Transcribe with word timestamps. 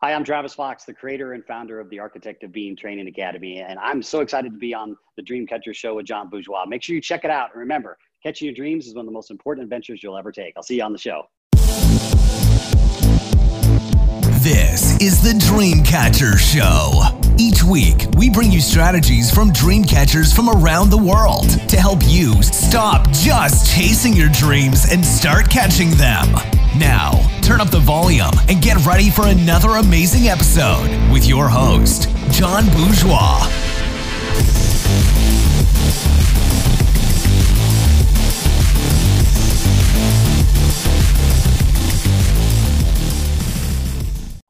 Hi, 0.00 0.12
I'm 0.12 0.22
Travis 0.22 0.54
Fox, 0.54 0.84
the 0.84 0.94
creator 0.94 1.32
and 1.32 1.44
founder 1.44 1.80
of 1.80 1.90
the 1.90 1.98
Architect 1.98 2.44
of 2.44 2.52
Being 2.52 2.76
Training 2.76 3.08
Academy, 3.08 3.58
and 3.58 3.80
I'm 3.80 4.00
so 4.00 4.20
excited 4.20 4.52
to 4.52 4.56
be 4.56 4.72
on 4.72 4.96
the 5.16 5.22
Dreamcatcher 5.24 5.74
Show 5.74 5.96
with 5.96 6.06
John 6.06 6.28
Bourgeois. 6.28 6.64
Make 6.66 6.84
sure 6.84 6.94
you 6.94 7.02
check 7.02 7.24
it 7.24 7.32
out. 7.32 7.50
And 7.50 7.58
remember, 7.58 7.98
catching 8.22 8.46
your 8.46 8.54
dreams 8.54 8.86
is 8.86 8.94
one 8.94 9.00
of 9.00 9.06
the 9.06 9.12
most 9.12 9.32
important 9.32 9.64
adventures 9.64 10.00
you'll 10.00 10.16
ever 10.16 10.30
take. 10.30 10.54
I'll 10.56 10.62
see 10.62 10.76
you 10.76 10.84
on 10.84 10.92
the 10.92 10.98
show. 10.98 11.24
This 14.40 14.96
is 15.00 15.20
the 15.20 15.36
Dreamcatcher 15.36 16.38
Show. 16.38 17.17
Each 17.40 17.62
week, 17.62 18.06
we 18.16 18.30
bring 18.30 18.50
you 18.50 18.60
strategies 18.60 19.30
from 19.30 19.52
dream 19.52 19.84
catchers 19.84 20.32
from 20.32 20.48
around 20.48 20.90
the 20.90 20.98
world 20.98 21.48
to 21.68 21.76
help 21.76 22.00
you 22.04 22.42
stop 22.42 23.08
just 23.12 23.72
chasing 23.72 24.12
your 24.12 24.28
dreams 24.30 24.90
and 24.90 25.06
start 25.06 25.48
catching 25.48 25.90
them. 25.90 26.32
Now, 26.76 27.12
turn 27.40 27.60
up 27.60 27.70
the 27.70 27.78
volume 27.78 28.34
and 28.48 28.60
get 28.60 28.84
ready 28.84 29.08
for 29.08 29.28
another 29.28 29.76
amazing 29.76 30.26
episode 30.26 30.90
with 31.12 31.28
your 31.28 31.48
host, 31.48 32.08
John 32.32 32.66
Bourgeois. 32.70 33.46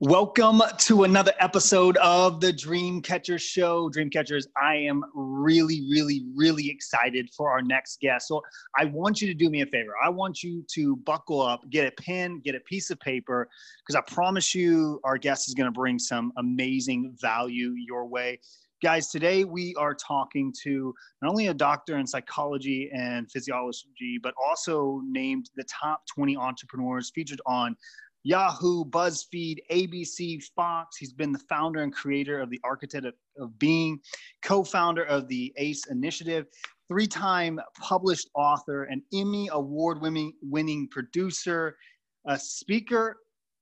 Welcome 0.09 0.63
to 0.79 1.05
another 1.05 1.35
episode 1.39 1.99
of 1.99 2.41
the 2.41 2.51
Dreamcatcher 2.51 3.39
Show. 3.39 3.91
Dreamcatchers, 3.91 4.47
I 4.57 4.77
am 4.77 5.05
really, 5.15 5.83
really, 5.91 6.25
really 6.35 6.71
excited 6.71 7.29
for 7.37 7.51
our 7.51 7.61
next 7.61 8.01
guest. 8.01 8.27
So 8.27 8.41
I 8.75 8.87
want 8.87 9.21
you 9.21 9.29
to 9.29 9.35
do 9.35 9.51
me 9.51 9.61
a 9.61 9.67
favor. 9.67 9.93
I 10.03 10.09
want 10.09 10.43
you 10.43 10.65
to 10.69 10.97
buckle 10.97 11.43
up, 11.43 11.61
get 11.69 11.87
a 11.87 12.03
pen, 12.03 12.41
get 12.43 12.55
a 12.55 12.61
piece 12.61 12.89
of 12.89 12.99
paper, 13.01 13.51
because 13.87 14.03
I 14.03 14.11
promise 14.11 14.55
you 14.55 14.99
our 15.05 15.19
guest 15.19 15.47
is 15.47 15.53
going 15.53 15.67
to 15.67 15.79
bring 15.79 15.99
some 15.99 16.33
amazing 16.39 17.15
value 17.21 17.75
your 17.77 18.07
way. 18.07 18.41
Guys, 18.83 19.09
today 19.09 19.45
we 19.45 19.75
are 19.75 19.93
talking 19.93 20.55
to 20.63 20.95
not 21.21 21.29
only 21.29 21.49
a 21.49 21.55
doctor 21.55 21.99
in 21.99 22.07
psychology 22.07 22.89
and 22.95 23.31
physiology, 23.31 24.19
but 24.23 24.33
also 24.43 25.03
named 25.05 25.51
the 25.57 25.65
top 25.65 26.01
20 26.15 26.35
entrepreneurs 26.39 27.11
featured 27.15 27.43
on 27.45 27.77
Yahoo, 28.25 28.85
BuzzFeed, 28.85 29.59
ABC, 29.71 30.43
Fox. 30.57 30.97
He's 30.97 31.13
been 31.13 31.33
the 31.33 31.39
founder 31.49 31.83
and 31.83 31.93
creator 31.93 32.41
of 32.41 32.51
the 32.51 32.61
Architect 32.65 33.07
of, 33.07 33.15
of 33.39 33.59
Being, 33.59 34.01
co 34.43 34.65
founder 34.65 35.05
of 35.05 35.29
the 35.29 35.53
ACE 35.57 35.87
Initiative, 35.87 36.47
three 36.89 37.07
time 37.07 37.61
published 37.81 38.29
author, 38.35 38.85
an 38.85 39.03
Emmy 39.13 39.49
award 39.53 39.99
winning 40.01 40.89
producer, 40.89 41.77
a 42.27 42.39
speaker. 42.39 43.17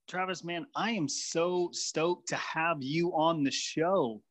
Travis, 0.08 0.44
man, 0.44 0.66
I 0.76 0.92
am 0.92 1.08
so 1.08 1.68
stoked 1.72 2.28
to 2.28 2.36
have 2.36 2.78
you 2.80 3.10
on 3.14 3.42
the 3.42 3.50
show. 3.50 4.22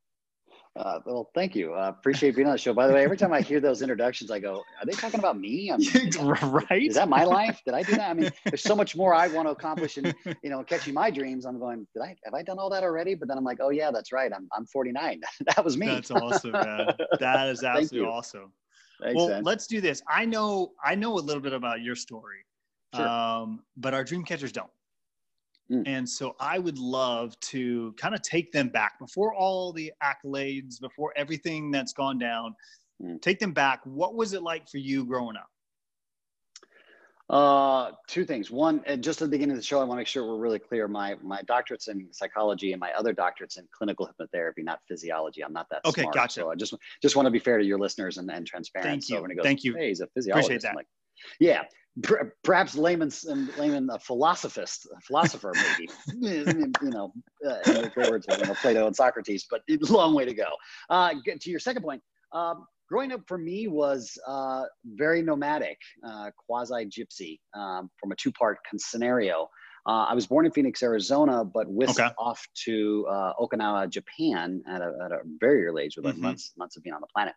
Uh, 0.78 1.00
well, 1.06 1.30
thank 1.34 1.56
you. 1.56 1.74
Uh, 1.74 1.88
appreciate 1.88 2.36
being 2.36 2.48
on 2.48 2.54
the 2.54 2.58
show. 2.58 2.74
By 2.74 2.88
the 2.88 2.94
way, 2.94 3.02
every 3.02 3.16
time 3.16 3.32
I 3.32 3.40
hear 3.40 3.62
those 3.62 3.82
introductions, 3.82 4.30
I 4.30 4.40
go, 4.40 4.56
"Are 4.58 4.86
they 4.86 4.92
talking 4.92 5.20
about 5.22 5.40
me?" 5.40 5.72
I'm, 5.72 5.80
right? 6.70 6.84
Is 6.84 6.96
that 6.96 7.08
my 7.08 7.24
life? 7.24 7.62
Did 7.66 7.74
I 7.74 7.84
do 7.84 7.94
that? 7.94 8.10
I 8.10 8.14
mean, 8.14 8.30
there's 8.44 8.62
so 8.62 8.76
much 8.76 8.94
more 8.94 9.14
I 9.14 9.30
want 9.30 9.48
to 9.48 9.52
accomplish, 9.52 9.96
and 9.96 10.14
you 10.44 10.50
know, 10.50 10.64
catching 10.64 10.94
my 10.94 11.10
dreams. 11.10 11.46
I'm 11.46 11.60
going, 11.60 11.88
did 11.94 12.02
I 12.04 12.18
have 12.26 12.34
I 12.34 12.44
done 12.44 12.60
all 12.60 12.70
that 12.72 12.84
already? 12.84 13.16
But 13.16 13.30
then 13.30 13.38
I'm 13.38 13.46
like, 13.46 13.60
oh 13.62 13.70
yeah, 13.70 13.90
that's 13.90 14.12
right. 14.12 14.32
I'm 14.36 14.50
I'm 14.56 14.66
49. 14.66 15.22
that 15.46 15.64
was 15.64 15.78
me. 15.78 15.88
That's 15.88 16.12
awesome, 16.12 16.52
man. 16.52 16.94
That 17.20 17.48
is 17.48 17.64
absolutely 17.64 18.10
awesome. 18.10 18.52
Well, 19.14 19.42
let's 19.44 19.68
do 19.68 19.80
this. 19.80 20.02
I 20.10 20.26
know 20.26 20.74
I 20.84 20.96
know 20.96 21.14
a 21.14 21.24
little 21.24 21.42
bit 21.42 21.54
about 21.54 21.82
your 21.82 21.96
story, 21.96 22.46
sure. 22.94 23.08
um, 23.08 23.64
but 23.78 23.94
our 23.94 24.04
dream 24.04 24.26
catchers 24.26 24.52
don't. 24.52 24.70
Mm. 25.72 25.84
And 25.88 26.10
so 26.10 26.36
I 26.40 26.60
would 26.60 26.78
love 26.78 27.40
to 27.42 27.94
kind 27.98 28.14
of 28.14 28.22
take 28.22 28.52
them 28.52 28.70
back 28.70 29.00
before 29.00 29.34
all 29.34 29.74
the 29.74 29.92
accolades, 30.04 30.80
before 30.80 31.12
everything 31.16 31.72
that's 31.72 31.94
gone 31.94 32.20
down. 32.20 32.56
Mm. 33.02 33.22
Take 33.22 33.40
them 33.40 33.52
back. 33.52 33.82
What 33.84 34.16
was 34.16 34.34
it 34.34 34.44
like 34.44 34.70
for 34.70 34.78
you 34.78 35.06
growing 35.06 35.36
up? 35.36 35.50
Uh, 37.28 37.92
two 38.08 38.24
things. 38.24 38.52
One, 38.52 38.84
just 39.00 39.20
at 39.20 39.26
the 39.26 39.32
beginning 39.32 39.54
of 39.54 39.58
the 39.58 39.66
show, 39.66 39.80
I 39.80 39.84
want 39.84 39.94
to 39.94 40.02
make 40.02 40.08
sure 40.08 40.28
we're 40.28 40.38
really 40.38 40.60
clear. 40.60 40.88
My 40.88 41.16
my 41.24 41.42
doctorate's 41.42 41.88
in 41.88 42.08
psychology 42.12 42.72
and 42.72 42.80
my 42.80 42.92
other 42.92 43.14
doctorate's 43.14 43.58
in 43.58 43.68
clinical 43.72 44.08
hypnotherapy, 44.08 44.64
not 44.64 44.80
physiology. 44.88 45.44
I'm 45.44 45.52
not 45.52 45.68
that 45.72 45.82
okay, 45.86 46.04
smart. 46.04 46.14
gotcha. 46.14 46.42
So 46.42 46.52
I 46.52 46.56
just 46.56 46.76
just 47.02 47.16
want 47.16 47.26
to 47.26 47.32
be 47.32 47.40
fair 47.40 47.58
to 47.58 47.66
your 47.66 47.80
listeners 47.80 48.20
and, 48.20 48.30
and 48.30 48.46
transparent. 48.46 48.88
Thank 48.88 49.10
you. 49.10 49.16
So 49.16 49.22
when 49.24 49.32
it 49.32 49.36
goes, 49.38 49.44
Thank 49.44 49.64
you. 49.64 49.74
Hey, 49.76 49.88
he's 49.88 50.02
a 50.02 50.08
physiologist. 50.14 50.50
Appreciate 50.50 50.70
that. 50.70 50.76
Like, 50.76 50.88
yeah, 51.40 51.64
perhaps 52.44 52.76
layman's 52.76 53.26
layman 53.58 53.90
a 53.90 54.00
philosophist, 54.00 54.88
a 54.96 55.02
philosopher 55.02 55.54
maybe. 55.56 55.90
you 56.82 56.90
know, 56.90 57.14
uh, 57.48 57.88
great 57.90 58.10
words, 58.10 58.26
you 58.30 58.46
know, 58.46 58.54
Plato 58.56 58.88
and 58.88 58.96
Socrates, 58.96 59.46
but 59.50 59.62
it's 59.68 59.90
a 59.90 59.94
long 59.94 60.14
way 60.14 60.26
to 60.26 60.34
go. 60.34 60.50
Uh, 60.90 61.14
to 61.40 61.50
your 61.50 61.60
second 61.60 61.84
point, 61.84 62.02
um, 62.34 62.66
growing 62.90 63.12
up 63.12 63.22
for 63.28 63.38
me 63.38 63.68
was 63.68 64.18
uh, 64.28 64.64
very 64.86 65.22
nomadic, 65.22 65.78
uh, 66.06 66.32
quasi 66.46 66.86
gypsy 66.86 67.40
um, 67.54 67.90
from 68.00 68.12
a 68.12 68.16
two 68.16 68.32
part 68.32 68.58
scenario. 68.78 69.48
Uh, 69.88 70.06
I 70.06 70.16
was 70.16 70.26
born 70.26 70.48
in 70.48 70.52
Phoenix, 70.52 70.82
Arizona, 70.82 71.46
but 71.46 71.70
whisked 71.70 72.00
okay. 72.00 72.10
off 72.18 72.44
to 72.66 73.06
uh, 73.08 73.34
Okinawa, 73.40 73.88
Japan 73.88 74.64
at 74.68 74.82
a, 74.82 74.92
at 75.06 75.12
a 75.12 75.20
very 75.40 75.68
early 75.68 75.84
age, 75.84 75.96
with 75.96 76.06
mm-hmm. 76.06 76.24
months 76.24 76.54
months 76.58 76.76
of 76.76 76.84
being 76.84 76.96
on 76.96 77.02
the 77.02 77.08
planet. 77.14 77.36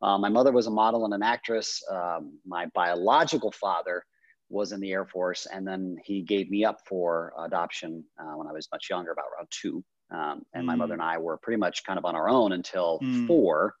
Uh, 0.00 0.18
my 0.18 0.28
mother 0.28 0.52
was 0.52 0.66
a 0.66 0.70
model 0.70 1.04
and 1.04 1.14
an 1.14 1.22
actress. 1.22 1.82
Um, 1.90 2.38
my 2.46 2.66
biological 2.74 3.52
father 3.52 4.04
was 4.48 4.72
in 4.72 4.80
the 4.80 4.92
Air 4.92 5.04
Force, 5.04 5.46
and 5.52 5.66
then 5.66 5.96
he 6.04 6.22
gave 6.22 6.50
me 6.50 6.64
up 6.64 6.78
for 6.86 7.32
adoption 7.38 8.04
uh, 8.18 8.36
when 8.36 8.46
I 8.46 8.52
was 8.52 8.68
much 8.72 8.86
younger, 8.88 9.12
about 9.12 9.26
around 9.36 9.48
two. 9.50 9.84
Um, 10.10 10.42
and 10.54 10.62
mm. 10.62 10.66
my 10.66 10.76
mother 10.76 10.92
mm. 10.92 11.00
and 11.00 11.02
I 11.02 11.18
were 11.18 11.36
pretty 11.38 11.58
much 11.58 11.84
kind 11.84 11.98
of 11.98 12.04
on 12.04 12.14
our 12.14 12.28
own 12.28 12.52
until 12.52 12.98
mm. 13.00 13.26
four. 13.26 13.74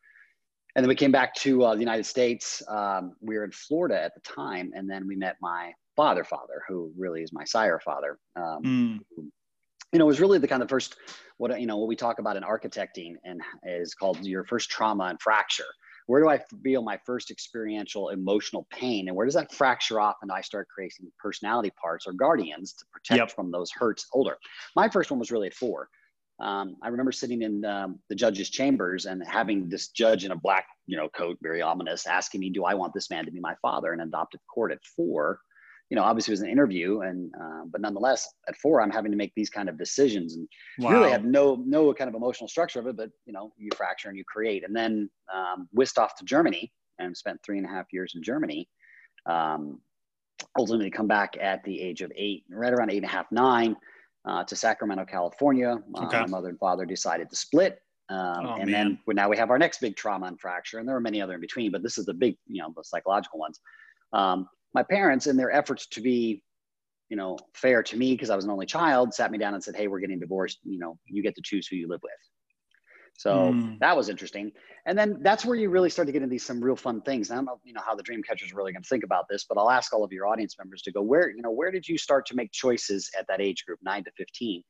And 0.74 0.84
then 0.84 0.88
we 0.88 0.94
came 0.94 1.12
back 1.12 1.34
to 1.36 1.64
uh, 1.64 1.74
the 1.74 1.80
United 1.80 2.04
States. 2.04 2.62
Um, 2.68 3.14
we 3.20 3.36
were 3.36 3.44
in 3.44 3.52
Florida 3.52 4.00
at 4.00 4.14
the 4.14 4.20
time, 4.20 4.72
and 4.74 4.90
then 4.90 5.06
we 5.06 5.16
met 5.16 5.36
my 5.40 5.72
father, 5.96 6.22
father, 6.22 6.62
who 6.68 6.92
really 6.96 7.22
is 7.22 7.32
my 7.32 7.44
sire 7.44 7.80
father. 7.82 8.18
Um, 8.36 8.62
mm. 8.62 8.98
who, 9.16 9.30
you 9.92 9.98
know, 9.98 10.06
was 10.06 10.20
really 10.20 10.38
the 10.38 10.48
kind 10.48 10.62
of 10.62 10.68
first 10.68 10.96
what 11.38 11.58
you 11.58 11.66
know 11.66 11.78
what 11.78 11.88
we 11.88 11.96
talk 11.96 12.18
about 12.18 12.36
in 12.36 12.42
architecting, 12.42 13.14
and 13.24 13.40
is 13.64 13.94
called 13.94 14.22
your 14.24 14.44
first 14.44 14.68
trauma 14.68 15.04
and 15.04 15.20
fracture 15.22 15.64
where 16.08 16.22
do 16.22 16.28
I 16.30 16.40
feel 16.64 16.82
my 16.82 16.98
first 17.04 17.30
experiential 17.30 18.08
emotional 18.08 18.66
pain? 18.70 19.08
And 19.08 19.16
where 19.16 19.26
does 19.26 19.34
that 19.34 19.52
fracture 19.52 20.00
off? 20.00 20.16
And 20.22 20.32
I 20.32 20.40
start 20.40 20.66
creating 20.74 21.12
personality 21.22 21.70
parts 21.80 22.06
or 22.06 22.14
guardians 22.14 22.72
to 22.72 22.86
protect 22.90 23.18
yep. 23.18 23.30
from 23.30 23.50
those 23.50 23.70
hurts 23.70 24.06
older. 24.14 24.38
My 24.74 24.88
first 24.88 25.10
one 25.10 25.20
was 25.20 25.30
really 25.30 25.48
at 25.48 25.54
four. 25.54 25.90
Um, 26.40 26.76
I 26.82 26.88
remember 26.88 27.12
sitting 27.12 27.42
in 27.42 27.62
um, 27.66 27.98
the 28.08 28.14
judge's 28.14 28.48
chambers 28.48 29.04
and 29.04 29.22
having 29.26 29.68
this 29.68 29.88
judge 29.88 30.24
in 30.24 30.30
a 30.30 30.36
black, 30.36 30.66
you 30.86 30.96
know, 30.96 31.10
coat, 31.10 31.36
very 31.42 31.60
ominous, 31.60 32.06
asking 32.06 32.40
me, 32.40 32.48
"Do 32.48 32.64
I 32.64 32.72
want 32.72 32.94
this 32.94 33.10
man 33.10 33.26
to 33.26 33.30
be 33.30 33.40
my 33.40 33.56
father?" 33.60 33.92
and 33.92 34.00
adoptive 34.00 34.40
court 34.46 34.72
at 34.72 34.78
four 34.96 35.40
you 35.90 35.96
know, 35.96 36.02
obviously 36.02 36.32
it 36.32 36.34
was 36.34 36.40
an 36.42 36.50
interview, 36.50 37.00
and 37.00 37.32
uh, 37.40 37.62
but 37.70 37.80
nonetheless, 37.80 38.28
at 38.46 38.56
four, 38.56 38.82
I'm 38.82 38.90
having 38.90 39.10
to 39.10 39.16
make 39.16 39.32
these 39.34 39.48
kind 39.48 39.68
of 39.68 39.78
decisions, 39.78 40.34
and 40.34 40.46
wow. 40.78 40.90
really 40.90 41.10
have 41.10 41.24
no 41.24 41.62
no 41.66 41.92
kind 41.94 42.08
of 42.08 42.14
emotional 42.14 42.48
structure 42.48 42.78
of 42.78 42.86
it. 42.86 42.96
But 42.96 43.10
you 43.24 43.32
know, 43.32 43.52
you 43.56 43.70
fracture 43.76 44.08
and 44.08 44.18
you 44.18 44.24
create, 44.24 44.64
and 44.64 44.76
then 44.76 45.08
um, 45.34 45.68
whisked 45.72 45.98
off 45.98 46.14
to 46.16 46.24
Germany 46.24 46.70
and 46.98 47.16
spent 47.16 47.40
three 47.44 47.58
and 47.58 47.66
a 47.66 47.70
half 47.70 47.86
years 47.92 48.12
in 48.16 48.22
Germany. 48.22 48.68
Um, 49.26 49.80
ultimately, 50.58 50.90
come 50.90 51.06
back 51.06 51.36
at 51.40 51.64
the 51.64 51.80
age 51.80 52.02
of 52.02 52.12
eight, 52.16 52.44
right 52.50 52.72
around 52.72 52.90
eight 52.90 52.98
and 52.98 53.06
a 53.06 53.08
half, 53.08 53.30
nine, 53.32 53.74
uh, 54.26 54.44
to 54.44 54.56
Sacramento, 54.56 55.06
California. 55.06 55.76
Uh, 55.94 56.04
okay. 56.04 56.20
My 56.20 56.26
mother 56.26 56.48
and 56.48 56.58
father 56.58 56.84
decided 56.84 57.30
to 57.30 57.36
split. 57.36 57.80
Um, 58.10 58.46
oh, 58.46 58.54
and 58.54 58.70
man. 58.70 58.98
then 59.06 59.16
now 59.16 59.28
we 59.28 59.36
have 59.36 59.50
our 59.50 59.58
next 59.58 59.80
big 59.80 59.96
trauma 59.96 60.26
and 60.26 60.40
fracture, 60.40 60.78
and 60.78 60.88
there 60.88 60.96
are 60.96 61.00
many 61.00 61.20
other 61.20 61.34
in 61.34 61.40
between, 61.40 61.70
but 61.70 61.82
this 61.82 61.98
is 61.98 62.06
the 62.06 62.14
big, 62.14 62.36
you 62.46 62.62
know, 62.62 62.72
the 62.74 62.84
psychological 62.84 63.38
ones. 63.38 63.60
Um, 64.12 64.48
my 64.74 64.82
parents, 64.82 65.26
in 65.26 65.36
their 65.36 65.50
efforts 65.50 65.86
to 65.88 66.00
be, 66.00 66.42
you 67.08 67.16
know, 67.16 67.38
fair 67.54 67.82
to 67.82 67.96
me 67.96 68.12
because 68.12 68.30
I 68.30 68.36
was 68.36 68.44
an 68.44 68.50
only 68.50 68.66
child, 68.66 69.14
sat 69.14 69.30
me 69.30 69.38
down 69.38 69.54
and 69.54 69.62
said, 69.62 69.76
"Hey, 69.76 69.88
we're 69.88 70.00
getting 70.00 70.20
divorced. 70.20 70.58
You 70.64 70.78
know, 70.78 70.98
you 71.06 71.22
get 71.22 71.34
to 71.36 71.42
choose 71.42 71.66
who 71.66 71.76
you 71.76 71.88
live 71.88 72.00
with." 72.02 72.12
So 73.18 73.52
mm. 73.52 73.78
that 73.80 73.96
was 73.96 74.08
interesting. 74.08 74.52
And 74.86 74.96
then 74.96 75.18
that's 75.22 75.44
where 75.44 75.56
you 75.56 75.70
really 75.70 75.90
start 75.90 76.06
to 76.06 76.12
get 76.12 76.22
into 76.22 76.30
these 76.30 76.46
some 76.46 76.62
real 76.62 76.76
fun 76.76 77.02
things. 77.02 77.32
I 77.32 77.34
don't 77.34 77.46
know, 77.46 77.60
you 77.64 77.72
know, 77.72 77.80
how 77.84 77.96
the 77.96 78.02
dream 78.02 78.22
catchers 78.22 78.52
are 78.52 78.56
really 78.56 78.72
going 78.72 78.82
to 78.82 78.88
think 78.88 79.02
about 79.02 79.24
this, 79.28 79.44
but 79.44 79.58
I'll 79.58 79.70
ask 79.70 79.92
all 79.92 80.04
of 80.04 80.12
your 80.12 80.28
audience 80.28 80.54
members 80.56 80.82
to 80.82 80.92
go 80.92 81.02
where, 81.02 81.28
you 81.28 81.42
know, 81.42 81.50
where 81.50 81.72
did 81.72 81.86
you 81.86 81.98
start 81.98 82.26
to 82.26 82.36
make 82.36 82.52
choices 82.52 83.10
at 83.18 83.26
that 83.26 83.40
age 83.40 83.64
group, 83.66 83.80
nine 83.82 84.04
to 84.04 84.10
15? 84.16 84.62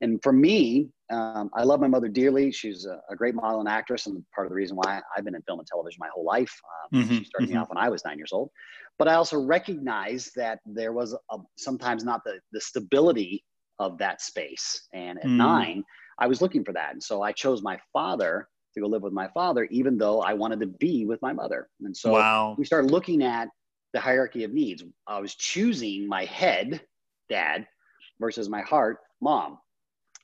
And 0.00 0.22
for 0.22 0.32
me, 0.32 0.88
um, 1.10 1.50
I 1.54 1.64
love 1.64 1.80
my 1.80 1.88
mother 1.88 2.08
dearly. 2.08 2.50
She's 2.52 2.86
a, 2.86 3.00
a, 3.10 3.16
great 3.16 3.34
model 3.34 3.60
and 3.60 3.68
actress, 3.68 4.06
and 4.06 4.24
part 4.34 4.46
of 4.46 4.50
the 4.50 4.54
reason 4.54 4.76
why 4.76 5.00
I've 5.16 5.24
been 5.24 5.34
in 5.34 5.42
film 5.42 5.58
and 5.58 5.66
television 5.66 5.98
my 6.00 6.08
whole 6.14 6.24
life. 6.24 6.54
Um, 6.92 7.02
mm-hmm, 7.02 7.18
she 7.18 7.24
started 7.24 7.46
mm-hmm. 7.46 7.54
me 7.54 7.60
off 7.60 7.68
when 7.68 7.78
I 7.78 7.88
was 7.88 8.04
nine 8.04 8.16
years 8.16 8.32
old. 8.32 8.50
But 8.98 9.08
I 9.08 9.14
also 9.14 9.38
recognize 9.38 10.30
that 10.36 10.60
there 10.64 10.92
was 10.92 11.14
a, 11.14 11.36
sometimes 11.58 12.04
not 12.04 12.22
the, 12.24 12.38
the 12.52 12.60
stability 12.60 13.44
of 13.78 13.98
that 13.98 14.22
space. 14.22 14.88
And 14.94 15.18
at 15.18 15.24
mm. 15.24 15.36
nine, 15.36 15.84
I 16.18 16.26
was 16.26 16.42
looking 16.42 16.64
for 16.64 16.72
that. 16.74 16.92
And 16.92 17.02
so 17.02 17.22
I 17.22 17.32
chose 17.32 17.62
my 17.62 17.78
father 17.92 18.46
to 18.74 18.80
go 18.80 18.86
live 18.86 19.02
with 19.02 19.14
my 19.14 19.28
father, 19.32 19.64
even 19.70 19.96
though 19.96 20.20
I 20.20 20.34
wanted 20.34 20.60
to 20.60 20.66
be 20.66 21.06
with 21.06 21.20
my 21.22 21.32
mother. 21.32 21.68
And 21.80 21.96
so 21.96 22.12
wow. 22.12 22.54
we 22.58 22.64
started 22.64 22.90
looking 22.90 23.22
at 23.22 23.48
the 23.94 24.00
hierarchy 24.00 24.44
of 24.44 24.52
needs. 24.52 24.84
I 25.06 25.18
was 25.18 25.34
choosing 25.34 26.06
my 26.06 26.26
head, 26.26 26.82
dad, 27.30 27.66
versus 28.20 28.48
my 28.50 28.60
heart, 28.60 28.98
mom 29.20 29.58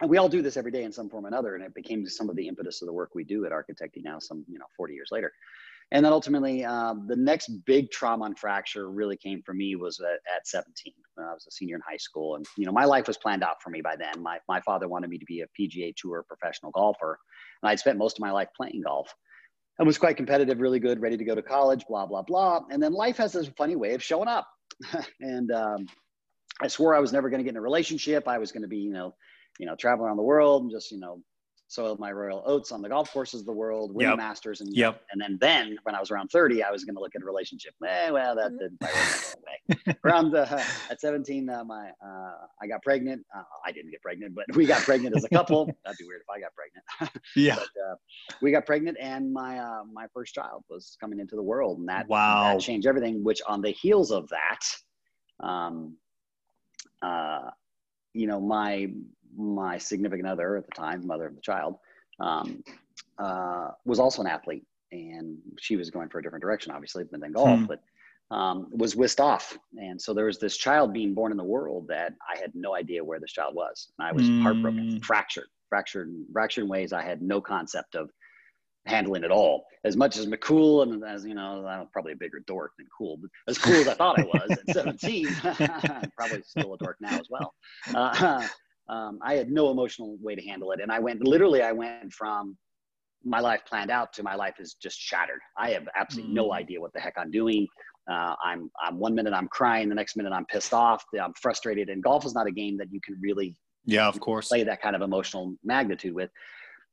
and 0.00 0.10
we 0.10 0.18
all 0.18 0.28
do 0.28 0.42
this 0.42 0.56
every 0.56 0.70
day 0.70 0.84
in 0.84 0.92
some 0.92 1.08
form 1.08 1.24
or 1.24 1.28
another. 1.28 1.54
And 1.54 1.64
it 1.64 1.74
became 1.74 2.06
some 2.06 2.28
of 2.28 2.36
the 2.36 2.48
impetus 2.48 2.82
of 2.82 2.86
the 2.86 2.92
work 2.92 3.14
we 3.14 3.24
do 3.24 3.46
at 3.46 3.52
Architecting 3.52 4.04
now, 4.04 4.18
some, 4.18 4.44
you 4.48 4.58
know, 4.58 4.66
40 4.76 4.94
years 4.94 5.08
later. 5.10 5.32
And 5.92 6.04
then 6.04 6.12
ultimately, 6.12 6.64
um, 6.64 7.06
the 7.06 7.16
next 7.16 7.48
big 7.64 7.90
trauma 7.90 8.24
and 8.24 8.38
fracture 8.38 8.90
really 8.90 9.16
came 9.16 9.40
for 9.42 9.54
me 9.54 9.76
was 9.76 10.00
at, 10.00 10.18
at 10.34 10.46
17 10.46 10.92
when 11.14 11.26
I 11.26 11.32
was 11.32 11.46
a 11.46 11.50
senior 11.50 11.76
in 11.76 11.82
high 11.88 11.96
school. 11.96 12.34
And, 12.34 12.44
you 12.58 12.66
know, 12.66 12.72
my 12.72 12.84
life 12.84 13.06
was 13.06 13.16
planned 13.16 13.44
out 13.44 13.62
for 13.62 13.70
me 13.70 13.80
by 13.80 13.94
then. 13.96 14.20
My, 14.20 14.38
my 14.48 14.60
father 14.60 14.88
wanted 14.88 15.10
me 15.10 15.18
to 15.18 15.24
be 15.26 15.42
a 15.42 15.46
PGA 15.58 15.94
Tour 15.96 16.24
professional 16.26 16.72
golfer. 16.72 17.18
And 17.62 17.70
I'd 17.70 17.78
spent 17.78 17.98
most 17.98 18.18
of 18.18 18.20
my 18.20 18.32
life 18.32 18.48
playing 18.56 18.82
golf. 18.84 19.14
I 19.78 19.84
was 19.84 19.96
quite 19.96 20.16
competitive, 20.16 20.60
really 20.60 20.80
good, 20.80 21.00
ready 21.00 21.16
to 21.16 21.24
go 21.24 21.34
to 21.34 21.42
college, 21.42 21.84
blah, 21.88 22.06
blah, 22.06 22.22
blah. 22.22 22.62
And 22.70 22.82
then 22.82 22.92
life 22.92 23.18
has 23.18 23.32
this 23.32 23.48
funny 23.56 23.76
way 23.76 23.94
of 23.94 24.02
showing 24.02 24.28
up. 24.28 24.48
and 25.20 25.52
um, 25.52 25.86
I 26.60 26.66
swore 26.66 26.94
I 26.94 27.00
was 27.00 27.12
never 27.12 27.30
going 27.30 27.38
to 27.38 27.44
get 27.44 27.50
in 27.50 27.58
a 27.58 27.62
relationship. 27.62 28.26
I 28.26 28.38
was 28.38 28.50
going 28.50 28.62
to 28.62 28.68
be, 28.68 28.78
you 28.78 28.92
know, 28.92 29.14
you 29.58 29.66
know, 29.66 29.76
travel 29.76 30.06
around 30.06 30.16
the 30.16 30.22
world 30.22 30.62
and 30.62 30.70
just, 30.70 30.90
you 30.90 30.98
know, 30.98 31.20
soiled 31.68 31.98
my 31.98 32.12
royal 32.12 32.42
oats 32.46 32.70
on 32.70 32.80
the 32.80 32.88
golf 32.88 33.12
courses 33.12 33.40
of 33.40 33.46
the 33.46 33.52
world, 33.52 33.94
win 33.94 34.08
yep. 34.08 34.16
masters, 34.16 34.60
and 34.60 34.74
yep. 34.74 35.02
and 35.10 35.20
then 35.20 35.38
then 35.40 35.76
when 35.82 35.94
I 35.94 36.00
was 36.00 36.10
around 36.10 36.28
thirty, 36.28 36.62
I 36.62 36.70
was 36.70 36.84
going 36.84 36.94
to 36.94 37.00
look 37.00 37.14
at 37.14 37.22
a 37.22 37.24
relationship. 37.24 37.74
Eh, 37.86 38.10
well, 38.10 38.36
that 38.36 38.52
didn't 38.58 38.80
way. 38.80 39.94
around 40.04 40.34
uh, 40.34 40.62
at 40.90 41.00
seventeen, 41.00 41.48
uh, 41.48 41.64
my 41.64 41.90
uh, 42.04 42.32
I 42.62 42.66
got 42.66 42.82
pregnant. 42.82 43.24
Uh, 43.34 43.42
I 43.64 43.72
didn't 43.72 43.90
get 43.90 44.02
pregnant, 44.02 44.34
but 44.34 44.44
we 44.54 44.66
got 44.66 44.82
pregnant 44.82 45.16
as 45.16 45.24
a 45.24 45.28
couple. 45.28 45.66
That'd 45.84 45.98
be 45.98 46.06
weird 46.06 46.22
if 46.22 46.30
I 46.30 46.40
got 46.40 46.52
pregnant. 46.54 47.24
yeah, 47.36 47.56
but, 47.56 47.64
uh, 47.64 47.96
we 48.42 48.52
got 48.52 48.66
pregnant, 48.66 48.96
and 49.00 49.32
my 49.32 49.58
uh, 49.58 49.82
my 49.92 50.06
first 50.14 50.34
child 50.34 50.64
was 50.68 50.96
coming 51.00 51.18
into 51.18 51.36
the 51.36 51.42
world, 51.42 51.78
and 51.78 51.88
that 51.88 52.08
wow 52.08 52.54
that 52.54 52.60
changed 52.60 52.86
everything. 52.86 53.24
Which 53.24 53.40
on 53.46 53.60
the 53.60 53.70
heels 53.70 54.12
of 54.12 54.28
that, 54.28 55.46
um, 55.46 55.96
uh, 57.02 57.50
you 58.14 58.26
know, 58.26 58.40
my 58.40 58.88
my 59.36 59.78
significant 59.78 60.28
other 60.28 60.56
at 60.56 60.66
the 60.66 60.72
time, 60.72 61.06
mother 61.06 61.26
of 61.26 61.34
the 61.34 61.40
child, 61.40 61.76
um, 62.20 62.62
uh, 63.18 63.70
was 63.84 63.98
also 63.98 64.22
an 64.22 64.28
athlete, 64.28 64.64
and 64.92 65.38
she 65.58 65.76
was 65.76 65.90
going 65.90 66.08
for 66.08 66.18
a 66.18 66.22
different 66.22 66.42
direction, 66.42 66.72
obviously, 66.72 67.04
than 67.10 67.32
golf, 67.32 67.60
hmm. 67.60 67.64
but 67.66 67.80
um, 68.30 68.68
was 68.70 68.96
whisked 68.96 69.20
off. 69.20 69.56
And 69.76 70.00
so 70.00 70.12
there 70.12 70.26
was 70.26 70.38
this 70.38 70.56
child 70.56 70.92
being 70.92 71.14
born 71.14 71.32
in 71.32 71.38
the 71.38 71.44
world 71.44 71.86
that 71.88 72.14
I 72.28 72.38
had 72.38 72.52
no 72.54 72.74
idea 72.74 73.04
where 73.04 73.20
this 73.20 73.32
child 73.32 73.54
was, 73.54 73.92
and 73.98 74.08
I 74.08 74.12
was 74.12 74.28
mm. 74.28 74.42
heartbroken, 74.42 75.00
fractured, 75.00 75.46
fractured, 75.68 76.12
fractured 76.32 76.64
in 76.64 76.70
ways 76.70 76.92
I 76.92 77.02
had 77.02 77.22
no 77.22 77.40
concept 77.40 77.94
of 77.94 78.10
handling 78.86 79.24
at 79.24 79.30
all. 79.30 79.64
As 79.84 79.96
much 79.96 80.16
as 80.16 80.26
McCool 80.26 80.82
and 80.82 81.04
as 81.04 81.24
you 81.24 81.34
know, 81.34 81.64
I'm 81.66 81.88
probably 81.92 82.12
a 82.12 82.16
bigger 82.16 82.40
dork 82.46 82.72
than 82.78 82.86
cool, 82.96 83.18
but 83.18 83.30
as 83.48 83.58
cool 83.58 83.74
as 83.74 83.88
I 83.88 83.94
thought 83.94 84.18
I 84.18 84.24
was 84.24 84.50
at 84.50 84.74
17, 84.74 85.26
probably 86.16 86.42
still 86.42 86.74
a 86.74 86.78
dork 86.78 86.96
now 87.00 87.18
as 87.18 87.28
well. 87.30 87.54
Uh, 87.94 88.46
um, 88.88 89.18
I 89.22 89.34
had 89.34 89.50
no 89.50 89.70
emotional 89.70 90.16
way 90.20 90.34
to 90.34 90.42
handle 90.42 90.72
it. 90.72 90.80
And 90.80 90.92
I 90.92 90.98
went, 90.98 91.24
literally, 91.24 91.62
I 91.62 91.72
went 91.72 92.12
from 92.12 92.56
my 93.24 93.40
life 93.40 93.62
planned 93.66 93.90
out 93.90 94.12
to 94.14 94.22
my 94.22 94.34
life 94.34 94.54
is 94.60 94.74
just 94.74 95.00
shattered. 95.00 95.40
I 95.58 95.70
have 95.70 95.88
absolutely 95.96 96.32
mm. 96.32 96.36
no 96.36 96.52
idea 96.52 96.80
what 96.80 96.92
the 96.92 97.00
heck 97.00 97.14
I'm 97.16 97.30
doing. 97.30 97.66
Uh, 98.10 98.34
I'm, 98.44 98.70
I'm 98.80 98.98
one 98.98 99.14
minute 99.14 99.32
I'm 99.32 99.48
crying, 99.48 99.88
the 99.88 99.94
next 99.94 100.16
minute 100.16 100.32
I'm 100.32 100.46
pissed 100.46 100.72
off, 100.72 101.04
I'm 101.20 101.34
frustrated. 101.34 101.88
And 101.88 102.02
golf 102.02 102.24
is 102.24 102.34
not 102.34 102.46
a 102.46 102.52
game 102.52 102.76
that 102.76 102.92
you 102.92 103.00
can 103.04 103.18
really, 103.20 103.56
yeah, 103.84 104.06
of 104.06 104.20
course, 104.20 104.48
play 104.48 104.62
that 104.62 104.80
kind 104.80 104.94
of 104.94 105.02
emotional 105.02 105.56
magnitude 105.64 106.14
with. 106.14 106.30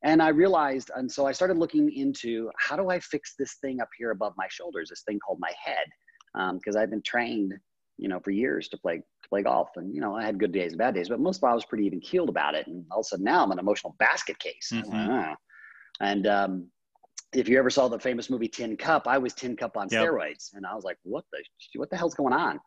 And 0.03 0.21
I 0.21 0.29
realized, 0.29 0.89
and 0.95 1.09
so 1.09 1.27
I 1.27 1.31
started 1.31 1.57
looking 1.57 1.93
into 1.93 2.49
how 2.57 2.75
do 2.75 2.89
I 2.89 2.99
fix 2.99 3.35
this 3.37 3.57
thing 3.61 3.79
up 3.79 3.89
here 3.97 4.11
above 4.11 4.33
my 4.35 4.47
shoulders, 4.49 4.89
this 4.89 5.03
thing 5.07 5.19
called 5.25 5.37
my 5.39 5.51
head, 5.63 5.85
because 6.55 6.75
um, 6.75 6.81
I've 6.81 6.89
been 6.89 7.03
trained 7.03 7.53
you 7.97 8.07
know, 8.07 8.19
for 8.19 8.31
years 8.31 8.67
to 8.69 8.77
play 8.77 9.01
play 9.29 9.43
golf. 9.43 9.69
And 9.75 9.93
you 9.93 10.01
know, 10.01 10.15
I 10.15 10.23
had 10.23 10.39
good 10.39 10.51
days 10.51 10.71
and 10.71 10.79
bad 10.79 10.95
days, 10.95 11.09
but 11.09 11.19
most 11.19 11.37
of 11.37 11.43
all, 11.43 11.51
I 11.51 11.55
was 11.55 11.65
pretty 11.65 11.85
even 11.85 11.99
keeled 11.99 12.29
about 12.29 12.55
it. 12.55 12.67
And 12.67 12.85
all 12.91 12.99
of 12.99 13.05
a 13.05 13.07
sudden, 13.07 13.25
now 13.25 13.43
I'm 13.43 13.51
an 13.51 13.59
emotional 13.59 13.95
basket 13.99 14.37
case. 14.39 14.71
Mm-hmm. 14.73 15.33
And 16.01 16.27
um, 16.27 16.67
if 17.33 17.47
you 17.47 17.57
ever 17.57 17.69
saw 17.69 17.87
the 17.87 17.99
famous 17.99 18.29
movie 18.29 18.47
Tin 18.47 18.77
Cup, 18.77 19.07
I 19.07 19.17
was 19.17 19.33
Tin 19.33 19.55
Cup 19.55 19.77
on 19.77 19.87
yep. 19.91 20.03
steroids, 20.03 20.49
and 20.53 20.65
I 20.65 20.75
was 20.75 20.83
like, 20.83 20.97
what 21.03 21.25
the 21.31 21.43
what 21.79 21.89
the 21.89 21.97
hell's 21.97 22.15
going 22.15 22.33
on? 22.33 22.59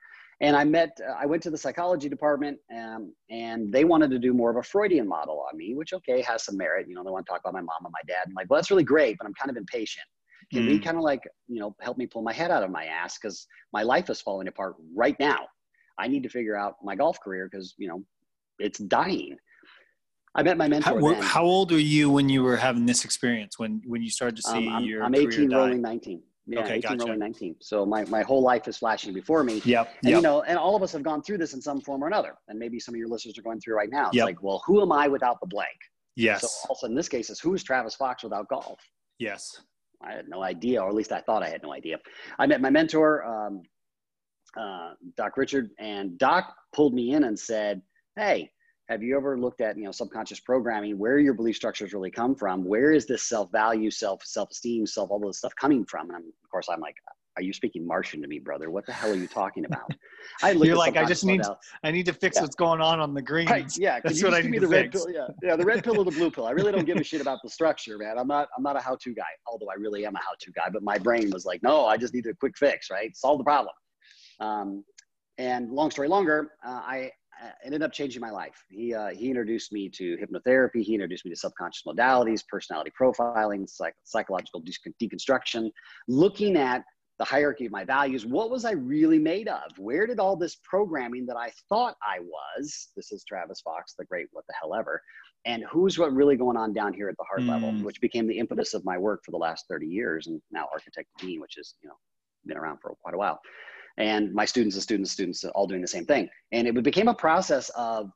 And 0.43 0.55
I 0.55 0.65
met, 0.65 0.99
uh, 1.03 1.15
I 1.19 1.25
went 1.25 1.43
to 1.45 1.51
the 1.51 1.57
psychology 1.57 2.11
department, 2.11 2.59
um, 2.77 3.15
and 3.31 3.73
they 3.73 3.85
wanted 3.85 4.11
to 4.11 4.19
do 4.19 4.35
more 4.35 4.51
of 4.51 4.57
a 4.57 4.63
Freudian 4.63 5.09
model 5.09 5.43
on 5.51 5.57
me, 5.57 5.75
which 5.75 5.95
okay 5.95 6.21
has 6.21 6.45
some 6.45 6.59
merit. 6.59 6.87
You 6.89 6.95
know, 6.95 7.03
they 7.03 7.11
want 7.11 7.25
to 7.25 7.33
talk 7.33 7.41
about 7.41 7.55
my 7.55 7.63
mom 7.63 7.85
and 7.85 7.93
my 7.93 8.03
dad. 8.07 8.25
I'm 8.27 8.35
like, 8.35 8.51
well, 8.51 8.59
that's 8.59 8.71
really 8.71 8.85
great, 8.85 9.17
but 9.19 9.27
I'm 9.27 9.33
kind 9.35 9.51
of 9.51 9.57
impatient. 9.57 10.05
Can 10.53 10.65
mm. 10.65 10.69
we 10.69 10.79
kind 10.79 10.99
of 10.99 11.03
like, 11.03 11.23
you 11.49 11.59
know, 11.59 11.75
help 11.81 11.97
me 11.97 12.07
pull 12.07 12.23
my 12.23 12.35
head 12.35 12.51
out 12.51 12.63
of 12.63 12.71
my 12.71 12.85
ass 12.85 13.19
because 13.19 13.47
my 13.73 13.83
life 13.83 14.11
is 14.11 14.21
falling 14.21 14.47
apart 14.47 14.75
right 14.95 15.17
now. 15.19 15.47
I 15.99 16.09
need 16.09 16.23
to 16.23 16.29
figure 16.29 16.57
out 16.57 16.77
my 16.83 16.95
golf 16.95 17.21
career 17.21 17.49
because, 17.51 17.75
you 17.79 17.89
know, 17.89 18.03
it's 18.59 18.79
dying. 18.79 19.37
I 20.35 20.43
met 20.43 20.59
my 20.59 20.69
mentor. 20.69 21.15
How, 21.15 21.23
how, 21.23 21.45
old 21.45 21.73
were 21.73 21.79
you 21.79 22.11
when 22.11 22.29
you 22.29 22.43
were 22.43 22.57
having 22.57 22.85
this 22.85 23.05
experience? 23.07 23.59
When 23.59 23.81
when 23.87 24.03
you 24.03 24.11
started 24.11 24.37
to 24.43 24.51
um, 24.51 24.59
see 24.59 24.69
um, 24.69 24.75
I'm, 24.75 24.85
your 24.85 25.03
I'm 25.03 25.15
18 25.15 25.51
rolling 25.51 25.81
19. 25.81 26.23
Yeah, 26.49 26.61
okay, 26.61 26.75
18 26.75 26.81
gotcha. 26.83 27.05
rolling 27.05 27.19
19. 27.19 27.57
So 27.61 27.85
my, 27.85 28.05
my 28.05 28.23
whole 28.23 28.43
life 28.43 28.69
is 28.69 28.77
flashing 28.77 29.13
before 29.13 29.43
me. 29.43 29.63
Yep. 29.65 29.89
And 30.03 30.11
yep. 30.11 30.17
you 30.17 30.23
know, 30.23 30.43
and 30.43 30.59
all 30.59 30.77
of 30.77 30.83
us 30.83 30.93
have 30.93 31.03
gone 31.03 31.23
through 31.23 31.39
this 31.39 31.55
in 31.55 31.61
some 31.61 31.81
form 31.81 32.05
or 32.05 32.07
another. 32.07 32.35
And 32.49 32.59
maybe 32.59 32.79
some 32.79 32.95
of 32.95 32.99
your 32.99 33.09
listeners 33.09 33.37
are 33.39 33.43
going 33.43 33.61
through 33.61 33.77
right 33.77 33.91
now. 33.91 34.09
It's 34.09 34.17
yep. 34.17 34.27
like, 34.27 34.43
well, 34.43 34.63
who 34.67 34.81
am 34.81 34.93
I 34.93 35.09
without 35.09 35.41
the 35.41 35.47
blank? 35.47 35.77
Yes. 36.15 36.43
So 36.43 36.69
also 36.69 36.87
in 36.87 36.95
this 36.95 37.09
case 37.09 37.31
is 37.31 37.41
who 37.41 37.55
is 37.55 37.65
Travis 37.65 37.95
Fox 37.95 38.23
without 38.23 38.49
golf? 38.49 38.81
Yes. 39.19 39.61
I 40.03 40.13
had 40.13 40.29
no 40.29 40.43
idea, 40.43 40.83
or 40.83 40.89
at 40.89 40.95
least 40.95 41.13
I 41.13 41.21
thought 41.21 41.43
I 41.43 41.49
had 41.49 41.63
no 41.63 41.73
idea. 41.73 41.99
I 42.39 42.47
met 42.47 42.61
my 42.61 42.71
mentor, 42.71 43.25
um, 43.25 43.63
uh, 44.59 44.95
Doc 45.17 45.37
Richard, 45.37 45.71
and 45.79 46.19
Doc 46.19 46.55
pulled 46.75 46.95
me 46.95 47.15
in 47.15 47.25
and 47.25 47.39
said, 47.39 47.83
"Hey, 48.17 48.51
have 48.89 49.03
you 49.03 49.17
ever 49.17 49.39
looked 49.39 49.61
at 49.61 49.77
you 49.77 49.85
know 49.85 49.93
subconscious 49.93 50.41
programming? 50.41 50.99
Where 50.99 51.19
your 51.19 51.35
belief 51.35 51.57
structures 51.57 51.93
really 51.93 52.11
come 52.11 52.35
from? 52.35 52.65
Where 52.65 52.93
is 52.93 53.07
this 53.07 53.23
self 53.23 53.51
value, 53.53 53.91
self 53.91 54.25
self 54.25 54.51
esteem, 54.51 54.87
self 54.87 55.11
all 55.11 55.21
this 55.21 55.39
stuff 55.39 55.55
coming 55.61 55.85
from?" 55.85 56.09
And 56.09 56.17
I'm, 56.17 56.23
of 56.23 56.51
course, 56.51 56.69
I'm 56.71 56.81
like, 56.81 56.97
are 57.37 57.43
you 57.43 57.53
speaking 57.53 57.87
Martian 57.87 58.23
to 58.23 58.29
me, 58.29 58.39
brother? 58.39 58.71
What 58.71 58.87
the 58.87 58.93
hell 58.93 59.11
are 59.11 59.17
you 59.17 59.27
talking 59.27 59.67
about? 59.67 59.91
I 60.43 60.53
You're 60.53 60.77
like, 60.77 60.97
I 60.97 61.05
just 61.05 61.25
need, 61.25 61.43
I 61.85 61.91
need 61.91 62.07
to 62.07 62.13
fix 62.13 62.37
yeah. 62.37 62.43
what's 62.43 62.57
going 62.57 62.81
on 62.81 62.99
on 62.99 63.13
the 63.13 63.23
green." 63.23 63.47
Right. 63.47 63.71
Yeah, 63.77 64.01
that's 64.05 64.23
what 64.23 64.35
I 64.35 64.41
need 64.41 64.61
to 64.61 64.69
fix. 64.69 65.05
Pill? 65.05 65.11
Yeah, 65.13 65.27
yeah, 65.43 65.57
the 65.57 65.65
red 65.65 65.85
pill 65.85 65.99
or 65.99 66.05
the 66.05 66.11
blue 66.11 66.31
pill. 66.31 66.47
I 66.47 66.53
really 66.53 66.73
don't 66.73 66.85
give 66.87 66.97
a 66.97 67.05
shit 67.05 67.21
about 67.21 67.41
the 67.43 67.51
structure, 67.51 67.99
man. 67.99 68.19
I'm 68.19 68.27
not, 68.27 68.49
I'm 68.57 68.63
not 68.63 68.77
a 68.77 68.81
how-to 68.81 69.15
guy, 69.15 69.23
although 69.47 69.69
I 69.69 69.75
really 69.75 70.07
am 70.07 70.17
a 70.17 70.19
how-to 70.19 70.53
guy. 70.53 70.69
But 70.73 70.83
my 70.83 70.99
brain 70.99 71.31
was 71.31 71.45
like, 71.45 71.63
no, 71.63 71.87
I 71.87 71.97
just 71.97 72.15
need 72.15 72.27
a 72.27 72.35
quick 72.35 72.57
fix, 72.57 72.91
right? 72.91 73.15
Solve 73.17 73.39
the 73.39 73.45
problem. 73.45 73.75
Um, 74.41 74.85
and 75.39 75.71
long 75.71 75.91
story 75.91 76.09
longer, 76.09 76.53
uh, 76.65 76.81
I 76.85 77.11
uh, 77.43 77.51
ended 77.65 77.83
up 77.83 77.93
changing 77.93 78.21
my 78.21 78.31
life. 78.31 78.65
He 78.71 78.95
uh, 78.95 79.09
he 79.09 79.29
introduced 79.29 79.73
me 79.73 79.91
to 79.91 80.17
hypnotherapy. 80.17 80.83
He 80.83 80.95
introduced 80.95 81.25
me 81.25 81.31
to 81.31 81.37
subconscious 81.37 81.83
modalities, 81.87 82.43
personality 82.49 82.91
profiling, 82.99 83.69
psych- 83.69 83.95
psychological 84.05 84.61
de- 84.61 85.09
deconstruction, 85.09 85.71
looking 86.09 86.57
at 86.57 86.85
the 87.19 87.25
hierarchy 87.25 87.67
of 87.67 87.73
my 87.73 87.85
values. 87.85 88.27
What 88.27 88.51
was 88.51 88.65
I 88.65 88.73
really 88.73 89.19
made 89.19 89.49
of? 89.49 89.79
Where 89.79 90.07
did 90.07 90.19
all 90.19 90.37
this 90.37 90.57
programming 90.65 91.27
that 91.27 91.37
I 91.37 91.51
thought 91.69 91.97
I 92.03 92.19
was, 92.21 92.89
this 92.95 93.11
is 93.11 93.25
Travis 93.25 93.61
Fox, 93.63 93.95
the 93.99 94.05
great 94.05 94.27
what 94.33 94.45
the 94.49 94.55
hell 94.61 94.75
ever, 94.75 95.01
and 95.47 95.65
who's 95.71 95.99
what 95.99 96.13
really 96.13 96.37
going 96.37 96.57
on 96.57 96.75
down 96.75 96.93
here 96.93 97.09
at 97.09 97.17
the 97.17 97.25
heart 97.25 97.41
mm. 97.41 97.49
level, 97.49 97.73
which 97.85 98.01
became 98.01 98.27
the 98.27 98.39
impetus 98.39 98.75
of 98.75 98.85
my 98.85 98.99
work 98.99 99.23
for 99.25 99.31
the 99.31 99.39
last 99.39 99.65
30 99.69 99.87
years 99.87 100.27
and 100.27 100.43
now 100.51 100.69
Architect 100.73 101.09
Dean, 101.19 101.41
which 101.41 101.57
is, 101.57 101.75
you 101.83 101.89
know, 101.89 101.95
been 102.45 102.59
around 102.59 102.79
for 102.83 102.95
quite 103.03 103.15
a 103.15 103.19
while. 103.19 103.41
And 103.99 104.33
my 104.35 104.45
students 104.45 104.77
and 104.77 104.83
students, 104.83 105.11
students 105.11 105.45
all 105.45 105.67
doing 105.67 105.81
the 105.81 105.89
same 105.89 106.05
thing. 106.05 106.29
And 106.53 106.67
it 106.69 106.83
became 106.83 107.09
a 107.09 107.15
process 107.15 107.71
of 107.71 108.11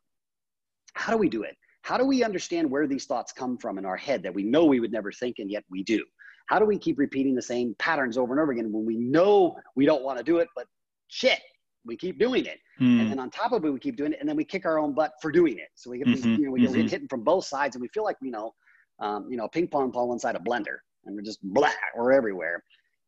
how 0.95 1.13
do 1.13 1.19
we 1.19 1.29
do 1.29 1.43
it? 1.43 1.57
How 1.83 1.97
do 1.97 2.05
we 2.05 2.23
understand 2.23 2.71
where 2.71 2.87
these 2.87 3.07
thoughts 3.07 3.33
come 3.33 3.57
from 3.57 3.79
in 3.79 3.87
our 3.87 3.97
head 3.97 4.23
that 4.23 4.35
we 4.35 4.43
know 4.43 4.65
we 4.67 4.81
would 4.81 4.93
never 4.93 5.11
think 5.11 5.39
and 5.39 5.51
yet 5.51 5.65
we 5.71 5.83
do? 5.83 6.05
How 6.47 6.59
do 6.59 6.67
we 6.67 6.79
keep 6.79 6.99
repeating 6.99 7.35
the 7.35 7.43
same 7.43 7.75
patterns 7.79 8.19
over 8.19 8.33
and 8.33 8.41
over 8.41 8.53
again 8.53 8.73
when 8.73 8.85
we 8.85 8.97
know 8.97 9.57
we 9.77 9.87
don't 9.87 10.03
want 10.03 10.19
to 10.19 10.25
do 10.25 10.39
it, 10.39 10.49
but 10.55 10.67
shit, 11.09 11.39
we 11.85 11.97
keep 11.97 12.19
doing 12.19 12.45
it. 12.45 12.59
Mm. 12.81 13.01
And 13.01 13.11
then 13.11 13.19
on 13.19 13.31
top 13.31 13.53
of 13.53 13.65
it, 13.65 13.71
we 13.71 13.79
keep 13.79 13.97
doing 13.97 14.13
it, 14.13 14.19
and 14.21 14.29
then 14.29 14.37
we 14.37 14.45
kick 14.45 14.67
our 14.67 14.79
own 14.79 14.95
butt 14.95 15.13
for 15.23 15.31
doing 15.31 15.59
it. 15.59 15.69
So 15.75 15.91
we 15.91 15.99
get 15.99 16.09
mm-hmm, 16.09 16.35
you 16.35 16.47
know, 16.47 16.53
we 16.53 16.63
mm-hmm. 16.63 16.83
get 16.83 16.91
hit 16.91 17.03
from 17.11 17.23
both 17.23 17.45
sides, 17.45 17.77
and 17.77 17.83
we 17.83 17.89
feel 17.89 18.05
like 18.05 18.17
you 18.21 18.31
know, 18.31 18.53
um, 19.01 19.27
you 19.31 19.37
know, 19.37 19.49
ping 19.49 19.69
pong 19.69 19.91
ball 19.91 20.13
inside 20.13 20.37
a 20.37 20.41
blender, 20.41 20.79
and 21.05 21.15
we're 21.15 21.23
just 21.23 21.39
blah, 21.43 21.71
we're 21.97 22.13
everywhere. 22.13 22.63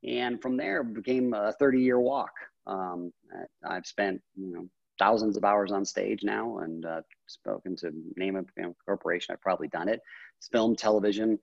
And 0.06 0.40
from 0.42 0.56
there, 0.56 0.82
became 0.82 1.32
a 1.32 1.52
30 1.58 1.80
year 1.80 2.00
walk. 2.00 2.32
Um, 2.66 3.12
I've 3.68 3.86
spent 3.86 4.20
you 4.36 4.52
know 4.52 4.68
thousands 4.98 5.36
of 5.36 5.44
hours 5.44 5.72
on 5.72 5.84
stage 5.84 6.20
now, 6.22 6.58
and 6.58 6.84
uh, 6.84 7.00
spoken 7.26 7.76
to 7.76 7.90
name 8.16 8.36
a 8.36 8.42
you 8.56 8.62
know, 8.62 8.76
corporation. 8.84 9.32
I've 9.32 9.40
probably 9.40 9.68
done 9.68 9.88
it. 9.88 10.00
It's 10.38 10.48
film, 10.48 10.76
television, 10.76 11.38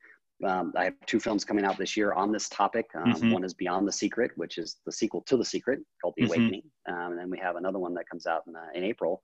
um, 0.45 0.73
I 0.77 0.85
have 0.85 0.93
two 1.05 1.19
films 1.19 1.43
coming 1.43 1.65
out 1.65 1.77
this 1.77 1.97
year 1.97 2.13
on 2.13 2.31
this 2.31 2.47
topic. 2.49 2.85
Um, 2.95 3.13
mm-hmm. 3.13 3.31
One 3.31 3.43
is 3.43 3.53
Beyond 3.53 3.87
the 3.87 3.91
Secret, 3.91 4.31
which 4.35 4.57
is 4.57 4.77
the 4.85 4.91
sequel 4.91 5.21
to 5.27 5.37
The 5.37 5.45
Secret 5.45 5.79
called 6.01 6.13
The 6.17 6.23
mm-hmm. 6.23 6.31
Awakening. 6.31 6.63
Um, 6.87 7.11
and 7.11 7.19
then 7.19 7.29
we 7.29 7.37
have 7.39 7.57
another 7.57 7.79
one 7.79 7.93
that 7.95 8.09
comes 8.09 8.25
out 8.25 8.43
in, 8.47 8.55
uh, 8.55 8.59
in 8.73 8.83
April 8.83 9.21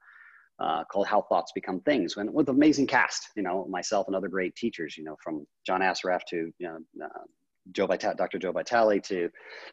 uh, 0.59 0.83
called 0.85 1.07
How 1.07 1.21
Thoughts 1.21 1.51
Become 1.53 1.81
Things 1.81 2.17
and 2.17 2.33
with 2.33 2.49
amazing 2.49 2.87
cast, 2.87 3.29
you 3.35 3.43
know, 3.43 3.65
myself 3.69 4.07
and 4.07 4.15
other 4.15 4.27
great 4.27 4.55
teachers, 4.55 4.97
you 4.97 5.03
know, 5.03 5.15
from 5.23 5.45
John 5.65 5.81
Assaraf 5.81 6.21
to, 6.29 6.51
you 6.59 6.67
know, 6.67 6.79
uh, 7.05 7.23
Joe 7.71 7.87
Vitale, 7.87 8.15
Dr. 8.15 8.37
Joe 8.37 8.51
Vitale 8.51 8.99
to 9.01 9.29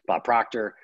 Bob 0.07 0.23
Proctor. 0.23 0.75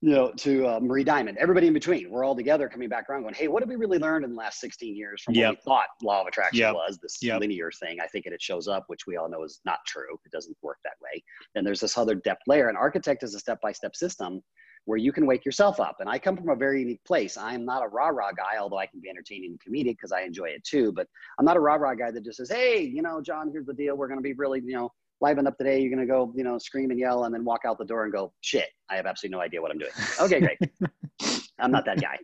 You 0.00 0.10
know, 0.10 0.30
to 0.36 0.64
uh, 0.66 0.80
Marie 0.80 1.02
Diamond, 1.02 1.38
everybody 1.38 1.66
in 1.66 1.72
between. 1.72 2.08
We're 2.08 2.24
all 2.24 2.36
together 2.36 2.68
coming 2.68 2.88
back 2.88 3.10
around 3.10 3.22
going, 3.22 3.34
hey, 3.34 3.48
what 3.48 3.62
have 3.62 3.68
we 3.68 3.74
really 3.74 3.98
learned 3.98 4.24
in 4.24 4.30
the 4.30 4.36
last 4.36 4.60
16 4.60 4.94
years 4.94 5.22
from 5.22 5.34
Yep. 5.34 5.48
what 5.48 5.50
we 5.58 5.62
thought 5.64 5.86
law 6.02 6.20
of 6.20 6.28
attraction 6.28 6.60
Yep. 6.60 6.74
was, 6.74 6.98
this 7.02 7.18
Yep. 7.20 7.40
linear 7.40 7.70
thing. 7.80 7.98
I 8.00 8.06
think 8.06 8.24
it, 8.26 8.32
it 8.32 8.40
shows 8.40 8.68
up, 8.68 8.84
which 8.86 9.06
we 9.08 9.16
all 9.16 9.28
know 9.28 9.42
is 9.42 9.60
not 9.64 9.80
true. 9.86 10.16
It 10.24 10.30
doesn't 10.30 10.56
work 10.62 10.78
that 10.84 10.92
way. 11.02 11.22
Then 11.54 11.64
there's 11.64 11.80
this 11.80 11.98
other 11.98 12.14
depth 12.14 12.42
layer. 12.46 12.68
And 12.68 12.78
architect 12.78 13.24
is 13.24 13.34
a 13.34 13.40
step-by-step 13.40 13.96
system 13.96 14.40
where 14.84 14.98
you 14.98 15.12
can 15.12 15.26
wake 15.26 15.44
yourself 15.44 15.80
up. 15.80 15.96
And 15.98 16.08
I 16.08 16.18
come 16.18 16.36
from 16.36 16.48
a 16.50 16.56
very 16.56 16.80
unique 16.80 17.04
place. 17.04 17.36
I 17.36 17.52
am 17.52 17.64
not 17.64 17.84
a 17.84 17.88
rah-rah 17.88 18.32
guy, 18.32 18.56
although 18.58 18.78
I 18.78 18.86
can 18.86 19.00
be 19.00 19.10
entertaining 19.10 19.50
and 19.50 19.60
comedic 19.60 19.96
because 19.96 20.12
I 20.12 20.20
enjoy 20.20 20.46
it 20.50 20.62
too. 20.62 20.92
But 20.92 21.08
I'm 21.40 21.44
not 21.44 21.56
a 21.56 21.60
rah-rah 21.60 21.94
guy 21.96 22.12
that 22.12 22.24
just 22.24 22.36
says, 22.38 22.50
hey, 22.50 22.82
you 22.82 23.02
know, 23.02 23.20
John, 23.20 23.50
here's 23.50 23.66
the 23.66 23.74
deal. 23.74 23.96
We're 23.96 24.06
going 24.08 24.20
to 24.20 24.22
be 24.22 24.32
really, 24.34 24.62
you 24.64 24.76
know, 24.76 24.90
liven 25.20 25.46
up 25.46 25.56
today. 25.58 25.80
You're 25.80 25.94
going 25.94 26.06
to 26.06 26.12
go, 26.12 26.32
you 26.34 26.44
know, 26.44 26.58
scream 26.58 26.90
and 26.90 26.98
yell 26.98 27.24
and 27.24 27.34
then 27.34 27.44
walk 27.44 27.62
out 27.66 27.78
the 27.78 27.84
door 27.84 28.04
and 28.04 28.12
go, 28.12 28.32
shit, 28.40 28.68
I 28.90 28.96
have 28.96 29.06
absolutely 29.06 29.36
no 29.36 29.42
idea 29.42 29.60
what 29.60 29.70
I'm 29.70 29.78
doing. 29.78 29.92
Okay, 30.20 30.40
great. 30.40 30.58
I'm 31.58 31.70
not 31.72 31.84
that 31.86 32.00
guy. 32.00 32.18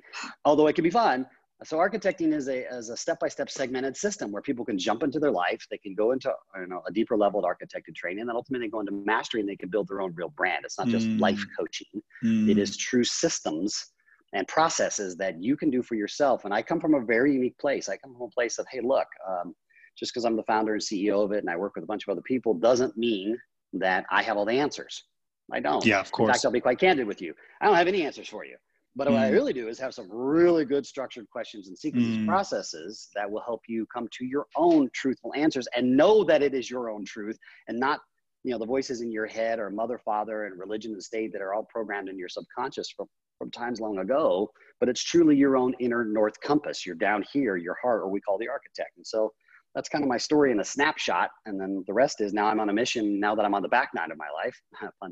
Although 0.45 0.69
it 0.69 0.75
can 0.75 0.85
be 0.85 0.91
fun. 0.91 1.27
So 1.63 1.79
architecting 1.79 2.35
is 2.35 2.49
a, 2.49 2.67
is 2.75 2.91
a 2.91 2.97
step-by-step 2.97 3.49
segmented 3.49 3.97
system 3.97 4.31
where 4.33 4.43
people 4.43 4.65
can 4.65 4.79
jump 4.79 5.03
into 5.03 5.19
their 5.19 5.31
life. 5.31 5.65
They 5.71 5.79
can 5.79 5.95
go 5.95 6.13
into 6.13 6.31
you 6.61 6.67
know, 6.67 6.83
a 6.87 6.93
deeper 6.93 7.17
level 7.17 7.41
of 7.41 7.47
architected 7.47 7.95
training 7.97 8.21
and 8.21 8.29
then 8.29 8.37
ultimately 8.37 8.69
go 8.69 8.81
into 8.81 8.93
mastery 8.93 9.41
and 9.41 9.49
they 9.49 9.57
can 9.57 9.71
build 9.71 9.89
their 9.89 10.01
own 10.01 10.13
real 10.15 10.29
brand. 10.31 10.65
It's 10.65 10.79
not 10.79 10.89
just 10.89 11.09
Mm. 11.09 11.21
life 11.21 11.45
coaching. 11.59 12.03
Mm. 12.25 12.51
It 12.51 12.59
is 12.59 12.77
true 12.77 13.05
systems 13.05 13.93
and 14.33 14.47
processes 14.49 15.17
that 15.17 15.43
you 15.43 15.57
can 15.57 15.71
do 15.71 15.83
for 15.83 15.95
yourself. 15.95 16.45
And 16.45 16.53
I 16.53 16.61
come 16.61 16.81
from 16.81 16.95
a 16.95 17.01
very 17.01 17.33
unique 17.33 17.57
place. 17.59 17.89
I 17.89 17.97
come 17.97 18.13
from 18.15 18.23
a 18.23 18.31
place 18.31 18.59
of, 18.59 18.67
hey, 18.71 18.81
look, 18.83 19.07
um, 19.29 19.55
just 19.97 20.13
because 20.13 20.25
I'm 20.25 20.37
the 20.37 20.43
founder 20.45 20.73
and 20.75 20.83
CEO 20.83 21.25
of 21.25 21.33
it 21.33 21.39
and 21.39 21.51
I 21.51 21.57
work 21.57 21.75
with 21.75 21.85
a 21.85 21.87
bunch 21.87 22.05
of 22.07 22.13
other 22.13 22.23
people 22.23 22.55
doesn't 22.55 22.97
mean 22.97 23.37
that 23.75 24.05
I 24.11 24.23
have 24.23 24.37
all 24.37 24.45
the 24.45 24.53
answers. 24.59 25.05
I 25.53 25.61
don't. 25.61 25.85
Yeah, 25.85 26.01
of 26.01 26.11
course. 26.11 26.29
In 26.29 26.35
fact, 26.35 26.45
I'll 26.45 26.53
be 26.53 26.61
quite 26.61 26.79
candid 26.79 27.07
with 27.07 27.21
you. 27.21 27.35
I 27.61 27.67
don't 27.67 27.77
have 27.77 27.89
any 27.89 28.03
answers 28.05 28.29
for 28.29 28.45
you. 28.45 28.57
But 28.97 29.11
what 29.11 29.19
I 29.21 29.29
Mm. 29.29 29.33
really 29.33 29.53
do 29.53 29.69
is 29.69 29.79
have 29.81 29.93
some 29.93 30.09
really 30.11 30.65
good 30.65 30.87
structured 30.87 31.29
questions 31.29 31.67
and 31.69 31.77
sequences, 31.77 32.17
Mm. 32.19 32.27
processes 32.27 33.11
that 33.15 33.29
will 33.31 33.43
help 33.43 33.63
you 33.69 33.85
come 33.87 34.09
to 34.13 34.25
your 34.25 34.47
own 34.57 34.89
truthful 34.95 35.33
answers 35.35 35.67
and 35.77 35.97
know 35.97 36.23
that 36.25 36.43
it 36.43 36.55
is 36.55 36.71
your 36.71 36.91
own 36.91 37.05
truth 37.05 37.37
and 37.67 37.79
not, 37.79 38.01
you 38.45 38.53
know, 38.53 38.59
the 38.59 38.65
voices 38.67 39.01
in 39.01 39.11
your 39.11 39.27
head 39.27 39.59
or 39.59 39.69
mother, 39.71 39.99
father, 39.99 40.45
and 40.47 40.59
religion 40.59 40.93
and 40.93 41.03
state 41.03 41.33
that 41.33 41.43
are 41.43 41.53
all 41.55 41.65
programmed 41.65 42.09
in 42.09 42.17
your 42.17 42.29
subconscious 42.29 42.89
from, 42.91 43.09
from 43.37 43.51
times 43.51 43.81
long 43.81 43.99
ago. 43.99 44.49
But 44.79 44.89
it's 44.89 45.03
truly 45.03 45.37
your 45.37 45.57
own 45.57 45.75
inner 45.81 46.05
north 46.05 46.41
compass. 46.41 46.87
You're 46.87 46.95
down 46.95 47.25
here, 47.33 47.57
your 47.57 47.77
heart, 47.83 48.03
or 48.03 48.09
we 48.09 48.21
call 48.21 48.39
the 48.39 48.49
architect. 48.49 48.97
And 48.97 49.07
so 49.07 49.33
that's 49.75 49.89
kind 49.89 50.05
of 50.05 50.09
my 50.09 50.17
story 50.17 50.53
in 50.53 50.61
a 50.61 50.65
snapshot. 50.65 51.31
And 51.47 51.61
then 51.61 51.83
the 51.87 51.93
rest 51.93 52.21
is 52.21 52.33
now 52.33 52.47
I'm 52.47 52.61
on 52.61 52.69
a 52.69 52.73
mission 52.73 53.19
now 53.19 53.35
that 53.35 53.45
I'm 53.45 53.55
on 53.55 53.63
the 53.63 53.69
back 53.69 53.91
nine 53.95 54.11
of 54.11 54.19
my 54.19 54.29
life. 54.31 54.61
Fun. 55.01 55.11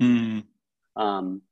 Mm. 0.96 1.00
Um, 1.02 1.42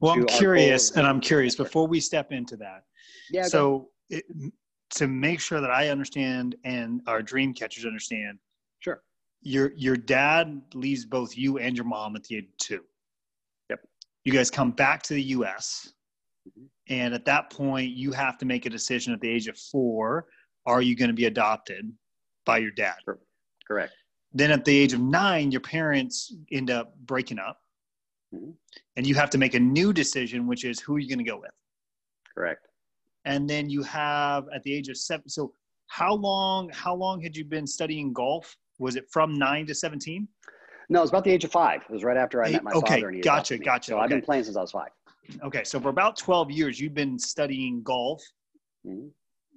Well, 0.00 0.12
I'm 0.12 0.24
curious, 0.26 0.92
and 0.92 1.06
I'm 1.06 1.20
curious 1.20 1.56
before 1.56 1.86
we 1.88 2.00
step 2.00 2.32
into 2.32 2.56
that. 2.58 2.84
yeah. 3.30 3.44
so, 3.44 3.88
it, 4.10 4.24
to 4.90 5.08
make 5.08 5.40
sure 5.40 5.60
that 5.60 5.70
I 5.70 5.88
understand 5.88 6.54
and 6.64 7.00
our 7.06 7.22
dream 7.22 7.52
catchers 7.54 7.84
understand, 7.84 8.38
Sure. 8.78 9.02
your 9.40 9.72
your 9.76 9.96
dad 9.96 10.60
leaves 10.74 11.04
both 11.04 11.36
you 11.36 11.58
and 11.58 11.74
your 11.74 11.86
mom 11.86 12.14
at 12.16 12.24
the 12.24 12.36
age 12.36 12.44
of 12.44 12.56
two. 12.58 12.84
Yep. 13.70 13.80
You 14.24 14.32
guys 14.32 14.50
come 14.50 14.70
back 14.70 15.02
to 15.04 15.14
the 15.14 15.22
U.S. 15.38 15.92
Mhm. 16.48 16.68
And 16.88 17.14
at 17.14 17.24
that 17.24 17.50
point, 17.50 17.90
you 17.92 18.12
have 18.12 18.36
to 18.38 18.44
make 18.44 18.66
a 18.66 18.70
decision 18.70 19.12
at 19.14 19.20
the 19.20 19.28
age 19.28 19.48
of 19.48 19.58
four. 19.58 20.26
Are 20.66 20.82
you 20.82 20.94
going 20.94 21.08
to 21.08 21.14
be 21.14 21.24
adopted 21.24 21.90
by 22.44 22.58
your 22.58 22.70
dad? 22.70 22.96
Correct. 23.66 23.92
Then 24.32 24.50
at 24.50 24.64
the 24.64 24.76
age 24.76 24.92
of 24.92 25.00
nine, 25.00 25.50
your 25.50 25.60
parents 25.60 26.34
end 26.50 26.70
up 26.70 26.96
breaking 26.98 27.38
up. 27.38 27.60
Mhm. 28.34 28.54
And 28.96 29.06
you 29.06 29.14
have 29.14 29.30
to 29.30 29.38
make 29.38 29.54
a 29.54 29.60
new 29.60 29.92
decision, 29.92 30.46
which 30.46 30.64
is 30.64 30.80
who 30.80 30.96
are 30.96 30.98
you 30.98 31.08
going 31.08 31.24
to 31.24 31.30
go 31.30 31.38
with? 31.38 31.52
Correct. 32.34 32.66
And 33.24 33.48
then 33.48 33.70
you 33.70 33.82
have 33.84 34.48
at 34.54 34.62
the 34.64 34.74
age 34.74 34.88
of 34.88 34.96
seven. 34.96 35.28
So 35.28 35.54
how 35.86 36.14
long, 36.14 36.68
how 36.70 36.94
long 36.94 37.20
had 37.20 37.36
you 37.36 37.44
been 37.44 37.66
studying 37.66 38.12
golf? 38.12 38.56
Was 38.78 38.96
it 38.96 39.08
from 39.10 39.34
nine 39.34 39.66
to 39.66 39.74
17? 39.74 40.26
No, 40.88 40.98
it 40.98 41.02
was 41.02 41.10
about 41.10 41.24
the 41.24 41.30
age 41.30 41.44
of 41.44 41.52
five. 41.52 41.82
It 41.82 41.90
was 41.92 42.04
right 42.04 42.16
after 42.16 42.42
I 42.42 42.50
met 42.50 42.64
my 42.64 42.72
okay, 42.72 42.94
father. 42.96 43.08
And 43.08 43.16
he 43.16 43.22
gotcha, 43.22 43.56
gotcha, 43.56 43.92
So 43.92 43.98
I've 43.98 44.10
been 44.10 44.20
playing 44.20 44.44
since 44.44 44.56
I 44.56 44.60
was 44.60 44.72
five. 44.72 44.90
Okay. 45.42 45.64
So 45.64 45.80
for 45.80 45.88
about 45.88 46.16
12 46.16 46.50
years, 46.50 46.80
you've 46.80 46.92
been 46.94 47.18
studying 47.18 47.82
golf. 47.82 48.22
Mhm. 48.84 49.10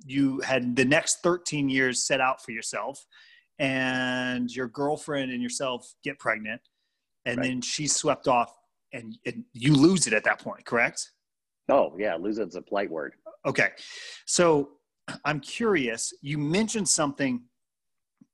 You 0.05 0.41
had 0.41 0.75
the 0.75 0.85
next 0.85 1.21
13 1.23 1.69
years 1.69 2.05
set 2.05 2.21
out 2.21 2.43
for 2.43 2.51
yourself 2.51 3.05
and 3.59 4.53
your 4.53 4.67
girlfriend 4.67 5.31
and 5.31 5.41
yourself 5.41 5.93
get 6.03 6.19
pregnant 6.19 6.61
and 7.25 7.39
Right. 7.39 7.47
then 7.47 7.61
she's 7.61 7.95
swept 7.95 8.27
off 8.27 8.55
and, 8.93 9.17
and 9.25 9.43
you 9.53 9.73
lose 9.73 10.07
it 10.07 10.13
at 10.13 10.23
that 10.23 10.39
point, 10.39 10.65
correct? 10.65 11.11
Oh 11.69 11.93
yeah, 11.97 12.15
lose 12.15 12.37
it's 12.37 12.55
a 12.55 12.61
polite 12.61 12.89
word. 12.89 13.15
Okay. 13.45 13.69
So 14.25 14.69
I'm 15.25 15.39
curious. 15.39 16.13
You 16.21 16.37
mentioned 16.37 16.87
something 16.87 17.43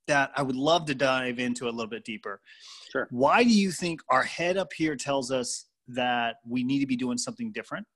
that 0.08 0.32
I 0.36 0.42
would 0.42 0.56
love 0.56 0.86
to 0.88 0.96
dive 0.96 1.40
into 1.40 1.66
a 1.66 1.72
little 1.72 1.90
bit 1.90 2.04
deeper. 2.04 2.42
Sure. 2.92 3.08
Why 3.10 3.44
do 3.44 3.50
you 3.50 3.72
think 3.72 4.02
our 4.10 4.24
head 4.24 4.58
up 4.58 4.74
here 4.74 4.96
tells 4.96 5.32
us 5.32 5.66
that 5.88 6.38
we 6.48 6.64
need 6.64 6.80
to 6.80 6.86
be 6.86 6.96
doing 6.96 7.18
something 7.18 7.52
different? 7.52 7.88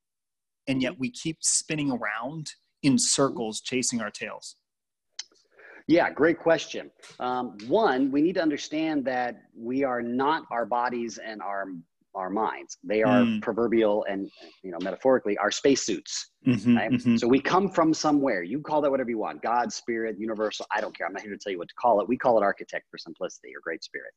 And 0.67 0.81
yet 0.81 0.93
mm-hmm. 0.93 1.01
we 1.01 1.11
keep 1.11 1.37
spinning 1.41 1.91
around 1.91 2.51
in 2.87 2.97
circles 2.97 3.61
chasing 3.61 4.01
our 4.01 4.09
tails. 4.09 4.55
Yeah, 5.87 6.09
great 6.09 6.39
question. 6.39 6.89
Um, 7.19 7.57
one, 7.67 8.11
we 8.11 8.21
need 8.21 8.35
to 8.35 8.41
understand 8.41 9.05
that 9.05 9.43
we 9.55 9.83
are 9.83 10.01
not 10.01 10.43
our 10.51 10.65
bodies 10.65 11.19
and 11.23 11.41
our 11.41 11.65
our 12.15 12.29
minds. 12.31 12.79
They 12.83 13.03
are 13.03 13.21
Mm. 13.21 13.43
proverbial 13.43 14.03
and 14.09 14.27
you 14.63 14.71
know 14.71 14.79
metaphorically 14.81 15.37
our 15.37 15.51
spacesuits. 15.51 16.31
Mm-hmm, 16.47 16.75
Right? 16.77 17.19
So 17.19 17.27
we 17.27 17.39
come 17.39 17.69
from 17.69 17.93
somewhere. 17.93 18.41
You 18.41 18.59
call 18.59 18.81
that 18.81 18.89
whatever 18.89 19.11
you 19.11 19.19
want. 19.19 19.43
God, 19.43 19.71
spirit, 19.71 20.15
universal. 20.17 20.65
I 20.75 20.81
don't 20.81 20.97
care. 20.97 21.05
I'm 21.05 21.13
not 21.13 21.21
here 21.21 21.31
to 21.31 21.37
tell 21.37 21.51
you 21.51 21.59
what 21.59 21.67
to 21.67 21.75
call 21.75 22.01
it. 22.01 22.07
We 22.07 22.17
call 22.17 22.33
it 22.39 22.43
architect 22.43 22.85
for 22.89 22.97
simplicity 22.97 23.49
or 23.55 23.61
great 23.61 23.83
spirit. 23.83 24.13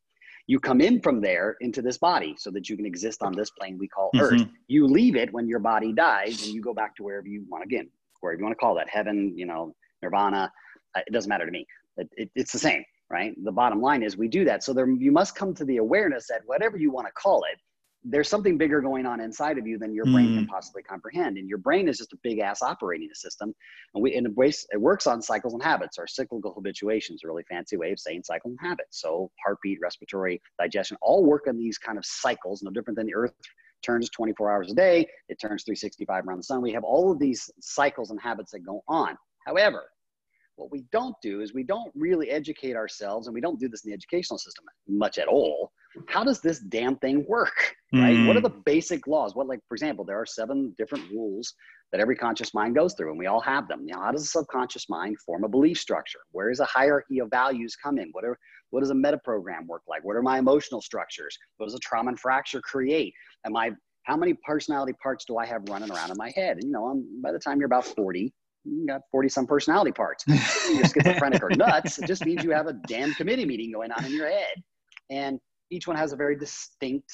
You 0.47 0.59
come 0.59 0.81
in 0.81 0.99
from 1.05 1.21
there 1.21 1.57
into 1.61 1.81
this 1.83 1.99
body 1.99 2.33
so 2.39 2.49
that 2.55 2.67
you 2.69 2.75
can 2.75 2.87
exist 2.87 3.21
on 3.21 3.33
this 3.33 3.51
plane 3.51 3.77
we 3.77 3.87
call 3.87 4.09
Earth. 4.15 4.41
Mm-hmm. 4.41 4.51
You 4.67 4.87
leave 4.87 5.15
it 5.15 5.31
when 5.31 5.47
your 5.47 5.59
body 5.59 5.93
dies 5.93 6.41
and 6.43 6.51
you 6.55 6.61
go 6.69 6.73
back 6.73 6.95
to 6.95 7.03
wherever 7.03 7.27
you 7.27 7.45
want 7.49 7.63
again, 7.63 7.87
wherever 8.21 8.39
you 8.39 8.45
want 8.45 8.53
to 8.53 8.59
call 8.59 8.75
that 8.75 8.89
heaven, 8.89 9.33
you 9.35 9.45
know, 9.45 9.75
nirvana. 10.01 10.51
It 10.95 11.11
doesn't 11.11 11.29
matter 11.29 11.45
to 11.45 11.51
me. 11.51 11.65
It, 11.97 12.09
it, 12.13 12.31
it's 12.35 12.51
the 12.51 12.59
same, 12.59 12.83
right? 13.09 13.33
The 13.43 13.51
bottom 13.51 13.81
line 13.81 14.03
is 14.03 14.17
we 14.17 14.27
do 14.27 14.45
that. 14.45 14.63
So 14.63 14.73
there, 14.73 14.89
you 14.89 15.11
must 15.11 15.35
come 15.35 15.53
to 15.55 15.65
the 15.65 15.77
awareness 15.77 16.27
that 16.29 16.41
whatever 16.45 16.77
you 16.77 16.91
want 16.91 17.07
to 17.07 17.13
call 17.13 17.43
it, 17.51 17.59
there's 18.03 18.27
something 18.27 18.57
bigger 18.57 18.81
going 18.81 19.05
on 19.05 19.21
inside 19.21 19.59
of 19.59 19.67
you 19.67 19.77
than 19.77 19.93
your 19.93 20.05
brain 20.05 20.33
can 20.35 20.45
mm. 20.45 20.49
possibly 20.49 20.81
comprehend. 20.81 21.37
And 21.37 21.47
your 21.47 21.59
brain 21.59 21.87
is 21.87 21.99
just 21.99 22.13
a 22.13 22.17
big 22.23 22.39
ass 22.39 22.63
operating 22.63 23.09
system. 23.13 23.53
And 23.93 24.01
we, 24.01 24.15
and 24.15 24.25
it 24.25 24.81
works 24.81 25.05
on 25.05 25.21
cycles 25.21 25.53
and 25.53 25.61
habits 25.61 25.99
or 25.99 26.07
cyclical 26.07 26.51
habituations, 26.51 27.21
a 27.23 27.27
really 27.27 27.43
fancy 27.47 27.77
way 27.77 27.91
of 27.91 27.99
saying 27.99 28.23
cycle 28.23 28.49
and 28.49 28.59
habits. 28.59 29.01
So 29.01 29.29
heartbeat, 29.45 29.77
respiratory, 29.83 30.41
digestion, 30.59 30.97
all 30.99 31.23
work 31.23 31.45
on 31.47 31.57
these 31.57 31.77
kind 31.77 31.99
of 31.99 32.05
cycles, 32.05 32.63
no 32.63 32.71
different 32.71 32.97
than 32.97 33.05
the 33.05 33.13
earth 33.13 33.33
turns 33.81 34.09
24 34.09 34.51
hours 34.51 34.71
a 34.71 34.75
day. 34.75 35.07
It 35.29 35.39
turns 35.39 35.63
365 35.63 36.27
around 36.27 36.37
the 36.37 36.43
sun. 36.43 36.61
We 36.61 36.71
have 36.73 36.83
all 36.83 37.11
of 37.11 37.19
these 37.19 37.49
cycles 37.59 38.11
and 38.11 38.19
habits 38.21 38.51
that 38.51 38.59
go 38.59 38.83
on. 38.87 39.17
However, 39.45 39.83
what 40.55 40.71
we 40.71 40.83
don't 40.91 41.15
do 41.23 41.41
is 41.41 41.53
we 41.53 41.63
don't 41.63 41.91
really 41.95 42.29
educate 42.29 42.75
ourselves, 42.75 43.27
and 43.27 43.33
we 43.33 43.41
don't 43.41 43.59
do 43.59 43.67
this 43.67 43.83
in 43.83 43.89
the 43.89 43.95
educational 43.95 44.37
system 44.37 44.65
much 44.87 45.17
at 45.17 45.27
all. 45.27 45.71
How 46.07 46.23
does 46.23 46.39
this 46.39 46.59
damn 46.59 46.95
thing 46.97 47.25
work? 47.27 47.75
Right? 47.93 48.25
What 48.25 48.37
are 48.37 48.41
the 48.41 48.49
hmm. 48.49 48.61
basic 48.63 49.05
laws? 49.05 49.35
What, 49.35 49.47
like, 49.47 49.59
for 49.67 49.75
example, 49.75 50.05
there 50.05 50.17
are 50.17 50.25
seven 50.25 50.73
different 50.77 51.11
rules 51.11 51.53
that 51.91 51.99
every 51.99 52.15
conscious 52.15 52.53
mind 52.53 52.73
goes 52.73 52.93
through, 52.93 53.09
and 53.09 53.19
we 53.19 53.25
all 53.25 53.41
have 53.41 53.67
them. 53.67 53.85
Now, 53.85 54.01
how 54.01 54.11
does 54.13 54.23
a 54.23 54.27
subconscious 54.27 54.87
mind 54.87 55.19
form 55.19 55.43
a 55.43 55.49
belief 55.49 55.77
structure? 55.77 56.19
Where 56.31 56.49
does 56.49 56.61
a 56.61 56.65
hierarchy 56.65 57.19
of 57.19 57.29
values 57.29 57.75
come 57.75 57.97
in? 57.97 58.09
What 58.13 58.23
are 58.23 58.37
what 58.69 58.79
does 58.79 58.91
a 58.91 58.95
meta 58.95 59.19
program 59.25 59.67
work 59.67 59.81
like? 59.89 60.05
What 60.05 60.15
are 60.15 60.21
my 60.21 60.39
emotional 60.39 60.81
structures? 60.81 61.37
What 61.57 61.65
does 61.65 61.75
a 61.75 61.79
trauma 61.79 62.09
and 62.09 62.19
fracture 62.19 62.61
create? 62.61 63.13
Am 63.45 63.55
I 63.55 63.71
how 64.03 64.17
many 64.17 64.33
personality 64.45 64.93
parts 65.01 65.25
do 65.25 65.37
I 65.37 65.45
have 65.45 65.61
running 65.69 65.91
around 65.91 66.11
in 66.11 66.17
my 66.17 66.31
head? 66.35 66.57
And 66.57 66.63
you 66.63 66.71
know, 66.71 66.87
um, 66.87 67.21
by 67.21 67.31
the 67.31 67.39
time 67.39 67.59
you're 67.59 67.67
about 67.67 67.85
40, 67.85 68.33
you 68.63 68.87
got 68.87 69.01
40 69.11 69.29
some 69.29 69.47
personality 69.47 69.91
parts. 69.91 70.23
You're 70.27 70.85
schizophrenic 70.85 71.41
or 71.41 71.49
nuts. 71.49 71.97
It 71.97 72.05
just 72.05 72.25
means 72.25 72.43
you 72.43 72.51
have 72.51 72.67
a 72.67 72.73
damn 72.87 73.13
committee 73.15 73.45
meeting 73.45 73.71
going 73.71 73.91
on 73.91 74.05
in 74.05 74.11
your 74.11 74.29
head. 74.29 74.53
And 75.09 75.39
each 75.71 75.87
one 75.87 75.97
has 75.97 76.13
a 76.13 76.15
very 76.15 76.35
distinct 76.37 77.09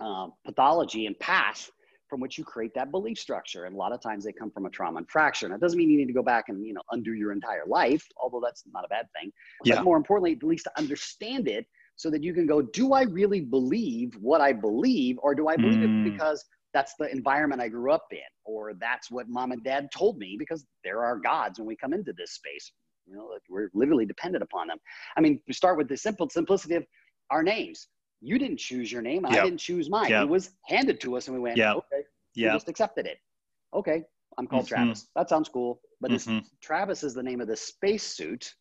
um, 0.00 0.32
pathology 0.44 1.06
and 1.06 1.18
path 1.20 1.70
from 2.08 2.20
which 2.20 2.38
you 2.38 2.44
create 2.44 2.72
that 2.74 2.90
belief 2.90 3.18
structure. 3.18 3.64
And 3.66 3.74
a 3.74 3.78
lot 3.78 3.92
of 3.92 4.00
times 4.00 4.24
they 4.24 4.32
come 4.32 4.50
from 4.50 4.66
a 4.66 4.70
trauma 4.70 4.98
and 4.98 5.08
fracture. 5.08 5.46
And 5.46 5.54
it 5.54 5.60
doesn't 5.60 5.78
mean 5.78 5.90
you 5.90 5.98
need 5.98 6.06
to 6.06 6.12
go 6.12 6.22
back 6.22 6.46
and, 6.48 6.66
you 6.66 6.72
know, 6.72 6.82
undo 6.90 7.12
your 7.12 7.32
entire 7.32 7.64
life, 7.66 8.04
although 8.20 8.40
that's 8.42 8.64
not 8.72 8.84
a 8.84 8.88
bad 8.88 9.06
thing. 9.18 9.30
Yeah. 9.64 9.76
But 9.76 9.84
more 9.84 9.96
importantly, 9.96 10.32
at 10.32 10.42
least 10.42 10.64
to 10.64 10.72
understand 10.78 11.48
it 11.48 11.66
so 11.98 12.08
that 12.10 12.22
you 12.22 12.32
can 12.32 12.46
go, 12.46 12.62
do 12.62 12.92
I 12.94 13.02
really 13.02 13.40
believe 13.40 14.14
what 14.20 14.40
I 14.40 14.52
believe? 14.52 15.18
Or 15.20 15.34
do 15.34 15.48
I 15.48 15.56
believe 15.56 15.80
Mm. 15.80 16.04
it 16.06 16.12
because 16.12 16.44
that's 16.72 16.94
the 16.94 17.10
environment 17.10 17.60
I 17.60 17.68
grew 17.68 17.90
up 17.90 18.06
in? 18.12 18.30
Or 18.44 18.72
that's 18.74 19.10
what 19.10 19.28
mom 19.28 19.50
and 19.50 19.62
dad 19.64 19.90
told 19.92 20.16
me 20.16 20.36
because 20.38 20.64
there 20.84 21.04
are 21.04 21.18
gods 21.18 21.58
when 21.58 21.66
we 21.66 21.74
come 21.76 21.92
into 21.92 22.12
this 22.12 22.32
space. 22.32 22.70
You 23.06 23.16
know, 23.16 23.36
we're 23.50 23.70
literally 23.74 24.06
dependent 24.06 24.44
upon 24.44 24.68
them. 24.68 24.78
I 25.16 25.20
mean, 25.20 25.40
we 25.48 25.52
start 25.52 25.76
with 25.76 25.88
the 25.88 25.96
simple 25.96 26.28
simplicity 26.30 26.76
of 26.76 26.86
our 27.30 27.42
names. 27.42 27.88
You 28.20 28.38
didn't 28.38 28.58
choose 28.58 28.92
your 28.92 29.02
name, 29.02 29.24
and 29.24 29.34
Yep. 29.34 29.42
I 29.42 29.44
didn't 29.46 29.60
choose 29.60 29.90
mine. 29.90 30.10
Yep. 30.10 30.22
It 30.22 30.28
was 30.28 30.52
handed 30.66 31.00
to 31.00 31.16
us, 31.16 31.26
and 31.26 31.34
we 31.36 31.40
went, 31.40 31.56
Yep. 31.56 31.76
okay. 31.78 32.02
Yeah. 32.34 32.52
You 32.52 32.56
just 32.56 32.68
accepted 32.68 33.06
it. 33.06 33.18
Okay, 33.74 34.04
I'm 34.36 34.46
called 34.46 34.66
Mhm. 34.66 34.68
Travis. 34.68 35.08
That 35.16 35.28
sounds 35.28 35.48
cool. 35.48 35.80
But 36.00 36.12
this 36.12 36.26
Mhm. 36.26 36.46
Travis 36.60 37.02
is 37.02 37.12
the 37.14 37.22
name 37.24 37.40
of 37.40 37.48
this 37.48 37.60
spacesuit. 37.62 38.54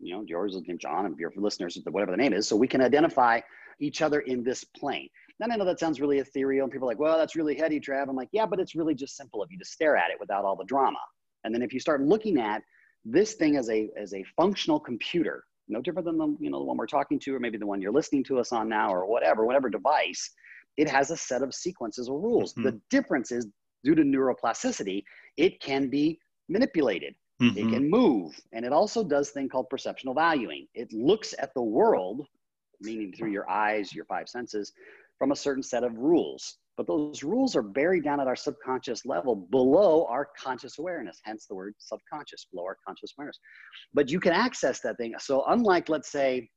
You 0.00 0.14
know, 0.16 0.24
yours 0.26 0.54
is 0.54 0.62
named 0.66 0.80
John, 0.80 1.06
and 1.06 1.18
your 1.18 1.32
listeners, 1.36 1.78
whatever 1.90 2.10
the 2.10 2.16
name 2.16 2.32
is, 2.32 2.48
so 2.48 2.56
we 2.56 2.68
can 2.68 2.80
identify 2.80 3.40
each 3.80 4.02
other 4.02 4.20
in 4.20 4.42
this 4.42 4.64
plane. 4.64 5.08
And 5.40 5.52
I 5.52 5.56
know 5.56 5.64
that 5.64 5.80
sounds 5.80 6.00
really 6.00 6.18
ethereal, 6.18 6.64
and 6.64 6.72
people 6.72 6.86
are 6.88 6.90
like, 6.92 6.98
well, 6.98 7.16
that's 7.18 7.36
really 7.36 7.54
heady, 7.54 7.80
Trav. 7.80 8.08
I'm 8.08 8.16
like, 8.16 8.28
yeah, 8.32 8.46
but 8.46 8.60
it's 8.60 8.74
really 8.74 8.94
just 8.94 9.16
simple 9.16 9.42
if 9.42 9.50
you 9.50 9.58
just 9.58 9.72
stare 9.72 9.96
at 9.96 10.10
it 10.10 10.18
without 10.20 10.44
all 10.44 10.56
the 10.56 10.64
drama. 10.64 10.98
And 11.44 11.54
then 11.54 11.62
if 11.62 11.72
you 11.72 11.80
start 11.80 12.02
looking 12.02 12.38
at 12.38 12.62
this 13.04 13.34
thing 13.34 13.56
as 13.56 13.70
a 13.70 13.88
as 13.96 14.12
a 14.12 14.22
functional 14.36 14.78
computer, 14.78 15.44
no 15.68 15.80
different 15.80 16.04
than 16.06 16.18
the 16.18 16.36
you 16.40 16.50
know 16.50 16.58
the 16.58 16.64
one 16.64 16.76
we're 16.76 16.86
talking 16.86 17.18
to, 17.20 17.34
or 17.34 17.40
maybe 17.40 17.56
the 17.56 17.66
one 17.66 17.80
you're 17.80 17.92
listening 17.92 18.24
to 18.24 18.38
us 18.38 18.52
on 18.52 18.68
now, 18.68 18.92
or 18.92 19.06
whatever, 19.06 19.46
whatever 19.46 19.70
device, 19.70 20.30
it 20.76 20.88
has 20.88 21.10
a 21.10 21.16
set 21.16 21.42
of 21.42 21.54
sequences 21.54 22.08
or 22.08 22.20
rules. 22.20 22.52
Mhm. 22.54 22.64
The 22.64 22.80
difference 22.90 23.32
is 23.32 23.46
due 23.82 23.94
to 23.94 24.02
neuroplasticity, 24.02 25.02
it 25.38 25.60
can 25.60 25.88
be 25.88 26.18
manipulated. 26.50 27.14
It 27.40 27.66
Mhm. 27.66 27.70
can 27.70 27.90
move, 27.90 28.40
and 28.52 28.64
it 28.64 28.72
also 28.72 29.02
does 29.02 29.30
thing 29.30 29.48
called 29.48 29.68
perceptual 29.70 30.14
valuing. 30.14 30.68
It 30.74 30.92
looks 30.92 31.34
at 31.38 31.52
the 31.54 31.62
world, 31.62 32.28
meaning 32.80 33.12
through 33.12 33.30
your 33.32 33.48
eyes, 33.50 33.94
your 33.94 34.04
five 34.04 34.28
senses, 34.28 34.72
from 35.18 35.32
a 35.32 35.36
certain 35.36 35.62
set 35.62 35.84
of 35.84 35.96
rules. 35.98 36.58
But 36.76 36.86
those 36.86 37.22
rules 37.22 37.56
are 37.56 37.62
buried 37.62 38.04
down 38.04 38.20
at 38.20 38.26
our 38.26 38.36
subconscious 38.36 39.04
level 39.04 39.36
below 39.36 40.06
our 40.06 40.30
conscious 40.38 40.78
awareness, 40.78 41.20
hence 41.24 41.46
the 41.46 41.54
word 41.54 41.74
subconscious, 41.78 42.46
below 42.46 42.64
our 42.64 42.78
conscious 42.86 43.12
awareness. 43.18 43.38
But 43.92 44.10
you 44.10 44.20
can 44.20 44.32
access 44.32 44.80
that 44.80 44.96
thing. 44.96 45.14
So, 45.18 45.44
unlike, 45.46 45.88
let's 45.88 46.10
say, 46.10 46.50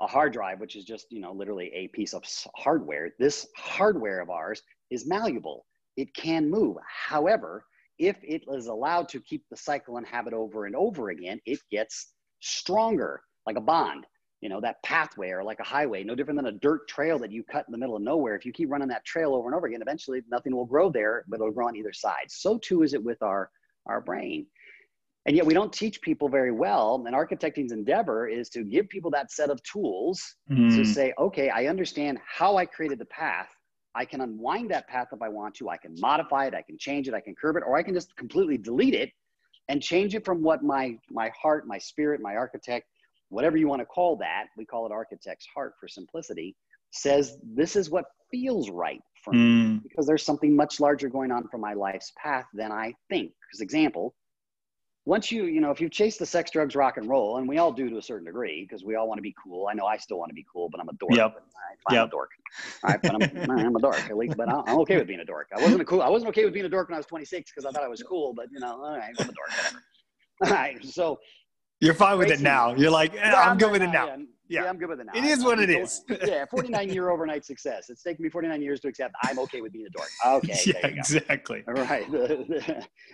a 0.00 0.06
hard 0.06 0.32
drive, 0.32 0.60
which 0.60 0.76
is 0.76 0.84
just, 0.84 1.06
you 1.10 1.20
know, 1.20 1.32
literally 1.32 1.72
a 1.74 1.88
piece 1.88 2.14
of 2.14 2.24
hardware, 2.56 3.10
this 3.18 3.48
hardware 3.56 4.20
of 4.20 4.30
ours 4.30 4.62
is 4.90 5.06
malleable. 5.06 5.66
It 5.96 6.14
can 6.14 6.50
move. 6.50 6.76
However, 6.86 7.64
if 8.02 8.16
it 8.22 8.42
is 8.48 8.66
allowed 8.66 9.08
to 9.10 9.20
keep 9.20 9.44
the 9.50 9.56
cycle 9.56 9.96
and 9.98 10.06
habit 10.06 10.34
over 10.34 10.66
and 10.66 10.74
over 10.74 11.10
again, 11.10 11.40
it 11.46 11.60
gets 11.70 12.14
stronger, 12.40 13.22
like 13.46 13.56
a 13.56 13.60
bond 13.60 14.04
you 14.42 14.48
know 14.48 14.60
that 14.60 14.82
pathway 14.82 15.30
or 15.30 15.42
like 15.44 15.60
a 15.60 15.64
highway 15.64 16.02
no 16.02 16.16
different 16.16 16.36
than 16.36 16.46
a 16.52 16.58
dirt 16.58 16.88
trail 16.88 17.16
that 17.16 17.30
you 17.30 17.44
cut 17.44 17.64
in 17.68 17.72
the 17.72 17.78
middle 17.78 17.94
of 17.96 18.02
nowhere. 18.02 18.34
If 18.34 18.44
you 18.44 18.52
keep 18.52 18.70
running 18.70 18.88
that 18.88 19.04
trail 19.04 19.34
over 19.34 19.46
and 19.46 19.54
over 19.54 19.68
again 19.68 19.82
eventually 19.82 20.20
nothing 20.28 20.54
will 20.54 20.66
grow 20.66 20.90
there 20.90 21.24
but 21.28 21.36
it'll 21.36 21.52
grow 21.52 21.68
on 21.68 21.76
either 21.76 21.92
side. 21.92 22.26
So 22.28 22.58
too 22.58 22.82
is 22.82 22.92
it 22.92 23.02
with 23.02 23.22
our 23.22 23.50
our 23.86 24.00
brain. 24.00 24.46
And 25.26 25.36
yet 25.36 25.46
we 25.46 25.54
don't 25.54 25.72
teach 25.72 26.00
people 26.02 26.28
very 26.28 26.50
well 26.50 27.04
and 27.06 27.14
architecting's 27.14 27.70
endeavor 27.70 28.26
is 28.26 28.48
to 28.50 28.64
give 28.64 28.88
people 28.88 29.12
that 29.12 29.30
set 29.30 29.48
of 29.48 29.62
tools 29.62 30.20
to 30.48 30.80
Mm. 30.80 30.86
say 30.86 31.14
okay 31.18 31.48
i 31.50 31.66
understand 31.66 32.18
how 32.38 32.56
i 32.56 32.66
created 32.66 32.98
the 32.98 33.06
path 33.06 33.48
i 33.94 34.04
can 34.04 34.20
unwind 34.20 34.70
that 34.70 34.86
path 34.88 35.08
if 35.12 35.22
i 35.22 35.28
want 35.28 35.54
to 35.54 35.68
i 35.68 35.76
can 35.76 35.94
modify 36.00 36.46
it 36.46 36.54
i 36.54 36.62
can 36.62 36.76
change 36.78 37.08
it 37.08 37.14
i 37.14 37.20
can 37.20 37.34
curb 37.34 37.56
it 37.56 37.62
or 37.66 37.76
i 37.76 37.82
can 37.82 37.94
just 37.94 38.14
completely 38.16 38.56
delete 38.58 38.94
it 38.94 39.10
and 39.68 39.82
change 39.82 40.14
it 40.14 40.24
from 40.24 40.42
what 40.42 40.62
my 40.62 40.96
my 41.10 41.30
heart 41.40 41.66
my 41.66 41.78
spirit 41.78 42.20
my 42.20 42.34
architect 42.36 42.86
whatever 43.32 43.56
you 43.56 43.66
want 43.66 43.80
to 43.80 43.86
call 43.86 44.14
that, 44.16 44.44
we 44.58 44.64
call 44.66 44.84
it 44.86 44.92
architect's 44.92 45.46
heart 45.54 45.72
for 45.80 45.88
simplicity, 45.88 46.54
says 46.90 47.38
this 47.54 47.76
is 47.76 47.88
what 47.90 48.04
feels 48.30 48.68
right 48.70 49.00
for 49.24 49.32
me 49.32 49.38
Mm. 49.38 49.82
because 49.82 50.06
there's 50.06 50.22
something 50.22 50.54
much 50.54 50.80
larger 50.80 51.08
going 51.08 51.32
on 51.32 51.48
for 51.48 51.56
my 51.56 51.72
life's 51.72 52.12
path 52.22 52.44
than 52.52 52.70
I 52.70 52.94
think. 53.08 53.32
Because 53.48 53.62
example, 53.62 54.14
once 55.04 55.32
you, 55.32 55.44
you 55.46 55.60
know, 55.60 55.70
if 55.70 55.80
you 55.80 55.88
chase 55.88 56.16
the 56.16 56.26
sex, 56.26 56.50
drugs, 56.50 56.76
rock 56.76 56.96
and 56.96 57.08
roll, 57.08 57.38
and 57.38 57.48
we 57.48 57.58
all 57.58 57.72
do 57.72 57.90
to 57.90 57.98
a 57.98 58.02
certain 58.02 58.24
degree, 58.26 58.62
because 58.68 58.84
we 58.84 58.94
all 58.94 59.08
want 59.08 59.18
to 59.18 59.22
be 59.22 59.34
cool. 59.42 59.66
I 59.68 59.74
know 59.74 59.84
I 59.84 59.96
still 59.96 60.18
want 60.18 60.30
to 60.30 60.34
be 60.34 60.46
cool, 60.52 60.68
but 60.70 60.80
I'm 60.80 60.88
a 60.88 60.92
dork. 60.92 61.12
Yep. 61.12 61.34
But, 61.34 61.42
all 61.42 61.60
right, 61.68 61.78
fine, 61.90 61.98
I'm 61.98 62.06
a 62.06 62.10
dork. 62.10 62.30
All 62.84 62.90
right, 62.90 63.02
but 63.02 63.50
I'm, 63.50 63.50
I'm 63.66 63.76
a 63.76 63.80
dork 63.80 64.10
at 64.10 64.16
least, 64.16 64.36
but 64.36 64.48
I'm 64.48 64.62
I'm 64.66 64.78
okay 64.80 64.96
with 64.98 65.08
being 65.08 65.20
a 65.20 65.24
dork. 65.24 65.48
I 65.56 65.60
wasn't 65.60 65.80
a 65.80 65.84
cool. 65.84 66.02
I 66.02 66.08
wasn't 66.08 66.28
okay 66.30 66.44
with 66.44 66.54
being 66.54 66.66
a 66.66 66.68
dork 66.68 66.88
when 66.88 66.94
I 66.94 66.98
was 66.98 67.06
26 67.06 67.50
because 67.50 67.66
I 67.66 67.72
thought 67.72 67.84
I 67.84 67.88
was 67.88 68.02
cool, 68.02 68.32
but 68.34 68.46
you 68.52 68.60
know, 68.60 68.80
all 68.84 68.96
right, 68.96 69.12
I'm 69.18 69.28
a 69.28 69.32
dork. 69.32 69.50
Whatever. 69.56 69.82
All 70.44 70.50
right, 70.50 70.84
so 70.84 71.18
You're 71.80 71.94
fine 71.94 72.18
with 72.18 72.30
it 72.30 72.40
now. 72.40 72.74
You're 72.74 72.90
like, 72.90 73.12
eh, 73.14 73.18
yeah, 73.22 73.42
I'm 73.42 73.58
good 73.58 73.70
with 73.70 73.82
it 73.82 73.90
now. 73.92 74.06
Yeah, 74.06 74.16
Yeah. 74.48 74.62
yeah, 74.64 74.68
I'm 74.70 74.76
good 74.76 74.88
with 74.88 74.98
it 75.00 75.06
now. 75.06 75.12
It 75.14 75.24
is 75.24 75.44
what 75.44 75.60
it 75.60 75.70
I'm- 75.70 75.82
is. 75.82 76.02
yeah, 76.26 76.44
49 76.50 76.88
year 76.90 77.10
overnight 77.10 77.44
success. 77.44 77.90
It's 77.90 78.02
taken 78.02 78.22
me 78.24 78.28
49 78.28 78.60
years 78.60 78.80
to 78.80 78.88
accept 78.88 79.14
I'm 79.22 79.38
okay 79.40 79.60
with 79.60 79.72
being 79.72 79.86
a 79.86 79.90
dork. 79.90 80.08
Okay, 80.26 80.58
yeah, 80.66 80.72
there 80.82 80.90
you 80.90 80.96
go. 80.96 81.00
exactly. 81.00 81.62
All 81.68 81.74
right. 81.74 82.06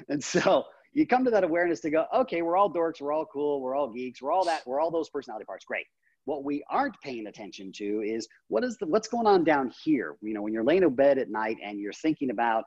and 0.09 0.22
so 0.24 0.64
you 0.92 1.07
come 1.07 1.24
to 1.24 1.31
that 1.31 1.44
awareness 1.44 1.81
to 1.81 1.90
go, 1.90 2.07
okay, 2.14 2.42
we're 2.42 2.57
all 2.57 2.72
dorks, 2.72 3.01
we're 3.01 3.12
all 3.12 3.27
cool, 3.27 3.61
we're 3.61 3.74
all 3.74 3.88
geeks, 3.88 4.22
we're 4.22 4.33
all 4.33 4.44
that, 4.44 4.66
we're 4.66 4.81
all 4.81 4.90
those 4.90 5.09
personality 5.09 5.44
parts. 5.44 5.64
Great. 5.64 5.87
What 6.24 6.44
we 6.44 6.62
aren't 6.70 7.01
paying 7.03 7.27
attention 7.27 7.72
to 7.77 8.03
is 8.03 8.29
what 8.48 8.64
is 8.64 8.77
the 8.79 8.87
what's 8.87 9.09
going 9.09 9.27
on 9.27 9.44
down 9.44 9.72
here. 9.83 10.16
You 10.20 10.35
know, 10.35 10.42
when 10.42 10.53
you're 10.53 10.64
laying 10.64 10.83
in 10.83 10.94
bed 10.94 11.18
at 11.18 11.31
night 11.31 11.57
and 11.64 11.81
you're 11.81 11.92
thinking 11.92 12.31
about, 12.31 12.64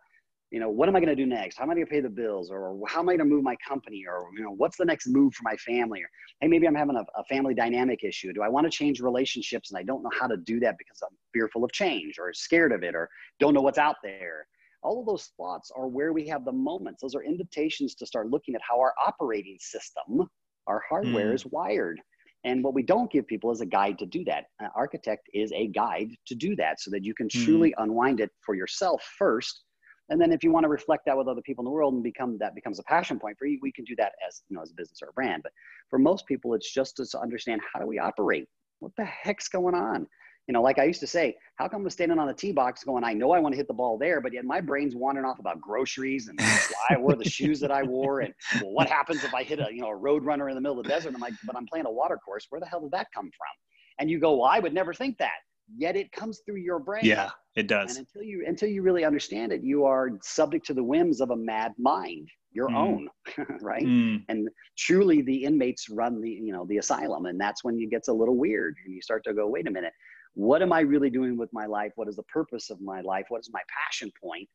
you 0.49 0.60
know, 0.60 0.69
what 0.69 0.89
am 0.89 0.95
I 0.95 0.99
going 0.99 1.15
to 1.15 1.15
do 1.15 1.27
next? 1.27 1.57
How 1.57 1.63
am 1.63 1.69
I 1.69 1.75
going 1.75 1.86
to 1.86 1.91
pay 1.91 2.01
the 2.01 2.10
bills? 2.10 2.49
Or 2.51 2.77
how 2.88 3.01
am 3.01 3.10
I 3.10 3.13
going 3.15 3.29
to 3.29 3.36
move 3.36 3.43
my 3.43 3.55
company? 3.67 4.03
Or 4.07 4.29
you 4.36 4.43
know, 4.43 4.51
what's 4.51 4.77
the 4.77 4.86
next 4.86 5.07
move 5.07 5.34
for 5.34 5.43
my 5.43 5.55
family? 5.57 6.01
Or 6.01 6.10
hey, 6.41 6.47
maybe 6.47 6.67
I'm 6.67 6.75
having 6.75 6.95
a, 6.95 7.05
a 7.19 7.23
family 7.25 7.53
dynamic 7.53 8.03
issue. 8.03 8.34
Do 8.34 8.41
I 8.41 8.49
want 8.49 8.65
to 8.65 8.71
change 8.71 8.99
relationships 8.99 9.71
and 9.71 9.77
I 9.77 9.84
don't 9.84 10.03
know 10.03 10.12
how 10.19 10.27
to 10.27 10.38
do 10.38 10.60
that 10.62 10.77
because 10.77 11.01
I'm 11.03 11.15
fearful 11.34 11.63
of 11.63 11.71
change 11.71 12.15
or 12.19 12.34
scared 12.34 12.71
of 12.71 12.84
it 12.84 12.95
or 12.95 13.10
don't 13.39 13.53
know 13.53 13.62
what's 13.62 13.77
out 13.77 13.97
there? 14.03 14.47
All 14.84 15.00
of 15.00 15.06
those 15.06 15.32
thoughts 15.38 15.72
are 15.76 15.88
where 15.88 16.13
we 16.13 16.28
have 16.28 16.46
the 16.46 16.52
moments. 16.52 17.02
Those 17.02 17.15
are 17.15 17.24
invitations 17.24 17.96
to 17.96 18.06
start 18.06 18.30
looking 18.30 18.56
at 18.56 18.62
how 18.67 18.80
our 18.80 18.94
operating 19.06 19.58
system, 19.60 20.30
our 20.67 20.82
hardware 20.88 21.32
Mm. 21.32 21.36
is 21.36 21.46
wired. 21.46 22.02
And 22.44 22.63
what 22.63 22.74
we 22.74 22.82
don't 22.82 23.12
give 23.12 23.28
people 23.28 23.52
is 23.52 23.62
a 23.62 23.65
guide 23.65 24.00
to 24.00 24.06
do 24.06 24.24
that. 24.26 24.46
An 24.60 24.70
architect 24.76 25.30
is 25.34 25.52
a 25.52 25.67
guide 25.67 26.10
to 26.26 26.36
do 26.36 26.56
that 26.56 26.80
so 26.80 26.89
that 26.91 27.04
you 27.04 27.13
can 27.13 27.28
Mm. 27.28 27.46
truly 27.46 27.74
unwind 27.78 28.20
it 28.20 28.32
for 28.41 28.56
yourself 28.56 29.04
first. 29.17 29.63
And 30.10 30.20
then 30.20 30.32
if 30.34 30.44
you 30.44 30.52
want 30.52 30.63
to 30.65 30.70
reflect 30.70 31.06
that 31.06 31.17
with 31.17 31.28
other 31.28 31.41
people 31.44 31.62
in 31.62 31.65
the 31.65 31.72
world 31.72 31.94
and 31.94 32.04
become 32.04 32.38
that 32.39 32.56
becomes 32.56 32.80
a 32.80 32.84
passion 32.84 33.20
point 33.20 33.38
for 33.38 33.46
you, 33.46 33.60
we 33.62 33.72
can 33.72 33.86
do 33.86 33.96
that 33.98 34.13
as 34.28 34.41
you 34.50 34.56
know 34.56 34.62
as 34.62 34.72
a 34.72 34.76
business 34.76 35.02
or 35.02 35.10
a 35.10 35.13
brand. 35.13 35.44
But 35.44 35.54
for 35.89 36.00
most 36.00 36.26
people, 36.26 36.54
it's 36.54 36.74
just 36.74 36.98
to 36.98 37.20
understand 37.20 37.62
how 37.72 37.80
do 37.80 37.86
we 37.86 38.00
operate? 38.00 38.48
What 38.80 38.91
the 38.98 39.06
heck's 39.06 39.48
going 39.48 39.76
on? 39.76 40.08
You 40.47 40.54
know, 40.54 40.62
like 40.62 40.80
I 40.80 40.86
used 40.86 40.99
to 41.01 41.08
say, 41.08 41.36
how 41.56 41.67
come 41.67 41.84
I'm 41.84 41.89
standing 41.89 42.19
on 42.19 42.27
the 42.27 42.34
tee 42.34 42.51
box 42.51 42.84
going, 42.84 43.04
I 43.04 43.13
know 43.13 43.32
I 43.32 43.39
want 43.39 43.54
to 43.54 43.58
hit 43.58 43.67
the 43.67 43.73
ball 43.73 43.97
there, 43.97 44.19
but 44.21 44.34
yet 44.34 44.43
my 44.43 44.60
brain's 44.60 44.95
wandering 44.95 45.25
off 45.25 45.39
about 45.39 45.62
groceries 45.62 46.27
and 46.27 46.39
why 46.67 46.95
I 46.95 46.97
wore 46.97 47.15
the 47.15 47.23
shoes 47.25 47.60
that 47.60 47.71
I 47.71 47.84
wore, 47.84 48.21
and 48.21 48.34
well, 48.60 48.71
what 48.71 48.88
happens 48.88 49.23
if 49.23 49.34
I 49.34 49.43
hit 49.43 49.60
a 49.60 49.67
you 49.71 49.82
know 49.82 49.89
a 49.89 49.95
road 49.95 50.25
runner 50.25 50.49
in 50.49 50.56
the 50.56 50.62
middle 50.62 50.80
of 50.80 50.86
the 50.86 50.91
desert? 50.91 51.13
I'm 51.13 51.21
like, 51.21 51.36
but 51.43 51.56
I'm 51.56 51.67
playing 51.67 51.86
a 51.86 51.91
water 51.91 52.17
course. 52.17 52.47
Where 52.49 52.60
the 52.60 52.67
hell 52.67 52.82
did 52.82 52.91
that 52.91 53.08
come 53.13 53.25
from? 53.25 53.56
And 53.99 54.10
you 54.10 54.19
go, 54.19 54.38
well, 54.38 54.49
I 54.49 54.60
would 54.60 54.73
never 54.73 54.93
think 54.93 55.17
that. 55.19 55.39
Yet 55.77 55.95
it 55.95 56.12
comes 56.12 56.41
through 56.45 56.58
your 56.58 56.80
brain. 56.80 57.06
Yeah, 57.06 57.30
it 57.56 57.67
does. 57.67 57.89
And 57.89 57.99
until 57.99 58.23
you 58.23 58.43
until 58.47 58.69
you 58.69 58.82
really 58.82 59.06
understand 59.06 59.54
it, 59.54 59.63
you 59.63 59.86
are 59.86 60.10
subject 60.21 60.65
to 60.67 60.73
the 60.73 60.84
whims 60.84 61.21
of 61.21 61.30
a 61.30 61.36
mad 61.36 61.73
mind, 61.77 62.27
your 62.51 62.69
Mm. 62.69 62.75
own, 62.75 63.10
right? 63.62 63.86
Mm. 63.86 64.25
and 64.27 64.49
truly 64.77 65.21
the 65.21 65.43
inmates 65.45 65.89
run 65.89 66.19
the 66.21 66.30
you 66.30 66.51
know 66.51 66.65
the 66.67 66.77
asylum 66.77 67.25
and 67.25 67.39
that's 67.39 67.63
when 67.63 67.80
it 67.80 67.89
gets 67.89 68.08
a 68.08 68.13
little 68.13 68.36
weird 68.36 68.75
and 68.86 68.93
you 68.93 69.01
start 69.01 69.23
to 69.23 69.34
go 69.34 69.47
wait 69.47 69.67
a 69.67 69.71
minute 69.71 69.93
what 70.34 70.62
am 70.62 70.72
i 70.74 70.80
really 70.80 71.10
doing 71.10 71.38
with 71.38 71.50
my 71.54 71.65
life? 71.65 71.91
What 71.96 72.08
is 72.08 72.15
the 72.15 72.24
purpose 72.24 72.70
of 72.70 72.80
my 72.82 73.02
life? 73.02 73.26
What 73.30 73.39
is 73.39 73.50
my 73.52 73.62
passion 73.86 74.12
point? 74.24 74.48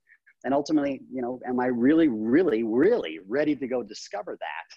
And 0.44 0.54
ultimately 0.54 1.02
you 1.12 1.22
know 1.22 1.40
am 1.46 1.60
i 1.60 1.66
really 1.66 2.08
really 2.08 2.62
really 2.62 3.18
ready 3.26 3.54
to 3.56 3.66
go 3.66 3.82
discover 3.82 4.36
that? 4.40 4.76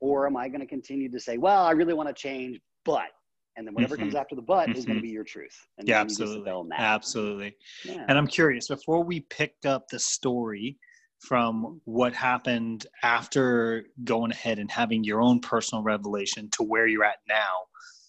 Or 0.00 0.26
am 0.26 0.36
i 0.36 0.48
going 0.48 0.60
to 0.60 0.66
continue 0.66 1.10
to 1.10 1.20
say 1.20 1.38
well 1.38 1.64
i 1.64 1.72
really 1.72 1.94
want 1.94 2.08
to 2.08 2.14
change 2.14 2.60
but 2.84 3.08
and 3.56 3.66
then 3.66 3.74
whatever 3.74 3.96
comes 3.96 4.10
mm-hmm. 4.10 4.18
after 4.18 4.34
the 4.34 4.42
but 4.42 4.68
is 4.70 4.84
going 4.84 4.86
to 4.86 4.92
mm-hmm. 4.94 5.02
be 5.02 5.08
your 5.08 5.24
truth 5.24 5.56
and 5.78 5.88
Yeah, 5.88 5.98
then 5.98 6.04
you 6.04 6.08
just 6.10 6.20
absolutely. 6.20 6.76
Absolutely. 6.78 7.56
Yeah. 7.84 8.04
And 8.08 8.18
I'm 8.18 8.26
curious, 8.26 8.68
before 8.68 9.02
we 9.02 9.20
picked 9.20 9.66
up 9.66 9.88
the 9.88 9.98
story 9.98 10.78
from 11.20 11.80
what 11.84 12.12
happened 12.12 12.86
after 13.02 13.86
going 14.04 14.30
ahead 14.30 14.58
and 14.58 14.70
having 14.70 15.02
your 15.02 15.22
own 15.22 15.40
personal 15.40 15.82
revelation 15.82 16.50
to 16.52 16.62
where 16.62 16.86
you're 16.86 17.04
at 17.04 17.18
now, 17.28 17.54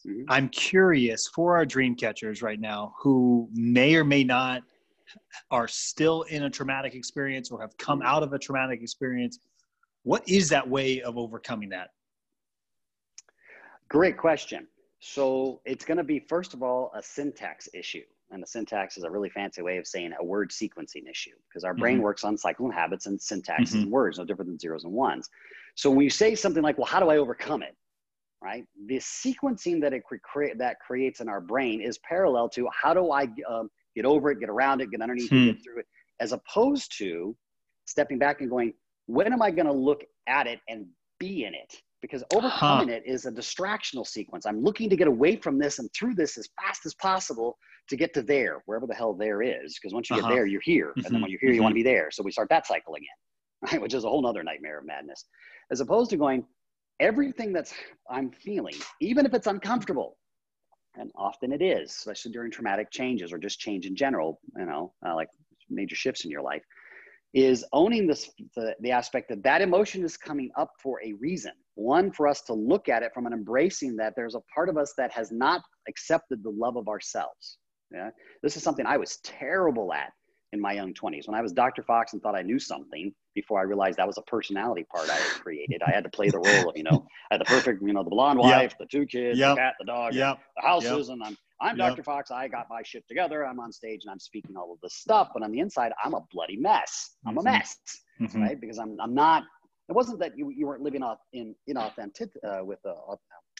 Mhm. 0.08 0.26
I'm 0.30 0.50
curious 0.50 1.28
for 1.28 1.56
our 1.56 1.66
dream 1.66 1.96
catchers 1.96 2.42
right 2.42 2.60
now 2.60 2.96
who 3.00 3.50
may 3.54 3.96
or 3.96 4.04
may 4.04 4.24
not 4.24 4.64
are 5.52 5.68
still 5.68 6.24
in 6.24 6.44
a 6.44 6.50
traumatic 6.50 6.96
experience 6.96 7.52
or 7.52 7.62
have 7.62 7.78
come 7.78 8.02
out 8.02 8.24
of 8.24 8.34
a 8.34 8.40
traumatic 8.40 8.82
experience. 8.82 9.40
What 10.04 10.28
is 10.28 10.50
that 10.50 10.68
way 10.68 11.02
of 11.02 11.18
overcoming 11.18 11.70
that? 11.70 11.92
Great 13.90 14.18
question. 14.18 14.68
So 15.00 15.62
it's 15.66 15.86
going 15.86 15.98
to 15.98 16.04
be, 16.04 16.20
first 16.20 16.54
of 16.54 16.64
all, 16.64 16.92
a 16.94 17.02
syntax 17.02 17.70
issue. 17.74 18.04
And 18.30 18.44
the 18.44 18.48
syntax 18.48 18.98
is 18.98 19.04
a 19.04 19.10
really 19.10 19.30
fancy 19.30 19.62
way 19.62 19.78
of 19.78 19.88
saying 19.88 20.12
a 20.20 20.24
word 20.24 20.50
sequencing 20.50 21.10
issue 21.10 21.36
because 21.48 21.64
our 21.64 21.74
brain 21.74 22.00
Mhm. 22.00 22.02
works 22.02 22.26
on 22.26 22.38
cycle 22.38 22.66
and 22.66 22.74
habits 22.74 23.06
and 23.06 23.22
syntax 23.22 23.72
Mhm. 23.72 23.84
and 23.84 23.92
words, 23.92 24.18
no 24.18 24.26
different 24.26 24.50
than 24.50 24.60
zeros 24.60 24.84
and 24.84 24.92
ones. 24.92 25.30
So 25.76 25.90
when 25.90 26.02
you 26.02 26.10
say 26.10 26.36
something 26.36 26.62
like, 26.62 26.78
well, 26.78 26.88
how 26.88 27.00
do 27.00 27.10
I 27.10 27.18
overcome 27.18 27.64
it? 27.64 27.78
Right? 28.42 28.66
The 28.86 28.98
sequencing 28.98 29.82
that 29.82 29.94
it 29.94 30.04
cre- 30.04 30.18
create 30.24 30.58
that 30.60 30.80
creates 30.80 31.22
in 31.22 31.30
our 31.30 31.42
brain 31.42 31.82
is 31.82 31.98
parallel 32.00 32.50
to 32.50 32.68
how 32.72 32.94
do 32.94 33.12
I 33.12 33.28
um, 33.50 33.70
get 33.96 34.06
over 34.06 34.30
it, 34.32 34.40
get 34.40 34.50
around 34.50 34.82
it, 34.82 34.92
get 34.92 35.02
underneath 35.02 35.30
Hmm. 35.30 35.36
it, 35.36 35.54
get 35.54 35.64
through 35.64 35.80
it, 35.80 35.88
as 36.20 36.34
opposed 36.34 36.96
to 37.00 37.36
stepping 37.86 38.20
back 38.20 38.42
and 38.42 38.50
going, 38.50 38.74
when 39.08 39.34
am 39.34 39.42
I 39.42 39.50
going 39.50 39.66
to 39.66 39.74
look 39.74 40.04
at 40.28 40.46
it 40.46 40.60
and 40.68 40.86
be 41.20 41.46
in 41.46 41.56
it? 41.56 41.82
because 42.02 42.24
overcoming 42.34 42.90
huh. 42.90 42.96
it 42.96 43.04
is 43.06 43.26
a 43.26 43.32
distractional 43.32 44.06
sequence. 44.06 44.46
I'm 44.46 44.62
looking 44.62 44.90
to 44.90 44.96
get 44.96 45.08
away 45.08 45.36
from 45.36 45.58
this 45.58 45.80
and 45.80 45.90
through 45.94 46.16
this 46.16 46.38
as 46.38 46.48
fast 46.62 46.86
as 46.86 46.94
possible 46.96 47.58
to 47.90 47.96
get 47.96 48.14
to 48.14 48.22
there, 48.22 48.62
wherever 48.66 48.86
the 48.86 48.94
hell 48.94 49.14
there 49.14 49.42
is. 49.42 49.78
Because 49.80 49.94
once 49.94 50.10
you 50.10 50.18
uh-huh. 50.18 50.28
get 50.28 50.36
there, 50.36 50.46
you're 50.46 50.62
here. 50.62 50.90
Mm-hmm. 50.90 51.00
And 51.00 51.06
then 51.06 51.14
mm-hmm. 51.14 51.22
when 51.24 51.32
you're 51.32 51.40
here, 51.40 51.50
you 51.50 51.56
mm-hmm. 51.56 51.64
want 51.64 51.72
to 51.72 51.76
be 51.76 51.84
there. 51.84 52.10
So 52.12 52.24
we 52.24 52.32
start 52.32 52.50
that 52.50 52.68
cycle 52.68 52.96
again, 52.96 53.08
right? 53.72 53.82
Which 53.82 53.94
is 53.94 54.04
a 54.04 54.10
whole 54.10 54.22
nother 54.22 54.44
nightmare 54.44 54.80
of 54.80 54.86
madness. 54.86 55.26
As 55.72 55.80
opposed 55.80 56.10
to 56.12 56.18
going, 56.18 56.46
everything 57.00 57.54
that's 57.54 57.74
I'm 58.10 58.32
feeling, 58.32 58.76
even 59.02 59.26
if 59.26 59.34
it's 59.34 59.48
uncomfortable, 59.48 60.18
and 60.96 61.12
often 61.16 61.52
it 61.52 61.62
is, 61.62 61.92
especially 61.92 62.32
during 62.32 62.52
traumatic 62.52 62.90
changes 62.92 63.32
or 63.32 63.38
just 63.38 63.60
change 63.60 63.86
in 63.86 63.96
general, 63.96 64.40
you 64.58 64.66
know, 64.66 64.94
uh, 65.06 65.16
like 65.16 65.30
major 65.70 65.96
shifts 65.96 66.26
in 66.26 66.32
your 66.32 66.42
life, 66.42 66.64
is 67.34 67.66
owning 67.74 68.08
this 68.08 68.32
the, 68.56 68.76
the 68.80 68.92
aspect 68.92 69.30
that 69.30 69.44
that 69.44 69.62
emotion 69.62 70.04
is 70.04 70.18
coming 70.18 70.50
up 70.58 70.72
for 70.82 71.00
a 71.04 71.14
reason. 71.14 71.52
One, 71.76 72.12
for 72.12 72.28
us 72.28 72.42
to 72.44 72.54
look 72.54 72.90
at 72.90 73.04
it 73.04 73.12
from 73.14 73.28
an 73.28 73.34
embracing 73.34 73.96
that 73.98 74.14
there's 74.16 74.36
a 74.36 74.42
part 74.54 74.70
of 74.70 74.78
us 74.78 74.94
that 74.98 75.12
has 75.12 75.32
not 75.32 75.62
accepted 75.88 76.44
the 76.44 76.50
love 76.50 76.78
of 76.78 76.88
ourselves. 76.88 77.58
Yeah, 77.92 78.10
this 78.44 78.58
is 78.58 78.64
something 78.64 78.86
I 78.86 78.98
was 78.98 79.18
terrible 79.24 79.94
at 79.94 80.12
in 80.54 80.62
my 80.62 80.74
young 80.74 80.94
20s 80.94 81.28
when 81.28 81.36
I 81.36 81.42
was 81.42 81.54
Dr. 81.54 81.84
Fox 81.84 82.14
and 82.14 82.22
thought 82.22 82.36
I 82.36 82.42
knew 82.42 82.60
something 82.60 83.14
before 83.38 83.60
I 83.60 83.64
realized 83.64 84.00
that 84.00 84.08
was 84.08 84.18
a 84.18 84.24
personality 84.24 84.84
part 84.84 85.08
I 85.12 85.16
had 85.16 85.42
created. 85.44 85.84
I 85.86 85.92
had 85.92 86.04
to 86.04 86.10
play 86.10 86.30
the 86.30 86.40
role 86.40 86.70
of, 86.70 86.76
you 86.76 86.84
know, 86.84 87.06
I 87.30 87.36
had 87.36 87.42
the 87.42 87.46
perfect, 87.46 87.84
you 87.84 87.94
know, 87.94 88.04
the 88.04 88.10
blonde 88.10 88.40
wife, 88.40 88.72
yep. 88.72 88.80
the 88.80 88.88
two 88.88 89.06
kids, 89.06 89.38
yep. 89.38 89.52
the 89.52 89.62
cat, 89.62 89.74
the 89.80 89.86
dog, 89.86 90.16
yep. 90.16 90.40
the 90.56 90.68
houses, 90.68 91.10
and 91.10 91.24
I'm 91.24 91.38
I'm 91.62 91.78
Dr. 91.78 92.04
Fox. 92.04 92.32
I 92.32 92.48
got 92.48 92.68
my 92.70 92.82
shit 92.84 93.08
together. 93.08 93.46
I'm 93.46 93.60
on 93.60 93.72
stage 93.72 94.02
and 94.04 94.12
I'm 94.12 94.20
speaking 94.20 94.56
all 94.58 94.72
of 94.74 94.80
this 94.82 94.96
stuff, 94.96 95.30
but 95.34 95.44
on 95.44 95.52
the 95.52 95.60
inside, 95.60 95.92
I'm 96.04 96.14
a 96.14 96.22
bloody 96.32 96.58
mess. 96.58 97.12
I'm 97.26 97.36
mm-hmm. 97.36 97.40
a 97.40 97.52
mess, 97.52 97.78
mm-hmm. 98.20 98.42
right? 98.42 98.60
Because 98.60 98.80
I'm 98.80 98.98
I'm 99.00 99.14
not. 99.14 99.44
It 99.90 99.94
wasn't 99.94 100.20
that 100.20 100.38
you, 100.38 100.50
you 100.50 100.68
weren't 100.68 100.82
living 100.82 101.02
off 101.02 101.20
in 101.32 101.56
inauthentic 101.70 102.30
uh, 102.44 102.66
with 102.66 102.80
uh, 102.86 103.16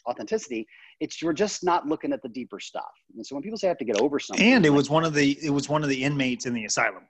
authenticity. 0.06 0.66
It's 1.00 1.22
you're 1.22 1.32
just 1.32 1.64
not 1.64 1.86
looking 1.86 2.12
at 2.12 2.20
the 2.22 2.28
deeper 2.28 2.60
stuff. 2.60 2.92
And 3.16 3.26
so 3.26 3.34
when 3.34 3.42
people 3.42 3.58
say 3.58 3.68
I 3.68 3.70
have 3.70 3.78
to 3.78 3.84
get 3.84 4.00
over 4.00 4.18
something, 4.18 4.44
and 4.44 4.66
it 4.66 4.70
like, 4.70 4.76
was 4.76 4.90
one 4.90 5.04
of 5.04 5.14
the 5.14 5.38
it 5.42 5.50
was 5.50 5.68
one 5.68 5.82
of 5.82 5.88
the 5.88 6.04
inmates 6.04 6.46
in 6.46 6.52
the 6.52 6.64
asylum. 6.64 7.04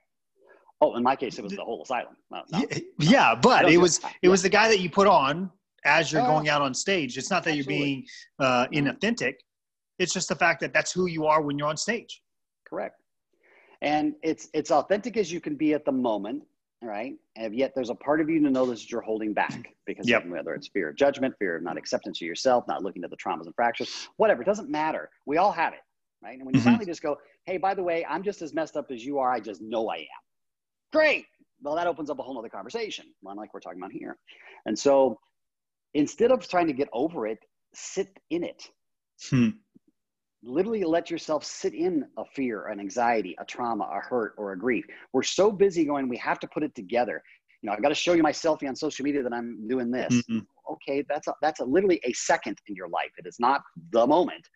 Oh, 0.81 0.95
in 0.95 1.03
my 1.03 1.15
case, 1.15 1.37
it 1.37 1.43
was 1.43 1.53
the 1.53 1.63
whole 1.63 1.83
asylum. 1.83 2.15
No, 2.31 2.43
no. 2.51 2.63
Yeah, 2.99 3.35
but 3.35 3.69
it 3.69 3.77
was 3.77 3.99
it 3.99 4.03
yeah. 4.23 4.29
was 4.29 4.41
the 4.41 4.49
guy 4.49 4.69
that 4.69 4.79
you 4.79 4.89
put 4.89 5.07
on 5.07 5.51
as 5.85 6.11
you're 6.11 6.21
oh. 6.21 6.27
going 6.27 6.49
out 6.49 6.61
on 6.61 6.73
stage. 6.73 7.17
It's 7.17 7.29
not 7.29 7.43
that 7.43 7.51
Absolutely. 7.51 7.75
you're 7.75 7.85
being 7.85 8.05
uh, 8.39 8.67
inauthentic. 8.67 9.35
It's 9.97 10.13
just 10.13 10.29
the 10.29 10.35
fact 10.35 10.61
that 10.61 10.73
that's 10.73 10.91
who 10.91 11.07
you 11.07 11.25
are 11.25 11.41
when 11.41 11.57
you're 11.57 11.67
on 11.67 11.77
stage. 11.77 12.21
Correct. 12.67 13.01
And 13.81 14.15
it's 14.23 14.47
it's 14.53 14.71
authentic 14.71 15.17
as 15.17 15.31
you 15.31 15.41
can 15.41 15.55
be 15.55 15.73
at 15.73 15.85
the 15.85 15.91
moment, 15.91 16.43
right? 16.81 17.13
And 17.35 17.55
yet 17.55 17.73
there's 17.75 17.89
a 17.89 17.95
part 17.95 18.21
of 18.21 18.29
you 18.29 18.41
to 18.41 18.49
know 18.49 18.65
this 18.65 18.89
you're 18.89 19.01
holding 19.01 19.33
back 19.33 19.73
because 19.85 20.07
yep. 20.07 20.25
whether 20.27 20.53
it's 20.53 20.69
fear 20.69 20.89
of 20.89 20.95
judgment, 20.95 21.35
fear 21.39 21.57
of 21.57 21.63
not 21.63 21.77
acceptance 21.77 22.21
of 22.21 22.27
yourself, 22.27 22.65
not 22.67 22.83
looking 22.83 23.03
at 23.03 23.09
the 23.09 23.17
traumas 23.17 23.45
and 23.45 23.55
fractures, 23.55 24.07
whatever, 24.17 24.41
it 24.41 24.45
doesn't 24.45 24.69
matter. 24.69 25.09
We 25.25 25.37
all 25.37 25.51
have 25.51 25.73
it, 25.73 25.79
right? 26.21 26.37
And 26.37 26.45
when 26.45 26.55
you 26.55 26.61
mm-hmm. 26.61 26.69
finally 26.69 26.85
just 26.85 27.01
go, 27.01 27.17
hey, 27.45 27.57
by 27.57 27.73
the 27.73 27.83
way, 27.83 28.05
I'm 28.07 28.23
just 28.23 28.41
as 28.41 28.53
messed 28.53 28.77
up 28.77 28.91
as 28.91 29.05
you 29.05 29.19
are. 29.19 29.31
I 29.31 29.39
just 29.39 29.61
know 29.61 29.89
I 29.89 29.97
am. 29.97 30.05
Great. 30.91 31.25
Well, 31.61 31.75
that 31.75 31.87
opens 31.87 32.09
up 32.09 32.19
a 32.19 32.23
whole 32.23 32.37
other 32.39 32.49
conversation, 32.49 33.05
one 33.21 33.37
like 33.37 33.53
we're 33.53 33.59
talking 33.59 33.79
about 33.79 33.91
here. 33.91 34.17
And 34.65 34.77
so 34.77 35.19
instead 35.93 36.31
of 36.31 36.47
trying 36.47 36.67
to 36.67 36.73
get 36.73 36.89
over 36.93 37.27
it, 37.27 37.39
sit 37.73 38.07
in 38.29 38.43
it. 38.43 38.69
Hmm. 39.29 39.49
Literally 40.41 40.85
let 40.85 41.11
yourself 41.11 41.43
sit 41.43 41.73
in 41.73 42.05
a 42.17 42.23
fear, 42.33 42.67
an 42.67 42.79
anxiety, 42.79 43.35
a 43.39 43.45
trauma, 43.45 43.83
a 43.91 43.99
hurt, 43.99 44.33
or 44.37 44.53
a 44.53 44.57
grief. 44.57 44.85
We're 45.11 45.23
so 45.23 45.51
busy 45.51 45.83
going, 45.83 46.07
we 46.07 46.17
have 46.17 46.39
to 46.39 46.47
put 46.47 46.63
it 46.63 46.73
together. 46.75 47.21
You 47.61 47.67
know, 47.67 47.73
I've 47.75 47.81
got 47.81 47.89
to 47.89 47.95
show 47.95 48.13
you 48.13 48.23
my 48.23 48.31
selfie 48.31 48.69
on 48.69 48.75
social 48.75 49.03
media 49.03 49.21
that 49.21 49.33
I'm 49.33 49.67
doing 49.67 49.91
this. 49.91 50.13
Mm-hmm. 50.13 50.39
Okay, 50.71 51.03
that's 51.09 51.27
a, 51.27 51.33
that's 51.41 51.59
a, 51.59 51.65
literally 51.65 51.99
a 52.05 52.13
second 52.13 52.57
in 52.67 52.75
your 52.75 52.87
life. 52.87 53.11
It 53.17 53.27
is 53.27 53.35
not 53.37 53.61
the 53.91 54.07
moment 54.07 54.47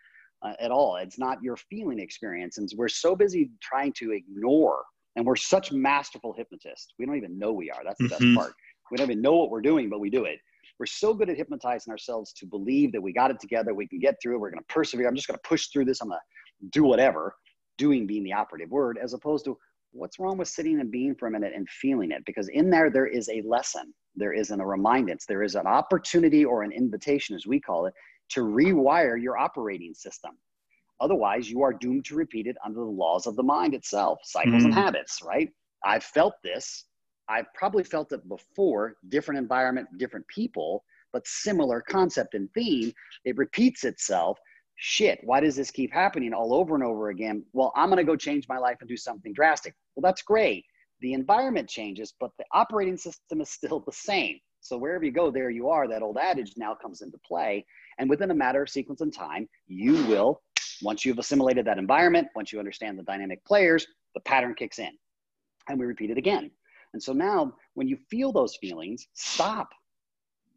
uh, 0.42 0.54
at 0.60 0.72
all. 0.72 0.96
It's 0.96 1.20
not 1.20 1.44
your 1.44 1.58
feeling 1.58 2.00
experience. 2.00 2.58
And 2.60 2.72
we're 2.78 2.88
so 2.88 3.14
busy 3.14 3.52
trying 3.62 3.92
to 3.98 4.12
ignore 4.14 4.84
and 5.16 5.26
we're 5.26 5.36
such 5.36 5.72
masterful 5.72 6.34
hypnotists. 6.34 6.94
We 6.98 7.06
don't 7.06 7.18
even 7.18 7.38
know 7.38 7.54
we 7.54 7.70
are. 7.70 7.84
That's 7.84 7.98
the 8.00 8.06
mm-hmm. 8.06 8.36
best 8.36 8.38
part. 8.38 8.54
We 8.92 8.98
don't 8.98 9.10
even 9.10 9.22
know 9.22 9.36
what 9.36 9.50
we're 9.50 9.62
doing, 9.62 9.90
but 9.90 10.00
we 10.00 10.10
do 10.10 10.26
it. 10.26 10.40
We're 10.80 10.86
so 10.88 11.14
good 11.14 11.30
at 11.30 11.38
hypnotizing 11.38 11.92
ourselves 11.92 12.34
to 12.34 12.46
believe 12.46 12.92
that 12.94 13.02
we 13.02 13.14
got 13.14 13.32
it 13.32 13.40
together. 13.40 13.74
We 13.74 13.88
can 13.88 14.00
get 14.00 14.16
through 14.22 14.36
it. 14.36 14.40
We're 14.40 14.50
going 14.50 14.64
to 14.64 14.74
persevere. 14.74 15.08
I'm 15.08 15.16
just 15.16 15.28
going 15.28 15.38
to 15.38 15.48
push 15.48 15.68
through 15.68 15.86
this. 15.86 16.02
I'm 16.02 16.10
going 16.10 16.20
to 16.20 16.70
do 16.72 16.84
whatever, 16.84 17.36
doing 17.78 18.08
being 18.08 18.24
the 18.24 18.34
operative 18.34 18.70
word, 18.70 18.98
as 19.02 19.14
opposed 19.14 19.46
to 19.46 19.58
what's 19.94 20.20
wrong 20.20 20.38
with 20.38 20.48
sitting 20.48 20.80
and 20.80 20.92
being 20.92 21.16
for 21.16 21.28
a 21.28 21.32
minute 21.32 21.54
and 21.56 21.70
feeling 21.70 22.12
it? 22.12 22.26
Because 22.26 22.50
in 22.50 22.70
there, 22.70 22.90
there 22.90 23.08
is 23.08 23.30
a 23.30 23.42
lesson. 23.48 23.94
There 24.16 24.34
is 24.34 24.52
an, 24.52 24.60
a 24.60 24.66
remindance. 24.66 25.26
There 25.26 25.44
is 25.44 25.56
an 25.56 25.68
opportunity 25.68 26.44
or 26.44 26.64
an 26.64 26.72
invitation, 26.72 27.36
as 27.36 27.46
we 27.48 27.60
call 27.60 27.86
it, 27.86 27.94
to 28.30 28.42
rewire 28.42 29.22
your 29.22 29.38
operating 29.38 29.94
system. 29.94 30.32
Otherwise, 31.00 31.50
you 31.50 31.62
are 31.62 31.74
doomed 31.74 32.06
to 32.06 32.16
repeat 32.16 32.48
it 32.48 32.56
under 32.66 32.80
the 32.80 32.86
laws 32.86 33.28
of 33.28 33.36
the 33.36 33.44
mind 33.44 33.74
itself, 33.74 34.20
cycles 34.24 34.64
mm. 34.64 34.66
and 34.66 34.74
habits, 34.74 35.20
right? 35.24 35.50
I've 35.86 36.04
felt 36.04 36.36
this. 36.44 36.86
I've 37.30 37.52
probably 37.54 37.84
felt 37.84 38.12
it 38.12 38.28
before, 38.28 38.96
different 39.10 39.40
environment, 39.40 39.88
different 39.98 40.28
people, 40.28 40.84
but 41.12 41.28
similar 41.28 41.82
concept 41.82 42.34
and 42.34 42.50
theme. 42.54 42.92
It 43.26 43.38
repeats 43.38 43.84
itself. 43.84 44.38
Shit, 44.76 45.20
why 45.24 45.40
does 45.40 45.56
this 45.56 45.72
keep 45.72 45.94
happening 45.94 46.34
all 46.34 46.54
over 46.54 46.76
and 46.76 46.84
over 46.84 47.10
again? 47.10 47.46
Well, 47.54 47.72
I'm 47.76 47.90
going 47.90 47.98
to 47.98 48.04
go 48.04 48.16
change 48.16 48.46
my 48.50 48.58
life 48.58 48.78
and 48.82 48.90
do 48.90 48.98
something 48.98 49.34
drastic. 49.34 49.74
Well, 49.96 50.02
that's 50.02 50.24
great. 50.24 50.66
The 51.02 51.14
environment 51.14 51.70
changes, 51.70 52.14
but 52.20 52.32
the 52.38 52.46
operating 52.54 52.98
system 52.98 53.42
is 53.42 53.50
still 53.50 53.82
the 53.82 53.92
same. 53.92 54.40
So 54.64 54.78
wherever 54.78 55.04
you 55.04 55.12
go, 55.12 55.30
there 55.30 55.50
you 55.50 55.70
are. 55.70 55.88
That 55.88 56.02
old 56.02 56.18
adage 56.18 56.54
now 56.56 56.74
comes 56.74 57.02
into 57.02 57.18
play. 57.20 57.66
And 58.00 58.10
within 58.10 58.32
a 58.32 58.34
matter 58.34 58.64
of 58.64 58.70
sequence 58.70 59.02
and 59.02 59.14
time, 59.14 59.48
you 59.68 59.94
will 60.06 60.42
once 60.82 61.06
you've 61.06 61.20
assimilated 61.20 61.66
that 61.66 61.78
environment, 61.78 62.30
once 62.36 62.52
you 62.52 62.60
understand 62.60 62.98
the 62.98 63.04
dynamic 63.04 63.44
players, 63.46 63.86
the 64.16 64.22
pattern 64.22 64.56
kicks 64.58 64.80
in. 64.80 64.92
And 65.68 65.78
we 65.80 65.86
repeat 65.86 66.10
it 66.10 66.18
again. 66.18 66.50
And 66.94 67.04
so 67.04 67.12
now, 67.12 67.54
when 67.74 67.88
you 67.88 67.98
feel 68.10 68.32
those 68.32 68.56
feelings, 68.56 69.08
stop. 69.14 69.70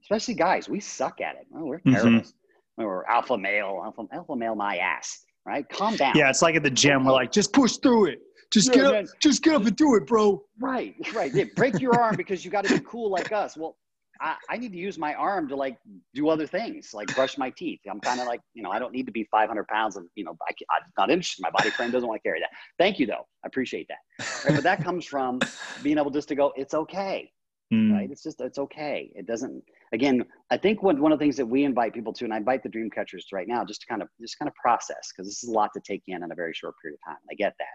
Especially 0.03 0.35
guys, 0.35 0.69
we 0.69 0.79
suck 0.79 1.21
at 1.21 1.35
it. 1.35 1.47
Oh, 1.55 1.65
we're 1.65 1.81
terrible. 1.81 2.21
Mm-hmm. 2.21 2.85
Or 2.85 3.09
alpha 3.11 3.37
male, 3.37 3.83
alpha, 3.85 4.05
alpha 4.13 4.37
male, 4.37 4.55
my 4.55 4.77
ass. 4.77 5.25
Right? 5.45 5.69
Calm 5.69 5.97
down. 5.97 6.17
Yeah, 6.17 6.29
it's 6.29 6.43
like 6.43 6.55
at 6.55 6.63
the 6.63 6.71
gym. 6.71 7.05
We're 7.05 7.13
like, 7.13 7.33
just 7.33 7.53
push 7.53 7.77
through 7.77 8.07
it. 8.07 8.21
Just 8.53 8.73
get 8.73 8.85
up. 8.85 9.05
Just 9.21 9.43
get 9.43 9.55
up 9.55 9.65
and 9.65 9.75
do 9.75 9.97
it, 9.97 10.07
bro. 10.07 10.43
Right, 10.61 10.95
right. 11.15 11.35
Yeah, 11.35 11.45
break 11.57 11.81
your 11.81 12.01
arm 12.01 12.15
because 12.17 12.45
you 12.45 12.51
got 12.51 12.65
to 12.65 12.75
be 12.75 12.85
cool 12.87 13.11
like 13.11 13.33
us. 13.33 13.57
Well, 13.57 13.77
I, 14.21 14.37
I, 14.49 14.57
need 14.57 14.73
to 14.73 14.79
use 14.79 14.99
my 14.99 15.15
arm 15.15 15.49
to 15.49 15.57
like 15.57 15.79
do 16.15 16.29
other 16.29 16.47
things, 16.47 16.93
like 16.95 17.15
brush 17.15 17.39
my 17.39 17.51
teeth. 17.51 17.81
I'm 17.91 18.01
kind 18.01 18.21
of 18.21 18.27
like, 18.27 18.41
you 18.55 18.63
know, 18.63 18.71
I 18.71 18.79
don't 18.79 18.93
need 18.93 19.07
to 19.07 19.13
be 19.13 19.29
500 19.31 19.67
pounds 19.69 19.97
and, 19.97 20.09
you 20.15 20.25
know, 20.25 20.37
I, 20.49 20.53
am 20.77 20.83
not 20.99 21.11
interested. 21.11 21.43
My 21.43 21.51
body 21.51 21.71
frame 21.71 21.91
doesn't 21.91 22.09
want 22.09 22.21
to 22.23 22.29
carry 22.29 22.41
that. 22.41 22.51
Thank 22.79 22.99
you 22.99 23.07
though. 23.07 23.27
I 23.45 23.47
appreciate 23.47 23.89
that. 23.89 24.27
Right? 24.45 24.55
But 24.55 24.65
that 24.65 24.83
comes 24.83 25.05
from 25.05 25.41
being 25.83 25.99
able 25.99 26.11
just 26.11 26.29
to 26.29 26.35
go, 26.35 26.53
it's 26.57 26.75
okay. 26.75 27.31
Mm. 27.73 27.93
Right. 27.93 28.11
It's 28.11 28.23
just, 28.23 28.41
it's 28.41 28.59
okay. 28.59 29.11
It 29.15 29.27
doesn't, 29.27 29.63
again, 29.93 30.25
I 30.51 30.57
think 30.57 30.83
one, 30.83 31.01
one 31.01 31.13
of 31.13 31.19
the 31.19 31.25
things 31.25 31.37
that 31.37 31.47
we 31.47 31.65
invite 31.65 31.95
people 31.95 32.13
to, 32.13 32.25
and 32.25 32.33
I 32.33 32.37
invite 32.37 32.63
the 32.63 32.69
dream 32.69 32.91
catchers 32.91 33.27
right 33.33 33.49
now, 33.49 33.65
just 33.65 33.81
to 33.81 33.87
kind 33.89 34.03
of, 34.03 34.09
just 34.21 34.39
kind 34.39 34.49
of 34.49 34.55
process, 34.55 35.11
because 35.11 35.29
this 35.29 35.43
is 35.43 35.49
a 35.49 35.53
lot 35.53 35.71
to 35.75 35.81
take 35.81 36.03
in 36.07 36.23
in 36.23 36.31
a 36.31 36.35
very 36.35 36.55
short 36.55 36.75
period 36.81 36.99
of 37.03 37.13
time. 37.13 37.21
I 37.29 37.35
get 37.35 37.55
that. 37.59 37.67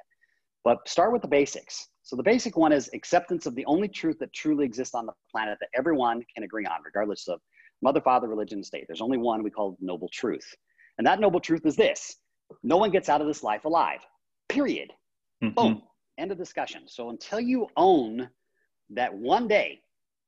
But 0.63 0.87
start 0.87 1.11
with 1.11 1.21
the 1.21 1.27
basics 1.27 1.87
so 2.03 2.15
the 2.15 2.23
basic 2.23 2.57
one 2.57 2.71
is 2.71 2.89
acceptance 2.93 3.45
of 3.45 3.55
the 3.55 3.65
only 3.65 3.87
truth 3.87 4.19
that 4.19 4.33
truly 4.33 4.65
exists 4.65 4.95
on 4.95 5.05
the 5.05 5.13
planet 5.31 5.57
that 5.61 5.69
everyone 5.75 6.23
can 6.33 6.43
agree 6.43 6.65
on, 6.65 6.81
regardless 6.83 7.27
of 7.27 7.39
mother, 7.81 8.01
father, 8.01 8.27
religion, 8.27 8.63
state. 8.63 8.85
There's 8.87 9.01
only 9.01 9.17
one 9.17 9.43
we 9.43 9.49
call 9.49 9.77
noble 9.79 10.09
truth. 10.11 10.45
And 10.97 11.07
that 11.07 11.19
noble 11.19 11.39
truth 11.39 11.65
is 11.65 11.75
this 11.75 12.17
no 12.63 12.77
one 12.77 12.91
gets 12.91 13.07
out 13.07 13.21
of 13.21 13.27
this 13.27 13.43
life 13.43 13.65
alive, 13.65 14.01
period. 14.49 14.91
Mm-hmm. 15.41 15.53
Boom. 15.53 15.81
End 16.17 16.31
of 16.31 16.37
discussion. 16.37 16.83
So 16.87 17.09
until 17.09 17.39
you 17.39 17.67
own 17.77 18.29
that 18.89 19.13
one 19.13 19.47
day, 19.47 19.79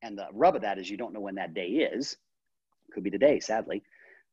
and 0.03 0.17
the 0.17 0.27
rub 0.31 0.55
of 0.55 0.61
that 0.61 0.77
is 0.77 0.89
you 0.89 0.95
don't 0.95 1.13
know 1.13 1.19
when 1.19 1.35
that 1.35 1.53
day 1.53 1.67
is, 1.67 2.15
could 2.93 3.03
be 3.03 3.09
today, 3.09 3.39
sadly. 3.39 3.83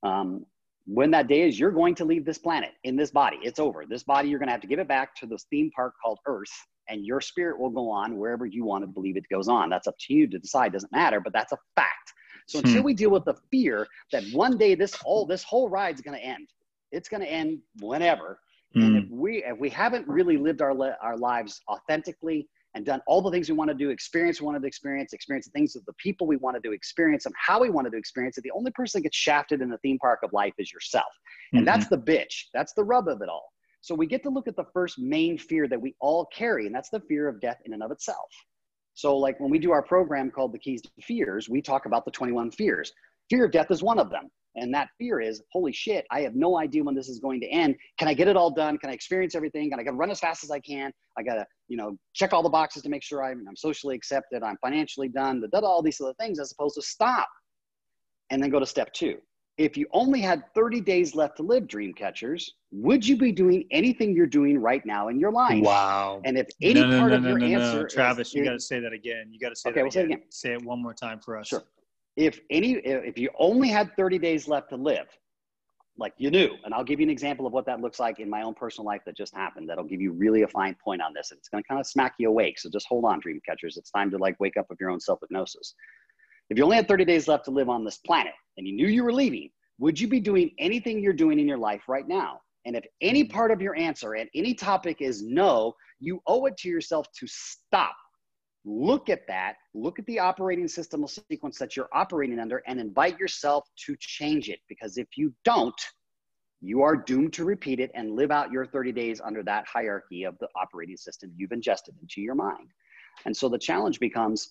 Um, 0.02 0.46
when 0.92 1.10
that 1.12 1.28
day 1.28 1.42
is, 1.42 1.58
you're 1.58 1.70
going 1.70 1.94
to 1.96 2.04
leave 2.04 2.24
this 2.24 2.38
planet 2.38 2.70
in 2.84 2.96
this 2.96 3.10
body. 3.10 3.38
It's 3.42 3.58
over. 3.58 3.84
This 3.88 4.02
body, 4.02 4.28
you're 4.28 4.38
going 4.38 4.48
to 4.48 4.52
have 4.52 4.60
to 4.62 4.66
give 4.66 4.80
it 4.80 4.88
back 4.88 5.14
to 5.16 5.26
this 5.26 5.46
theme 5.50 5.70
park 5.74 5.94
called 6.02 6.18
Earth 6.26 6.50
and 6.90 7.06
your 7.06 7.20
spirit 7.20 7.58
will 7.58 7.70
go 7.70 7.88
on 7.88 8.16
wherever 8.16 8.44
you 8.44 8.64
want 8.64 8.82
to 8.82 8.86
believe 8.86 9.16
it 9.16 9.24
goes 9.30 9.48
on. 9.48 9.70
That's 9.70 9.86
up 9.86 9.94
to 10.00 10.14
you 10.14 10.26
to 10.26 10.38
decide. 10.38 10.72
Doesn't 10.72 10.92
matter, 10.92 11.20
but 11.20 11.32
that's 11.32 11.52
a 11.52 11.58
fact. 11.76 12.12
So 12.46 12.60
hmm. 12.60 12.66
until 12.66 12.82
we 12.82 12.94
deal 12.94 13.10
with 13.10 13.24
the 13.24 13.36
fear 13.50 13.86
that 14.12 14.24
one 14.32 14.58
day 14.58 14.74
this 14.74 14.94
whole 14.94 15.24
this 15.24 15.44
whole 15.44 15.68
ride's 15.68 16.00
going 16.00 16.18
to 16.18 16.24
end, 16.24 16.48
it's 16.92 17.08
going 17.08 17.22
to 17.22 17.30
end 17.30 17.60
whenever. 17.80 18.40
Hmm. 18.74 18.82
And 18.82 18.96
if 18.96 19.10
we 19.10 19.44
if 19.44 19.58
we 19.58 19.70
haven't 19.70 20.06
really 20.08 20.36
lived 20.36 20.60
our 20.60 20.74
our 21.00 21.16
lives 21.16 21.60
authentically 21.68 22.48
and 22.74 22.86
done 22.86 23.00
all 23.06 23.20
the 23.20 23.30
things 23.30 23.48
we 23.48 23.56
want 23.56 23.68
to 23.68 23.74
do, 23.74 23.90
experience 23.90 24.40
we 24.40 24.46
wanted 24.46 24.62
to 24.62 24.68
experience, 24.68 25.12
experience 25.12 25.46
the 25.46 25.52
things 25.52 25.74
of 25.74 25.84
the 25.86 25.92
people 25.94 26.26
we 26.26 26.36
wanted 26.36 26.62
to 26.62 26.72
experience 26.72 27.26
and 27.26 27.34
how 27.36 27.60
we 27.60 27.70
wanted 27.70 27.90
to 27.90 27.98
experience 27.98 28.38
it, 28.38 28.42
the 28.42 28.50
only 28.52 28.70
person 28.70 29.00
that 29.00 29.04
gets 29.04 29.16
shafted 29.16 29.60
in 29.60 29.68
the 29.68 29.78
theme 29.78 29.98
park 29.98 30.20
of 30.22 30.32
life 30.32 30.54
is 30.58 30.72
yourself. 30.72 31.12
And 31.52 31.60
mm-hmm. 31.60 31.64
that's 31.66 31.88
the 31.88 31.98
bitch. 31.98 32.44
That's 32.54 32.72
the 32.74 32.84
rub 32.84 33.08
of 33.08 33.22
it 33.22 33.28
all. 33.28 33.50
So 33.80 33.94
we 33.94 34.06
get 34.06 34.22
to 34.24 34.30
look 34.30 34.46
at 34.46 34.56
the 34.56 34.66
first 34.72 34.98
main 34.98 35.38
fear 35.38 35.66
that 35.68 35.80
we 35.80 35.94
all 36.00 36.26
carry, 36.26 36.66
and 36.66 36.74
that's 36.74 36.90
the 36.90 37.00
fear 37.00 37.28
of 37.28 37.40
death 37.40 37.58
in 37.64 37.72
and 37.72 37.82
of 37.82 37.90
itself. 37.90 38.28
So, 38.94 39.16
like 39.16 39.40
when 39.40 39.50
we 39.50 39.58
do 39.58 39.72
our 39.72 39.82
program 39.82 40.30
called 40.30 40.52
The 40.52 40.58
Keys 40.58 40.82
to 40.82 40.90
Fears, 41.00 41.48
we 41.48 41.62
talk 41.62 41.86
about 41.86 42.04
the 42.04 42.10
21 42.10 42.50
fears. 42.50 42.92
Fear 43.30 43.46
of 43.46 43.52
death 43.52 43.70
is 43.70 43.82
one 43.82 43.98
of 43.98 44.10
them. 44.10 44.28
And 44.56 44.74
that 44.74 44.88
fear 44.98 45.20
is, 45.20 45.42
holy 45.52 45.72
shit, 45.72 46.06
I 46.10 46.20
have 46.22 46.34
no 46.34 46.58
idea 46.58 46.82
when 46.82 46.94
this 46.94 47.08
is 47.08 47.20
going 47.20 47.40
to 47.40 47.46
end. 47.46 47.76
Can 47.98 48.08
I 48.08 48.14
get 48.14 48.28
it 48.28 48.36
all 48.36 48.50
done? 48.50 48.78
Can 48.78 48.90
I 48.90 48.92
experience 48.92 49.34
everything? 49.34 49.70
Can 49.70 49.78
I 49.78 49.90
run 49.90 50.10
as 50.10 50.18
fast 50.18 50.42
as 50.42 50.50
I 50.50 50.58
can? 50.60 50.92
I 51.16 51.22
gotta, 51.22 51.46
you 51.68 51.76
know, 51.76 51.96
check 52.14 52.32
all 52.32 52.42
the 52.42 52.50
boxes 52.50 52.82
to 52.82 52.88
make 52.88 53.02
sure 53.02 53.22
I'm, 53.22 53.44
I'm 53.48 53.56
socially 53.56 53.94
accepted, 53.94 54.42
I'm 54.42 54.56
financially 54.60 55.08
done, 55.08 55.42
da, 55.52 55.60
all 55.60 55.82
these 55.82 56.00
other 56.00 56.14
things, 56.18 56.40
as 56.40 56.52
opposed 56.52 56.74
to 56.76 56.82
stop 56.82 57.28
and 58.30 58.42
then 58.42 58.50
go 58.50 58.58
to 58.58 58.66
step 58.66 58.92
two. 58.92 59.18
If 59.58 59.76
you 59.76 59.86
only 59.92 60.22
had 60.22 60.42
30 60.54 60.80
days 60.80 61.14
left 61.14 61.36
to 61.36 61.42
live, 61.42 61.68
dream 61.68 61.92
catchers, 61.92 62.54
would 62.72 63.06
you 63.06 63.16
be 63.16 63.30
doing 63.30 63.66
anything 63.70 64.16
you're 64.16 64.26
doing 64.26 64.58
right 64.58 64.84
now 64.86 65.08
in 65.08 65.20
your 65.20 65.30
life? 65.30 65.62
Wow. 65.62 66.22
And 66.24 66.38
if 66.38 66.46
any 66.62 66.80
no, 66.80 66.88
no, 66.88 66.98
part 66.98 67.10
no, 67.12 67.16
of 67.18 67.24
your 67.24 67.42
answer, 67.42 67.86
Travis, 67.86 68.28
is, 68.28 68.34
you 68.34 68.44
got 68.44 68.52
to 68.52 68.60
say 68.60 68.80
that 68.80 68.94
again. 68.94 69.26
You 69.30 69.38
got 69.38 69.50
to 69.50 69.56
say 69.56 69.68
okay, 69.68 69.80
that 69.80 69.82
we'll 69.82 69.88
again. 69.88 69.92
say 69.92 70.00
it 70.00 70.06
again. 70.06 70.22
Say 70.30 70.52
it 70.54 70.62
one 70.62 70.82
more 70.82 70.94
time 70.94 71.20
for 71.20 71.36
us. 71.36 71.48
Sure 71.48 71.62
if 72.16 72.40
any 72.50 72.72
if 72.74 73.18
you 73.18 73.30
only 73.38 73.68
had 73.68 73.94
30 73.96 74.18
days 74.18 74.48
left 74.48 74.70
to 74.70 74.76
live 74.76 75.06
like 75.96 76.12
you 76.16 76.30
knew 76.30 76.56
and 76.64 76.72
i'll 76.74 76.84
give 76.84 77.00
you 77.00 77.04
an 77.04 77.10
example 77.10 77.46
of 77.46 77.52
what 77.52 77.66
that 77.66 77.80
looks 77.80 77.98
like 77.98 78.18
in 78.18 78.28
my 78.28 78.42
own 78.42 78.54
personal 78.54 78.86
life 78.86 79.02
that 79.06 79.16
just 79.16 79.34
happened 79.34 79.68
that'll 79.68 79.84
give 79.84 80.00
you 80.00 80.12
really 80.12 80.42
a 80.42 80.48
fine 80.48 80.76
point 80.82 81.02
on 81.02 81.12
this 81.14 81.32
it's 81.32 81.48
going 81.48 81.62
to 81.62 81.68
kind 81.68 81.80
of 81.80 81.86
smack 81.86 82.14
you 82.18 82.28
awake 82.28 82.58
so 82.58 82.68
just 82.70 82.86
hold 82.88 83.04
on 83.04 83.20
dream 83.20 83.40
catchers. 83.46 83.76
It's 83.76 83.90
time 83.90 84.10
to 84.10 84.18
like 84.18 84.38
wake 84.40 84.56
up 84.56 84.70
of 84.70 84.78
your 84.80 84.90
own 84.90 85.00
self-hypnosis. 85.00 85.74
If 86.48 86.58
you 86.58 86.64
only 86.64 86.76
had 86.76 86.88
30 86.88 87.04
days 87.04 87.28
left 87.28 87.44
to 87.46 87.50
live 87.50 87.68
on 87.68 87.84
this 87.84 87.98
planet 87.98 88.32
and 88.56 88.66
you 88.66 88.74
knew 88.74 88.88
you 88.88 89.04
were 89.04 89.12
leaving 89.12 89.50
would 89.78 89.98
you 89.98 90.08
be 90.08 90.20
doing 90.20 90.50
anything 90.58 91.02
you're 91.02 91.14
doing 91.14 91.38
in 91.38 91.48
your 91.48 91.56
life 91.56 91.88
right 91.88 92.06
now? 92.06 92.38
And 92.66 92.76
if 92.76 92.84
any 93.00 93.24
part 93.24 93.50
of 93.50 93.62
your 93.62 93.74
answer 93.76 94.12
and 94.12 94.28
any 94.34 94.52
topic 94.52 95.00
is 95.00 95.22
no 95.22 95.74
you 96.00 96.20
owe 96.26 96.46
it 96.46 96.56
to 96.58 96.68
yourself 96.68 97.06
to 97.18 97.26
stop 97.26 97.94
look 98.64 99.08
at 99.08 99.26
that, 99.26 99.54
look 99.74 99.98
at 99.98 100.06
the 100.06 100.18
operating 100.18 100.68
system 100.68 101.06
sequence 101.06 101.58
that 101.58 101.76
you're 101.76 101.88
operating 101.92 102.38
under, 102.38 102.62
and 102.66 102.80
invite 102.80 103.18
yourself 103.18 103.66
to 103.86 103.96
change 103.98 104.48
it. 104.48 104.60
Because 104.68 104.98
if 104.98 105.08
you 105.16 105.32
don't, 105.44 105.80
you 106.60 106.82
are 106.82 106.94
doomed 106.96 107.32
to 107.34 107.44
repeat 107.44 107.80
it 107.80 107.90
and 107.94 108.14
live 108.14 108.30
out 108.30 108.52
your 108.52 108.66
30 108.66 108.92
days 108.92 109.20
under 109.20 109.42
that 109.42 109.66
hierarchy 109.66 110.24
of 110.24 110.36
the 110.40 110.48
operating 110.54 110.96
system 110.96 111.32
you've 111.36 111.52
ingested 111.52 111.94
into 112.02 112.20
your 112.20 112.34
mind. 112.34 112.68
And 113.24 113.36
so 113.36 113.48
the 113.48 113.58
challenge 113.58 113.98
becomes, 113.98 114.50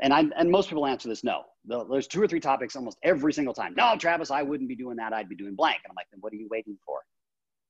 and 0.00 0.12
I 0.12 0.24
and 0.36 0.50
most 0.50 0.68
people 0.68 0.86
answer 0.86 1.08
this 1.08 1.24
no. 1.24 1.42
There's 1.64 2.06
two 2.06 2.22
or 2.22 2.28
three 2.28 2.40
topics 2.40 2.76
almost 2.76 2.98
every 3.02 3.32
single 3.32 3.54
time. 3.54 3.74
No, 3.76 3.96
Travis, 3.98 4.30
I 4.30 4.42
wouldn't 4.42 4.68
be 4.68 4.76
doing 4.76 4.96
that. 4.96 5.12
I'd 5.12 5.28
be 5.28 5.36
doing 5.36 5.54
blank. 5.54 5.78
And 5.84 5.90
I'm 5.90 5.96
like, 5.96 6.06
then 6.10 6.20
what 6.20 6.32
are 6.32 6.36
you 6.36 6.48
waiting 6.50 6.78
for? 6.84 7.00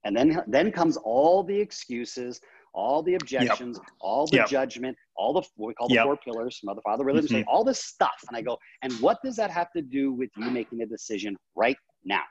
And 0.04 0.16
then 0.16 0.42
then 0.46 0.70
comes 0.70 0.96
all 0.96 1.42
the 1.42 1.58
excuses, 1.58 2.40
all 2.74 3.02
the 3.02 3.14
objections, 3.14 3.78
yep. 3.80 3.90
all 4.00 4.26
the 4.26 4.38
yep. 4.38 4.48
judgment, 4.48 4.96
all 5.16 5.32
the 5.32 5.42
what 5.56 5.68
we 5.68 5.74
call 5.74 5.88
the 5.88 5.94
yep. 5.94 6.04
four 6.04 6.16
pillars, 6.16 6.60
mother, 6.62 6.80
father, 6.84 7.04
religion, 7.04 7.40
mm-hmm. 7.40 7.48
all 7.48 7.64
this 7.64 7.84
stuff. 7.84 8.14
And 8.28 8.36
I 8.36 8.42
go, 8.42 8.58
and 8.82 8.92
what 8.94 9.18
does 9.22 9.36
that 9.36 9.50
have 9.50 9.72
to 9.72 9.82
do 9.82 10.12
with 10.12 10.30
you 10.36 10.50
making 10.50 10.82
a 10.82 10.86
decision 10.86 11.36
right 11.56 11.76
now? 12.04 12.22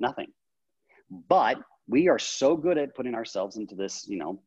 Nothing. 0.00 0.28
But 1.28 1.58
we 1.88 2.08
are 2.08 2.18
so 2.18 2.56
good 2.56 2.78
at 2.78 2.94
putting 2.94 3.14
ourselves 3.14 3.56
into 3.56 3.74
this, 3.74 4.06
you 4.08 4.18
know, 4.18 4.40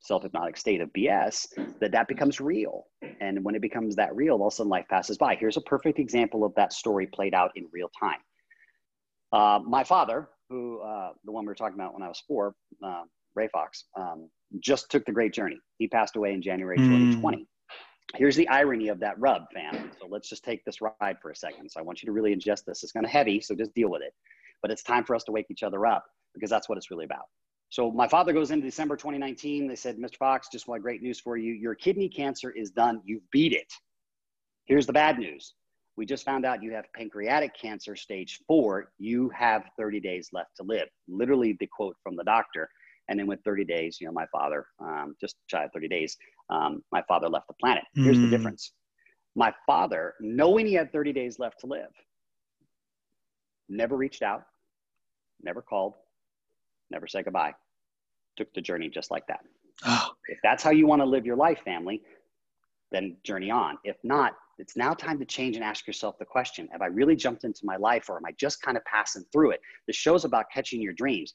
self-hypnotic 0.00 0.56
state 0.56 0.80
of 0.80 0.90
BS 0.92 1.46
that 1.80 1.92
that 1.92 2.08
becomes 2.08 2.40
real. 2.40 2.86
And 3.20 3.44
when 3.44 3.54
it 3.54 3.62
becomes 3.62 3.94
that 3.96 4.14
real, 4.14 4.34
all 4.36 4.48
of 4.48 4.52
a 4.52 4.56
sudden 4.56 4.70
life 4.70 4.86
passes 4.88 5.18
by. 5.18 5.36
Here's 5.36 5.56
a 5.56 5.62
perfect 5.62 5.98
example 5.98 6.44
of 6.44 6.54
that 6.56 6.72
story 6.72 7.06
played 7.06 7.34
out 7.34 7.50
in 7.54 7.66
real 7.72 7.90
time. 8.00 8.18
Uh, 9.32 9.60
my 9.64 9.84
father, 9.84 10.28
who 10.48 10.80
uh, 10.80 11.10
the 11.24 11.30
one 11.32 11.44
we 11.44 11.48
were 11.48 11.54
talking 11.54 11.76
about 11.76 11.94
when 11.94 12.02
I 12.02 12.08
was 12.08 12.22
four, 12.26 12.54
uh, 12.84 13.02
Ray 13.34 13.48
Fox, 13.48 13.84
um, 13.96 14.28
just 14.60 14.90
took 14.90 15.04
the 15.04 15.12
great 15.12 15.32
journey. 15.32 15.58
He 15.78 15.88
passed 15.88 16.16
away 16.16 16.32
in 16.32 16.42
January 16.42 16.78
mm. 16.78 16.88
2020. 16.88 17.46
Here's 18.16 18.36
the 18.36 18.48
irony 18.48 18.88
of 18.88 18.98
that 19.00 19.18
rub, 19.20 19.44
fam. 19.54 19.92
So 20.00 20.08
let's 20.08 20.28
just 20.28 20.44
take 20.44 20.64
this 20.64 20.80
ride 20.80 21.16
for 21.22 21.30
a 21.30 21.36
second. 21.36 21.70
So 21.70 21.78
I 21.78 21.82
want 21.82 22.02
you 22.02 22.06
to 22.06 22.12
really 22.12 22.34
ingest 22.34 22.64
this. 22.64 22.82
It's 22.82 22.92
kind 22.92 23.06
of 23.06 23.12
heavy, 23.12 23.40
so 23.40 23.54
just 23.54 23.72
deal 23.74 23.88
with 23.88 24.02
it. 24.02 24.12
But 24.62 24.70
it's 24.70 24.82
time 24.82 25.04
for 25.04 25.14
us 25.14 25.24
to 25.24 25.32
wake 25.32 25.46
each 25.48 25.62
other 25.62 25.86
up 25.86 26.04
because 26.34 26.50
that's 26.50 26.68
what 26.68 26.76
it's 26.76 26.90
really 26.90 27.04
about. 27.04 27.26
So 27.70 27.92
my 27.92 28.08
father 28.08 28.32
goes 28.32 28.50
into 28.50 28.66
December 28.66 28.96
2019. 28.96 29.68
They 29.68 29.76
said, 29.76 29.96
Mr. 29.96 30.16
Fox, 30.16 30.48
just 30.50 30.66
want 30.66 30.82
great 30.82 31.02
news 31.02 31.20
for 31.20 31.36
you. 31.36 31.52
Your 31.52 31.76
kidney 31.76 32.08
cancer 32.08 32.50
is 32.50 32.70
done. 32.70 33.00
You've 33.04 33.28
beat 33.30 33.52
it. 33.52 33.72
Here's 34.64 34.86
the 34.86 34.92
bad 34.92 35.18
news. 35.18 35.54
We 35.96 36.04
just 36.04 36.24
found 36.24 36.44
out 36.44 36.62
you 36.62 36.72
have 36.72 36.86
pancreatic 36.96 37.54
cancer 37.56 37.94
stage 37.94 38.40
four. 38.48 38.90
You 38.98 39.30
have 39.30 39.64
30 39.78 40.00
days 40.00 40.30
left 40.32 40.56
to 40.56 40.64
live. 40.64 40.88
Literally 41.08 41.56
the 41.60 41.68
quote 41.68 41.96
from 42.02 42.16
the 42.16 42.24
doctor. 42.24 42.68
And 43.10 43.18
then 43.18 43.26
with 43.26 43.40
30 43.44 43.64
days, 43.64 43.98
you 44.00 44.06
know, 44.06 44.12
my 44.12 44.26
father, 44.32 44.64
um, 44.80 45.16
just 45.20 45.36
shy 45.48 45.64
of 45.64 45.72
30 45.72 45.88
days, 45.88 46.16
um, 46.48 46.82
my 46.92 47.02
father 47.08 47.28
left 47.28 47.48
the 47.48 47.54
planet. 47.60 47.84
Here's 47.94 48.16
mm. 48.16 48.30
the 48.30 48.36
difference. 48.36 48.72
My 49.34 49.52
father, 49.66 50.14
knowing 50.20 50.64
he 50.64 50.74
had 50.74 50.92
30 50.92 51.12
days 51.12 51.38
left 51.38 51.60
to 51.60 51.66
live, 51.66 51.90
never 53.68 53.96
reached 53.96 54.22
out, 54.22 54.44
never 55.42 55.60
called, 55.60 55.94
never 56.90 57.06
said 57.06 57.24
goodbye, 57.24 57.52
took 58.36 58.52
the 58.54 58.60
journey 58.60 58.88
just 58.88 59.10
like 59.10 59.26
that. 59.26 59.40
Oh. 59.84 60.10
If 60.28 60.38
that's 60.42 60.62
how 60.62 60.70
you 60.70 60.86
want 60.86 61.02
to 61.02 61.06
live 61.06 61.26
your 61.26 61.36
life, 61.36 61.60
family, 61.64 62.02
then 62.92 63.16
journey 63.24 63.50
on. 63.50 63.78
If 63.84 63.96
not, 64.04 64.34
it's 64.58 64.76
now 64.76 64.92
time 64.92 65.18
to 65.18 65.24
change 65.24 65.56
and 65.56 65.64
ask 65.64 65.86
yourself 65.86 66.18
the 66.18 66.24
question 66.24 66.68
Have 66.72 66.82
I 66.82 66.86
really 66.86 67.16
jumped 67.16 67.44
into 67.44 67.60
my 67.64 67.76
life 67.76 68.08
or 68.08 68.16
am 68.16 68.26
I 68.26 68.32
just 68.32 68.62
kind 68.62 68.76
of 68.76 68.84
passing 68.84 69.24
through 69.32 69.52
it? 69.52 69.60
The 69.86 69.92
show's 69.92 70.24
about 70.24 70.46
catching 70.52 70.80
your 70.80 70.92
dreams. 70.92 71.32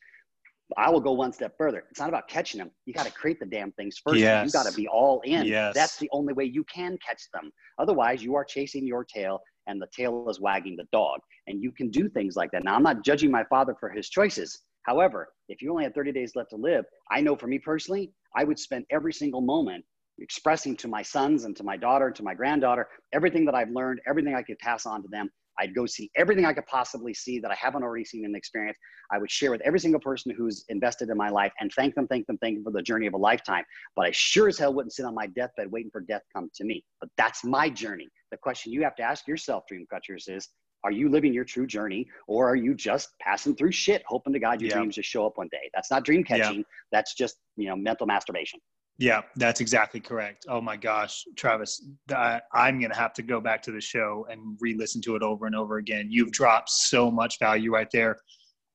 I 0.77 0.89
will 0.89 0.99
go 0.99 1.11
one 1.11 1.31
step 1.31 1.53
further. 1.57 1.83
It's 1.91 1.99
not 1.99 2.09
about 2.09 2.27
catching 2.27 2.57
them. 2.57 2.71
You 2.85 2.93
got 2.93 3.05
to 3.05 3.11
create 3.11 3.39
the 3.39 3.45
damn 3.45 3.71
things 3.73 3.97
first. 4.03 4.19
Yes. 4.19 4.45
You 4.45 4.51
got 4.51 4.69
to 4.69 4.75
be 4.75 4.87
all 4.87 5.21
in. 5.23 5.45
Yes. 5.45 5.75
That's 5.75 5.97
the 5.97 6.09
only 6.11 6.33
way 6.33 6.45
you 6.45 6.63
can 6.63 6.97
catch 7.05 7.21
them. 7.33 7.51
Otherwise, 7.77 8.23
you 8.23 8.35
are 8.35 8.43
chasing 8.43 8.85
your 8.85 9.03
tail 9.03 9.41
and 9.67 9.81
the 9.81 9.87
tail 9.95 10.27
is 10.29 10.39
wagging 10.39 10.75
the 10.75 10.87
dog. 10.91 11.19
And 11.47 11.61
you 11.61 11.71
can 11.71 11.89
do 11.89 12.09
things 12.09 12.35
like 12.35 12.51
that. 12.51 12.63
Now, 12.63 12.75
I'm 12.75 12.83
not 12.83 13.03
judging 13.03 13.31
my 13.31 13.43
father 13.45 13.75
for 13.79 13.89
his 13.89 14.09
choices. 14.09 14.63
However, 14.83 15.29
if 15.49 15.61
you 15.61 15.71
only 15.71 15.83
had 15.83 15.95
30 15.95 16.11
days 16.11 16.33
left 16.35 16.51
to 16.51 16.57
live, 16.57 16.85
I 17.11 17.21
know 17.21 17.35
for 17.35 17.47
me 17.47 17.59
personally, 17.59 18.11
I 18.35 18.43
would 18.43 18.59
spend 18.59 18.85
every 18.91 19.13
single 19.13 19.41
moment 19.41 19.83
expressing 20.19 20.75
to 20.77 20.87
my 20.87 21.01
sons 21.01 21.45
and 21.45 21.55
to 21.57 21.63
my 21.63 21.75
daughter, 21.77 22.07
and 22.07 22.15
to 22.15 22.23
my 22.23 22.33
granddaughter, 22.33 22.87
everything 23.13 23.45
that 23.45 23.55
I've 23.55 23.69
learned, 23.69 23.99
everything 24.07 24.35
I 24.35 24.43
could 24.43 24.57
pass 24.59 24.85
on 24.85 25.01
to 25.01 25.07
them. 25.09 25.29
I'd 25.59 25.73
go 25.73 25.85
see 25.85 26.09
everything 26.15 26.45
I 26.45 26.53
could 26.53 26.65
possibly 26.65 27.13
see 27.13 27.39
that 27.39 27.51
I 27.51 27.55
haven't 27.55 27.83
already 27.83 28.05
seen 28.05 28.25
and 28.25 28.35
experienced. 28.35 28.79
I 29.11 29.17
would 29.17 29.31
share 29.31 29.51
with 29.51 29.61
every 29.61 29.79
single 29.79 30.01
person 30.01 30.33
who's 30.35 30.65
invested 30.69 31.09
in 31.09 31.17
my 31.17 31.29
life 31.29 31.53
and 31.59 31.71
thank 31.75 31.95
them, 31.95 32.07
thank 32.07 32.27
them, 32.27 32.37
thank 32.39 32.57
them 32.57 32.63
for 32.63 32.71
the 32.71 32.81
journey 32.81 33.07
of 33.07 33.13
a 33.13 33.17
lifetime. 33.17 33.63
But 33.95 34.07
I 34.07 34.11
sure 34.11 34.47
as 34.47 34.57
hell 34.57 34.73
wouldn't 34.73 34.93
sit 34.93 35.05
on 35.05 35.15
my 35.15 35.27
deathbed 35.27 35.71
waiting 35.71 35.91
for 35.91 36.01
death 36.01 36.21
to 36.21 36.39
come 36.39 36.49
to 36.55 36.63
me. 36.63 36.83
But 36.99 37.09
that's 37.17 37.43
my 37.43 37.69
journey. 37.69 38.09
The 38.31 38.37
question 38.37 38.71
you 38.71 38.83
have 38.83 38.95
to 38.95 39.03
ask 39.03 39.27
yourself, 39.27 39.63
dream 39.67 39.85
catchers, 39.91 40.27
is 40.27 40.49
are 40.83 40.91
you 40.91 41.09
living 41.09 41.33
your 41.33 41.45
true 41.45 41.65
journey 41.65 42.07
or 42.27 42.47
are 42.47 42.55
you 42.55 42.75
just 42.75 43.09
passing 43.19 43.55
through 43.55 43.71
shit, 43.71 44.03
hoping 44.07 44.33
to 44.33 44.39
God 44.39 44.61
your 44.61 44.69
yeah. 44.69 44.77
dreams 44.77 44.95
just 44.95 45.09
show 45.09 45.25
up 45.25 45.33
one 45.37 45.49
day? 45.51 45.69
That's 45.73 45.89
not 45.89 46.03
dream 46.03 46.23
catching. 46.23 46.57
Yeah. 46.57 46.63
That's 46.91 47.15
just, 47.15 47.37
you 47.57 47.67
know, 47.67 47.75
mental 47.75 48.05
masturbation. 48.05 48.59
Yeah, 48.97 49.21
that's 49.35 49.59
exactly 49.59 49.99
correct. 49.99 50.45
Oh 50.47 50.61
my 50.61 50.77
gosh, 50.77 51.25
Travis, 51.35 51.85
I'm 52.15 52.79
going 52.79 52.91
to 52.91 52.97
have 52.97 53.13
to 53.13 53.23
go 53.23 53.41
back 53.41 53.61
to 53.63 53.71
the 53.71 53.81
show 53.81 54.25
and 54.29 54.57
re 54.61 54.73
listen 54.73 55.01
to 55.01 55.15
it 55.17 55.21
over 55.21 55.47
and 55.47 55.55
over 55.55 55.77
again. 55.77 56.07
You've 56.09 56.31
dropped 56.31 56.69
so 56.69 57.11
much 57.11 57.37
value 57.39 57.73
right 57.73 57.89
there. 57.91 58.17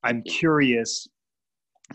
I'm 0.02 0.22
curious. 0.22 1.08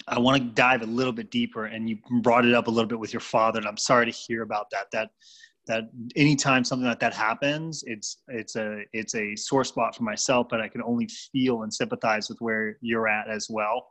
I 0.07 0.19
want 0.19 0.41
to 0.41 0.49
dive 0.49 0.81
a 0.81 0.87
little 0.87 1.13
bit 1.13 1.29
deeper, 1.29 1.65
and 1.65 1.87
you 1.87 1.97
brought 2.21 2.45
it 2.45 2.53
up 2.53 2.67
a 2.67 2.71
little 2.71 2.87
bit 2.87 2.99
with 2.99 3.13
your 3.13 3.21
father, 3.21 3.59
and 3.59 3.67
I'm 3.67 3.77
sorry 3.77 4.05
to 4.05 4.11
hear 4.11 4.41
about 4.41 4.71
that. 4.71 4.87
That 4.91 5.09
that 5.67 5.83
anytime 6.15 6.63
something 6.63 6.87
like 6.87 6.99
that 6.99 7.13
happens, 7.13 7.83
it's 7.85 8.17
it's 8.27 8.55
a 8.55 8.81
it's 8.93 9.13
a 9.15 9.35
sore 9.35 9.63
spot 9.63 9.95
for 9.95 10.03
myself, 10.03 10.47
but 10.49 10.61
I 10.61 10.67
can 10.67 10.81
only 10.81 11.07
feel 11.31 11.61
and 11.61 11.73
sympathize 11.73 12.27
with 12.27 12.39
where 12.39 12.77
you're 12.81 13.07
at 13.07 13.29
as 13.29 13.47
well. 13.49 13.87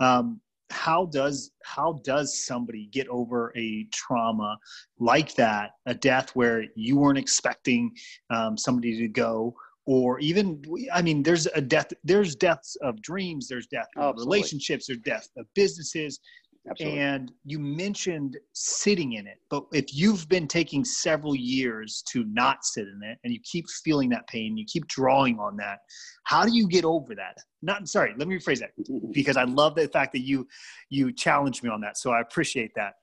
Um, 0.00 0.40
how 0.70 1.06
does 1.06 1.50
how 1.64 2.00
does 2.04 2.44
somebody 2.44 2.86
get 2.92 3.08
over 3.08 3.52
a 3.56 3.84
trauma 3.92 4.58
like 4.98 5.34
that 5.34 5.72
a 5.86 5.94
death 5.94 6.30
where 6.34 6.64
you 6.74 6.96
weren't 6.96 7.18
expecting 7.18 7.92
um, 8.30 8.56
somebody 8.56 8.96
to 8.98 9.08
go? 9.08 9.54
Or 9.86 10.20
even 10.20 10.62
i 10.92 11.02
mean 11.02 11.22
there's 11.22 11.46
a 11.46 11.60
death 11.60 11.90
there's 12.04 12.36
deaths 12.36 12.76
of 12.80 13.02
dreams 13.02 13.48
there's 13.48 13.66
death 13.66 13.88
of 13.96 14.14
relationships 14.18 14.86
there's 14.86 15.00
death 15.00 15.26
of 15.36 15.46
businesses 15.54 16.20
Absolutely. 16.68 17.00
And 17.00 17.32
you 17.44 17.58
mentioned 17.58 18.36
sitting 18.52 19.14
in 19.14 19.26
it, 19.26 19.38
but 19.48 19.64
if 19.72 19.94
you've 19.94 20.28
been 20.28 20.46
taking 20.46 20.84
several 20.84 21.34
years 21.34 22.02
to 22.10 22.24
not 22.24 22.64
sit 22.64 22.86
in 22.86 23.00
it 23.02 23.18
and 23.24 23.32
you 23.32 23.40
keep 23.50 23.68
feeling 23.82 24.10
that 24.10 24.26
pain, 24.26 24.58
you 24.58 24.66
keep 24.66 24.86
drawing 24.86 25.38
on 25.38 25.56
that, 25.56 25.78
how 26.24 26.44
do 26.44 26.54
you 26.54 26.68
get 26.68 26.84
over 26.84 27.14
that? 27.14 27.38
Not 27.62 27.88
sorry, 27.88 28.12
let 28.18 28.28
me 28.28 28.38
rephrase 28.38 28.60
that 28.60 28.72
because 29.12 29.38
I 29.38 29.44
love 29.44 29.74
the 29.74 29.88
fact 29.88 30.12
that 30.12 30.20
you 30.20 30.46
you 30.90 31.12
challenged 31.12 31.62
me 31.62 31.70
on 31.70 31.80
that. 31.80 31.96
So 31.96 32.10
I 32.10 32.20
appreciate 32.20 32.72
that. 32.76 32.94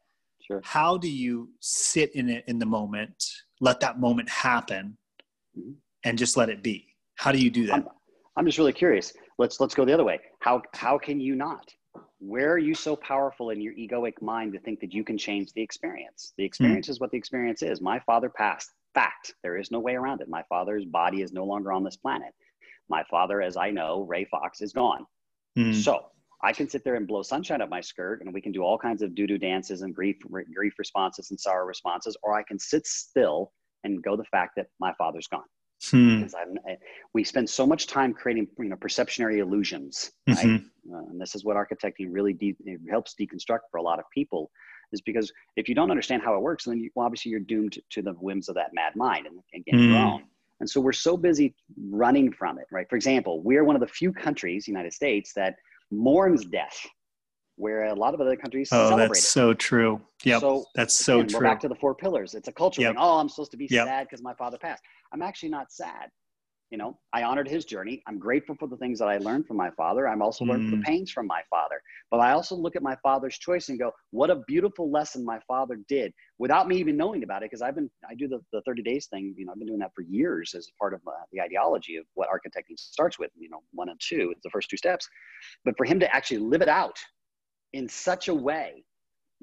Sure. 0.42 0.62
How 0.64 0.98
do 0.98 1.10
you 1.10 1.50
sit 1.60 2.14
in 2.16 2.30
it 2.30 2.44
in 2.48 2.60
the 2.60 2.66
moment, 2.66 3.24
let 3.60 3.80
that 3.80 4.00
moment 4.00 4.30
happen, 4.30 4.98
mm-hmm. 5.58 5.72
and 6.04 6.18
just 6.18 6.38
let 6.38 6.50
it 6.50 6.62
be? 6.62 6.86
How 7.16 7.32
do 7.32 7.40
you 7.40 7.50
do 7.50 7.66
that? 7.68 7.74
I'm, 7.74 7.88
I'm 8.38 8.46
just 8.46 8.60
really 8.60 8.72
curious. 8.72 9.14
Let's 9.40 9.60
let's 9.60 9.74
go 9.74 9.84
the 9.84 9.94
other 9.94 10.04
way. 10.04 10.20
How 10.42 10.62
how 10.76 11.00
can 11.00 11.20
you 11.20 11.36
not? 11.36 11.74
Where 12.20 12.52
are 12.52 12.58
you 12.58 12.74
so 12.74 12.96
powerful 12.96 13.52
in 13.52 13.62
your 13.62 13.74
egoic 13.74 14.22
mind 14.22 14.54
to 14.54 14.60
think 14.60 14.80
that 14.80 14.94
you 14.94 15.04
can 15.04 15.18
change 15.18 15.54
the 15.54 15.62
experience? 15.62 16.34
The 16.38 16.44
hmm. 16.44 16.48
experience 16.48 16.88
mm. 16.88 16.92
is 16.92 17.00
what 17.00 17.12
the 17.12 17.18
experience 17.18 17.62
is. 17.62 17.82
My 17.82 18.00
father 18.00 18.30
passed. 18.30 18.72
Fact. 18.94 19.34
There 19.44 19.58
is 19.58 19.70
no 19.70 19.80
way 19.80 19.94
around 19.94 20.22
it. 20.22 20.30
My 20.30 20.44
father's 20.50 20.84
body 20.84 21.22
is 21.22 21.32
no 21.32 21.46
longer 21.46 21.72
on 21.72 21.84
this 21.84 21.98
planet. 21.98 22.34
my 22.90 23.04
father, 23.12 23.42
as 23.42 23.56
I 23.58 23.70
know, 23.70 24.02
Ray 24.02 24.26
Fox, 24.26 24.62
is 24.62 24.74
gone. 24.74 25.06
Mm. 25.58 25.76
So 25.76 26.06
I 26.42 26.54
can 26.54 26.70
sit 26.70 26.84
there 26.84 26.96
and 26.96 27.08
blow 27.08 27.22
sunshine 27.22 27.62
up 27.62 27.70
my 27.70 27.82
skirt, 27.82 28.22
and 28.22 28.34
we 28.34 28.42
can 28.42 28.52
do 28.52 28.62
all 28.64 28.78
kinds 28.78 29.02
of 29.02 29.14
doo 29.14 29.28
doo 29.28 29.38
dances 29.38 29.82
and 29.82 29.94
grief 29.94 30.18
grief 30.54 30.74
responses 30.80 31.30
and 31.32 31.40
sorrow 31.40 31.66
responses, 31.66 32.16
or 32.24 32.34
I 32.34 32.44
can 32.44 32.58
sit 32.58 32.88
still 32.88 33.52
and 33.84 34.02
go 34.02 34.16
the 34.16 34.24
fact 34.26 34.54
that 34.56 34.68
my 34.80 34.94
father's 34.98 35.28
gone. 35.28 35.44
Hmm. 35.92 36.20
Because 36.20 36.34
I'm, 36.34 36.58
I, 36.68 36.78
we 37.14 37.24
spend 37.24 37.50
so 37.50 37.66
much 37.68 37.88
time 37.88 38.14
creating, 38.14 38.48
you 38.58 38.70
know, 38.70 38.76
perceptionary 38.76 39.38
illusions. 39.38 40.12
Mm-hmm. 40.28 40.94
Uh, 40.94 41.00
and 41.10 41.22
this 41.22 41.36
is 41.36 41.46
what 41.46 41.56
architecting 41.56 42.08
really 42.10 42.34
de- 42.34 42.56
helps 42.90 43.16
deconstruct 43.20 43.60
for 43.72 43.78
a 43.78 43.84
lot 43.84 44.00
of 44.00 44.06
people, 44.14 44.50
is 44.92 45.02
because 45.02 45.32
if 45.56 45.70
you 45.70 45.76
don't 45.76 45.92
understand 45.92 46.24
how 46.24 46.36
it 46.36 46.42
works, 46.42 46.66
then 46.66 46.80
you, 46.80 46.90
well, 46.96 47.06
obviously 47.06 47.32
you're 47.32 47.40
doomed 47.40 47.78
to, 47.92 48.02
the 48.02 48.14
whims 48.14 48.50
of 48.50 48.56
that 48.56 48.74
mad 48.74 48.96
mind 48.96 49.28
and, 49.28 49.40
and 49.54 49.66
get 49.66 49.76
hmm. 49.76 49.92
your 49.92 49.98
own. 49.98 50.24
And 50.60 50.70
so 50.70 50.82
we're 50.82 50.94
so 50.94 51.16
busy 51.16 51.54
running 51.92 52.32
from 52.32 52.58
it, 52.58 52.66
right? 52.72 52.90
For 52.90 52.96
example, 52.96 53.44
we're 53.44 53.64
one 53.64 53.76
of 53.76 53.80
the 53.80 53.88
few 53.88 54.12
countries, 54.12 54.68
United 54.68 54.94
States, 54.94 55.32
that 55.36 55.56
mourns 55.92 56.46
death 56.46 56.86
where 57.58 57.86
a 57.86 57.94
lot 57.94 58.14
of 58.14 58.22
other 58.22 58.36
countries 58.36 58.70
oh 58.72 58.90
celebrate 58.90 59.08
that's 59.08 59.20
it. 59.20 59.24
so 59.24 59.54
true. 59.54 60.00
Yeah 60.24 60.40
so 60.40 60.66
that's 60.76 60.94
so 60.94 61.20
again, 61.20 61.28
true 61.28 61.40
we're 61.40 61.46
back 61.46 61.60
to 61.62 61.68
the 61.68 61.76
four 61.76 61.96
pillars. 61.96 62.34
It's 62.34 62.48
a 62.48 62.54
culture 62.54 62.82
yep. 62.82 62.92
thing. 62.92 62.98
Oh 63.00 63.18
i'm 63.18 63.30
supposed 63.30 63.52
to 63.52 63.58
be 63.58 63.68
yep. 63.70 63.88
sad 63.88 64.08
because 64.08 64.24
my 64.24 64.34
father 64.36 64.58
passed. 64.58 64.84
I'm 65.12 65.22
actually 65.22 65.50
not 65.50 65.72
sad. 65.72 66.10
You 66.70 66.78
know 66.78 66.98
i 67.14 67.24
honored 67.24 67.48
his 67.48 67.66
journey. 67.66 68.04
I'm 68.08 68.20
grateful 68.20 68.56
for 68.60 68.68
the 68.68 68.78
things 68.78 69.00
that 69.00 69.08
i 69.08 69.18
learned 69.18 69.48
from 69.48 69.58
my 69.58 69.72
father. 69.72 70.08
I'm 70.08 70.22
also 70.22 70.46
mm. 70.46 70.50
learned 70.50 70.72
the 70.72 70.84
pains 70.84 71.12
from 71.12 71.26
my 71.26 71.42
father. 71.50 71.82
But 72.12 72.20
i 72.20 72.32
also 72.32 72.56
look 72.56 72.76
at 72.76 72.84
my 72.84 72.96
father's 73.02 73.38
choice 73.38 73.70
and 73.70 73.80
go 73.80 73.92
what 74.12 74.30
a 74.30 74.36
beautiful 74.48 74.92
lesson 74.92 75.26
my 75.26 75.40
father 75.48 75.80
did 75.90 76.14
without 76.38 76.68
me 76.68 76.78
even 76.78 76.96
knowing 76.96 77.24
about 77.24 77.42
it 77.42 77.50
because 77.50 77.62
i've 77.62 77.76
been 77.76 77.90
i 78.08 78.14
do 78.14 78.28
the, 78.28 78.40
the 78.54 78.62
30 78.66 78.84
days 78.84 79.08
thing 79.08 79.34
you 79.38 79.46
know 79.46 79.52
i've 79.52 79.58
been 79.58 79.68
doing 79.68 79.80
that 79.80 79.92
for 79.96 80.04
years 80.04 80.54
as 80.56 80.70
part 80.80 80.94
of 80.94 81.02
uh, 81.08 81.12
the 81.32 81.42
ideology 81.42 81.96
of 81.98 82.06
what 82.14 82.30
architecting 82.30 82.78
starts 82.78 83.18
with 83.18 83.32
you 83.36 83.50
know 83.50 83.62
one 83.72 83.90
and 83.90 84.00
two 84.00 84.32
it's 84.32 84.44
the 84.44 84.50
first 84.52 84.70
two 84.70 84.78
steps. 84.78 85.08
But 85.66 85.76
for 85.78 85.86
him 85.86 86.00
to 86.00 86.16
actually 86.16 86.40
live 86.40 86.62
it 86.62 86.70
out 86.70 86.98
in 87.74 87.88
such 87.88 88.28
a 88.28 88.34
way 88.34 88.84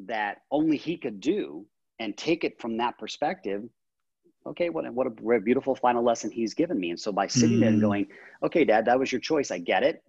that 0.06 0.38
only 0.50 0.76
he 0.76 0.96
could 0.96 1.20
do 1.20 1.64
and 2.00 2.16
take 2.16 2.44
it 2.44 2.60
from 2.60 2.76
that 2.76 2.98
perspective 2.98 3.62
okay 4.46 4.68
what, 4.68 4.88
what 4.92 5.06
a 5.06 5.40
beautiful 5.40 5.74
final 5.74 6.02
lesson 6.02 6.30
he's 6.30 6.54
given 6.54 6.78
me. 6.78 6.90
And 6.90 7.00
so 7.00 7.12
by 7.12 7.26
sitting 7.26 7.58
mm. 7.58 7.60
there 7.60 7.68
and 7.70 7.80
going 7.80 8.06
okay 8.42 8.64
dad 8.64 8.84
that 8.86 8.98
was 8.98 9.10
your 9.10 9.20
choice. 9.20 9.50
I 9.50 9.58
get 9.58 9.82
it. 9.82 10.02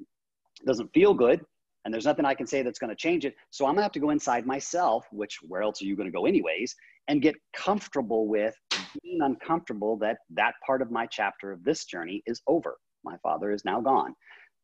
It 0.61 0.65
doesn't 0.65 0.93
feel 0.93 1.13
good 1.13 1.41
and 1.83 1.93
there's 1.93 2.05
nothing 2.05 2.25
i 2.25 2.33
can 2.33 2.47
say 2.47 2.61
that's 2.61 2.79
going 2.79 2.89
to 2.89 2.95
change 2.95 3.25
it. 3.25 3.35
So 3.51 3.65
i'm 3.65 3.73
going 3.73 3.79
to 3.79 3.83
have 3.83 3.91
to 3.93 3.99
go 3.99 4.09
inside 4.09 4.45
myself 4.45 5.05
which 5.11 5.39
where 5.41 5.61
else 5.61 5.81
are 5.81 5.85
you 5.85 5.95
going 5.95 6.11
to 6.11 6.17
go 6.17 6.25
anyways 6.25 6.75
and 7.07 7.21
get 7.21 7.35
comfortable 7.53 8.27
with 8.27 8.55
being 9.03 9.19
uncomfortable 9.21 9.97
that 9.97 10.17
that 10.31 10.55
part 10.65 10.81
of 10.81 10.91
my 10.91 11.05
chapter 11.05 11.51
of 11.51 11.63
this 11.63 11.85
journey 11.85 12.23
is 12.25 12.41
over. 12.47 12.77
My 13.03 13.17
father 13.21 13.51
is 13.51 13.63
now 13.63 13.81
gone. 13.81 14.15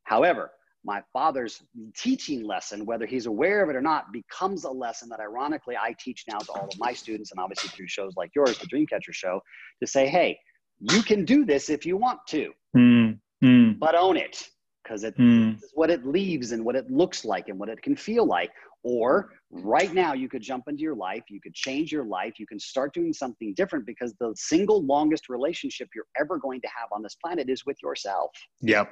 However 0.03 0.51
my 0.83 1.01
father's 1.13 1.61
teaching 1.95 2.43
lesson, 2.43 2.85
whether 2.85 3.05
he's 3.05 3.25
aware 3.25 3.63
of 3.63 3.69
it 3.69 3.75
or 3.75 3.81
not, 3.81 4.11
becomes 4.11 4.63
a 4.63 4.69
lesson 4.69 5.09
that 5.09 5.19
ironically 5.19 5.77
I 5.77 5.95
teach 5.99 6.25
now 6.27 6.39
to 6.39 6.51
all 6.51 6.65
of 6.65 6.79
my 6.79 6.93
students 6.93 7.31
and 7.31 7.39
obviously 7.39 7.69
through 7.69 7.87
shows 7.87 8.13
like 8.17 8.31
yours, 8.35 8.57
the 8.57 8.67
Dreamcatcher 8.67 9.13
Show, 9.13 9.41
to 9.79 9.87
say, 9.87 10.07
hey, 10.07 10.37
you 10.79 11.03
can 11.03 11.25
do 11.25 11.45
this 11.45 11.69
if 11.69 11.85
you 11.85 11.97
want 11.97 12.19
to, 12.29 12.51
mm, 12.75 13.19
mm. 13.43 13.79
but 13.79 13.95
own 13.95 14.17
it 14.17 14.47
because 14.83 15.03
it 15.03 15.15
mm. 15.17 15.55
is 15.55 15.71
what 15.75 15.91
it 15.91 16.05
leaves 16.05 16.51
and 16.51 16.65
what 16.65 16.75
it 16.75 16.89
looks 16.89 17.23
like 17.23 17.49
and 17.49 17.59
what 17.59 17.69
it 17.69 17.81
can 17.81 17.95
feel 17.95 18.25
like. 18.25 18.49
Or 18.83 19.29
right 19.51 19.93
now, 19.93 20.13
you 20.13 20.27
could 20.27 20.41
jump 20.41 20.63
into 20.67 20.81
your 20.81 20.95
life, 20.95 21.23
you 21.29 21.39
could 21.39 21.53
change 21.53 21.91
your 21.91 22.03
life, 22.03 22.39
you 22.39 22.47
can 22.47 22.59
start 22.59 22.95
doing 22.95 23.13
something 23.13 23.53
different 23.55 23.85
because 23.85 24.15
the 24.19 24.33
single 24.35 24.83
longest 24.83 25.29
relationship 25.29 25.89
you're 25.93 26.07
ever 26.19 26.39
going 26.39 26.61
to 26.61 26.67
have 26.67 26.89
on 26.91 27.03
this 27.03 27.15
planet 27.23 27.47
is 27.47 27.63
with 27.63 27.77
yourself. 27.83 28.31
Yep. 28.61 28.91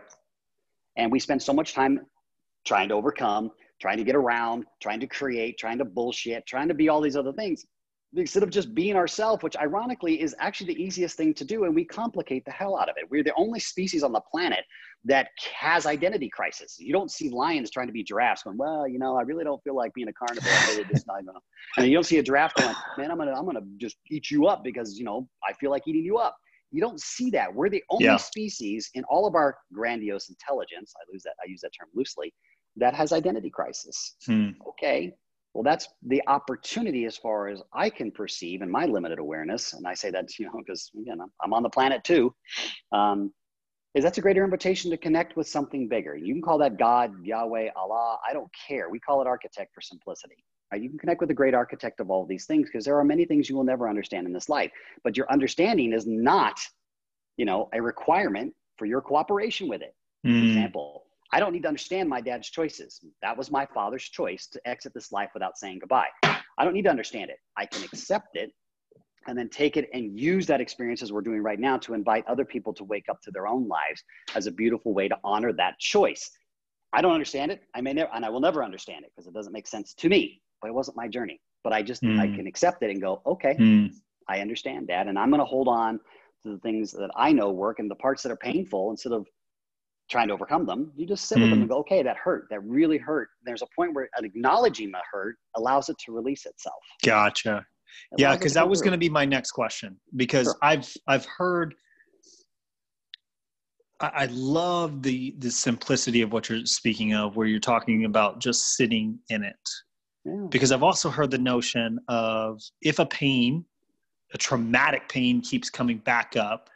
And 0.99 1.11
we 1.11 1.19
spend 1.19 1.41
so 1.41 1.53
much 1.53 1.73
time 1.73 2.01
trying 2.65 2.89
to 2.89 2.95
overcome, 2.95 3.51
trying 3.81 3.97
to 3.97 4.03
get 4.03 4.15
around, 4.15 4.65
trying 4.81 4.99
to 4.99 5.07
create, 5.07 5.57
trying 5.57 5.77
to 5.77 5.85
bullshit, 5.85 6.45
trying 6.45 6.67
to 6.67 6.73
be 6.73 6.89
all 6.89 7.01
these 7.01 7.15
other 7.15 7.33
things 7.33 7.65
instead 8.15 8.41
of 8.41 8.49
just 8.49 8.73
being 8.73 8.95
ourselves, 8.95 9.43
which 9.43 9.55
ironically 9.57 10.19
is 10.19 10.35
actually 10.39 10.73
the 10.73 10.81
easiest 10.81 11.15
thing 11.15 11.33
to 11.35 11.45
do. 11.45 11.65
And 11.65 11.75
we 11.75 11.85
complicate 11.85 12.43
the 12.43 12.51
hell 12.51 12.77
out 12.77 12.89
of 12.89 12.95
it. 12.97 13.05
We're 13.09 13.23
the 13.23 13.33
only 13.35 13.59
species 13.59 14.03
on 14.03 14.11
the 14.11 14.21
planet 14.31 14.65
that 15.05 15.29
has 15.55 15.85
identity 15.85 16.29
crisis. 16.29 16.77
You 16.79 16.91
don't 16.91 17.11
see 17.11 17.29
lions 17.29 17.69
trying 17.69 17.87
to 17.87 17.93
be 17.93 18.03
giraffes 18.03 18.43
going, 18.43 18.57
well, 18.57 18.87
you 18.87 18.99
know, 18.99 19.15
I 19.15 19.21
really 19.21 19.43
don't 19.43 19.63
feel 19.63 19.75
like 19.75 19.93
being 19.93 20.07
a 20.09 20.13
carnivore. 20.13 20.51
and 21.77 21.87
you 21.87 21.93
don't 21.93 22.03
see 22.03 22.17
a 22.17 22.23
giraffe 22.23 22.55
going, 22.55 22.75
man, 22.97 23.11
I'm 23.11 23.17
going 23.17 23.29
to, 23.29 23.35
I'm 23.35 23.45
going 23.45 23.57
to 23.57 23.63
just 23.77 23.97
eat 24.09 24.31
you 24.31 24.47
up 24.47 24.63
because, 24.63 24.97
you 24.97 25.05
know, 25.05 25.29
I 25.47 25.53
feel 25.53 25.71
like 25.71 25.87
eating 25.87 26.03
you 26.03 26.17
up. 26.17 26.35
You 26.71 26.81
don't 26.81 26.99
see 26.99 27.29
that. 27.31 27.53
We're 27.53 27.69
the 27.69 27.83
only 27.89 28.05
yeah. 28.05 28.17
species 28.17 28.89
in 28.93 29.03
all 29.05 29.27
of 29.27 29.35
our 29.35 29.57
grandiose 29.73 30.29
intelligence. 30.29 30.93
I 30.95 31.03
lose 31.11 31.23
that. 31.23 31.33
I 31.43 31.49
use 31.49 31.61
that 31.61 31.71
term 31.79 31.89
loosely. 31.95 32.33
That 32.75 32.93
has 32.93 33.11
identity 33.11 33.49
crisis. 33.49 34.15
Hmm. 34.25 34.49
Okay. 34.67 35.13
Well, 35.53 35.63
that's 35.63 35.87
the 36.05 36.21
opportunity 36.27 37.05
as 37.05 37.17
far 37.17 37.47
as 37.47 37.61
I 37.73 37.89
can 37.89 38.11
perceive 38.11 38.61
in 38.61 38.69
my 38.69 38.85
limited 38.85 39.19
awareness. 39.19 39.73
And 39.73 39.87
I 39.87 39.95
say 39.95 40.11
that, 40.11 40.37
you 40.37 40.45
know, 40.45 40.51
because 40.59 40.91
again, 40.99 41.17
I'm, 41.43 41.53
on 41.53 41.63
the 41.63 41.69
planet 41.69 42.03
too. 42.03 42.33
Um, 42.91 43.33
is 43.95 44.03
that's 44.03 44.19
a 44.19 44.21
greater 44.21 44.43
invitation 44.43 44.91
to 44.91 44.97
connect 44.97 45.35
with 45.35 45.47
something 45.47 45.87
bigger. 45.87 46.15
You 46.15 46.33
can 46.33 46.43
call 46.43 46.59
that 46.59 46.77
God, 46.77 47.11
Yahweh, 47.23 47.69
Allah. 47.75 48.19
I 48.27 48.33
don't 48.33 48.51
care. 48.67 48.89
We 48.89 48.99
call 48.99 49.21
it 49.21 49.27
architect 49.27 49.73
for 49.73 49.81
simplicity. 49.81 50.43
Right? 50.71 50.81
You 50.81 50.89
can 50.89 50.99
connect 50.99 51.21
with 51.21 51.31
a 51.31 51.35
great 51.35 51.53
architect 51.53 51.99
of 51.99 52.11
all 52.11 52.21
of 52.21 52.27
these 52.27 52.45
things 52.45 52.69
because 52.69 52.85
there 52.85 52.97
are 52.97 53.03
many 53.03 53.25
things 53.25 53.49
you 53.49 53.55
will 53.55 53.63
never 53.63 53.89
understand 53.89 54.27
in 54.27 54.33
this 54.33 54.49
life. 54.49 54.71
But 55.03 55.17
your 55.17 55.31
understanding 55.31 55.93
is 55.93 56.05
not, 56.05 56.59
you 57.37 57.45
know, 57.45 57.69
a 57.73 57.81
requirement 57.81 58.53
for 58.77 58.85
your 58.85 59.01
cooperation 59.01 59.67
with 59.67 59.81
it. 59.81 59.95
Mm. 60.25 60.39
For 60.39 60.45
example, 60.47 61.03
I 61.31 61.39
don't 61.39 61.53
need 61.53 61.63
to 61.63 61.67
understand 61.67 62.09
my 62.09 62.21
dad's 62.21 62.49
choices. 62.49 63.01
That 63.21 63.37
was 63.37 63.51
my 63.51 63.65
father's 63.65 64.03
choice 64.03 64.47
to 64.47 64.67
exit 64.67 64.93
this 64.93 65.11
life 65.11 65.29
without 65.33 65.57
saying 65.57 65.79
goodbye. 65.79 66.09
I 66.23 66.63
don't 66.63 66.73
need 66.73 66.83
to 66.83 66.89
understand 66.89 67.29
it. 67.29 67.37
I 67.57 67.65
can 67.65 67.83
accept 67.83 68.35
it 68.35 68.51
and 69.27 69.37
then 69.37 69.49
take 69.49 69.77
it 69.77 69.89
and 69.93 70.17
use 70.17 70.47
that 70.47 70.61
experience 70.61 71.01
as 71.03 71.11
we're 71.11 71.21
doing 71.21 71.41
right 71.41 71.59
now 71.59 71.77
to 71.77 71.93
invite 71.93 72.25
other 72.27 72.45
people 72.45 72.73
to 72.73 72.83
wake 72.83 73.05
up 73.09 73.21
to 73.21 73.31
their 73.31 73.47
own 73.47 73.67
lives 73.67 74.03
as 74.35 74.47
a 74.47 74.51
beautiful 74.51 74.93
way 74.93 75.07
to 75.07 75.17
honor 75.23 75.53
that 75.53 75.77
choice. 75.77 76.31
I 76.93 77.01
don't 77.01 77.13
understand 77.13 77.51
it. 77.51 77.61
I 77.75 77.81
may 77.81 77.93
never, 77.93 78.09
and 78.13 78.25
I 78.25 78.29
will 78.29 78.39
never 78.39 78.63
understand 78.63 79.05
it 79.05 79.11
because 79.15 79.27
it 79.27 79.33
doesn't 79.33 79.53
make 79.53 79.67
sense 79.67 79.93
to 79.95 80.09
me 80.09 80.41
but 80.61 80.69
it 80.69 80.73
wasn't 80.73 80.97
my 80.97 81.07
journey. 81.07 81.39
But 81.63 81.73
I 81.73 81.81
just 81.81 82.01
mm. 82.01 82.19
I 82.19 82.27
hmm. 82.27 82.35
can 82.35 82.47
accept 82.47 82.83
it 82.83 82.89
and 82.89 83.01
go, 83.01 83.21
okay, 83.25 83.55
mm. 83.59 83.93
I 84.27 84.39
understand 84.39 84.87
that, 84.87 85.07
and 85.07 85.17
I'm 85.17 85.29
going 85.29 85.41
to 85.41 85.45
hold 85.45 85.67
on 85.67 85.99
to 86.43 86.49
the 86.51 86.59
things 86.59 86.91
that 86.91 87.09
I 87.15 87.31
know 87.31 87.51
work 87.51 87.79
and 87.79 87.91
the 87.91 87.95
parts 87.95 88.23
that 88.23 88.31
are 88.31 88.37
painful 88.37 88.91
instead 88.91 89.11
of 89.11 89.27
trying 90.09 90.27
to 90.29 90.33
overcome 90.33 90.65
them. 90.65 90.91
You 90.95 91.05
just 91.05 91.25
sit 91.27 91.37
mm. 91.37 91.41
with 91.41 91.49
them 91.49 91.59
hmm. 91.59 91.63
and 91.63 91.69
go, 91.69 91.77
okay, 91.79 92.01
that 92.01 92.17
hurt, 92.17 92.47
that 92.49 92.63
really 92.63 92.97
hurt. 92.97 93.29
There's 93.43 93.61
a 93.61 93.67
point 93.75 93.93
where 93.93 94.09
acknowledging 94.17 94.91
the 94.91 95.01
hurt 95.11 95.35
allows 95.55 95.89
it 95.89 95.97
to 96.05 96.11
release 96.11 96.45
itself. 96.45 96.81
Gotcha. 97.03 97.65
It 98.11 98.21
yeah, 98.21 98.35
because 98.35 98.53
that 98.53 98.67
was 98.67 98.81
going 98.81 98.91
to 98.91 98.97
be 98.97 99.09
my 99.09 99.25
next 99.25 99.51
question 99.51 99.99
because 100.15 100.45
sure. 100.45 100.55
I've 100.61 100.91
I've 101.07 101.25
heard. 101.25 101.75
I 104.01 104.27
love 104.31 105.01
the 105.01 105.35
the 105.39 105.51
simplicity 105.51 106.21
of 106.21 106.31
what 106.31 106.47
you're 106.47 106.65
speaking 106.65 107.13
of, 107.13 107.35
where 107.35 107.47
you're 107.47 107.59
talking 107.59 108.05
about 108.05 108.39
just 108.39 108.77
sitting 108.77 109.19
in 109.29 109.43
it 109.43 109.57
because 110.49 110.71
I've 110.71 110.83
also 110.83 111.09
heard 111.09 111.31
the 111.31 111.37
notion 111.37 111.99
of 112.07 112.61
if 112.81 112.99
a 112.99 113.05
pain, 113.05 113.65
a 114.33 114.37
traumatic 114.37 115.09
pain 115.09 115.41
keeps 115.41 115.69
coming 115.69 115.97
back 115.99 116.35
up, 116.35 116.69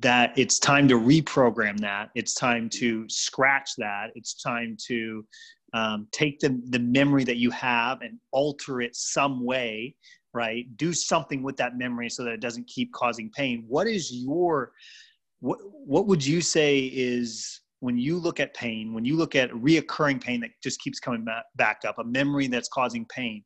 that 0.00 0.32
it's 0.36 0.58
time 0.58 0.86
to 0.88 0.94
reprogram 0.94 1.78
that. 1.80 2.10
It's 2.14 2.34
time 2.34 2.68
to 2.70 3.08
scratch 3.08 3.70
that. 3.78 4.10
It's 4.14 4.34
time 4.34 4.76
to 4.86 5.26
um, 5.72 6.06
take 6.12 6.38
the, 6.40 6.60
the 6.68 6.78
memory 6.78 7.24
that 7.24 7.36
you 7.38 7.50
have 7.50 8.02
and 8.02 8.18
alter 8.30 8.82
it 8.82 8.94
some 8.94 9.44
way, 9.44 9.96
right? 10.34 10.66
Do 10.76 10.92
something 10.92 11.42
with 11.42 11.56
that 11.56 11.78
memory 11.78 12.10
so 12.10 12.24
that 12.24 12.32
it 12.32 12.40
doesn't 12.40 12.66
keep 12.66 12.92
causing 12.92 13.30
pain. 13.30 13.64
What 13.66 13.86
is 13.86 14.12
your, 14.12 14.72
what, 15.40 15.58
what 15.72 16.06
would 16.06 16.24
you 16.24 16.42
say 16.42 16.80
is 16.80 17.61
when 17.82 17.98
you 17.98 18.16
look 18.16 18.38
at 18.38 18.54
pain, 18.54 18.94
when 18.94 19.04
you 19.04 19.16
look 19.16 19.34
at 19.34 19.50
reoccurring 19.50 20.22
pain 20.22 20.40
that 20.40 20.50
just 20.62 20.80
keeps 20.80 21.00
coming 21.00 21.26
back 21.56 21.78
up, 21.84 21.98
a 21.98 22.04
memory 22.04 22.46
that's 22.46 22.68
causing 22.68 23.04
pain, 23.06 23.42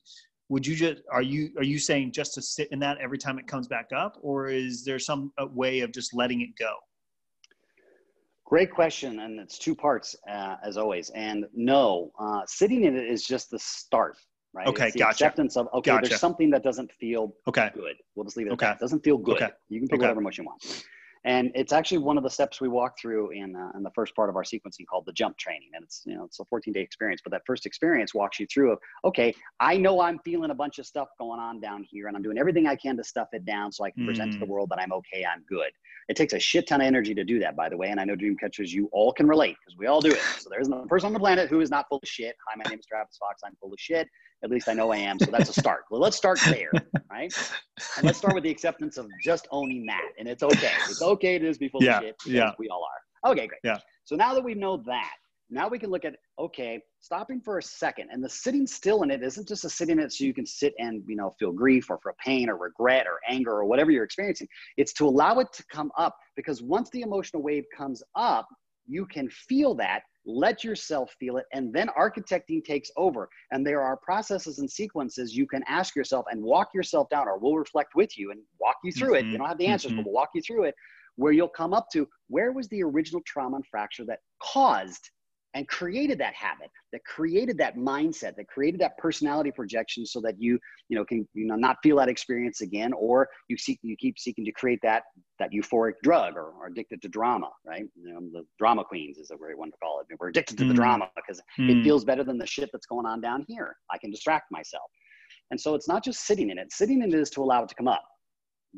would 0.50 0.66
you 0.66 0.76
just 0.76 1.00
are 1.10 1.22
you 1.22 1.50
are 1.56 1.64
you 1.64 1.78
saying 1.78 2.12
just 2.12 2.34
to 2.34 2.42
sit 2.42 2.68
in 2.70 2.78
that 2.80 2.98
every 2.98 3.16
time 3.16 3.38
it 3.38 3.46
comes 3.46 3.66
back 3.66 3.86
up, 3.96 4.18
or 4.20 4.48
is 4.48 4.84
there 4.84 4.98
some 4.98 5.32
way 5.54 5.80
of 5.80 5.90
just 5.90 6.14
letting 6.14 6.42
it 6.42 6.50
go? 6.58 6.70
Great 8.44 8.70
question, 8.70 9.20
and 9.20 9.40
it's 9.40 9.58
two 9.58 9.74
parts 9.74 10.14
uh, 10.30 10.56
as 10.62 10.76
always. 10.76 11.08
And 11.14 11.46
no, 11.54 12.10
uh, 12.20 12.42
sitting 12.46 12.84
in 12.84 12.94
it 12.94 13.10
is 13.10 13.24
just 13.24 13.50
the 13.50 13.58
start, 13.58 14.18
right? 14.52 14.66
Okay, 14.66 14.84
it's 14.84 14.92
the 14.92 14.98
gotcha. 14.98 15.12
Acceptance 15.12 15.56
of 15.56 15.66
okay, 15.72 15.92
gotcha. 15.92 16.10
there's 16.10 16.20
something 16.20 16.50
that 16.50 16.62
doesn't 16.62 16.92
feel 16.92 17.34
okay. 17.48 17.70
good. 17.74 17.96
We'll 18.14 18.24
just 18.24 18.36
leave 18.36 18.48
it 18.48 18.52
okay. 18.52 18.66
at 18.66 18.68
that. 18.68 18.76
It 18.76 18.84
doesn't 18.84 19.02
feel 19.02 19.16
good. 19.16 19.36
Okay. 19.36 19.50
You 19.70 19.80
can 19.80 19.88
pick 19.88 19.94
okay. 19.94 20.02
whatever 20.02 20.20
emotion 20.20 20.44
you 20.44 20.50
want. 20.50 20.84
And 21.26 21.50
it's 21.56 21.72
actually 21.72 21.98
one 21.98 22.16
of 22.16 22.22
the 22.22 22.30
steps 22.30 22.60
we 22.60 22.68
walk 22.68 22.96
through 23.00 23.30
in, 23.30 23.56
uh, 23.56 23.72
in 23.76 23.82
the 23.82 23.90
first 23.90 24.14
part 24.14 24.30
of 24.30 24.36
our 24.36 24.44
sequencing 24.44 24.86
called 24.88 25.06
the 25.06 25.12
jump 25.12 25.36
training. 25.36 25.70
And 25.74 25.82
it's, 25.82 26.02
you 26.06 26.16
know, 26.16 26.24
it's 26.24 26.38
a 26.38 26.44
14 26.44 26.72
day 26.72 26.80
experience, 26.80 27.20
but 27.22 27.32
that 27.32 27.42
first 27.44 27.66
experience 27.66 28.14
walks 28.14 28.38
you 28.38 28.46
through 28.46 28.70
of, 28.70 28.78
okay, 29.04 29.34
I 29.58 29.76
know 29.76 30.00
I'm 30.00 30.20
feeling 30.20 30.52
a 30.52 30.54
bunch 30.54 30.78
of 30.78 30.86
stuff 30.86 31.08
going 31.18 31.40
on 31.40 31.60
down 31.60 31.84
here 31.90 32.06
and 32.06 32.16
I'm 32.16 32.22
doing 32.22 32.38
everything 32.38 32.68
I 32.68 32.76
can 32.76 32.96
to 32.96 33.02
stuff 33.02 33.26
it 33.32 33.44
down 33.44 33.72
so 33.72 33.84
I 33.84 33.90
can 33.90 34.04
mm. 34.04 34.06
present 34.06 34.34
to 34.34 34.38
the 34.38 34.46
mm. 34.46 34.50
world 34.50 34.70
that 34.70 34.78
I'm 34.78 34.92
okay, 34.92 35.24
I'm 35.24 35.42
good. 35.48 35.72
It 36.08 36.16
takes 36.16 36.32
a 36.32 36.38
shit 36.38 36.68
ton 36.68 36.80
of 36.80 36.86
energy 36.86 37.12
to 37.14 37.24
do 37.24 37.40
that, 37.40 37.56
by 37.56 37.68
the 37.68 37.76
way. 37.76 37.88
And 37.88 37.98
I 37.98 38.04
know 38.04 38.14
dream 38.14 38.36
catchers, 38.36 38.72
you 38.72 38.88
all 38.92 39.12
can 39.12 39.26
relate 39.26 39.56
because 39.58 39.76
we 39.76 39.88
all 39.88 40.00
do 40.00 40.12
it. 40.12 40.20
So 40.38 40.48
there's 40.48 40.68
no 40.68 40.84
person 40.84 41.08
on 41.08 41.12
the 41.12 41.18
planet 41.18 41.50
who 41.50 41.60
is 41.60 41.70
not 41.70 41.88
full 41.88 41.98
of 41.98 42.08
shit. 42.08 42.36
Hi, 42.48 42.54
my 42.56 42.70
name 42.70 42.78
is 42.78 42.86
Travis 42.86 43.16
Fox. 43.16 43.42
I'm 43.44 43.56
full 43.60 43.72
of 43.72 43.80
shit. 43.80 44.08
At 44.44 44.50
least 44.50 44.68
I 44.68 44.74
know 44.74 44.92
I 44.92 44.98
am. 44.98 45.18
So 45.18 45.30
that's 45.30 45.48
a 45.48 45.60
start. 45.60 45.84
well, 45.90 46.00
let's 46.00 46.16
start 46.16 46.38
there, 46.46 46.70
right? 47.10 47.32
And 47.96 48.04
let's 48.04 48.18
start 48.18 48.34
with 48.34 48.44
the 48.44 48.50
acceptance 48.50 48.98
of 48.98 49.08
just 49.22 49.48
owning 49.50 49.86
that. 49.86 50.10
And 50.18 50.28
it's 50.28 50.42
okay. 50.42 50.72
It's 50.88 51.02
okay 51.02 51.38
to 51.38 51.48
just 51.48 51.60
be 51.60 51.68
full 51.68 51.82
yeah, 51.82 51.98
of 51.98 52.04
shit. 52.04 52.16
Yeah. 52.26 52.52
We 52.58 52.68
all 52.68 52.84
are. 52.84 53.32
Okay, 53.32 53.46
great. 53.46 53.60
Yeah. 53.64 53.78
So 54.04 54.14
now 54.14 54.34
that 54.34 54.44
we 54.44 54.54
know 54.54 54.82
that, 54.86 55.14
now 55.48 55.68
we 55.68 55.78
can 55.78 55.90
look 55.90 56.04
at 56.04 56.16
okay, 56.38 56.80
stopping 57.00 57.40
for 57.40 57.58
a 57.58 57.62
second. 57.62 58.08
And 58.12 58.22
the 58.22 58.28
sitting 58.28 58.66
still 58.66 59.02
in 59.02 59.10
it 59.10 59.22
isn't 59.22 59.48
just 59.48 59.64
a 59.64 59.70
sitting 59.70 59.98
in 59.98 60.04
it 60.04 60.12
so 60.12 60.24
you 60.24 60.34
can 60.34 60.46
sit 60.46 60.74
and 60.78 61.02
you 61.06 61.16
know 61.16 61.34
feel 61.38 61.52
grief 61.52 61.88
or 61.88 61.98
for 62.02 62.14
pain 62.24 62.50
or 62.50 62.56
regret 62.56 63.06
or 63.06 63.20
anger 63.28 63.52
or 63.52 63.64
whatever 63.64 63.90
you're 63.90 64.04
experiencing. 64.04 64.48
It's 64.76 64.92
to 64.94 65.06
allow 65.06 65.38
it 65.38 65.52
to 65.54 65.64
come 65.72 65.90
up 65.96 66.16
because 66.36 66.62
once 66.62 66.90
the 66.90 67.02
emotional 67.02 67.42
wave 67.42 67.64
comes 67.76 68.02
up, 68.16 68.46
you 68.86 69.06
can 69.06 69.28
feel 69.30 69.74
that 69.76 70.02
let 70.26 70.64
yourself 70.64 71.14
feel 71.20 71.36
it 71.36 71.44
and 71.52 71.72
then 71.72 71.88
architecting 71.98 72.62
takes 72.64 72.90
over 72.96 73.28
and 73.52 73.64
there 73.64 73.80
are 73.80 73.96
processes 73.96 74.58
and 74.58 74.70
sequences 74.70 75.36
you 75.36 75.46
can 75.46 75.62
ask 75.68 75.94
yourself 75.94 76.26
and 76.30 76.42
walk 76.42 76.68
yourself 76.74 77.08
down 77.08 77.28
or 77.28 77.38
we'll 77.38 77.54
reflect 77.54 77.94
with 77.94 78.18
you 78.18 78.32
and 78.32 78.40
walk 78.60 78.76
you 78.82 78.90
through 78.90 79.14
mm-hmm. 79.14 79.28
it 79.28 79.30
you 79.30 79.38
don't 79.38 79.46
have 79.46 79.58
the 79.58 79.66
answers 79.66 79.92
mm-hmm. 79.92 79.98
but 79.98 80.06
we'll 80.06 80.14
walk 80.14 80.30
you 80.34 80.42
through 80.42 80.64
it 80.64 80.74
where 81.14 81.32
you'll 81.32 81.48
come 81.48 81.72
up 81.72 81.86
to 81.92 82.08
where 82.28 82.52
was 82.52 82.68
the 82.68 82.82
original 82.82 83.22
trauma 83.24 83.56
and 83.56 83.66
fracture 83.66 84.04
that 84.04 84.18
caused 84.42 85.10
and 85.56 85.66
created 85.68 86.18
that 86.18 86.34
habit 86.34 86.70
that 86.92 87.02
created 87.04 87.56
that 87.56 87.76
mindset 87.76 88.36
that 88.36 88.46
created 88.46 88.78
that 88.78 88.96
personality 88.98 89.50
projection 89.50 90.04
so 90.04 90.20
that 90.20 90.34
you 90.38 90.58
you 90.88 90.96
know 90.96 91.04
can 91.04 91.26
you 91.32 91.46
know 91.46 91.56
not 91.56 91.78
feel 91.82 91.96
that 91.96 92.10
experience 92.10 92.60
again 92.60 92.92
or 92.92 93.26
you 93.48 93.56
seek 93.56 93.78
you 93.82 93.96
keep 93.96 94.18
seeking 94.18 94.44
to 94.44 94.52
create 94.52 94.78
that 94.82 95.04
that 95.38 95.50
euphoric 95.52 95.94
drug 96.02 96.34
or, 96.36 96.52
or 96.60 96.66
addicted 96.66 97.00
to 97.00 97.08
drama 97.08 97.48
right? 97.64 97.86
You 97.96 98.12
know 98.12 98.20
the 98.32 98.44
drama 98.58 98.84
queens 98.84 99.16
is 99.16 99.30
a 99.30 99.36
great 99.36 99.58
one 99.58 99.70
to 99.70 99.76
call 99.82 100.00
it. 100.00 100.06
We're 100.20 100.28
addicted 100.28 100.58
to 100.58 100.64
mm. 100.64 100.68
the 100.68 100.74
drama 100.74 101.08
because 101.16 101.40
mm. 101.58 101.70
it 101.70 101.82
feels 101.82 102.04
better 102.04 102.22
than 102.22 102.36
the 102.36 102.46
shit 102.46 102.68
that's 102.70 102.86
going 102.86 103.06
on 103.06 103.22
down 103.22 103.44
here. 103.48 103.76
I 103.90 103.98
can 103.98 104.10
distract 104.10 104.52
myself. 104.52 104.90
And 105.50 105.60
so 105.60 105.74
it's 105.74 105.88
not 105.88 106.04
just 106.04 106.26
sitting 106.26 106.50
in 106.50 106.58
it. 106.58 106.70
Sitting 106.72 107.02
in 107.02 107.14
it 107.14 107.18
is 107.18 107.30
to 107.30 107.42
allow 107.42 107.62
it 107.62 107.68
to 107.70 107.74
come 107.74 107.88
up 107.88 108.04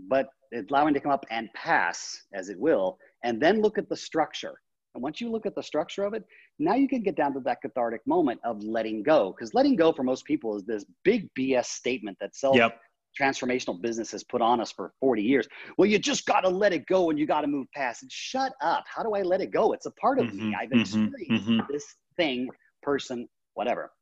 but 0.09 0.29
allowing 0.70 0.91
it 0.91 0.95
to 0.95 1.01
come 1.01 1.11
up 1.11 1.26
and 1.31 1.49
pass 1.55 2.22
as 2.33 2.49
it 2.49 2.59
will 2.59 2.99
and 3.24 3.41
then 3.43 3.61
look 3.61 3.79
at 3.79 3.89
the 3.89 3.97
structure 3.97 4.55
and 4.99 5.03
once 5.05 5.20
you 5.20 5.30
look 5.30 5.46
at 5.46 5.55
the 5.55 5.62
structure 5.62 6.03
of 6.03 6.12
it, 6.12 6.24
now 6.59 6.74
you 6.74 6.88
can 6.88 7.05
get 7.05 7.14
down 7.14 7.32
to 7.34 7.40
that 7.40 7.62
cathartic 7.62 8.01
moment 8.05 8.40
of 8.44 8.61
letting 8.64 9.05
go. 9.05 9.32
Because 9.32 9.55
letting 9.55 9.76
go 9.76 9.92
for 9.92 10.03
most 10.03 10.24
people 10.24 10.57
is 10.57 10.64
this 10.64 10.84
big 11.05 11.32
BS 11.38 11.66
statement 11.66 12.16
that 12.20 12.34
self 12.34 12.57
yep. 12.57 12.80
transformational 13.18 13.80
business 13.80 14.11
has 14.11 14.24
put 14.24 14.42
on 14.42 14.61
us 14.61 14.72
for 14.72 14.92
40 14.99 15.22
years. 15.22 15.46
Well, 15.76 15.88
you 15.88 16.01
just 16.01 16.26
got 16.26 16.40
to 16.40 16.49
let 16.49 16.72
it 16.72 16.84
go 16.86 17.11
and 17.11 17.18
you 17.18 17.26
got 17.26 17.42
to 17.42 17.46
move 17.46 17.68
past 17.76 18.03
it. 18.03 18.11
Shut 18.11 18.55
up. 18.61 18.82
How 18.92 19.05
do 19.05 19.14
I 19.14 19.22
let 19.22 19.40
it 19.40 19.53
go? 19.53 19.72
It's 19.72 19.86
a 19.86 19.92
part 19.92 20.18
of 20.18 20.26
mm-hmm, 20.26 20.51
me. 20.51 20.57
I've 20.61 20.68
mm-hmm, 20.70 20.80
experienced 20.80 21.49
mm-hmm. 21.49 21.61
this 21.70 21.84
thing, 22.16 22.49
person, 22.82 23.28
whatever. 23.55 23.92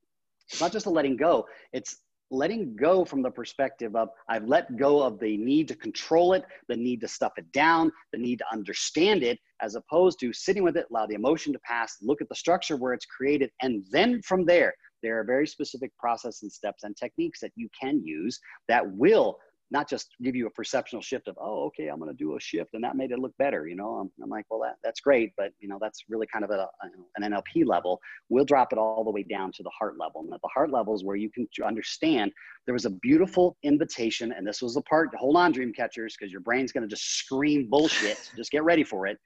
It's 0.51 0.62
not 0.62 0.72
just 0.72 0.86
a 0.86 0.90
letting 0.90 1.18
go, 1.18 1.44
it's 1.74 1.99
letting 2.31 2.74
go 2.77 3.05
from 3.05 3.22
the 3.22 3.31
perspective 3.31 3.95
of 3.95 4.09
I've 4.29 4.47
let 4.47 4.77
go 4.77 5.03
of 5.03 5.18
the 5.18 5.37
need 5.37 5.68
to 5.68 5.77
control 5.77 6.33
it, 6.33 6.45
the 6.68 6.77
need 6.77 7.01
to 7.03 7.09
stuff 7.09 7.33
it 7.37 7.51
down, 7.53 7.93
the 8.12 8.18
need 8.18 8.39
to 8.41 8.45
understand 8.53 9.22
it, 9.22 9.39
as 9.62 9.74
opposed 9.74 10.18
to 10.20 10.33
sitting 10.33 10.62
with 10.62 10.77
it, 10.77 10.87
allow 10.91 11.07
the 11.07 11.14
emotion 11.14 11.53
to 11.53 11.59
pass, 11.61 11.97
look 12.03 12.20
at 12.20 12.29
the 12.29 12.35
structure 12.35 12.77
where 12.77 12.93
it's 12.93 13.07
created, 13.07 13.51
and 13.62 13.85
then 13.91 14.20
from 14.22 14.45
there, 14.45 14.74
there 15.03 15.18
are 15.20 15.24
very 15.24 15.47
specific 15.47 15.97
process 15.99 16.43
and 16.43 16.51
steps 16.51 16.83
and 16.83 16.97
techniques 16.97 17.41
that 17.41 17.53
you 17.55 17.68
can 17.79 18.05
use 18.05 18.41
that 18.68 18.85
will 18.93 19.39
not 19.71 19.89
just 19.89 20.09
give 20.23 20.37
you 20.37 20.47
a 20.47 20.51
perceptual 20.51 21.01
shift 21.03 21.29
of 21.29 21.37
oh 21.41 21.64
okay 21.64 21.89
i'm 21.89 21.99
going 21.99 22.11
to 22.11 22.17
do 22.17 22.37
a 22.37 22.41
shift 22.41 22.71
and 22.75 22.85
that 22.85 22.97
made 22.97 23.11
it 23.11 23.19
look 23.19 23.37
better 23.39 23.67
you 23.67 23.77
know? 23.77 23.95
I'm, 23.95 24.11
I'm 24.23 24.31
like 24.31 24.45
well 24.51 24.61
that, 24.61 24.77
that's 24.83 25.01
great 25.01 25.33
but 25.37 25.53
you 25.59 25.69
know 25.69 25.79
that's 25.81 26.05
really 26.09 26.27
kind 26.33 26.45
of 26.45 26.51
a, 26.51 26.69
an 27.17 27.33
nlp 27.33 27.67
level. 27.67 28.01
We'll 28.29 28.45
drop 28.45 28.73
it 28.73 28.79
all 28.79 29.05
the 29.05 29.11
way 29.11 29.23
down 29.23 29.53
to 29.53 29.62
the 29.62 29.71
heart 29.71 29.95
level 29.99 30.23
and 30.23 30.33
at 30.33 30.41
the 30.43 30.49
heart 30.53 30.71
level 30.71 30.95
is 30.95 31.05
where 31.05 31.17
you 31.17 31.31
can 31.31 31.47
understand 31.64 32.33
there 32.67 32.73
was 32.73 32.85
a 32.85 32.91
beautiful 32.91 33.57
invitation 33.62 34.33
and 34.33 34.47
this 34.47 34.62
was 34.62 34.75
the 34.75 34.83
part 34.83 35.11
hold 35.17 35.37
on 35.37 35.53
dream 35.53 35.73
catchers 35.73 36.17
because 36.19 36.33
your 36.33 36.41
brain's 36.41 36.73
going 36.73 36.83
to 36.83 36.89
just 36.89 37.19
scream 37.19 37.69
bullshit. 37.69 38.31
Just 38.37 38.51
get 38.51 38.64
ready 38.64 38.85
for 38.85 39.07
it. 39.07 39.19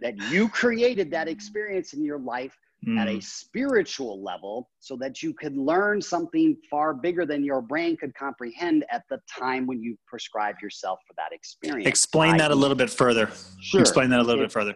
That 0.00 0.16
you 0.30 0.48
created 0.48 1.10
that 1.12 1.28
experience 1.28 1.92
in 1.92 2.04
your 2.04 2.18
life 2.18 2.56
mm. 2.86 2.98
at 2.98 3.08
a 3.08 3.14
hmm. 3.14 3.20
spiritual 3.20 4.22
level 4.22 4.70
so 4.78 4.96
that 4.96 5.22
you 5.22 5.34
could 5.34 5.56
learn 5.56 6.00
something 6.00 6.56
far 6.70 6.94
bigger 6.94 7.26
than 7.26 7.44
your 7.44 7.60
brain 7.60 7.96
could 7.96 8.14
comprehend 8.14 8.84
at 8.90 9.02
the 9.10 9.18
time 9.28 9.66
when 9.66 9.82
you 9.82 9.96
prescribe 10.06 10.56
yourself 10.62 10.98
for 11.06 11.14
that 11.16 11.34
experience. 11.34 11.88
Explain 11.88 12.36
that 12.38 12.50
a 12.50 12.54
little 12.54 12.76
bit 12.76 12.90
further. 12.90 13.30
Sure. 13.60 13.80
Explain 13.80 14.10
that 14.10 14.20
a 14.20 14.22
little 14.22 14.42
it, 14.42 14.46
bit 14.46 14.52
further. 14.52 14.74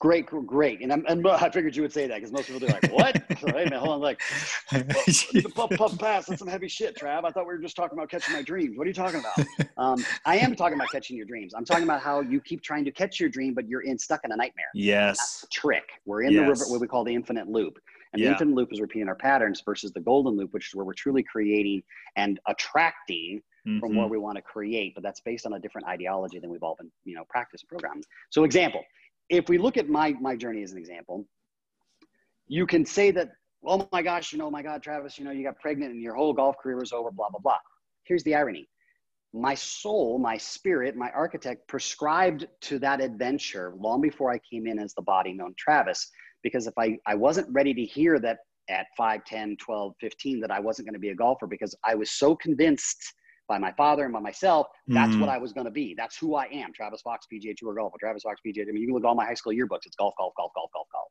Great, 0.00 0.24
great. 0.26 0.80
And, 0.80 0.90
I'm, 0.90 1.04
and 1.08 1.26
I 1.28 1.50
figured 1.50 1.76
you 1.76 1.82
would 1.82 1.92
say 1.92 2.06
that 2.06 2.14
because 2.14 2.32
most 2.32 2.46
people 2.46 2.60
do 2.60 2.68
like, 2.68 2.90
what? 2.90 3.22
so, 3.38 3.48
hey, 3.48 3.66
man, 3.66 3.78
hold 3.80 3.90
on. 3.90 4.00
Like, 4.00 4.22
puff, 5.54 5.70
puff, 5.76 5.98
pass. 5.98 6.24
That's 6.24 6.38
some 6.38 6.48
heavy 6.48 6.68
shit, 6.68 6.96
Trav. 6.96 7.24
I 7.24 7.30
thought 7.30 7.46
we 7.46 7.52
were 7.52 7.58
just 7.58 7.76
talking 7.76 7.98
about 7.98 8.10
catching 8.10 8.34
my 8.34 8.40
dreams. 8.40 8.78
What 8.78 8.86
are 8.86 8.88
you 8.88 8.94
talking 8.94 9.20
about? 9.20 9.46
Um, 9.76 10.04
I 10.26 10.36
am 10.36 10.54
talking 10.56 10.74
about 10.74 10.90
catching 10.90 11.16
your 11.16 11.24
dreams. 11.24 11.54
I'm 11.56 11.64
talking 11.64 11.84
about 11.84 12.02
how 12.02 12.20
you 12.20 12.38
keep 12.42 12.60
trying 12.60 12.84
to 12.84 12.90
catch 12.90 13.18
your 13.18 13.30
dream, 13.30 13.54
but 13.54 13.66
you're 13.66 13.80
in 13.80 13.98
stuck 13.98 14.20
in 14.24 14.32
a 14.32 14.36
nightmare. 14.36 14.66
Yes. 14.74 15.46
trick. 15.50 15.84
We're 16.04 16.20
in 16.20 16.32
yes. 16.32 16.42
the 16.42 16.48
river, 16.48 16.64
what 16.70 16.82
we 16.82 16.86
call 16.86 17.02
the 17.02 17.14
infinite 17.14 17.48
loop. 17.48 17.78
And 18.12 18.20
yeah. 18.20 18.26
the 18.26 18.32
infinite 18.32 18.56
loop 18.56 18.74
is 18.74 18.80
repeating 18.82 19.08
our 19.08 19.14
patterns 19.14 19.62
versus 19.64 19.90
the 19.92 20.00
golden 20.00 20.36
loop, 20.36 20.52
which 20.52 20.68
is 20.68 20.74
where 20.74 20.84
we're 20.84 20.92
truly 20.92 21.22
creating 21.22 21.82
and 22.16 22.38
attracting 22.46 23.40
mm-hmm. 23.66 23.80
from 23.80 23.96
where 23.96 24.06
we 24.06 24.18
want 24.18 24.36
to 24.36 24.42
create. 24.42 24.94
But 24.94 25.02
that's 25.02 25.20
based 25.20 25.46
on 25.46 25.54
a 25.54 25.58
different 25.58 25.86
ideology 25.86 26.38
than 26.38 26.50
we've 26.50 26.62
all 26.62 26.76
been, 26.78 26.90
you 27.06 27.14
know, 27.14 27.24
practice 27.30 27.62
programmed. 27.62 28.06
So 28.28 28.44
example, 28.44 28.82
if 29.30 29.48
we 29.48 29.56
look 29.56 29.76
at 29.76 29.88
my 29.88 30.12
my 30.20 30.36
journey 30.36 30.62
as 30.62 30.72
an 30.72 30.78
example, 30.78 31.24
you 32.48 32.66
can 32.66 32.84
say 32.84 33.12
that, 33.12 33.30
oh 33.64 33.88
my 33.92 34.02
gosh, 34.02 34.32
you 34.32 34.38
know, 34.38 34.50
my 34.50 34.62
God, 34.62 34.82
Travis, 34.82 35.18
you 35.18 35.24
know, 35.24 35.30
you 35.30 35.44
got 35.44 35.58
pregnant 35.60 35.92
and 35.92 36.02
your 36.02 36.14
whole 36.14 36.32
golf 36.32 36.56
career 36.60 36.76
was 36.76 36.92
over, 36.92 37.10
blah, 37.10 37.30
blah, 37.30 37.40
blah. 37.40 37.58
Here's 38.04 38.24
the 38.24 38.34
irony. 38.34 38.68
My 39.32 39.54
soul, 39.54 40.18
my 40.18 40.36
spirit, 40.36 40.96
my 40.96 41.10
architect 41.10 41.68
prescribed 41.68 42.48
to 42.62 42.80
that 42.80 43.00
adventure 43.00 43.74
long 43.78 44.00
before 44.00 44.32
I 44.32 44.40
came 44.50 44.66
in 44.66 44.80
as 44.80 44.92
the 44.94 45.02
body 45.02 45.32
known 45.32 45.54
Travis. 45.56 46.10
Because 46.42 46.66
if 46.66 46.74
I, 46.76 46.98
I 47.06 47.14
wasn't 47.14 47.46
ready 47.52 47.72
to 47.72 47.84
hear 47.84 48.18
that 48.18 48.38
at 48.68 48.86
5, 48.96 49.24
10, 49.24 49.56
12, 49.60 49.92
15, 50.00 50.40
that 50.40 50.50
I 50.50 50.58
wasn't 50.58 50.88
going 50.88 50.94
to 50.94 51.00
be 51.00 51.10
a 51.10 51.14
golfer 51.14 51.46
because 51.46 51.76
I 51.84 51.94
was 51.94 52.10
so 52.10 52.34
convinced 52.34 53.14
by 53.50 53.58
my 53.58 53.72
father 53.72 54.04
and 54.04 54.12
by 54.12 54.20
myself. 54.20 54.68
That's 54.86 55.10
mm-hmm. 55.10 55.20
what 55.20 55.28
I 55.28 55.36
was 55.36 55.52
going 55.52 55.64
to 55.66 55.72
be. 55.72 55.92
That's 55.98 56.16
who 56.16 56.36
I 56.36 56.44
am. 56.52 56.72
Travis 56.72 57.00
Fox, 57.02 57.26
PGA 57.30 57.54
Tour 57.56 57.74
golfer. 57.74 57.98
Travis 57.98 58.22
Fox, 58.22 58.40
PGA. 58.46 58.62
I 58.62 58.72
mean, 58.72 58.80
you 58.80 58.86
can 58.86 58.94
look 58.94 59.04
at 59.04 59.08
all 59.08 59.16
my 59.16 59.26
high 59.26 59.34
school 59.34 59.52
yearbooks. 59.52 59.86
It's 59.86 59.96
golf, 59.96 60.14
golf, 60.16 60.32
golf, 60.36 60.52
golf, 60.54 60.70
golf, 60.72 60.86
golf. 60.92 61.08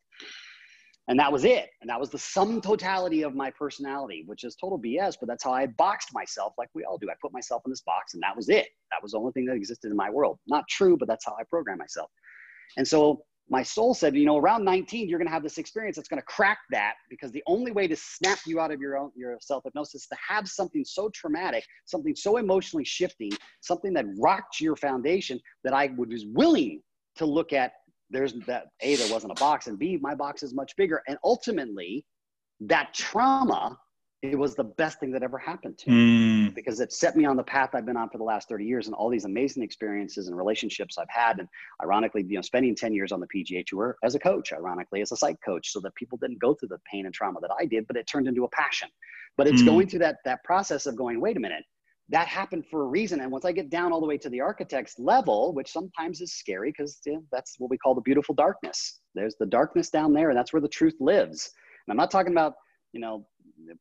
And 1.10 1.20
that 1.20 1.32
was 1.32 1.44
it. 1.44 1.70
And 1.82 1.90
that 1.90 2.00
was 2.00 2.12
the 2.12 2.18
sum 2.18 2.62
totality 2.62 3.24
of 3.24 3.36
my 3.36 3.52
personality, 3.52 4.24
which 4.26 4.46
is 4.46 4.56
total 4.56 4.80
BS, 4.80 5.16
but 5.20 5.28
that's 5.28 5.44
how 5.44 5.52
I 5.52 5.66
boxed 5.66 6.14
myself 6.14 6.54
like 6.58 6.70
we 6.74 6.86
all 6.86 6.98
do. 6.98 7.10
I 7.10 7.14
put 7.22 7.34
myself 7.34 7.64
in 7.66 7.72
this 7.72 7.82
box 7.82 8.14
and 8.14 8.24
that 8.24 8.38
was 8.38 8.48
it. 8.48 8.68
That 8.92 9.04
was 9.04 9.12
the 9.12 9.18
only 9.18 9.34
thing 9.34 9.46
that 9.48 9.56
existed 9.56 9.92
in 9.92 9.98
my 9.98 10.10
world. 10.10 10.38
Not 10.48 10.64
true, 10.70 10.96
but 10.98 11.08
that's 11.08 11.26
how 11.26 11.34
I 11.34 11.44
program 11.50 11.80
myself. 11.80 12.10
And 12.78 12.88
so 12.88 13.24
my 13.50 13.64
soul 13.64 13.93
said, 13.93 14.16
you 14.16 14.26
know, 14.26 14.38
around 14.38 14.64
19, 14.64 15.10
you're 15.10 15.18
going 15.18 15.28
to 15.28 15.34
have 15.34 15.43
this 15.43 15.58
experience 15.58 15.95
that's 15.95 16.08
going 16.08 16.22
to 16.22 16.26
crack 16.26 16.60
that 16.70 16.93
because 17.10 17.32
the 17.32 17.43
only 17.47 17.72
way 17.72 17.88
to 17.88 17.95
snap 17.95 18.39
you 18.45 18.60
out 18.60 18.72
of 18.72 18.80
your 18.80 18.97
own 18.97 19.12
your 19.16 19.38
self 19.41 19.64
hypnosis 19.64 20.04
is 20.04 20.08
to 20.08 20.18
have 20.28 20.47
something 20.47 20.86
so 20.86 21.10
traumatic, 21.10 21.66
something 21.86 22.16
so 22.16 22.38
emotionally 22.38 22.86
shifting, 22.86 23.32
something 23.62 23.93
that 23.93 24.06
rocked 24.20 24.62
your 24.62 24.76
foundation 24.76 25.39
that 25.64 25.74
I 25.74 25.89
was 25.97 26.26
willing 26.28 26.82
to 27.16 27.26
look 27.26 27.52
at. 27.52 27.74
There's 28.12 28.34
that 28.47 28.68
a 28.82 28.95
there 28.95 29.12
wasn't 29.12 29.34
a 29.34 29.39
box, 29.39 29.68
and 29.68 29.78
b 29.78 29.97
my 30.02 30.16
box 30.16 30.43
is 30.43 30.54
much 30.54 30.76
bigger, 30.76 31.02
and 31.08 31.18
ultimately, 31.24 32.06
that 32.62 32.93
trauma 32.93 33.78
it 34.22 34.38
was 34.38 34.56
the 34.56 34.64
best 34.64 35.00
thing 35.00 35.12
that 35.12 35.24
ever 35.24 35.38
happened 35.38 35.78
to 35.78 35.90
me 35.90 36.50
mm. 36.50 36.56
because 36.56 36.82
it 36.82 36.92
set 36.92 37.16
me 37.16 37.24
on 37.24 37.38
the 37.38 37.44
path 37.44 37.70
I've 37.74 37.86
been 37.86 37.96
on 37.96 38.10
for 38.10 38.18
the 38.18 38.24
last 38.24 38.50
30 38.50 38.66
years 38.66 38.88
and 38.88 38.96
all 38.96 39.10
these 39.10 39.24
amazing 39.24 39.64
experiences 39.64 40.28
and 40.28 40.36
relationships 40.36 40.98
I've 40.98 41.10
had. 41.10 41.40
And 41.40 41.48
ironically, 41.82 42.26
you 42.28 42.36
know, 42.36 42.42
spending 42.42 42.76
10 42.76 42.94
years 42.94 43.14
on 43.14 43.22
the 43.22 43.28
PGA 43.28 43.66
Tour 43.66 43.96
as 44.04 44.16
a 44.16 44.20
coach, 44.20 44.52
ironically, 44.52 45.02
as 45.02 45.14
a 45.14 45.16
psych 45.16 45.38
coach, 45.44 45.72
so 45.72 45.80
that 45.82 45.96
people 45.96 46.18
didn't 46.18 46.40
go 46.40 46.54
through 46.54 46.68
the 46.68 46.80
pain 46.92 47.06
and 47.06 47.14
trauma 47.14 47.40
that 47.40 47.52
I 47.58 47.66
did, 47.66 47.88
but 47.88 47.96
it 47.96 48.08
turned 48.08 48.28
into 48.28 48.44
a 48.44 48.50
passion. 48.50 48.90
But 49.38 49.48
it's 49.48 49.62
mm. 49.62 49.68
going 49.68 49.88
through 49.88 50.00
that, 50.00 50.18
that 50.26 50.44
process 50.44 50.86
of 50.86 50.98
going, 50.98 51.22
wait 51.22 51.38
a 51.38 51.40
minute, 51.40 51.64
that 52.10 52.28
happened 52.28 52.66
for 52.70 52.84
a 52.84 52.88
reason. 52.88 53.22
And 53.22 53.32
once 53.32 53.46
I 53.46 53.54
get 53.54 53.70
down 53.70 53.94
all 53.94 54.02
the 54.02 54.08
way 54.08 54.18
to 54.18 54.30
the 54.30 54.42
architect's 54.42 54.98
level, 55.00 55.54
which 55.54 55.72
sometimes 55.72 56.20
is 56.20 56.34
scary 56.34 56.72
because 56.72 57.00
you 57.06 57.14
know, 57.14 57.24
that's 57.32 57.56
what 57.58 57.70
we 57.70 57.78
call 57.78 57.96
the 57.96 58.02
beautiful 58.02 58.36
darkness. 58.36 59.00
There's 59.16 59.36
the 59.40 59.46
darkness 59.46 59.90
down 59.90 60.12
there, 60.12 60.30
and 60.30 60.38
that's 60.38 60.52
where 60.52 60.62
the 60.62 60.68
truth 60.68 60.96
lives. 61.00 61.52
And 61.88 61.94
I'm 61.94 61.98
not 61.98 62.12
talking 62.12 62.34
about, 62.34 62.56
you 62.94 63.00
know, 63.00 63.26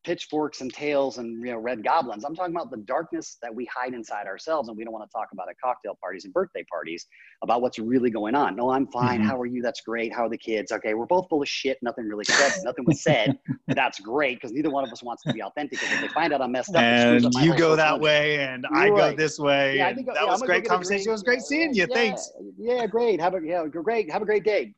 pitchforks 0.03 0.61
and 0.61 0.73
tails 0.73 1.17
and 1.17 1.45
you 1.45 1.51
know 1.51 1.57
red 1.57 1.83
goblins. 1.83 2.23
I'm 2.23 2.35
talking 2.35 2.55
about 2.55 2.71
the 2.71 2.77
darkness 2.77 3.37
that 3.41 3.53
we 3.53 3.65
hide 3.65 3.93
inside 3.93 4.27
ourselves, 4.27 4.69
and 4.69 4.77
we 4.77 4.83
don't 4.83 4.93
want 4.93 5.09
to 5.09 5.11
talk 5.11 5.29
about 5.33 5.49
at 5.49 5.55
cocktail 5.63 5.97
parties 6.01 6.25
and 6.25 6.33
birthday 6.33 6.63
parties 6.71 7.07
about 7.41 7.61
what's 7.61 7.79
really 7.79 8.09
going 8.09 8.35
on. 8.35 8.55
No, 8.55 8.71
I'm 8.71 8.87
fine. 8.87 9.19
Mm-hmm. 9.19 9.29
How 9.29 9.39
are 9.39 9.45
you? 9.45 9.61
That's 9.61 9.81
great. 9.81 10.13
How 10.13 10.25
are 10.25 10.29
the 10.29 10.37
kids? 10.37 10.71
Okay, 10.71 10.93
we're 10.93 11.05
both 11.05 11.27
full 11.29 11.41
of 11.41 11.47
shit. 11.47 11.77
Nothing 11.81 12.05
really 12.05 12.25
said. 12.25 12.63
Nothing 12.63 12.85
was 12.85 13.01
said. 13.01 13.37
That's 13.67 13.99
great 13.99 14.35
because 14.35 14.51
neither 14.51 14.69
one 14.69 14.83
of 14.83 14.91
us 14.91 15.03
wants 15.03 15.23
to 15.23 15.33
be 15.33 15.41
authentic. 15.41 15.79
Because 15.79 15.93
if 15.95 16.01
they 16.01 16.07
find 16.09 16.33
out 16.33 16.41
I'm 16.41 16.51
messed 16.51 16.75
up, 16.75 16.81
and 16.81 17.25
up 17.25 17.31
you 17.41 17.55
go 17.55 17.75
that 17.75 17.99
way, 17.99 18.39
and 18.39 18.65
I 18.73 18.89
right. 18.89 19.11
go 19.11 19.17
this 19.17 19.39
way. 19.39 19.77
Yeah, 19.77 19.87
I 19.87 19.93
think, 19.93 20.07
that 20.07 20.15
yeah, 20.15 20.25
was 20.25 20.41
great 20.41 20.65
conversation. 20.65 21.05
Great, 21.05 21.09
it 21.09 21.11
was 21.11 21.23
great 21.23 21.41
seeing 21.41 21.73
you. 21.73 21.87
Yeah, 21.89 21.95
Thanks. 21.95 22.31
Yeah, 22.57 22.85
great. 22.87 23.19
Have 23.19 23.35
a 23.35 23.39
yeah, 23.43 23.65
great. 23.67 24.11
Have 24.11 24.21
a 24.21 24.25
great 24.25 24.43
day 24.43 24.73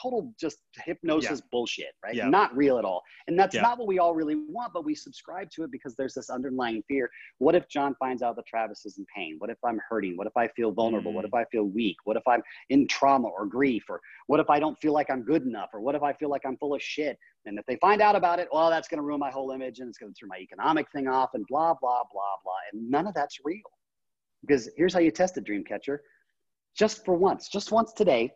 total 0.00 0.32
just 0.38 0.58
hypnosis 0.84 1.40
yeah. 1.40 1.46
bullshit, 1.50 1.94
right? 2.02 2.14
Yeah. 2.14 2.28
Not 2.28 2.56
real 2.56 2.78
at 2.78 2.84
all. 2.84 3.02
And 3.26 3.38
that's 3.38 3.54
yeah. 3.54 3.62
not 3.62 3.78
what 3.78 3.88
we 3.88 3.98
all 3.98 4.14
really 4.14 4.36
want, 4.36 4.72
but 4.72 4.84
we 4.84 4.94
subscribe 4.94 5.50
to 5.52 5.64
it 5.64 5.70
because 5.70 5.94
there's 5.96 6.14
this 6.14 6.30
underlying 6.30 6.82
fear. 6.88 7.10
What 7.38 7.54
if 7.54 7.68
John 7.68 7.94
finds 7.98 8.22
out 8.22 8.36
that 8.36 8.46
Travis 8.46 8.84
is 8.86 8.98
in 8.98 9.06
pain? 9.14 9.36
What 9.38 9.50
if 9.50 9.58
I'm 9.64 9.80
hurting? 9.88 10.16
What 10.16 10.26
if 10.26 10.36
I 10.36 10.48
feel 10.48 10.72
vulnerable? 10.72 11.12
Mm. 11.12 11.14
What 11.16 11.24
if 11.24 11.34
I 11.34 11.44
feel 11.46 11.64
weak? 11.64 11.96
What 12.04 12.16
if 12.16 12.26
I'm 12.26 12.42
in 12.70 12.86
trauma 12.88 13.28
or 13.28 13.46
grief? 13.46 13.84
Or 13.88 14.00
what 14.26 14.40
if 14.40 14.50
I 14.50 14.58
don't 14.58 14.78
feel 14.80 14.92
like 14.92 15.10
I'm 15.10 15.22
good 15.22 15.42
enough? 15.42 15.70
Or 15.72 15.80
what 15.80 15.94
if 15.94 16.02
I 16.02 16.12
feel 16.12 16.30
like 16.30 16.42
I'm 16.44 16.56
full 16.56 16.74
of 16.74 16.82
shit? 16.82 17.18
And 17.46 17.58
if 17.58 17.66
they 17.66 17.76
find 17.76 18.00
out 18.00 18.16
about 18.16 18.38
it, 18.38 18.48
well, 18.52 18.70
that's 18.70 18.88
going 18.88 18.98
to 18.98 19.04
ruin 19.04 19.20
my 19.20 19.30
whole 19.30 19.50
image 19.50 19.80
and 19.80 19.88
it's 19.88 19.98
going 19.98 20.12
to 20.12 20.18
throw 20.18 20.28
my 20.28 20.38
economic 20.38 20.90
thing 20.92 21.08
off 21.08 21.30
and 21.34 21.44
blah, 21.48 21.74
blah, 21.80 22.02
blah, 22.12 22.34
blah. 22.42 22.54
And 22.72 22.90
none 22.90 23.06
of 23.06 23.14
that's 23.14 23.38
real. 23.44 23.60
Because 24.40 24.68
here's 24.76 24.94
how 24.94 25.00
you 25.00 25.10
test 25.10 25.36
a 25.36 25.40
dream 25.40 25.64
catcher. 25.64 26.02
Just 26.76 27.04
for 27.04 27.14
once, 27.14 27.48
just 27.48 27.70
once 27.70 27.92
today, 27.92 28.32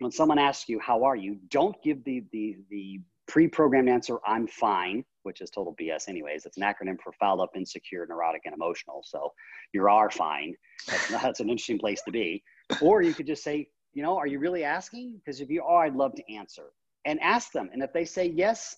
when 0.00 0.10
someone 0.10 0.38
asks 0.38 0.68
you 0.68 0.78
how 0.80 1.04
are 1.04 1.16
you? 1.16 1.38
don't 1.48 1.80
give 1.82 2.02
the 2.04 2.24
the 2.32 2.56
the 2.70 3.00
pre-programmed 3.28 3.88
answer 3.88 4.18
i'm 4.26 4.46
fine 4.48 5.04
which 5.22 5.40
is 5.40 5.50
total 5.50 5.74
bs 5.80 6.08
anyways. 6.08 6.46
It's 6.46 6.56
an 6.56 6.62
acronym 6.62 6.96
for 7.02 7.12
fouled 7.12 7.40
up 7.40 7.50
insecure 7.54 8.06
neurotic 8.08 8.42
and 8.44 8.54
emotional. 8.54 9.02
So 9.04 9.32
you 9.72 9.86
are 9.86 10.10
fine. 10.10 10.54
That's, 10.86 11.08
that's 11.22 11.40
an 11.40 11.50
interesting 11.50 11.78
place 11.78 12.02
to 12.02 12.10
be. 12.10 12.42
Or 12.80 13.02
you 13.02 13.14
could 13.14 13.26
just 13.26 13.42
say 13.42 13.68
you 13.92 14.02
know 14.02 14.16
are 14.16 14.26
you 14.26 14.38
really 14.38 14.64
asking? 14.64 15.18
Because 15.18 15.40
if 15.40 15.50
you 15.50 15.62
are 15.62 15.84
i'd 15.84 15.96
love 15.96 16.14
to 16.14 16.32
answer. 16.32 16.72
And 17.06 17.18
ask 17.20 17.52
them. 17.52 17.70
And 17.72 17.82
if 17.82 17.92
they 17.92 18.04
say 18.04 18.26
yes 18.26 18.76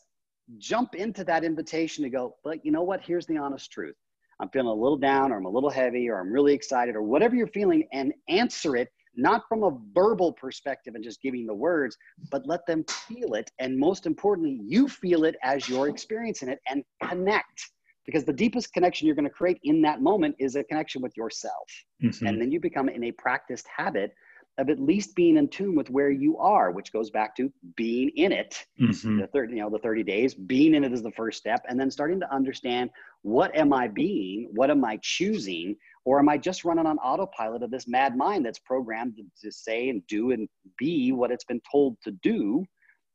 jump 0.58 0.94
into 0.94 1.24
that 1.24 1.44
invitation 1.44 2.02
to 2.04 2.10
go 2.10 2.36
but 2.44 2.64
you 2.64 2.72
know 2.72 2.82
what? 2.82 3.00
Here's 3.02 3.26
the 3.26 3.36
honest 3.36 3.70
truth. 3.70 3.96
I'm 4.40 4.48
feeling 4.48 4.68
a 4.68 4.74
little 4.74 4.98
down 4.98 5.30
or 5.32 5.38
i'm 5.38 5.46
a 5.46 5.50
little 5.50 5.70
heavy 5.70 6.08
or 6.08 6.18
i'm 6.18 6.32
really 6.32 6.52
excited 6.52 6.96
or 6.96 7.02
whatever 7.02 7.36
you're 7.36 7.46
feeling 7.46 7.86
and 7.92 8.12
answer 8.28 8.76
it 8.76 8.88
not 9.16 9.42
from 9.48 9.62
a 9.62 9.76
verbal 9.94 10.32
perspective 10.32 10.94
and 10.94 11.04
just 11.04 11.22
giving 11.22 11.46
the 11.46 11.54
words, 11.54 11.96
but 12.30 12.46
let 12.46 12.66
them 12.66 12.84
feel 13.08 13.34
it. 13.34 13.50
And 13.58 13.78
most 13.78 14.06
importantly, 14.06 14.60
you 14.62 14.88
feel 14.88 15.24
it 15.24 15.36
as 15.42 15.68
you're 15.68 15.88
experiencing 15.88 16.48
it 16.48 16.60
and 16.68 16.84
connect. 17.02 17.70
Because 18.04 18.24
the 18.24 18.32
deepest 18.32 18.72
connection 18.72 19.06
you're 19.06 19.14
going 19.14 19.28
to 19.28 19.30
create 19.30 19.60
in 19.62 19.80
that 19.82 20.02
moment 20.02 20.34
is 20.40 20.56
a 20.56 20.64
connection 20.64 21.02
with 21.02 21.16
yourself. 21.16 21.68
Mm-hmm. 22.02 22.26
And 22.26 22.40
then 22.40 22.50
you 22.50 22.58
become 22.58 22.88
in 22.88 23.04
a 23.04 23.12
practiced 23.12 23.66
habit 23.74 24.12
of 24.58 24.68
at 24.68 24.80
least 24.80 25.14
being 25.14 25.36
in 25.36 25.48
tune 25.48 25.74
with 25.74 25.88
where 25.88 26.10
you 26.10 26.36
are, 26.38 26.72
which 26.72 26.92
goes 26.92 27.10
back 27.10 27.34
to 27.36 27.50
being 27.76 28.10
in 28.16 28.32
it. 28.32 28.66
Mm-hmm. 28.80 29.20
The 29.20 29.26
30, 29.28 29.54
you 29.54 29.60
know, 29.60 29.70
the 29.70 29.78
30 29.78 30.02
days, 30.02 30.34
being 30.34 30.74
in 30.74 30.84
it 30.84 30.92
is 30.92 31.02
the 31.02 31.12
first 31.12 31.38
step, 31.38 31.64
and 31.68 31.78
then 31.78 31.90
starting 31.90 32.20
to 32.20 32.34
understand 32.34 32.90
what 33.22 33.54
am 33.56 33.72
I 33.72 33.88
being, 33.88 34.48
what 34.52 34.70
am 34.70 34.84
I 34.84 34.98
choosing, 35.00 35.76
or 36.04 36.18
am 36.18 36.28
I 36.28 36.36
just 36.36 36.64
running 36.64 36.86
on 36.86 36.98
autopilot 36.98 37.62
of 37.62 37.70
this 37.70 37.86
mad 37.86 38.16
mind 38.16 38.44
that's 38.44 38.58
programmed 38.58 39.16
to, 39.16 39.22
to 39.44 39.52
say 39.52 39.88
and 39.88 40.04
do 40.08 40.32
and 40.32 40.48
be 40.78 41.12
what 41.12 41.30
it's 41.30 41.44
been 41.44 41.60
told 41.70 41.96
to 42.04 42.10
do 42.22 42.64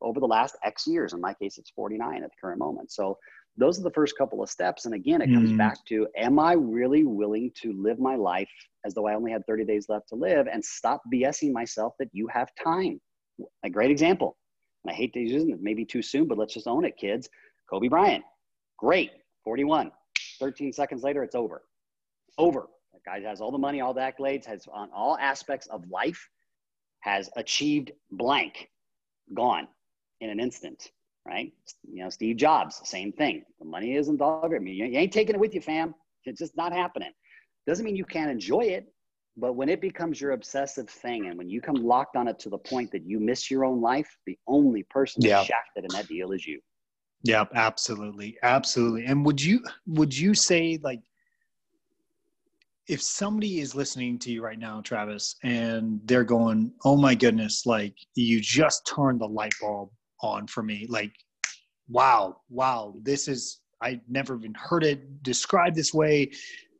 over 0.01 0.19
the 0.19 0.27
last 0.27 0.55
X 0.63 0.88
years? 0.88 1.13
In 1.13 1.19
my 1.19 1.33
case, 1.33 1.57
it's 1.57 1.71
49 1.71 2.23
at 2.23 2.29
the 2.29 2.35
current 2.39 2.59
moment. 2.59 2.91
So 2.91 3.17
those 3.57 3.79
are 3.79 3.83
the 3.83 3.91
first 3.91 4.17
couple 4.17 4.41
of 4.41 4.49
steps. 4.49 4.85
And 4.85 4.93
again, 4.93 5.21
it 5.21 5.33
comes 5.33 5.51
mm. 5.51 5.57
back 5.57 5.83
to 5.88 6.07
am 6.15 6.39
I 6.39 6.53
really 6.53 7.03
willing 7.03 7.51
to 7.61 7.73
live 7.73 7.99
my 7.99 8.15
life 8.15 8.49
as 8.85 8.93
though 8.93 9.07
I 9.07 9.15
only 9.15 9.31
had 9.31 9.45
30 9.47 9.65
days 9.65 9.88
left 9.89 10.09
to 10.09 10.15
live 10.15 10.47
and 10.47 10.63
stop 10.63 11.01
BSing 11.13 11.51
myself 11.51 11.93
that 11.99 12.09
you 12.13 12.27
have 12.27 12.49
time? 12.63 13.01
A 13.63 13.69
great 13.69 13.91
example. 13.91 14.38
And 14.85 14.93
I 14.93 14.95
hate 14.95 15.11
to 15.13 15.19
use 15.19 15.43
it, 15.43 15.57
maybe 15.59 15.83
too 15.83 16.01
soon, 16.01 16.27
but 16.27 16.38
let's 16.38 16.53
just 16.53 16.67
own 16.67 16.85
it, 16.85 16.95
kids. 16.97 17.27
Kobe 17.69 17.89
Bryant, 17.89 18.23
great, 18.77 19.11
41. 19.43 19.91
13 20.39 20.71
seconds 20.71 21.03
later, 21.03 21.23
it's 21.23 21.35
over. 21.35 21.63
Over. 22.38 22.67
Guy 23.06 23.22
has 23.22 23.41
all 23.41 23.52
the 23.52 23.58
money, 23.58 23.82
all 23.82 23.93
the 23.93 24.02
accolades, 24.02 24.45
has 24.45 24.68
on 24.72 24.89
all 24.93 25.18
aspects 25.18 25.68
of 25.68 25.89
life, 25.89 26.30
has 27.02 27.30
achieved 27.36 27.91
blank, 28.12 28.70
gone 29.34 29.68
in 30.22 30.30
an 30.30 30.39
instant, 30.39 30.91
right? 31.26 31.52
You 31.89 32.04
know, 32.04 32.10
Steve 32.10 32.38
Jobs, 32.38 32.82
same 32.84 33.12
thing. 33.12 33.43
The 33.60 33.66
money 33.66 33.95
isn't 33.95 34.22
all 34.22 34.43
of 34.43 34.52
it. 34.52 34.58
I 34.58 34.60
mean, 34.60 34.76
you 34.76 34.98
ain't 34.98 35.14
taking 35.14 35.36
it 35.36 35.39
with 35.39 35.54
you, 35.54 35.62
fam. 35.62 35.93
It's 36.26 36.39
just 36.39 36.58
not 36.58 36.74
happening. 36.74 37.12
Doesn't 37.66 37.86
mean 37.86 37.95
you 37.95 38.06
can't 38.06 38.32
enjoy 38.32 38.62
it, 38.62 38.88
but 39.36 39.54
when 39.54 39.70
it 39.70 39.82
becomes 39.82 40.20
your 40.20 40.32
obsessive 40.32 40.89
thing 40.89 41.28
and 41.28 41.38
when 41.38 41.50
you 41.50 41.62
come 41.62 41.76
locked 41.76 42.16
on 42.16 42.28
it 42.28 42.39
to 42.39 42.50
the 42.50 42.58
point 42.58 42.91
that 42.91 43.06
you 43.06 43.20
miss 43.20 43.52
your 43.52 43.66
own 43.66 43.82
life, 43.82 44.10
the 44.26 44.38
only 44.48 44.84
person 44.89 45.22
yeah. 45.22 45.43
shafted 45.43 45.84
in 45.84 45.89
that 45.91 46.08
deal 46.08 46.32
is 46.32 46.45
you. 46.45 46.60
Yeah, 47.24 47.45
absolutely. 47.54 48.38
Absolutely. 48.43 49.06
And 49.06 49.26
would 49.26 49.41
you 49.41 49.64
would 49.86 50.18
you 50.18 50.34
say 50.34 50.80
like 50.82 51.02
if 52.88 53.01
somebody 53.01 53.59
is 53.59 53.75
listening 53.75 54.17
to 54.19 54.31
you 54.31 54.41
right 54.41 54.59
now, 54.59 54.81
Travis, 54.81 55.35
and 55.43 55.99
they're 56.05 56.23
going, 56.23 56.71
"Oh 56.85 56.95
my 56.95 57.15
goodness, 57.15 57.65
like 57.65 57.95
you 58.15 58.39
just 58.41 58.88
turned 58.88 59.21
the 59.21 59.27
light 59.27 59.53
bulb 59.61 59.89
on 60.21 60.47
for 60.47 60.63
me. 60.63 60.85
Like, 60.89 61.13
wow, 61.89 62.38
wow, 62.49 62.95
this 63.01 63.27
is 63.27 63.61
I 63.81 64.01
never 64.07 64.38
even 64.38 64.53
heard 64.55 64.83
it 64.83 65.23
described 65.23 65.75
this 65.75 65.93
way. 65.93 66.31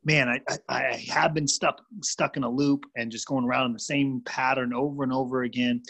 Man, 0.04 0.28
I, 0.28 0.40
I, 0.68 0.86
I 0.86 1.06
have 1.10 1.34
been 1.34 1.46
stuck 1.46 1.80
stuck 2.02 2.36
in 2.36 2.44
a 2.44 2.50
loop 2.50 2.86
and 2.96 3.10
just 3.10 3.26
going 3.26 3.44
around 3.44 3.66
in 3.66 3.72
the 3.72 3.78
same 3.78 4.22
pattern 4.24 4.72
over 4.72 5.02
and 5.02 5.12
over 5.12 5.42
again. 5.42 5.82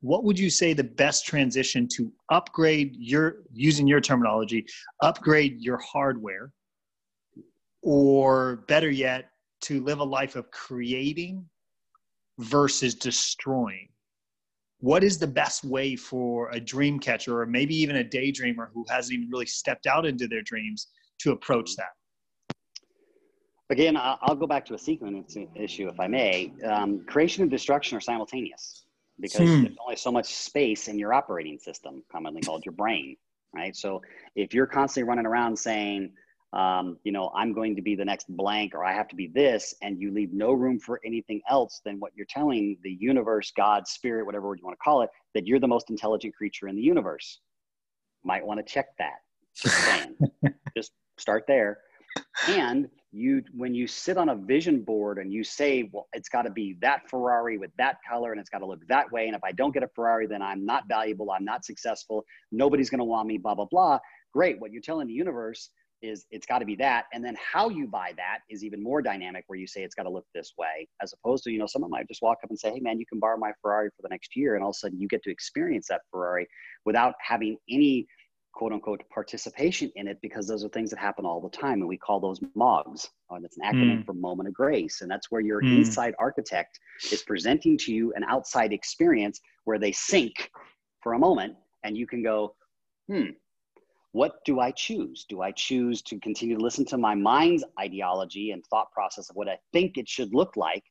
What 0.00 0.24
would 0.24 0.38
you 0.38 0.50
say 0.50 0.72
the 0.72 0.84
best 0.84 1.26
transition 1.26 1.88
to 1.96 2.12
upgrade 2.30 2.94
your 2.96 3.42
using 3.52 3.86
your 3.86 4.00
terminology, 4.00 4.66
upgrade 5.02 5.60
your 5.60 5.78
hardware, 5.78 6.52
or 7.82 8.64
better 8.68 8.90
yet, 8.90 9.30
to 9.66 9.82
live 9.82 10.00
a 10.00 10.04
life 10.04 10.36
of 10.36 10.50
creating 10.50 11.44
versus 12.38 12.94
destroying. 12.94 13.88
What 14.80 15.02
is 15.02 15.18
the 15.18 15.26
best 15.26 15.64
way 15.64 15.96
for 15.96 16.50
a 16.50 16.60
dream 16.60 16.98
catcher 16.98 17.40
or 17.40 17.46
maybe 17.46 17.74
even 17.74 17.96
a 17.96 18.04
daydreamer 18.04 18.68
who 18.74 18.84
hasn't 18.88 19.14
even 19.14 19.30
really 19.30 19.46
stepped 19.46 19.86
out 19.86 20.04
into 20.04 20.28
their 20.28 20.42
dreams 20.42 20.88
to 21.20 21.32
approach 21.32 21.76
that? 21.76 22.56
Again 23.68 23.96
i'll 23.96 24.36
go 24.36 24.46
back 24.46 24.64
to 24.66 24.74
a 24.74 24.78
sequence 24.78 25.36
issue 25.56 25.88
if 25.88 25.98
i 25.98 26.06
may. 26.06 26.52
Um, 26.64 27.04
creation 27.06 27.42
and 27.42 27.50
destruction 27.50 27.96
are 27.96 28.00
simultaneous 28.00 28.84
because 29.18 29.48
hmm. 29.48 29.62
there's 29.62 29.76
only 29.82 29.96
so 29.96 30.12
much 30.12 30.26
space 30.26 30.86
in 30.88 30.98
your 30.98 31.12
operating 31.12 31.58
system 31.58 32.04
commonly 32.12 32.42
called 32.42 32.64
your 32.64 32.74
brain 32.74 33.16
right? 33.56 33.74
So 33.74 34.02
if 34.34 34.54
you're 34.54 34.66
constantly 34.66 35.08
running 35.08 35.26
around 35.26 35.58
saying 35.58 36.12
um, 36.52 36.98
you 37.04 37.12
know, 37.12 37.30
I'm 37.34 37.52
going 37.52 37.76
to 37.76 37.82
be 37.82 37.94
the 37.94 38.04
next 38.04 38.26
blank 38.28 38.74
or 38.74 38.84
I 38.84 38.92
have 38.92 39.08
to 39.08 39.16
be 39.16 39.26
this, 39.28 39.74
and 39.82 40.00
you 40.00 40.12
leave 40.12 40.32
no 40.32 40.52
room 40.52 40.78
for 40.78 41.00
anything 41.04 41.40
else 41.48 41.80
than 41.84 41.98
what 42.00 42.12
you're 42.14 42.26
telling 42.28 42.78
the 42.82 42.96
universe, 43.00 43.52
God, 43.56 43.86
spirit, 43.86 44.24
whatever 44.24 44.48
word 44.48 44.58
you 44.60 44.64
want 44.64 44.78
to 44.78 44.84
call 44.84 45.02
it, 45.02 45.10
that 45.34 45.46
you're 45.46 45.60
the 45.60 45.68
most 45.68 45.90
intelligent 45.90 46.34
creature 46.34 46.68
in 46.68 46.76
the 46.76 46.82
universe. 46.82 47.40
Might 48.24 48.46
want 48.46 48.58
to 48.58 48.72
check 48.72 48.86
that. 48.98 49.20
Just. 49.54 50.52
Just 50.76 50.92
start 51.18 51.44
there. 51.48 51.78
And 52.48 52.88
you, 53.12 53.42
when 53.54 53.74
you 53.74 53.86
sit 53.86 54.18
on 54.18 54.28
a 54.28 54.36
vision 54.36 54.82
board 54.82 55.18
and 55.18 55.32
you 55.32 55.42
say, 55.42 55.88
well, 55.92 56.06
it's 56.12 56.28
got 56.28 56.42
to 56.42 56.50
be 56.50 56.76
that 56.80 57.08
Ferrari 57.08 57.56
with 57.56 57.70
that 57.78 57.96
color 58.08 58.32
and 58.32 58.40
it's 58.40 58.50
got 58.50 58.58
to 58.58 58.66
look 58.66 58.86
that 58.88 59.10
way. 59.10 59.26
And 59.26 59.34
if 59.34 59.42
I 59.42 59.52
don't 59.52 59.72
get 59.72 59.82
a 59.82 59.88
Ferrari, 59.88 60.26
then 60.26 60.42
I'm 60.42 60.64
not 60.66 60.86
valuable. 60.86 61.30
I'm 61.30 61.44
not 61.44 61.64
successful. 61.64 62.24
Nobody's 62.52 62.90
going 62.90 62.98
to 62.98 63.04
want 63.04 63.26
me, 63.26 63.38
blah, 63.38 63.54
blah, 63.54 63.66
blah. 63.66 63.98
Great. 64.32 64.60
What 64.60 64.72
you're 64.72 64.82
telling 64.82 65.06
the 65.06 65.14
universe 65.14 65.70
is 66.02 66.26
it's 66.30 66.46
got 66.46 66.58
to 66.58 66.64
be 66.64 66.76
that 66.76 67.06
and 67.12 67.24
then 67.24 67.36
how 67.40 67.68
you 67.68 67.86
buy 67.86 68.12
that 68.16 68.38
is 68.50 68.64
even 68.64 68.82
more 68.82 69.00
dynamic 69.00 69.44
where 69.46 69.58
you 69.58 69.66
say 69.66 69.82
it's 69.82 69.94
got 69.94 70.02
to 70.02 70.10
look 70.10 70.26
this 70.34 70.52
way 70.58 70.86
as 71.02 71.12
opposed 71.12 71.42
to 71.44 71.50
you 71.50 71.58
know 71.58 71.66
someone 71.66 71.90
might 71.90 72.06
just 72.08 72.22
walk 72.22 72.38
up 72.44 72.50
and 72.50 72.58
say 72.58 72.70
hey 72.70 72.80
man 72.80 72.98
you 72.98 73.06
can 73.06 73.18
borrow 73.18 73.38
my 73.38 73.52
ferrari 73.62 73.88
for 73.88 74.02
the 74.02 74.08
next 74.08 74.36
year 74.36 74.54
and 74.54 74.62
all 74.62 74.70
of 74.70 74.76
a 74.76 74.78
sudden 74.78 75.00
you 75.00 75.08
get 75.08 75.22
to 75.22 75.30
experience 75.30 75.86
that 75.88 76.02
ferrari 76.10 76.46
without 76.84 77.14
having 77.20 77.56
any 77.70 78.06
quote 78.52 78.72
unquote 78.72 79.02
participation 79.12 79.90
in 79.96 80.08
it 80.08 80.18
because 80.22 80.48
those 80.48 80.64
are 80.64 80.68
things 80.70 80.90
that 80.90 80.98
happen 80.98 81.26
all 81.26 81.40
the 81.40 81.56
time 81.56 81.80
and 81.80 81.88
we 81.88 81.98
call 81.98 82.18
those 82.18 82.40
mogs 82.54 83.08
and 83.30 83.44
it's 83.44 83.58
an 83.58 83.64
acronym 83.64 83.98
mm. 83.98 84.06
for 84.06 84.14
moment 84.14 84.48
of 84.48 84.54
grace 84.54 85.02
and 85.02 85.10
that's 85.10 85.30
where 85.30 85.42
your 85.42 85.60
mm. 85.60 85.76
inside 85.76 86.14
architect 86.18 86.78
is 87.12 87.22
presenting 87.22 87.76
to 87.76 87.92
you 87.92 88.12
an 88.16 88.24
outside 88.24 88.72
experience 88.72 89.40
where 89.64 89.78
they 89.78 89.92
sync 89.92 90.50
for 91.02 91.12
a 91.12 91.18
moment 91.18 91.54
and 91.84 91.96
you 91.96 92.06
can 92.06 92.22
go 92.22 92.54
hmm 93.10 93.30
what 94.16 94.42
do 94.46 94.60
I 94.60 94.70
choose? 94.70 95.26
Do 95.28 95.42
I 95.42 95.50
choose 95.50 96.00
to 96.04 96.18
continue 96.20 96.56
to 96.56 96.64
listen 96.64 96.86
to 96.86 96.96
my 96.96 97.14
mind's 97.14 97.62
ideology 97.78 98.52
and 98.52 98.64
thought 98.64 98.90
process 98.90 99.28
of 99.28 99.36
what 99.36 99.46
I 99.46 99.58
think 99.74 99.98
it 99.98 100.08
should 100.08 100.32
look 100.32 100.56
like? 100.56 100.82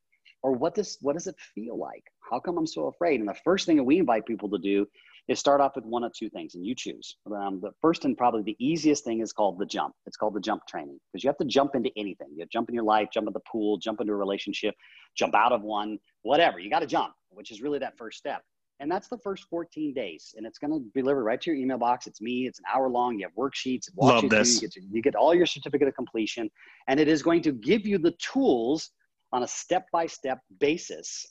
Or 0.44 0.52
what 0.52 0.76
does 0.76 1.00
what 1.02 1.14
does 1.14 1.26
it 1.26 1.34
feel 1.56 1.76
like? 1.76 2.04
How 2.30 2.40
come 2.40 2.60
I'm 2.60 2.68
so 2.68 2.86
afraid? 2.86 3.20
And 3.20 3.28
the 3.28 3.42
first 3.44 3.66
thing 3.66 3.78
that 3.78 3.84
we 3.84 3.98
invite 3.98 4.28
people 4.28 4.48
to 4.52 4.60
do 4.60 4.86
is 5.28 5.40
start 5.40 5.60
off 5.60 5.76
with 5.76 5.86
one 5.86 6.04
of 6.04 6.14
two 6.14 6.30
things, 6.30 6.54
and 6.54 6.64
you 6.64 6.76
choose. 6.76 7.18
Um, 7.26 7.60
the 7.64 7.72
first 7.82 8.06
and 8.06 8.16
probably 8.16 8.44
the 8.44 8.64
easiest 8.64 9.04
thing 9.04 9.22
is 9.22 9.34
called 9.34 9.58
the 9.58 9.66
jump. 9.66 9.96
It's 10.06 10.18
called 10.18 10.36
the 10.36 10.40
jump 10.40 10.62
training 10.68 11.00
because 11.12 11.24
you 11.24 11.28
have 11.30 11.38
to 11.38 11.46
jump 11.46 11.74
into 11.74 11.90
anything. 11.98 12.28
You 12.36 12.46
jump 12.54 12.70
in 12.70 12.76
your 12.76 12.84
life, 12.84 13.08
jump 13.12 13.26
in 13.26 13.34
the 13.34 13.40
pool, 13.52 13.80
jump 13.80 14.02
into 14.02 14.14
a 14.14 14.18
relationship, 14.18 14.76
jump 15.18 15.34
out 15.34 15.52
of 15.52 15.64
one, 15.64 15.98
whatever. 16.22 16.60
You 16.60 16.70
got 16.70 16.82
to 16.82 16.86
jump, 16.86 17.16
which 17.32 17.50
is 17.50 17.60
really 17.60 17.80
that 17.80 17.98
first 17.98 18.20
step. 18.20 18.44
And 18.80 18.92
that's 18.92 19.08
the 19.08 19.18
first 19.18 19.46
14 19.50 19.94
days. 19.94 20.34
And 20.38 20.46
it's 20.46 20.60
going 20.60 20.72
to 20.74 20.80
be 20.94 21.02
delivered 21.02 21.24
right 21.24 21.40
to 21.42 21.52
your 21.52 21.60
email 21.60 21.78
box. 21.78 22.08
It's 22.08 22.22
me. 22.22 22.46
It's 22.46 22.60
an 22.60 22.66
hour 22.74 22.90
long. 22.90 23.18
You 23.18 23.28
have 23.28 23.36
worksheets. 23.36 23.90
Love 23.96 24.24
you 24.24 24.30
this. 24.30 24.56
You 24.56 24.62
get, 24.62 24.72
to, 24.74 24.82
you 24.92 25.02
get 25.02 25.16
all 25.16 25.34
your 25.34 25.46
certificate 25.46 25.88
of 25.88 25.96
completion. 25.96 26.50
And 26.88 27.00
it 27.00 27.08
is 27.08 27.24
going 27.24 27.42
to 27.44 27.54
give 27.54 27.86
you 27.86 27.98
the 27.98 28.14
tools 28.20 28.92
on 29.32 29.44
a 29.44 29.48
step 29.48 29.86
by 29.92 30.08
step 30.08 30.40
basis 30.60 31.26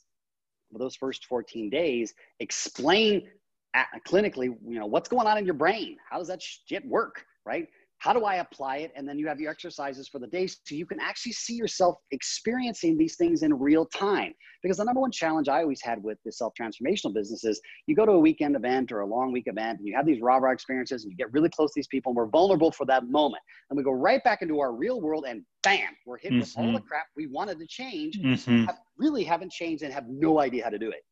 for 0.73 0.79
those 0.79 0.97
first 0.97 1.27
14 1.27 1.69
days. 1.69 2.15
Explain 2.41 3.29
uh, 3.75 3.83
clinically, 4.07 4.47
you 4.67 4.79
know, 4.79 4.87
what's 4.87 5.09
going 5.09 5.27
on 5.27 5.37
in 5.37 5.45
your 5.45 5.55
brain? 5.55 5.97
How 6.11 6.19
does 6.19 6.29
that 6.29 6.41
shit 6.43 6.87
work? 6.87 7.25
Right? 7.45 7.69
How 7.99 8.13
do 8.13 8.25
I 8.25 8.37
apply 8.37 8.79
it? 8.79 8.93
And 8.95 9.09
then 9.09 9.19
you 9.19 9.27
have 9.29 9.41
your 9.41 9.51
exercises 9.51 10.09
for 10.09 10.19
the 10.19 10.27
day 10.27 10.47
so 10.47 10.57
you 10.71 10.87
can 10.87 11.01
actually 11.01 11.33
see 11.33 11.55
yourself 11.55 11.97
experiencing 12.11 12.99
these 12.99 13.17
things 13.17 13.43
in 13.43 13.55
real 13.55 13.87
time. 13.87 14.35
Because 14.63 14.79
the 14.79 14.85
number 14.85 15.01
one 15.01 15.11
challenge 15.11 15.49
I 15.49 15.63
always 15.63 15.83
had 15.83 16.03
with 16.03 16.19
the 16.25 16.33
self 16.33 16.53
transformational 16.61 17.15
business 17.15 17.45
is 17.45 17.61
you 17.87 17.95
go 17.95 18.07
to 18.07 18.13
a 18.13 18.19
weekend 18.19 18.57
event 18.57 18.93
or 18.93 19.01
a 19.01 19.07
long 19.07 19.33
week 19.33 19.45
event 19.47 19.79
and 19.79 19.89
you 19.89 19.95
have 19.97 20.07
these 20.07 20.21
rah 20.21 20.37
rah 20.37 20.53
experiences 20.53 21.05
and 21.05 21.13
you 21.13 21.17
get 21.17 21.33
really 21.33 21.49
close 21.49 21.71
to 21.71 21.79
these 21.79 21.87
people 21.87 22.11
and 22.11 22.17
we're 22.17 22.27
vulnerable 22.27 22.71
for 22.71 22.85
that 22.87 23.09
moment. 23.09 23.43
And 23.71 23.77
we 23.77 23.83
go 23.83 23.93
right 23.93 24.23
back 24.25 24.43
into 24.43 24.61
our 24.61 24.73
real 24.73 25.01
world 25.01 25.25
and 25.27 25.43
bam, 25.63 25.89
we're 26.07 26.19
hit 26.19 26.33
mm-hmm. 26.33 26.41
with 26.41 26.55
all 26.57 26.65
the 26.65 26.79
mm-hmm. 26.79 26.87
crap 26.87 27.07
we 27.17 27.27
wanted 27.27 27.59
to 27.59 27.67
change, 27.67 28.19
mm-hmm. 28.19 28.65
have, 28.65 28.79
really 28.99 29.25
haven't 29.25 29.51
changed 29.51 29.83
and 29.83 29.93
have 29.93 30.05
no 30.09 30.41
idea 30.41 30.63
how 30.63 30.71
to 30.71 30.79
do 30.79 30.91
it. 30.91 31.05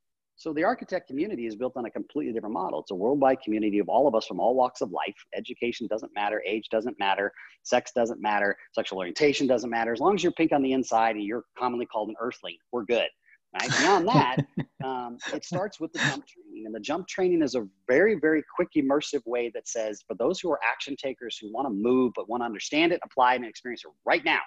So 0.42 0.52
the 0.52 0.64
architect 0.64 1.06
community 1.06 1.46
is 1.46 1.54
built 1.54 1.76
on 1.76 1.84
a 1.84 1.90
completely 1.90 2.32
different 2.32 2.54
model. 2.54 2.80
It's 2.80 2.90
a 2.90 2.96
worldwide 2.96 3.40
community 3.42 3.78
of 3.78 3.88
all 3.88 4.08
of 4.08 4.16
us 4.16 4.26
from 4.26 4.40
all 4.40 4.56
walks 4.56 4.80
of 4.80 4.90
life. 4.90 5.14
Education 5.36 5.86
doesn't 5.86 6.12
matter, 6.16 6.42
age 6.44 6.68
doesn't 6.68 6.98
matter, 6.98 7.30
sex 7.62 7.92
doesn't 7.94 8.20
matter, 8.20 8.56
sexual 8.72 8.98
orientation 8.98 9.46
doesn't 9.46 9.70
matter. 9.70 9.92
As 9.92 10.00
long 10.00 10.16
as 10.16 10.22
you're 10.24 10.32
pink 10.32 10.50
on 10.50 10.60
the 10.60 10.72
inside 10.72 11.14
and 11.14 11.24
you're 11.24 11.44
commonly 11.56 11.86
called 11.86 12.08
an 12.08 12.16
earthling, 12.20 12.56
we're 12.72 12.84
good. 12.84 13.06
Right? 13.54 13.70
Beyond 13.78 14.08
that, 14.08 14.36
um, 14.84 15.16
it 15.32 15.44
starts 15.44 15.78
with 15.78 15.92
the 15.92 16.00
jump 16.00 16.24
training. 16.26 16.66
And 16.66 16.74
the 16.74 16.80
jump 16.80 17.06
training 17.06 17.40
is 17.40 17.54
a 17.54 17.64
very, 17.86 18.18
very 18.20 18.42
quick, 18.56 18.70
immersive 18.76 19.22
way 19.24 19.48
that 19.54 19.68
says 19.68 20.02
for 20.08 20.16
those 20.16 20.40
who 20.40 20.50
are 20.50 20.58
action 20.68 20.96
takers 20.96 21.38
who 21.40 21.52
want 21.52 21.68
to 21.68 21.72
move 21.72 22.14
but 22.16 22.28
want 22.28 22.40
to 22.40 22.46
understand 22.46 22.90
it, 22.90 22.98
apply 23.04 23.34
it, 23.34 23.36
and 23.36 23.44
experience 23.44 23.84
it 23.84 23.92
right 24.04 24.24
now, 24.24 24.40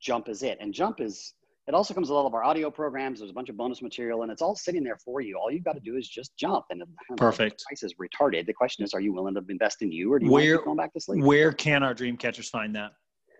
jump 0.00 0.30
is 0.30 0.42
it. 0.42 0.56
And 0.62 0.72
jump 0.72 1.02
is 1.02 1.34
it 1.66 1.74
also 1.74 1.94
comes 1.94 2.10
with 2.10 2.16
all 2.16 2.26
of 2.26 2.34
our 2.34 2.44
audio 2.44 2.70
programs. 2.70 3.20
There's 3.20 3.30
a 3.30 3.34
bunch 3.34 3.48
of 3.48 3.56
bonus 3.56 3.80
material, 3.80 4.22
and 4.22 4.30
it's 4.30 4.42
all 4.42 4.54
sitting 4.54 4.84
there 4.84 4.98
for 5.02 5.22
you. 5.22 5.38
All 5.38 5.50
you've 5.50 5.64
got 5.64 5.74
to 5.74 5.80
do 5.80 5.96
is 5.96 6.08
just 6.08 6.36
jump. 6.36 6.66
And 6.70 6.82
perfect. 7.16 7.60
The 7.60 7.64
price 7.68 7.82
is 7.82 7.94
retarded. 7.94 8.46
The 8.46 8.52
question 8.52 8.84
is, 8.84 8.92
are 8.92 9.00
you 9.00 9.14
willing 9.14 9.34
to 9.34 9.44
invest 9.48 9.80
in 9.80 9.90
you, 9.90 10.12
or 10.12 10.18
do 10.18 10.26
you 10.26 10.32
where, 10.32 10.56
want 10.56 10.64
to 10.64 10.70
go 10.70 10.74
back 10.76 10.92
to 10.92 11.00
sleep? 11.00 11.24
Where 11.24 11.52
can 11.52 11.82
our 11.82 11.94
dream 11.94 12.16
catchers 12.18 12.50
find 12.50 12.74
that? 12.76 12.92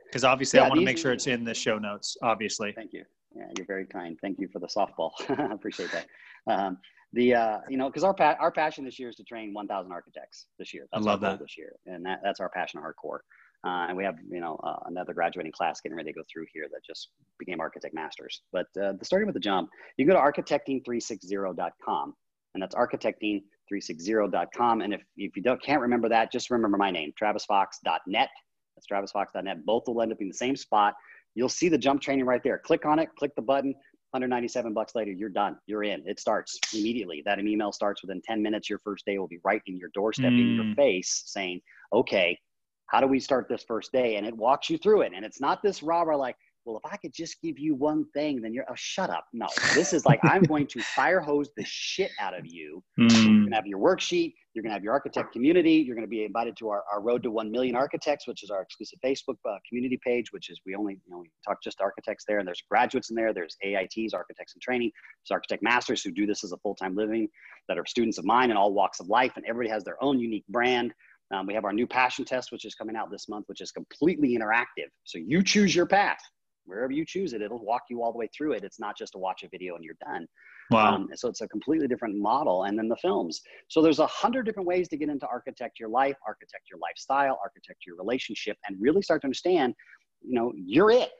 Because 0.07 0.25
obviously, 0.25 0.59
yeah, 0.59 0.66
I 0.66 0.68
want 0.68 0.81
to 0.81 0.85
make 0.85 0.97
sure 0.97 1.12
it's 1.12 1.27
in 1.27 1.45
the 1.45 1.55
show 1.55 1.79
notes. 1.79 2.16
Obviously. 2.22 2.72
Thank 2.72 2.95
you. 2.95 3.05
Yeah, 3.37 3.47
you're 3.59 3.66
very 3.66 3.85
kind. 3.85 4.16
Thank 4.22 4.39
you 4.39 4.49
for 4.49 4.59
the 4.59 4.68
softball. 4.68 5.11
I 5.39 5.53
appreciate 5.53 5.91
that. 5.93 6.07
Um, 6.47 6.79
the 7.12 7.35
uh, 7.35 7.59
you 7.68 7.77
know, 7.77 7.89
because 7.89 8.05
our 8.05 8.14
pa- 8.14 8.37
our 8.41 8.51
passion 8.51 8.85
this 8.85 8.99
year 8.99 9.09
is 9.09 9.16
to 9.16 9.25
train 9.25 9.53
1,000 9.53 9.93
architects 9.93 10.47
this 10.59 10.72
year. 10.72 10.87
That's 10.93 11.07
I 11.07 11.11
love 11.11 11.20
that 11.20 11.41
this 11.41 11.59
year, 11.59 11.75
and 11.87 12.05
that, 12.07 12.20
that's 12.25 12.41
our 12.41 12.49
passion 12.49 12.81
hardcore. 12.81 13.18
Uh, 13.64 13.86
and 13.88 13.96
we 13.96 14.04
have, 14.04 14.16
you 14.30 14.40
know, 14.40 14.60
uh, 14.62 14.76
another 14.86 15.14
graduating 15.14 15.52
class 15.52 15.80
getting 15.80 15.96
ready 15.96 16.12
to 16.12 16.18
go 16.18 16.22
through 16.30 16.44
here 16.52 16.66
that 16.70 16.84
just 16.84 17.08
became 17.38 17.60
architect 17.60 17.94
masters. 17.94 18.42
But 18.52 18.66
uh, 18.80 18.92
starting 19.02 19.26
with 19.26 19.34
the 19.34 19.40
jump, 19.40 19.70
you 19.96 20.04
can 20.04 20.14
go 20.14 20.20
to 20.20 20.42
architecting360.com, 20.42 22.14
and 22.52 22.62
that's 22.62 22.74
architecting360.com. 22.74 24.80
And 24.82 24.92
if, 24.92 25.02
if 25.16 25.34
you 25.34 25.42
don't 25.42 25.62
can't 25.62 25.80
remember 25.80 26.10
that, 26.10 26.30
just 26.30 26.50
remember 26.50 26.76
my 26.76 26.90
name, 26.90 27.14
travisfox.net. 27.20 28.28
That's 28.76 28.86
travisfox.net. 28.90 29.64
Both 29.64 29.84
will 29.86 30.02
end 30.02 30.12
up 30.12 30.20
in 30.20 30.28
the 30.28 30.34
same 30.34 30.56
spot. 30.56 30.92
You'll 31.34 31.48
see 31.48 31.70
the 31.70 31.78
jump 31.78 32.02
training 32.02 32.26
right 32.26 32.42
there. 32.44 32.58
Click 32.58 32.84
on 32.84 32.98
it, 32.98 33.08
click 33.18 33.34
the 33.34 33.42
button. 33.42 33.74
197 34.10 34.74
bucks 34.74 34.94
later, 34.94 35.10
you're 35.10 35.28
done. 35.28 35.56
You're 35.66 35.82
in. 35.82 36.06
It 36.06 36.20
starts 36.20 36.56
immediately. 36.72 37.20
That 37.24 37.40
email 37.40 37.72
starts 37.72 38.00
within 38.00 38.22
10 38.24 38.40
minutes. 38.40 38.70
Your 38.70 38.78
first 38.78 39.04
day 39.06 39.18
will 39.18 39.26
be 39.26 39.40
right 39.42 39.60
in 39.66 39.76
your 39.76 39.88
doorstep, 39.92 40.30
mm. 40.30 40.40
in 40.40 40.54
your 40.54 40.64
mm. 40.66 40.76
face, 40.76 41.24
saying, 41.26 41.60
"Okay, 41.92 42.38
how 42.87 43.01
do 43.01 43.07
we 43.07 43.20
start 43.20 43.49
this 43.49 43.64
first 43.66 43.93
day? 43.93 44.16
And 44.16 44.26
it 44.26 44.37
walks 44.37 44.70
you 44.70 44.78
through 44.78 45.03
it. 45.03 45.12
And 45.14 45.24
it's 45.24 45.41
not 45.41 45.62
this 45.62 45.82
rah 45.82 46.03
rah 46.03 46.16
like, 46.16 46.37
well, 46.64 46.80
if 46.82 46.91
I 46.91 46.97
could 46.97 47.12
just 47.12 47.41
give 47.43 47.59
you 47.59 47.74
one 47.74 48.07
thing, 48.14 48.41
then 48.41 48.55
you're, 48.55 48.64
oh, 48.70 48.74
shut 48.74 49.11
up. 49.11 49.26
No, 49.32 49.47
this 49.74 49.93
is 49.93 50.07
like, 50.07 50.18
I'm 50.22 50.43
going 50.43 50.66
to 50.68 50.80
fire 50.80 51.20
hose 51.20 51.51
the 51.57 51.64
shit 51.66 52.11
out 52.20 52.37
of 52.37 52.47
you. 52.47 52.82
Mm. 53.05 53.11
You're 53.11 53.35
going 53.41 53.51
to 53.51 53.57
have 53.57 53.66
your 53.66 53.80
worksheet. 53.80 54.35
You're 54.55 54.62
going 54.62 54.70
to 54.70 54.74
have 54.74 54.85
your 54.85 54.93
architect 54.93 55.32
community. 55.32 55.72
You're 55.72 55.97
going 55.97 56.07
to 56.07 56.11
be 56.11 56.24
invited 56.24 56.57
to 56.59 56.68
our, 56.68 56.85
our 56.91 57.03
Road 57.03 57.22
to 57.24 57.30
1 57.30 57.51
Million 57.51 57.74
Architects, 57.74 58.26
which 58.28 58.43
is 58.43 58.51
our 58.51 58.62
exclusive 58.62 58.99
Facebook 59.05 59.37
uh, 59.49 59.57
community 59.68 59.99
page, 60.03 60.32
which 60.32 60.49
is 60.49 60.61
we 60.64 60.74
only, 60.74 60.95
you 60.95 61.12
know, 61.12 61.18
we 61.18 61.30
talk 61.47 61.62
just 61.62 61.80
architects 61.80 62.24
there. 62.26 62.39
And 62.39 62.47
there's 62.47 62.62
graduates 62.70 63.11
in 63.11 63.16
there. 63.16 63.35
There's 63.35 63.57
AITs, 63.64 64.14
architects 64.14 64.55
in 64.55 64.61
training. 64.61 64.93
There's 65.20 65.37
architect 65.37 65.62
masters 65.62 66.03
who 66.03 66.12
do 66.12 66.24
this 66.24 66.45
as 66.45 66.53
a 66.53 66.57
full 66.59 66.76
time 66.76 66.95
living 66.95 67.28
that 67.68 67.78
are 67.78 67.85
students 67.85 68.16
of 68.16 68.24
mine 68.24 68.51
in 68.51 68.57
all 68.57 68.72
walks 68.72 69.01
of 69.01 69.09
life. 69.09 69.32
And 69.37 69.45
everybody 69.47 69.70
has 69.70 69.85
their 69.85 70.03
own 70.03 70.20
unique 70.20 70.47
brand. 70.49 70.95
Um, 71.35 71.47
we 71.47 71.55
have 71.55 71.64
our 71.64 71.72
new 71.72 71.87
passion 71.87 72.24
test, 72.24 72.53
which 72.53 72.64
is 72.64 72.74
coming 72.74 72.97
out 72.97 73.11
this 73.11 73.28
month, 73.28 73.45
which 73.49 73.61
is 73.61 73.72
completely 73.72 74.37
interactive. 74.39 74.89
So 75.05 75.18
you 75.18 75.43
choose 75.43 75.74
your 75.74 75.87
path. 75.87 76.18
Wherever 76.66 76.93
you 76.93 77.05
choose 77.05 77.35
it, 77.35 77.43
it'll 77.43 77.64
walk 77.64 77.82
you 77.91 78.03
all 78.03 78.12
the 78.12 78.18
way 78.18 78.28
through 78.37 78.53
it. 78.53 78.64
It's 78.64 78.80
not 78.80 78.97
just 78.97 79.12
to 79.12 79.18
watch 79.18 79.43
a 79.43 79.49
video 79.49 79.74
and 79.74 79.85
you're 79.85 79.97
done. 80.05 80.26
Wow. 80.70 80.95
Um, 80.95 81.09
so 81.14 81.28
it's 81.28 81.43
a 81.43 81.49
completely 81.49 81.89
different 81.89 82.16
model. 82.16 82.64
And 82.64 82.78
then 82.78 82.89
the 82.89 82.97
films. 82.97 83.43
So 83.68 83.82
there's 83.82 83.99
a 83.99 84.07
hundred 84.07 84.45
different 84.45 84.66
ways 84.66 84.89
to 84.89 84.97
get 84.97 85.11
into 85.11 85.26
architect 85.26 85.78
your 85.78 85.91
life, 85.91 86.16
architect 86.26 86.64
your 86.70 86.78
lifestyle, 86.80 87.39
architect 87.43 87.80
your 87.87 87.97
relationship, 87.97 88.57
and 88.66 88.76
really 88.80 89.03
start 89.03 89.20
to 89.22 89.26
understand, 89.26 89.74
you 90.22 90.35
know, 90.35 90.53
you're 90.57 90.91
it. 90.91 91.11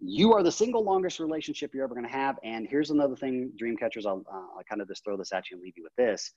You 0.00 0.32
are 0.32 0.42
the 0.42 0.52
single 0.52 0.84
longest 0.84 1.20
relationship 1.20 1.72
you're 1.74 1.84
ever 1.84 1.94
going 1.94 2.06
to 2.06 2.12
have. 2.12 2.36
And 2.42 2.66
here's 2.68 2.90
another 2.90 3.16
thing, 3.16 3.52
dream 3.58 3.76
catchers. 3.76 4.06
I'll, 4.06 4.24
uh, 4.32 4.56
I'll 4.56 4.64
kind 4.68 4.80
of 4.80 4.88
just 4.88 5.04
throw 5.04 5.16
this 5.16 5.32
at 5.32 5.50
you 5.50 5.56
and 5.56 5.62
leave 5.62 5.74
you 5.76 5.82
with 5.82 5.94
this 5.96 6.32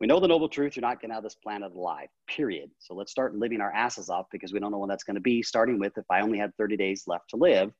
we 0.00 0.06
know 0.06 0.20
the 0.20 0.28
noble 0.28 0.48
truth. 0.48 0.76
You're 0.76 0.82
not 0.82 1.00
getting 1.00 1.12
out 1.12 1.18
of 1.18 1.24
this 1.24 1.36
planet 1.36 1.72
alive 1.72 2.08
period. 2.28 2.70
So 2.78 2.94
let's 2.94 3.10
start 3.10 3.34
living 3.34 3.60
our 3.60 3.72
asses 3.72 4.10
off 4.10 4.26
because 4.30 4.52
we 4.52 4.60
don't 4.60 4.70
know 4.70 4.78
when 4.78 4.88
that's 4.88 5.04
going 5.04 5.14
to 5.14 5.20
be 5.20 5.42
starting 5.42 5.78
with 5.78 5.96
if 5.96 6.04
i 6.10 6.20
only 6.20 6.38
had 6.38 6.54
30 6.56 6.76
days 6.76 7.04
left 7.06 7.30
to 7.30 7.36
live 7.36 7.72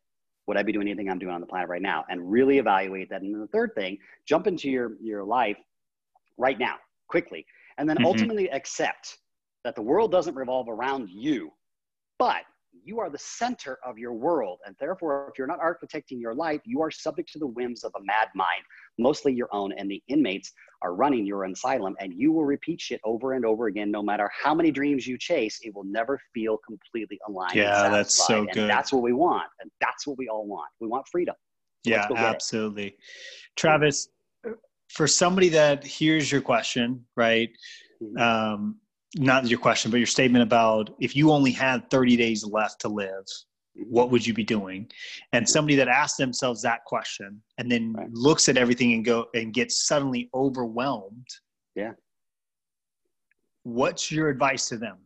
would 0.46 0.56
i 0.56 0.62
be 0.62 0.72
doing 0.72 0.86
anything 0.88 1.10
i'm 1.10 1.18
doing 1.18 1.34
on 1.34 1.40
the 1.40 1.46
planet 1.46 1.68
right 1.68 1.82
now? 1.82 2.04
And 2.08 2.30
really 2.30 2.58
evaluate 2.58 3.10
that. 3.10 3.22
And 3.22 3.34
then 3.34 3.40
the 3.40 3.48
third 3.48 3.72
thing 3.74 3.98
jump 4.26 4.46
into 4.46 4.70
your 4.70 4.92
your 5.02 5.24
life 5.24 5.58
right 6.38 6.58
now 6.58 6.76
quickly. 7.08 7.44
And 7.78 7.88
then 7.88 7.96
mm-hmm. 7.96 8.06
ultimately 8.06 8.50
accept 8.50 9.18
that 9.64 9.74
the 9.74 9.82
world 9.82 10.12
doesn't 10.12 10.34
revolve 10.34 10.68
around 10.68 11.10
you 11.10 11.50
but 12.18 12.42
you 12.84 13.00
are 13.00 13.10
the 13.10 13.18
center 13.18 13.78
of 13.84 13.98
your 13.98 14.12
world. 14.12 14.58
And 14.66 14.76
therefore, 14.78 15.28
if 15.30 15.38
you're 15.38 15.46
not 15.46 15.60
architecting 15.60 16.20
your 16.20 16.34
life, 16.34 16.60
you 16.64 16.80
are 16.82 16.90
subject 16.90 17.32
to 17.32 17.38
the 17.38 17.46
whims 17.46 17.84
of 17.84 17.92
a 17.96 18.04
mad 18.04 18.28
mind, 18.34 18.62
mostly 18.98 19.32
your 19.32 19.48
own. 19.52 19.72
And 19.76 19.90
the 19.90 20.02
inmates 20.08 20.52
are 20.82 20.94
running 20.94 21.26
your 21.26 21.44
asylum. 21.44 21.96
And 22.00 22.12
you 22.14 22.32
will 22.32 22.44
repeat 22.44 22.80
shit 22.80 23.00
over 23.04 23.32
and 23.34 23.44
over 23.44 23.66
again. 23.66 23.90
No 23.90 24.02
matter 24.02 24.30
how 24.42 24.54
many 24.54 24.70
dreams 24.70 25.06
you 25.06 25.18
chase, 25.18 25.58
it 25.62 25.74
will 25.74 25.84
never 25.84 26.20
feel 26.34 26.58
completely 26.66 27.18
aligned. 27.28 27.54
Yeah, 27.54 27.88
that's 27.88 28.26
so 28.26 28.40
and 28.40 28.50
good. 28.52 28.70
That's 28.70 28.92
what 28.92 29.02
we 29.02 29.12
want. 29.12 29.48
And 29.60 29.70
that's 29.80 30.06
what 30.06 30.18
we 30.18 30.28
all 30.28 30.46
want. 30.46 30.68
We 30.80 30.88
want 30.88 31.06
freedom. 31.08 31.34
So 31.84 31.92
yeah, 31.92 32.06
absolutely. 32.10 32.96
Travis, 33.56 34.08
for 34.90 35.06
somebody 35.06 35.48
that 35.50 35.84
hears 35.84 36.30
your 36.30 36.40
question, 36.40 37.04
right? 37.16 37.50
Mm-hmm. 38.02 38.18
Um, 38.18 38.76
not 39.18 39.48
your 39.48 39.58
question, 39.58 39.90
but 39.90 39.98
your 39.98 40.06
statement 40.06 40.42
about 40.42 40.94
if 41.00 41.16
you 41.16 41.30
only 41.30 41.50
had 41.50 41.88
30 41.90 42.16
days 42.16 42.44
left 42.44 42.80
to 42.82 42.88
live, 42.88 43.24
what 43.74 44.10
would 44.10 44.26
you 44.26 44.32
be 44.32 44.44
doing? 44.44 44.90
And 45.32 45.48
somebody 45.48 45.76
that 45.76 45.88
asks 45.88 46.16
themselves 46.16 46.62
that 46.62 46.84
question 46.84 47.40
and 47.58 47.70
then 47.70 47.92
right. 47.92 48.10
looks 48.10 48.48
at 48.48 48.56
everything 48.56 48.94
and 48.94 49.04
go 49.04 49.26
and 49.34 49.52
gets 49.52 49.86
suddenly 49.86 50.30
overwhelmed. 50.34 51.26
Yeah. 51.74 51.92
What's 53.64 54.10
your 54.10 54.28
advice 54.28 54.68
to 54.68 54.76
them? 54.76 54.98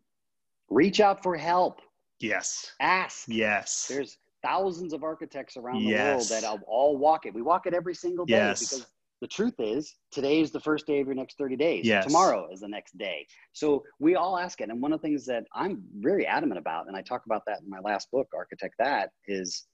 Reach 0.69 1.01
out 1.01 1.23
for 1.23 1.37
help. 1.37 1.81
Yes. 2.21 2.73
Ask. 2.81 3.25
Yes. 3.29 3.87
There's 3.89 4.19
thousands 4.43 4.93
of 4.93 5.03
architects 5.03 5.57
around 5.57 5.83
the 5.83 5.91
yes. 5.91 6.31
world 6.31 6.43
that 6.43 6.63
all 6.67 6.97
walk 6.97 7.27
it. 7.27 7.35
We 7.35 7.43
walk 7.43 7.67
it 7.67 7.75
every 7.75 7.95
single 7.95 8.25
day 8.25 8.35
yes. 8.35 8.61
because 8.61 8.87
the 9.21 9.27
truth 9.27 9.55
is 9.59 9.97
today 10.11 10.41
is 10.41 10.51
the 10.51 10.61
first 10.61 10.87
day 10.87 11.01
of 11.01 11.07
your 11.07 11.15
next 11.15 11.37
30 11.39 11.57
days. 11.57 11.87
Yes. 11.87 12.05
tomorrow 12.07 12.49
is 12.53 12.61
the 12.61 12.69
next 12.69 12.97
day. 12.97 13.27
So 13.53 13.83
we 13.99 14.17
all 14.17 14.39
ask 14.39 14.61
it. 14.61 14.71
And 14.71 14.81
one 14.81 14.93
of 14.93 15.01
the 15.01 15.07
things 15.07 15.27
that 15.27 15.45
i'm 15.55 15.83
very 15.99 16.27
adamant 16.27 16.59
about 16.59 16.89
and 16.89 16.97
i 16.97 17.03
talk 17.03 17.27
about 17.27 17.43
that 17.47 17.61
in 17.63 17.69
my 17.69 17.81
last 17.81 18.11
book 18.11 18.29
architect 18.35 18.75
that 18.79 19.11
is 19.27 19.67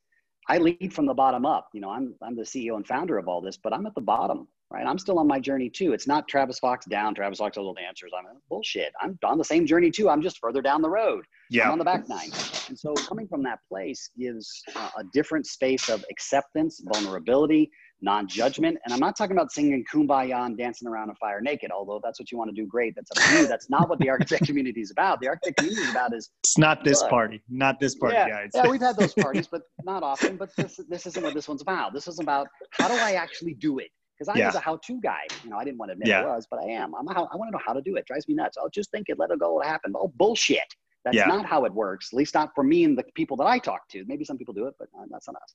i 0.49 0.59
lead 0.59 0.93
from 0.93 1.07
the 1.07 1.15
bottom 1.15 1.47
up. 1.47 1.69
You 1.73 1.81
know 1.81 1.91
i'm, 1.91 2.15
I'm 2.23 2.37
the 2.37 2.43
ceo 2.43 2.77
and 2.77 2.87
founder 2.87 3.19
of 3.19 3.29
all 3.29 3.41
this 3.41 3.57
but 3.57 3.73
i'm 3.73 3.87
at 3.87 3.95
the 3.95 4.01
bottom 4.01 4.49
right? 4.71 4.87
I'm 4.87 4.99
still 4.99 5.19
on 5.19 5.27
my 5.27 5.39
journey 5.39 5.71
too. 5.71 5.93
It's 5.93 6.07
not 6.07 6.27
travis 6.29 6.59
fox 6.59 6.87
down 6.87 7.15
travis 7.15 7.39
fox 7.39 7.57
has 7.57 7.65
all 7.65 7.75
the 7.75 7.83
answers 7.83 8.13
i'm 8.17 8.25
bullshit. 8.49 8.93
I'm 9.01 9.19
on 9.25 9.39
the 9.39 9.45
same 9.45 9.67
journey 9.67 9.91
too. 9.91 10.09
I'm 10.09 10.23
just 10.23 10.39
further 10.39 10.63
down 10.63 10.83
the 10.83 10.91
road. 10.91 11.25
Yeah. 11.51 11.67
I'm 11.67 11.73
on 11.73 11.79
the 11.79 11.85
back 11.85 12.09
nine. 12.09 12.31
And 12.69 12.79
so 12.79 12.95
coming 12.95 13.29
from 13.29 13.43
that 13.45 13.61
place 13.69 14.11
gives 14.19 14.63
uh, 14.75 14.91
a 14.99 15.05
different 15.13 15.47
space 15.47 15.89
of 15.89 16.05
acceptance, 16.11 16.81
vulnerability, 16.85 17.71
non-judgment. 18.01 18.79
And 18.85 18.93
I'm 18.93 19.01
not 19.01 19.17
talking 19.17 19.37
about 19.37 19.53
singing 19.53 19.85
kumbaya 19.93 20.47
and 20.47 20.57
dancing 20.57 20.89
around 20.89 21.11
a 21.11 21.15
fire 21.15 21.41
naked, 21.41 21.71
although 21.71 22.01
that's 22.03 22.21
what 22.21 22.31
you 22.31 22.39
want 22.39 22.55
to 22.55 22.55
do, 22.55 22.67
great. 22.67 22.95
That's 22.95 23.11
up 23.11 23.17
to 23.17 23.43
you. 23.43 23.49
That's 23.49 23.71
not 23.71 23.89
what 23.89 23.99
the 23.99 24.09
architect 24.09 24.45
community 24.47 24.81
is 24.81 24.91
about. 24.91 25.21
The 25.21 25.29
architect 25.29 25.59
community 25.59 25.83
is 25.83 25.91
about 25.91 26.15
is 26.15 26.31
it's 26.43 26.59
not 26.59 26.85
this 26.85 27.01
look, 27.01 27.11
party, 27.11 27.43
not 27.49 27.81
this 27.81 27.95
party, 27.95 28.17
yeah, 28.17 28.29
guys. 28.29 28.51
yeah, 28.55 28.69
we've 28.69 28.81
had 28.81 28.97
those 28.97 29.15
parties, 29.21 29.47
but 29.47 29.63
not 29.85 30.03
often. 30.03 30.37
But 30.37 30.55
this 30.57 30.81
this 30.89 31.07
isn't 31.07 31.23
what 31.23 31.35
this 31.35 31.49
one's 31.49 31.63
about. 31.63 31.95
This 31.95 32.09
is 32.09 32.19
about 32.19 32.49
how 32.71 32.89
do 32.89 32.95
I 32.95 33.13
actually 33.13 33.55
do 33.55 33.79
it? 33.79 33.89
Because 34.19 34.35
I 34.35 34.39
yeah. 34.39 34.47
was 34.47 34.55
a 34.55 34.61
how-to 34.61 34.99
guy. 35.03 35.27
You 35.45 35.51
know, 35.51 35.59
I 35.59 35.65
didn't 35.65 35.79
want 35.79 35.91
to 35.91 35.93
admit 35.93 36.09
yeah. 36.09 36.23
I 36.23 36.25
was, 36.25 36.47
but 36.51 36.59
I 36.61 36.69
am. 36.69 36.95
I'm 36.95 37.07
a 37.07 37.13
how, 37.13 37.29
I 37.31 37.37
want 37.37 37.49
to 37.49 37.53
know 37.53 37.63
how 37.65 37.75
to 37.75 37.83
do 37.83 37.97
it. 37.97 38.01
it. 38.01 38.07
Drives 38.07 38.27
me 38.29 38.35
nuts. 38.35 38.57
I'll 38.59 38.71
just 38.71 38.91
think 38.91 39.11
it, 39.11 39.19
let 39.19 39.31
it 39.31 39.39
go, 39.39 39.55
what 39.55 39.67
happened. 39.67 39.95
Oh, 39.99 40.11
bullshit. 40.17 40.75
That's 41.07 41.17
yeah. 41.17 41.27
not 41.27 41.47
how 41.47 41.65
it 41.65 41.73
works. 41.73 42.13
At 42.13 42.17
least 42.17 42.35
not 42.35 42.51
for 42.53 42.65
me 42.65 42.83
and 42.83 42.99
the 42.99 43.05
people 43.15 43.37
that 43.37 43.47
I 43.47 43.61
talk 43.61 43.89
to. 43.91 44.05
Maybe 44.09 44.25
some 44.25 44.37
people 44.37 44.53
do 44.53 44.67
it, 44.67 44.75
but 44.77 44.89
uh, 44.99 45.05
that's 45.09 45.29
not 45.29 45.37
us. 45.37 45.55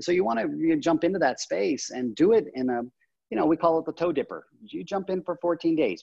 So 0.00 0.10
you 0.10 0.24
want 0.24 0.40
to 0.40 0.48
you 0.56 0.74
jump 0.80 1.04
into 1.04 1.18
that 1.18 1.38
space 1.38 1.90
and 1.90 2.14
do 2.14 2.32
it 2.32 2.46
in 2.54 2.70
a, 2.70 2.80
you 3.28 3.36
know, 3.36 3.44
we 3.44 3.58
call 3.58 3.78
it 3.78 3.84
the 3.84 3.92
toe 3.92 4.10
dipper. 4.10 4.46
You 4.64 4.82
jump 4.82 5.10
in 5.10 5.22
for 5.22 5.36
14 5.42 5.76
days. 5.76 6.02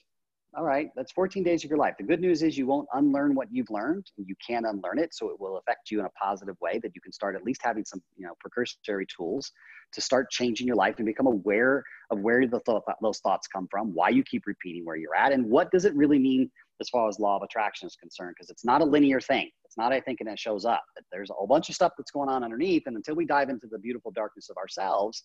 All 0.56 0.64
right, 0.64 0.90
that's 0.96 1.12
14 1.12 1.42
days 1.42 1.62
of 1.64 1.70
your 1.70 1.78
life. 1.78 1.94
The 1.98 2.04
good 2.04 2.20
news 2.20 2.42
is 2.42 2.56
you 2.56 2.66
won't 2.66 2.88
unlearn 2.94 3.34
what 3.34 3.48
you've 3.50 3.68
learned. 3.68 4.06
You 4.16 4.34
can 4.44 4.64
unlearn 4.64 4.98
it, 4.98 5.12
so 5.12 5.28
it 5.28 5.38
will 5.38 5.58
affect 5.58 5.90
you 5.90 5.98
in 6.00 6.06
a 6.06 6.10
positive 6.10 6.56
way. 6.62 6.78
That 6.78 6.92
you 6.94 7.00
can 7.02 7.12
start 7.12 7.34
at 7.34 7.44
least 7.44 7.60
having 7.62 7.84
some, 7.84 8.00
you 8.16 8.26
know, 8.26 8.32
precursory 8.40 9.06
tools 9.14 9.50
to 9.92 10.00
start 10.00 10.30
changing 10.30 10.66
your 10.66 10.76
life 10.76 10.94
and 10.98 11.04
become 11.04 11.26
aware 11.26 11.82
of 12.10 12.20
where 12.20 12.46
the 12.46 12.60
th- 12.60 12.78
those 13.02 13.18
thoughts 13.18 13.46
come 13.46 13.66
from, 13.70 13.92
why 13.92 14.08
you 14.08 14.22
keep 14.22 14.46
repeating 14.46 14.86
where 14.86 14.96
you're 14.96 15.14
at, 15.16 15.32
and 15.32 15.44
what 15.44 15.70
does 15.70 15.84
it 15.84 15.94
really 15.94 16.18
mean 16.18 16.50
as 16.80 16.88
far 16.88 17.08
as 17.08 17.18
law 17.18 17.36
of 17.36 17.42
attraction 17.42 17.86
is 17.86 17.96
concerned. 17.96 18.34
Because 18.36 18.50
it's 18.50 18.64
not 18.64 18.80
a 18.80 18.84
linear 18.84 19.20
thing. 19.20 19.50
It's 19.64 19.76
not 19.76 19.92
I 19.92 20.00
think 20.00 20.20
and 20.20 20.28
it 20.28 20.38
shows 20.38 20.64
up. 20.64 20.82
There's 21.12 21.30
a 21.30 21.34
whole 21.34 21.46
bunch 21.46 21.68
of 21.68 21.74
stuff 21.74 21.92
that's 21.98 22.10
going 22.10 22.28
on 22.28 22.44
underneath, 22.44 22.84
and 22.86 22.96
until 22.96 23.14
we 23.14 23.24
dive 23.24 23.48
into 23.48 23.66
the 23.70 23.78
beautiful 23.78 24.10
darkness 24.10 24.48
of 24.50 24.56
ourselves, 24.56 25.24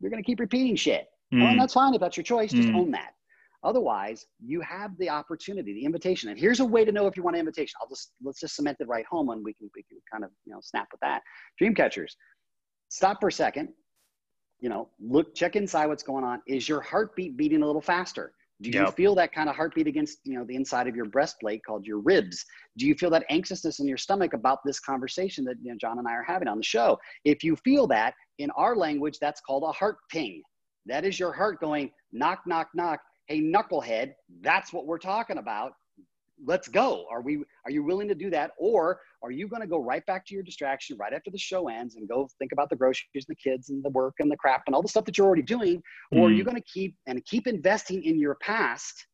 you're 0.00 0.10
going 0.10 0.22
to 0.22 0.26
keep 0.26 0.40
repeating 0.40 0.76
shit. 0.76 1.06
Mm. 1.34 1.42
and 1.42 1.60
that's 1.60 1.72
fine 1.72 1.92
if 1.92 2.00
that's 2.00 2.16
your 2.16 2.24
choice. 2.24 2.52
Just 2.52 2.68
mm. 2.68 2.76
own 2.76 2.90
that. 2.92 3.10
Otherwise, 3.64 4.26
you 4.44 4.60
have 4.60 4.96
the 4.98 5.10
opportunity, 5.10 5.72
the 5.72 5.84
invitation. 5.84 6.30
And 6.30 6.38
here's 6.38 6.60
a 6.60 6.64
way 6.64 6.84
to 6.84 6.92
know 6.92 7.08
if 7.08 7.16
you 7.16 7.24
want 7.24 7.34
an 7.34 7.40
invitation. 7.40 7.72
I'll 7.80 7.88
just 7.88 8.12
let's 8.22 8.38
just 8.38 8.54
cement 8.54 8.76
it 8.78 8.86
right 8.86 9.04
home 9.10 9.30
and 9.30 9.44
we 9.44 9.54
can 9.54 9.68
we 9.74 9.82
can 9.82 9.98
kind 10.10 10.22
of 10.22 10.30
you 10.44 10.52
know 10.52 10.60
snap 10.62 10.86
with 10.92 11.00
that. 11.00 11.22
Dream 11.58 11.74
catchers, 11.74 12.16
stop 12.88 13.20
for 13.20 13.28
a 13.28 13.32
second. 13.32 13.70
You 14.60 14.68
know, 14.68 14.88
look, 15.00 15.34
check 15.34 15.56
inside 15.56 15.86
what's 15.86 16.04
going 16.04 16.24
on. 16.24 16.40
Is 16.46 16.68
your 16.68 16.80
heartbeat 16.80 17.36
beating 17.36 17.62
a 17.62 17.66
little 17.66 17.82
faster? 17.82 18.32
Do 18.62 18.70
you 18.70 18.80
yep. 18.80 18.96
feel 18.96 19.14
that 19.16 19.32
kind 19.32 19.50
of 19.50 19.56
heartbeat 19.56 19.86
against 19.86 20.18
you 20.24 20.38
know 20.38 20.44
the 20.44 20.56
inside 20.56 20.88
of 20.88 20.96
your 20.96 21.04
breastplate 21.04 21.62
called 21.64 21.86
your 21.86 22.00
ribs? 22.00 22.44
Do 22.78 22.86
you 22.86 22.94
feel 22.94 23.10
that 23.10 23.24
anxiousness 23.28 23.80
in 23.80 23.86
your 23.86 23.98
stomach 23.98 24.32
about 24.32 24.60
this 24.64 24.80
conversation 24.80 25.44
that 25.44 25.56
you 25.62 25.72
know, 25.72 25.78
John 25.78 25.98
and 25.98 26.08
I 26.08 26.12
are 26.12 26.22
having 26.22 26.48
on 26.48 26.56
the 26.56 26.64
show? 26.64 26.98
If 27.24 27.44
you 27.44 27.56
feel 27.56 27.86
that 27.88 28.14
in 28.38 28.50
our 28.52 28.74
language, 28.74 29.18
that's 29.20 29.40
called 29.40 29.64
a 29.64 29.72
heart 29.72 29.96
ping. 30.10 30.42
That 30.86 31.04
is 31.04 31.18
your 31.18 31.32
heart 31.32 31.60
going 31.60 31.90
knock, 32.12 32.40
knock, 32.46 32.68
knock 32.74 33.00
hey 33.26 33.40
knucklehead 33.40 34.12
that's 34.40 34.72
what 34.72 34.86
we're 34.86 34.98
talking 34.98 35.38
about 35.38 35.72
let's 36.44 36.68
go. 36.68 37.06
Are 37.10 37.22
we 37.22 37.42
are 37.64 37.70
you 37.70 37.82
willing 37.82 38.08
to 38.08 38.14
do 38.14 38.30
that? 38.30 38.52
Or 38.58 39.00
are 39.22 39.30
you 39.30 39.48
going 39.48 39.62
to 39.62 39.68
go 39.68 39.78
right 39.78 40.04
back 40.06 40.26
to 40.26 40.34
your 40.34 40.42
distraction 40.42 40.96
right 40.98 41.12
after 41.12 41.30
the 41.30 41.38
show 41.38 41.68
ends 41.68 41.96
and 41.96 42.08
go 42.08 42.28
think 42.38 42.52
about 42.52 42.70
the 42.70 42.76
groceries 42.76 43.06
and 43.14 43.24
the 43.28 43.50
kids 43.50 43.70
and 43.70 43.82
the 43.84 43.90
work 43.90 44.14
and 44.18 44.30
the 44.30 44.36
crap 44.36 44.62
and 44.66 44.74
all 44.74 44.82
the 44.82 44.88
stuff 44.88 45.04
that 45.06 45.16
you're 45.16 45.26
already 45.26 45.42
doing? 45.42 45.82
Or 46.12 46.28
mm. 46.28 46.30
are 46.30 46.32
you 46.32 46.42
mm. 46.42 46.46
going 46.46 46.56
to 46.56 46.68
keep 46.72 46.96
and 47.06 47.24
keep 47.24 47.46
investing 47.46 48.02
in 48.04 48.18
your 48.18 48.36
past? 48.36 49.06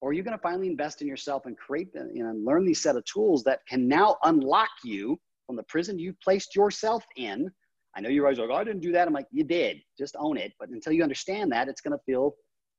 Or 0.00 0.10
are 0.10 0.12
you 0.12 0.22
going 0.22 0.36
to 0.36 0.42
finally 0.42 0.68
invest 0.68 1.00
in 1.00 1.08
yourself 1.08 1.46
and 1.46 1.56
create 1.56 1.88
you 1.94 2.24
know, 2.24 2.30
and 2.30 2.44
learn 2.44 2.66
these 2.66 2.82
set 2.82 2.96
of 2.96 3.04
tools 3.06 3.42
that 3.44 3.60
can 3.66 3.88
now 3.88 4.16
unlock 4.24 4.68
you 4.84 5.18
from 5.46 5.56
the 5.56 5.62
prison 5.64 5.98
you've 5.98 6.20
placed 6.20 6.54
yourself 6.54 7.04
in? 7.16 7.50
I 7.96 8.00
know 8.00 8.08
you're 8.08 8.24
always 8.24 8.38
like 8.38 8.50
oh, 8.50 8.54
i 8.54 8.64
didn't 8.64 8.82
do 8.82 8.92
that. 8.92 9.06
I'm 9.06 9.14
like 9.14 9.28
you 9.30 9.44
did. 9.44 9.78
Just 9.96 10.16
own 10.18 10.36
it. 10.36 10.52
But 10.58 10.68
until 10.70 10.92
you 10.92 11.02
understand 11.02 11.52
that 11.52 11.68
it's 11.68 11.80
going 11.80 11.96
to 11.96 12.02
feel 12.04 12.34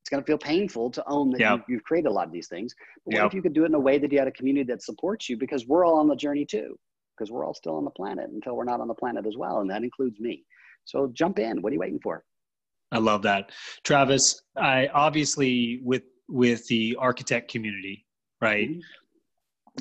it's 0.05 0.09
going 0.11 0.21
to 0.21 0.27
feel 0.27 0.37
painful 0.37 0.91
to 0.91 1.03
own 1.07 1.31
that 1.31 1.39
yep. 1.39 1.65
you, 1.67 1.77
have 1.77 1.83
created 1.83 2.07
a 2.07 2.11
lot 2.11 2.27
of 2.27 2.31
these 2.31 2.47
things. 2.47 2.75
But 3.03 3.15
what 3.15 3.21
yep. 3.21 3.25
if 3.25 3.33
you 3.33 3.41
could 3.41 3.53
do 3.53 3.63
it 3.63 3.69
in 3.69 3.73
a 3.73 3.79
way 3.79 3.97
that 3.97 4.11
you 4.11 4.19
had 4.19 4.27
a 4.27 4.31
community 4.31 4.71
that 4.71 4.83
supports 4.83 5.27
you? 5.27 5.35
Because 5.35 5.65
we're 5.65 5.83
all 5.83 5.95
on 5.95 6.07
the 6.07 6.15
journey 6.15 6.45
too, 6.45 6.77
because 7.17 7.31
we're 7.31 7.43
all 7.43 7.55
still 7.55 7.75
on 7.75 7.85
the 7.85 7.89
planet 7.89 8.29
until 8.29 8.55
we're 8.55 8.65
not 8.65 8.79
on 8.79 8.87
the 8.87 8.93
planet 8.93 9.25
as 9.25 9.35
well. 9.35 9.61
And 9.61 9.69
that 9.71 9.81
includes 9.81 10.19
me. 10.19 10.43
So 10.83 11.09
jump 11.11 11.39
in. 11.39 11.59
What 11.63 11.71
are 11.71 11.73
you 11.73 11.79
waiting 11.79 11.99
for? 12.03 12.23
I 12.91 12.99
love 12.99 13.23
that. 13.23 13.49
Travis, 13.83 14.43
I 14.55 14.89
obviously 14.93 15.81
with 15.83 16.03
with 16.29 16.67
the 16.67 16.95
architect 16.99 17.49
community, 17.49 18.05
right? 18.41 18.69
Mm-hmm 18.69 18.79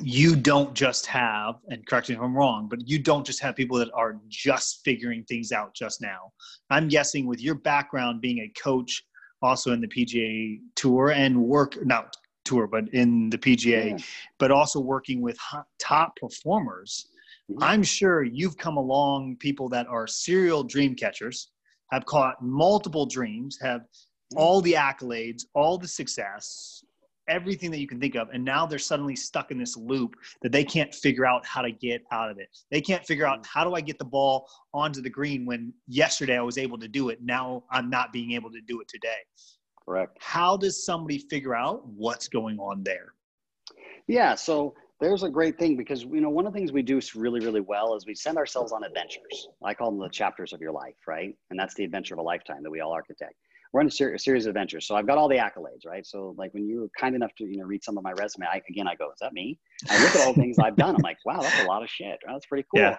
you 0.01 0.35
don't 0.35 0.73
just 0.73 1.05
have, 1.05 1.55
and 1.69 1.85
correct 1.87 2.09
me 2.09 2.15
if 2.15 2.21
I'm 2.21 2.35
wrong, 2.35 2.67
but 2.69 2.87
you 2.87 2.99
don't 2.99 3.25
just 3.25 3.41
have 3.41 3.55
people 3.55 3.77
that 3.77 3.89
are 3.93 4.19
just 4.27 4.81
figuring 4.83 5.23
things 5.23 5.51
out 5.51 5.73
just 5.73 6.01
now. 6.01 6.31
I'm 6.69 6.87
guessing 6.87 7.25
with 7.25 7.41
your 7.41 7.55
background 7.55 8.21
being 8.21 8.39
a 8.39 8.51
coach, 8.59 9.03
also 9.45 9.71
in 9.71 9.81
the 9.81 9.87
PGA 9.87 10.59
Tour 10.75 11.11
and 11.11 11.41
work 11.41 11.77
not 11.85 12.15
tour, 12.45 12.67
but 12.67 12.87
in 12.93 13.29
the 13.29 13.37
PGA, 13.37 13.91
yeah. 13.91 14.05
but 14.39 14.51
also 14.51 14.79
working 14.79 15.19
with 15.21 15.37
top 15.79 16.15
performers. 16.15 17.07
Mm-hmm. 17.51 17.63
I'm 17.63 17.83
sure 17.83 18.23
you've 18.23 18.57
come 18.57 18.77
along 18.77 19.37
people 19.39 19.67
that 19.69 19.87
are 19.87 20.07
serial 20.07 20.63
dream 20.63 20.95
catchers, 20.95 21.49
have 21.91 22.05
caught 22.05 22.41
multiple 22.41 23.05
dreams, 23.05 23.57
have 23.61 23.81
mm-hmm. 23.81 24.37
all 24.37 24.61
the 24.61 24.73
accolades, 24.73 25.43
all 25.53 25.77
the 25.77 25.87
success, 25.87 26.83
everything 27.27 27.71
that 27.71 27.79
you 27.79 27.87
can 27.87 27.99
think 27.99 28.15
of 28.15 28.29
and 28.29 28.43
now 28.43 28.65
they're 28.65 28.79
suddenly 28.79 29.15
stuck 29.15 29.51
in 29.51 29.57
this 29.57 29.75
loop 29.77 30.15
that 30.41 30.51
they 30.51 30.63
can't 30.63 30.93
figure 30.93 31.25
out 31.25 31.45
how 31.45 31.61
to 31.61 31.71
get 31.71 32.03
out 32.11 32.29
of 32.29 32.37
it. 32.37 32.49
They 32.71 32.81
can't 32.81 33.05
figure 33.05 33.25
out 33.25 33.45
how 33.45 33.63
do 33.63 33.73
i 33.73 33.81
get 33.81 33.97
the 33.97 34.05
ball 34.05 34.47
onto 34.73 35.01
the 35.01 35.09
green 35.09 35.45
when 35.45 35.73
yesterday 35.87 36.37
i 36.37 36.41
was 36.41 36.57
able 36.57 36.77
to 36.77 36.87
do 36.87 37.09
it 37.09 37.19
now 37.23 37.63
i'm 37.71 37.89
not 37.89 38.13
being 38.13 38.31
able 38.33 38.51
to 38.51 38.61
do 38.61 38.81
it 38.81 38.87
today? 38.87 39.09
Correct. 39.83 40.17
How 40.19 40.57
does 40.57 40.83
somebody 40.83 41.19
figure 41.29 41.55
out 41.55 41.85
what's 41.87 42.27
going 42.27 42.59
on 42.59 42.83
there? 42.83 43.13
Yeah 44.07 44.35
so 44.35 44.75
there's 45.01 45.23
a 45.23 45.29
great 45.29 45.59
thing 45.59 45.75
because 45.75 46.03
you 46.03 46.21
know 46.21 46.29
one 46.29 46.45
of 46.47 46.53
the 46.53 46.59
things 46.59 46.71
we 46.71 46.81
do 46.81 46.99
really 47.15 47.39
really 47.39 47.61
well 47.61 47.95
is 47.95 48.05
we 48.05 48.15
send 48.15 48.37
ourselves 48.37 48.71
on 48.71 48.83
adventures. 48.83 49.49
I 49.63 49.73
call 49.73 49.91
them 49.91 49.99
the 49.99 50.09
chapters 50.09 50.53
of 50.53 50.61
your 50.61 50.71
life 50.71 50.95
right? 51.07 51.35
And 51.49 51.59
that's 51.59 51.73
the 51.75 51.83
adventure 51.83 52.13
of 52.13 52.19
a 52.19 52.23
lifetime 52.23 52.63
that 52.63 52.71
we 52.71 52.81
all 52.81 52.93
architect 52.93 53.35
we're 53.75 53.81
on 53.81 53.87
a, 53.87 53.91
ser- 53.91 54.13
a, 54.13 54.19
series 54.19 54.45
of 54.45 54.51
adventures. 54.51 54.87
So 54.87 54.95
I've 54.95 55.05
got 55.05 55.17
all 55.17 55.27
the 55.27 55.35
accolades, 55.35 55.85
right? 55.85 56.07
So 56.07 56.33
like 56.37 56.53
when 56.53 56.65
you 56.65 56.79
were 56.79 56.89
kind 56.97 57.13
enough 57.13 57.35
to 57.39 57.43
you 57.43 57.57
know 57.57 57.65
read 57.65 57.83
some 57.83 57.97
of 57.97 58.05
my 58.05 58.13
resume, 58.13 58.47
I, 58.47 58.61
again 58.69 58.87
I 58.87 58.95
go, 58.95 59.11
is 59.11 59.17
that 59.19 59.33
me? 59.33 59.59
I 59.89 60.01
look 60.01 60.15
at 60.15 60.25
all 60.25 60.33
the 60.33 60.39
things 60.39 60.57
I've 60.57 60.77
done. 60.77 60.95
I'm 60.95 61.01
like, 61.01 61.17
wow, 61.25 61.41
that's 61.41 61.61
a 61.61 61.65
lot 61.65 61.83
of 61.83 61.89
shit. 61.89 62.17
Right? 62.25 62.31
That's 62.31 62.45
pretty 62.45 62.65
cool. 62.73 62.83
Yeah. 62.83 62.95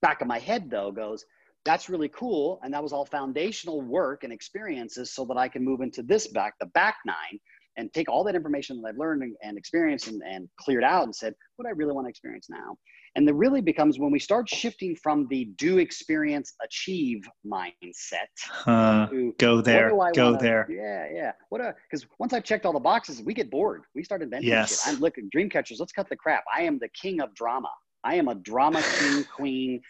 Back 0.00 0.22
of 0.22 0.28
my 0.28 0.38
head 0.38 0.70
though 0.70 0.92
goes, 0.92 1.26
that's 1.66 1.90
really 1.90 2.08
cool, 2.08 2.58
and 2.64 2.72
that 2.72 2.82
was 2.82 2.94
all 2.94 3.04
foundational 3.04 3.82
work 3.82 4.24
and 4.24 4.32
experiences 4.32 5.14
so 5.14 5.26
that 5.26 5.36
I 5.36 5.46
can 5.46 5.62
move 5.62 5.82
into 5.82 6.02
this 6.02 6.26
back, 6.26 6.54
the 6.58 6.66
back 6.66 6.96
nine, 7.04 7.38
and 7.76 7.92
take 7.92 8.08
all 8.08 8.24
that 8.24 8.34
information 8.34 8.80
that 8.80 8.88
I've 8.88 8.98
learned 8.98 9.22
and, 9.22 9.36
and 9.42 9.58
experienced 9.58 10.08
and, 10.08 10.22
and 10.26 10.48
cleared 10.58 10.84
out 10.84 11.04
and 11.04 11.14
said, 11.14 11.34
what 11.56 11.68
I 11.68 11.72
really 11.72 11.92
want 11.92 12.06
to 12.06 12.08
experience 12.08 12.48
now? 12.48 12.76
And 13.14 13.28
the 13.28 13.34
really 13.34 13.60
becomes 13.60 13.98
when 13.98 14.10
we 14.10 14.18
start 14.18 14.48
shifting 14.48 14.96
from 14.96 15.26
the 15.28 15.44
do 15.56 15.78
experience 15.78 16.54
achieve 16.62 17.28
mindset. 17.46 18.30
Uh, 18.66 19.06
to, 19.08 19.34
go 19.38 19.60
there. 19.60 19.90
Go 19.90 19.96
wanna, 19.96 20.38
there. 20.38 20.66
Yeah, 20.70 21.06
yeah. 21.12 21.32
What 21.50 21.60
a 21.60 21.74
because 21.90 22.06
once 22.18 22.32
I've 22.32 22.44
checked 22.44 22.64
all 22.64 22.72
the 22.72 22.80
boxes, 22.80 23.22
we 23.22 23.34
get 23.34 23.50
bored. 23.50 23.82
We 23.94 24.02
start 24.02 24.22
inventing 24.22 24.48
yes. 24.48 24.84
shit. 24.84 24.94
I'm 24.94 25.00
looking 25.00 25.28
dream 25.30 25.50
catchers. 25.50 25.78
Let's 25.78 25.92
cut 25.92 26.08
the 26.08 26.16
crap. 26.16 26.44
I 26.54 26.62
am 26.62 26.78
the 26.78 26.88
king 26.88 27.20
of 27.20 27.34
drama. 27.34 27.70
I 28.02 28.14
am 28.14 28.28
a 28.28 28.34
drama 28.34 28.82
king 28.98 29.24
queen. 29.24 29.82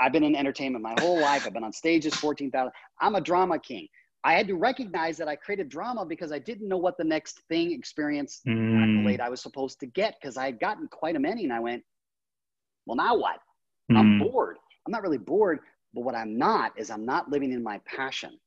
I've 0.00 0.12
been 0.12 0.24
in 0.24 0.34
entertainment 0.34 0.82
my 0.82 0.94
whole 0.98 1.20
life. 1.20 1.46
I've 1.46 1.52
been 1.52 1.64
on 1.64 1.72
stages 1.72 2.14
14,000. 2.14 2.72
I'm 3.00 3.14
a 3.14 3.20
drama 3.20 3.58
king. 3.58 3.86
I 4.24 4.34
had 4.34 4.48
to 4.48 4.56
recognize 4.56 5.16
that 5.18 5.28
I 5.28 5.36
created 5.36 5.68
drama 5.68 6.04
because 6.04 6.32
I 6.32 6.40
didn't 6.40 6.68
know 6.68 6.76
what 6.76 6.98
the 6.98 7.04
next 7.04 7.40
thing, 7.48 7.72
experience, 7.72 8.40
mm. 8.46 8.98
accolade 8.98 9.20
I 9.20 9.28
was 9.28 9.40
supposed 9.40 9.78
to 9.80 9.86
get 9.86 10.16
because 10.20 10.36
I 10.36 10.46
had 10.46 10.58
gotten 10.58 10.88
quite 10.88 11.14
a 11.14 11.20
many. 11.20 11.44
And 11.44 11.52
I 11.52 11.60
went, 11.60 11.84
well, 12.88 12.96
now 12.96 13.16
what? 13.16 13.38
Mm. 13.92 13.98
I'm 13.98 14.18
bored. 14.18 14.56
I'm 14.86 14.92
not 14.92 15.02
really 15.02 15.18
bored, 15.18 15.60
but 15.94 16.02
what 16.02 16.14
I'm 16.14 16.38
not 16.38 16.72
is 16.76 16.90
I'm 16.90 17.04
not 17.04 17.30
living 17.30 17.52
in 17.52 17.62
my 17.62 17.78
passion. 17.84 18.38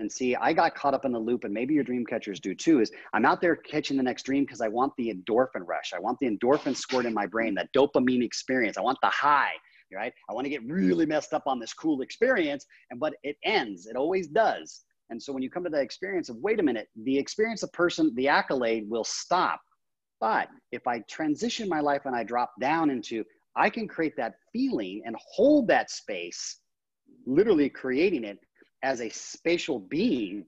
And 0.00 0.10
see, 0.10 0.34
I 0.34 0.52
got 0.52 0.74
caught 0.74 0.94
up 0.94 1.04
in 1.04 1.12
the 1.12 1.18
loop, 1.18 1.44
and 1.44 1.54
maybe 1.54 1.74
your 1.74 1.84
dream 1.84 2.04
catchers 2.04 2.40
do 2.40 2.54
too. 2.54 2.80
Is 2.80 2.90
I'm 3.12 3.24
out 3.24 3.40
there 3.40 3.54
catching 3.54 3.96
the 3.96 4.02
next 4.02 4.24
dream 4.24 4.44
because 4.44 4.60
I 4.60 4.66
want 4.66 4.92
the 4.96 5.14
endorphin 5.14 5.66
rush. 5.66 5.92
I 5.94 6.00
want 6.00 6.18
the 6.18 6.28
endorphin 6.28 6.74
squirt 6.74 7.06
in 7.06 7.14
my 7.14 7.26
brain, 7.26 7.54
that 7.54 7.72
dopamine 7.72 8.24
experience. 8.24 8.76
I 8.76 8.80
want 8.80 8.98
the 9.02 9.10
high, 9.10 9.52
right? 9.94 10.12
I 10.28 10.32
want 10.32 10.46
to 10.46 10.50
get 10.50 10.64
really 10.66 11.06
messed 11.06 11.32
up 11.32 11.44
on 11.46 11.60
this 11.60 11.72
cool 11.72 12.00
experience, 12.00 12.66
and 12.90 12.98
but 12.98 13.14
it 13.22 13.36
ends. 13.44 13.86
It 13.86 13.94
always 13.94 14.26
does. 14.26 14.82
And 15.10 15.22
so 15.22 15.32
when 15.32 15.42
you 15.42 15.50
come 15.50 15.64
to 15.64 15.70
that 15.70 15.82
experience 15.82 16.28
of, 16.28 16.36
wait 16.38 16.58
a 16.58 16.62
minute, 16.62 16.88
the 17.04 17.16
experience 17.16 17.62
of 17.62 17.72
person, 17.72 18.12
the 18.16 18.26
accolade 18.26 18.88
will 18.88 19.04
stop. 19.04 19.60
But 20.20 20.48
if 20.72 20.86
I 20.86 21.00
transition 21.00 21.68
my 21.68 21.80
life 21.80 22.02
and 22.06 22.16
I 22.16 22.24
drop 22.24 22.52
down 22.60 22.90
into, 22.90 23.22
I 23.56 23.70
can 23.70 23.86
create 23.86 24.16
that 24.16 24.34
feeling 24.52 25.02
and 25.04 25.16
hold 25.18 25.68
that 25.68 25.90
space, 25.90 26.60
literally 27.26 27.68
creating 27.68 28.24
it 28.24 28.38
as 28.82 29.00
a 29.00 29.08
spatial 29.08 29.78
being 29.78 30.44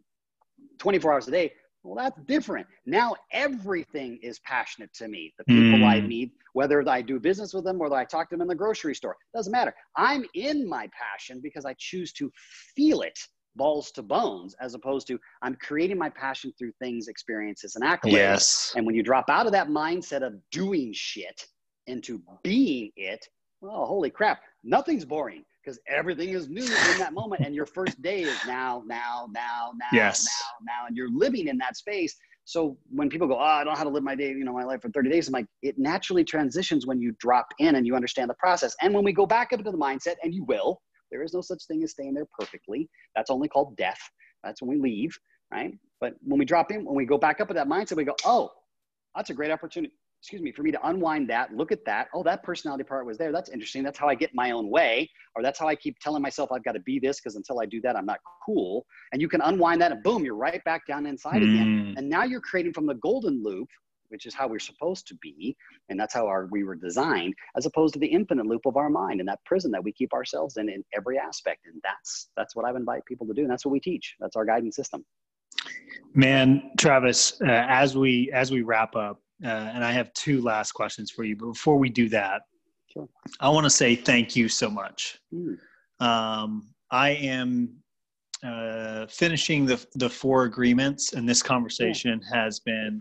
24 0.79 1.13
hours 1.13 1.29
a 1.29 1.31
day. 1.31 1.53
Well, 1.83 1.95
that's 1.95 2.21
different. 2.27 2.67
Now 2.85 3.15
everything 3.33 4.19
is 4.21 4.41
passionate 4.41 4.93
to 4.95 5.07
me. 5.07 5.33
The 5.39 5.45
people 5.45 5.79
mm. 5.79 5.87
I 5.87 6.01
meet, 6.01 6.33
whether 6.53 6.87
I 6.89 7.01
do 7.01 7.21
business 7.21 7.55
with 7.55 7.65
them, 7.65 7.79
whether 7.79 7.95
I 7.95 8.05
talk 8.05 8.29
to 8.31 8.35
them 8.35 8.43
in 8.43 8.49
the 8.49 8.57
grocery 8.57 8.95
store, 8.95 9.17
doesn't 9.33 9.53
matter. 9.53 9.73
I'm 9.97 10.25
in 10.35 10.69
my 10.69 10.89
passion 10.93 11.41
because 11.41 11.65
I 11.65 11.77
choose 11.79 12.13
to 12.15 12.31
feel 12.75 13.03
it 13.03 13.17
balls 13.55 13.91
to 13.93 14.03
bones 14.03 14.55
as 14.61 14.75
opposed 14.75 15.07
to 15.07 15.19
I'm 15.43 15.57
creating 15.57 15.97
my 15.97 16.11
passion 16.11 16.53
through 16.59 16.73
things, 16.81 17.09
experiences, 17.09 17.77
and 17.77 17.85
accolades. 17.85 18.13
Yes. 18.13 18.73
And 18.77 18.85
when 18.85 18.95
you 18.95 19.03
drop 19.03 19.31
out 19.31 19.47
of 19.47 19.53
that 19.53 19.69
mindset 19.69 20.23
of 20.27 20.35
doing 20.51 20.93
shit 20.93 21.47
into 21.87 22.21
being 22.43 22.91
it, 22.97 23.27
well, 23.61 23.87
holy 23.87 24.11
crap, 24.11 24.41
nothing's 24.65 25.05
boring 25.05 25.45
because 25.65 25.81
everything 25.89 26.31
is 26.31 26.49
new 26.49 26.63
in 26.63 26.99
that 26.99 27.13
moment. 27.13 27.45
And 27.45 27.55
your 27.55 27.67
first 27.67 28.01
day 28.01 28.23
is 28.23 28.39
now, 28.47 28.83
now, 28.87 29.29
now, 29.33 29.73
now, 29.75 29.87
yes. 29.93 30.25
now, 30.25 30.73
now. 30.73 30.87
And 30.87 30.97
you're 30.97 31.11
living 31.11 31.49
in 31.49 31.59
that 31.59 31.77
space. 31.77 32.15
So 32.45 32.79
when 32.91 33.09
people 33.09 33.27
go, 33.27 33.35
oh, 33.35 33.43
I 33.43 33.65
don't 33.65 33.73
know 33.73 33.79
how 33.79 33.85
to 33.85 33.91
live 33.91 34.05
my 34.05 34.15
day, 34.15 34.29
you 34.29 34.45
know, 34.45 34.53
my 34.53 34.63
life 34.63 34.83
for 34.83 34.91
30 34.91 35.11
days, 35.11 35.27
I'm 35.27 35.33
like, 35.33 35.47
it 35.63 35.77
naturally 35.79 36.23
transitions 36.23 36.87
when 36.87 37.01
you 37.01 37.13
drop 37.19 37.49
in 37.59 37.75
and 37.75 37.85
you 37.85 37.97
understand 37.97 38.31
the 38.31 38.35
process. 38.35 38.77
And 38.81 38.95
when 38.95 39.03
we 39.03 39.13
go 39.13 39.27
back 39.27 39.53
up 39.53 39.59
into 39.59 39.73
the 39.73 39.79
mindset, 39.79 40.15
and 40.23 40.33
you 40.33 40.45
will, 40.45 40.81
there 41.11 41.25
is 41.25 41.35
no 41.35 41.41
such 41.41 41.65
thing 41.67 41.83
as 41.83 41.91
staying 41.91 42.15
there 42.15 42.27
perfectly. 42.39 42.89
That's 43.17 43.31
only 43.31 43.49
called 43.49 43.77
death. 43.77 43.99
That's 44.45 44.63
when 44.63 44.71
we 44.71 44.91
leave, 44.91 45.19
right? 45.53 45.73
But 46.01 46.15
when 46.23 46.39
we 46.39 46.45
drop 46.45 46.71
in, 46.71 46.85
when 46.85 46.95
we 46.95 47.05
go 47.05 47.19
back 47.19 47.41
up 47.41 47.49
with 47.49 47.57
that 47.57 47.69
mindset, 47.69 47.97
we 47.97 48.05
go, 48.05 48.15
oh, 48.25 48.51
that's 49.17 49.31
a 49.31 49.35
great 49.35 49.51
opportunity. 49.51 49.93
Excuse 50.21 50.43
me, 50.43 50.51
for 50.51 50.63
me 50.63 50.73
to 50.73 50.89
unwind 50.89 51.31
that, 51.31 51.55
look 51.55 51.71
at 51.71 51.85
that. 51.85 52.09
Oh, 52.15 52.23
that 52.25 52.43
personality 52.43 52.85
part 52.85 53.07
was 53.07 53.17
there. 53.17 53.31
That's 53.31 53.51
interesting. 53.51 53.83
That's 53.85 53.99
how 53.99 54.09
I 54.09 54.15
get 54.15 54.31
my 54.35 54.51
own 54.51 54.71
way, 54.71 55.09
or 55.37 55.43
that's 55.43 55.59
how 55.59 55.69
I 55.69 55.77
keep 55.77 55.99
telling 56.01 56.23
myself 56.23 56.51
I've 56.51 56.65
got 56.65 56.73
to 56.73 56.81
be 56.81 56.99
this 56.99 57.21
because 57.21 57.37
until 57.37 57.61
I 57.61 57.67
do 57.67 57.81
that, 57.83 57.97
I'm 57.97 58.07
not 58.07 58.19
cool. 58.45 58.87
And 59.13 59.23
you 59.23 59.29
can 59.29 59.41
unwind 59.43 59.81
that, 59.83 59.93
and 59.93 60.03
boom, 60.03 60.25
you're 60.25 60.35
right 60.37 60.63
back 60.65 60.87
down 60.87 61.07
inside 61.07 61.43
mm. 61.43 61.53
again. 61.53 61.95
And 61.97 62.09
now 62.09 62.25
you're 62.25 62.41
creating 62.41 62.73
from 62.73 62.87
the 62.87 62.95
golden 62.95 63.43
loop 63.43 63.69
which 64.09 64.27
is 64.27 64.35
how 64.35 64.47
we're 64.47 64.59
supposed 64.59 65.07
to 65.07 65.15
be 65.17 65.57
and 65.89 65.99
that's 65.99 66.15
how 66.15 66.27
our 66.27 66.47
we 66.51 66.65
were 66.65 66.75
designed 66.75 67.35
as 67.57 67.67
opposed 67.67 67.95
to 67.95 68.01
the 68.01 68.07
infinite 68.07 68.47
loop 68.47 68.65
of 68.67 68.77
our 68.77 68.91
mind 68.91 69.21
and 69.21 69.29
that 69.29 69.45
prison 69.45 69.71
that 69.71 69.83
we 69.83 69.93
keep 69.93 70.13
ourselves 70.13 70.57
in 70.57 70.69
in 70.69 70.85
every 70.95 71.19
aspect 71.19 71.67
and 71.67 71.81
that's 71.83 72.29
that's 72.37 72.55
what 72.55 72.65
i 72.65 72.73
would 72.73 72.81
invite 72.81 73.05
people 73.07 73.27
to 73.27 73.35
do 73.35 73.43
and 73.43 73.51
that's 73.51 73.65
what 73.65 73.73
we 73.73 73.81
teach 73.81 74.15
that's 74.21 74.37
our 74.37 74.45
guiding 74.45 74.73
system 74.73 75.05
man 76.15 76.71
travis 76.79 77.41
uh, 77.43 77.67
as 77.69 77.97
we 77.97 78.31
as 78.33 78.51
we 78.51 78.63
wrap 78.63 78.95
up 78.95 79.21
uh, 79.45 79.49
and 79.49 79.85
i 79.85 79.93
have 79.93 80.13
two 80.15 80.41
last 80.43 80.73
questions 80.73 81.11
for 81.11 81.25
you 81.25 81.37
but 81.37 81.47
before 81.47 81.77
we 81.77 81.89
do 81.89 82.09
that 82.09 82.43
sure. 82.93 83.09
i 83.41 83.49
want 83.49 83.65
to 83.65 83.71
say 83.71 83.95
thank 83.95 84.35
you 84.37 84.49
so 84.49 84.71
much 84.71 85.19
mm. 85.33 85.57
um, 86.01 86.67
i 86.91 87.11
am 87.11 87.71
uh, 88.45 89.07
finishing 89.07 89.65
the 89.65 89.85
the 89.95 90.09
four 90.09 90.45
agreements 90.45 91.15
and 91.15 91.29
this 91.29 91.43
conversation 91.43 92.21
yeah. 92.23 92.45
has 92.45 92.61
been 92.61 93.01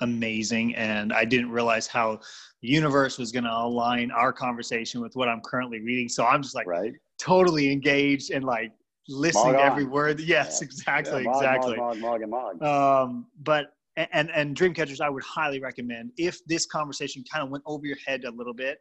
amazing 0.00 0.74
and 0.76 1.12
i 1.12 1.24
didn't 1.24 1.50
realize 1.50 1.86
how 1.86 2.18
the 2.62 2.68
universe 2.68 3.18
was 3.18 3.32
going 3.32 3.44
to 3.44 3.52
align 3.52 4.10
our 4.12 4.32
conversation 4.32 5.00
with 5.00 5.14
what 5.16 5.28
i'm 5.28 5.40
currently 5.40 5.80
reading 5.80 6.08
so 6.08 6.24
i'm 6.24 6.40
just 6.40 6.54
like 6.54 6.68
right. 6.68 6.92
totally 7.18 7.72
engaged 7.72 8.30
and 8.30 8.44
like 8.44 8.70
listening 9.08 9.54
to 9.54 9.60
every 9.60 9.84
word 9.84 10.20
yes 10.20 10.58
yeah. 10.60 10.66
exactly 10.66 11.24
yeah, 11.24 11.30
exactly 11.30 11.76
mog, 11.76 11.98
mog, 11.98 12.20
mog, 12.28 12.62
um, 12.62 13.26
but 13.42 13.72
and 14.12 14.30
and 14.30 14.54
dream 14.54 14.72
catchers 14.72 15.00
i 15.00 15.08
would 15.08 15.22
highly 15.22 15.60
recommend 15.60 16.10
if 16.16 16.38
this 16.46 16.66
conversation 16.66 17.22
kind 17.32 17.44
of 17.44 17.50
went 17.50 17.64
over 17.66 17.86
your 17.86 17.98
head 18.06 18.24
a 18.24 18.30
little 18.30 18.54
bit 18.54 18.78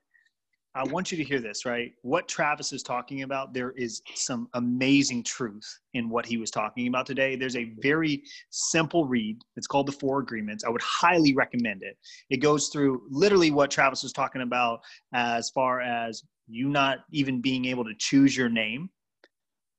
I 0.77 0.83
want 0.83 1.11
you 1.11 1.17
to 1.17 1.23
hear 1.23 1.39
this, 1.39 1.65
right? 1.65 1.91
What 2.03 2.27
Travis 2.27 2.71
is 2.71 2.83
talking 2.83 3.23
about, 3.23 3.51
there 3.51 3.71
is 3.71 4.03
some 4.13 4.47
amazing 4.53 5.23
truth 5.23 5.67
in 5.95 6.07
what 6.07 6.23
he 6.23 6.37
was 6.37 6.51
talking 6.51 6.87
about 6.87 7.07
today. 7.07 7.35
There's 7.35 7.55
a 7.55 7.73
very 7.81 8.21
simple 8.51 9.07
read. 9.07 9.39
It's 9.55 9.65
called 9.65 9.87
The 9.87 9.93
Four 9.93 10.19
Agreements. 10.19 10.63
I 10.63 10.69
would 10.69 10.83
highly 10.83 11.33
recommend 11.33 11.81
it. 11.81 11.97
It 12.29 12.43
goes 12.43 12.69
through 12.69 13.01
literally 13.09 13.49
what 13.49 13.71
Travis 13.71 14.03
was 14.03 14.13
talking 14.13 14.43
about 14.43 14.81
as 15.15 15.49
far 15.49 15.81
as 15.81 16.21
you 16.47 16.69
not 16.69 16.99
even 17.11 17.41
being 17.41 17.65
able 17.65 17.83
to 17.83 17.93
choose 17.97 18.37
your 18.37 18.49
name 18.49 18.89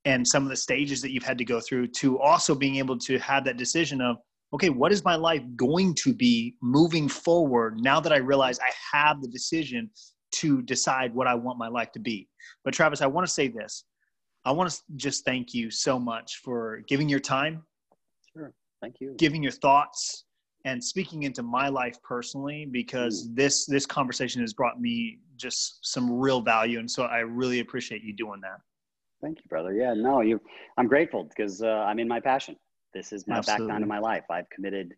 and 0.05 0.27
some 0.27 0.43
of 0.43 0.49
the 0.49 0.57
stages 0.57 1.01
that 1.03 1.13
you've 1.13 1.23
had 1.23 1.39
to 1.39 1.45
go 1.45 1.61
through 1.61 1.87
to 1.89 2.19
also 2.19 2.57
being 2.57 2.77
able 2.77 2.99
to 2.99 3.19
have 3.19 3.45
that 3.45 3.57
decision 3.57 4.01
of, 4.01 4.17
okay, 4.53 4.71
what 4.71 4.93
is 4.93 5.05
my 5.05 5.15
life 5.15 5.43
going 5.57 5.95
to 5.95 6.15
be 6.15 6.55
moving 6.63 7.09
forward 7.09 7.79
now 7.81 8.01
that 8.01 8.13
I 8.13 8.17
realize 8.17 8.59
I 8.61 8.97
have 8.97 9.21
the 9.21 9.29
decision 9.29 9.91
to 10.31 10.63
decide 10.63 11.15
what 11.15 11.27
I 11.27 11.35
want 11.35 11.59
my 11.59 11.69
life 11.69 11.93
to 11.93 11.99
be. 11.99 12.29
But 12.65 12.75
Travis, 12.75 13.01
I 13.01 13.07
want 13.07 13.27
to 13.27 13.33
say 13.33 13.49
this. 13.49 13.85
I 14.45 14.53
want 14.53 14.71
to 14.71 14.79
just 14.97 15.25
thank 15.25 15.53
you 15.53 15.71
so 15.71 15.99
much 15.99 16.41
for 16.45 16.83
giving 16.89 17.09
your 17.09 17.21
time. 17.21 17.63
Sure. 18.33 18.53
Thank 18.81 18.97
you. 19.01 19.15
Giving 19.19 19.43
your 19.43 19.53
thoughts 19.53 20.25
and 20.65 20.83
speaking 20.83 21.25
into 21.25 21.43
my 21.43 21.69
life 21.69 21.97
personally 22.03 22.67
because 22.71 23.29
this 23.35 23.67
this 23.67 23.87
conversation 23.87 24.41
has 24.41 24.53
brought 24.53 24.81
me 24.81 25.19
just 25.37 25.79
some 25.83 26.11
real 26.11 26.41
value 26.41 26.79
and 26.79 26.91
so 26.91 27.05
I 27.05 27.21
really 27.21 27.61
appreciate 27.61 28.03
you 28.03 28.13
doing 28.13 28.41
that. 28.43 28.59
Thank 29.21 29.39
you, 29.39 29.45
brother. 29.49 29.73
Yeah, 29.73 29.95
no, 29.95 30.21
you 30.21 30.41
I'm 30.77 30.87
grateful 30.87 31.25
because 31.25 31.63
uh, 31.63 31.67
I'm 31.67 31.99
in 31.99 32.09
my 32.09 32.21
passion. 32.21 32.57
This 32.95 33.13
is 33.13 33.27
my 33.27 33.39
Absolutely. 33.39 33.67
background 33.67 33.83
in 33.83 33.89
my 33.89 33.99
life. 33.99 34.25
I've 34.31 34.49
committed 34.51 34.95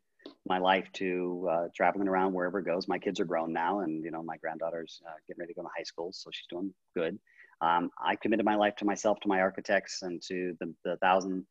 my 0.46 0.58
life 0.58 0.88
to 0.94 1.48
uh, 1.50 1.68
traveling 1.74 2.08
around 2.08 2.32
wherever 2.32 2.58
it 2.58 2.64
goes. 2.64 2.88
My 2.88 2.98
kids 2.98 3.20
are 3.20 3.24
grown 3.24 3.52
now, 3.52 3.80
and 3.80 4.04
you 4.04 4.10
know 4.10 4.22
my 4.22 4.36
granddaughter's 4.36 5.00
uh, 5.06 5.12
getting 5.26 5.40
ready 5.40 5.52
to 5.52 5.60
go 5.60 5.62
to 5.62 5.70
high 5.76 5.82
school, 5.82 6.10
so 6.12 6.30
she's 6.32 6.46
doing 6.48 6.72
good. 6.96 7.18
Um, 7.60 7.90
I 8.02 8.16
committed 8.16 8.44
my 8.44 8.54
life 8.54 8.76
to 8.76 8.84
myself, 8.84 9.18
to 9.20 9.28
my 9.28 9.40
architects, 9.40 10.02
and 10.02 10.22
to 10.28 10.56
the, 10.60 10.74
the 10.84 10.96
thousand 10.98 11.44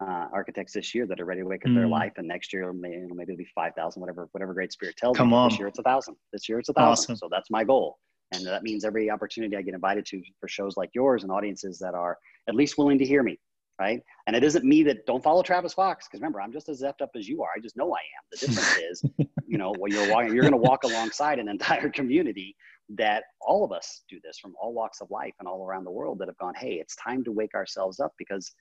uh, 0.00 0.26
architects 0.32 0.72
this 0.72 0.94
year 0.94 1.06
that 1.06 1.20
are 1.20 1.24
ready 1.24 1.40
to 1.40 1.46
wake 1.46 1.64
up 1.64 1.70
mm. 1.70 1.76
their 1.76 1.86
life. 1.86 2.12
And 2.16 2.26
next 2.26 2.52
year, 2.52 2.72
maybe, 2.72 2.96
you 2.96 3.08
know, 3.08 3.14
maybe 3.14 3.32
it'll 3.32 3.38
be 3.38 3.48
five 3.54 3.74
thousand, 3.74 4.00
whatever, 4.00 4.28
whatever 4.32 4.54
Great 4.54 4.72
Spirit 4.72 4.96
tells 4.96 5.16
Come 5.16 5.30
me. 5.30 5.36
On. 5.36 5.48
This 5.48 5.58
year 5.58 5.68
it's 5.68 5.78
a 5.78 5.82
thousand. 5.82 6.16
This 6.32 6.48
year 6.48 6.58
it's 6.58 6.68
a 6.68 6.72
thousand. 6.72 7.14
Awesome. 7.14 7.16
So 7.16 7.28
that's 7.30 7.50
my 7.50 7.64
goal. 7.64 7.98
And 8.34 8.46
that 8.46 8.62
means 8.62 8.84
every 8.84 9.10
opportunity 9.10 9.56
I 9.56 9.62
get 9.62 9.74
invited 9.74 10.06
to 10.06 10.22
for 10.40 10.48
shows 10.48 10.76
like 10.76 10.90
yours 10.94 11.22
and 11.22 11.30
audiences 11.30 11.78
that 11.80 11.94
are 11.94 12.16
at 12.48 12.54
least 12.54 12.78
willing 12.78 12.98
to 12.98 13.04
hear 13.04 13.22
me, 13.22 13.38
right? 13.78 14.00
And 14.26 14.36
it 14.36 14.44
isn't 14.44 14.64
me 14.64 14.82
that 14.84 15.06
don't 15.06 15.22
follow 15.22 15.42
Travis 15.42 15.74
Fox 15.74 16.06
because 16.06 16.20
remember 16.20 16.40
I'm 16.40 16.52
just 16.52 16.68
as 16.68 16.82
effed 16.82 17.02
up 17.02 17.10
as 17.16 17.28
you 17.28 17.42
are. 17.42 17.50
I 17.56 17.60
just 17.60 17.76
know 17.76 17.92
I 17.92 17.98
am. 17.98 18.24
The 18.30 18.46
difference 18.46 18.78
is, 18.78 19.04
you 19.46 19.58
know, 19.58 19.74
when 19.78 19.92
you're 19.92 20.10
walking, 20.10 20.34
you're 20.34 20.42
going 20.42 20.52
to 20.52 20.56
walk 20.58 20.84
alongside 20.84 21.38
an 21.38 21.48
entire 21.48 21.88
community 21.88 22.54
that 22.96 23.24
all 23.40 23.64
of 23.64 23.72
us 23.72 24.02
do 24.08 24.18
this 24.22 24.38
from 24.38 24.54
all 24.60 24.72
walks 24.72 25.00
of 25.00 25.10
life 25.10 25.34
and 25.38 25.48
all 25.48 25.64
around 25.66 25.84
the 25.84 25.90
world 25.90 26.18
that 26.18 26.28
have 26.28 26.36
gone, 26.38 26.54
hey, 26.56 26.74
it's 26.74 26.96
time 26.96 27.24
to 27.24 27.32
wake 27.32 27.54
ourselves 27.54 28.00
up 28.00 28.12
because, 28.18 28.52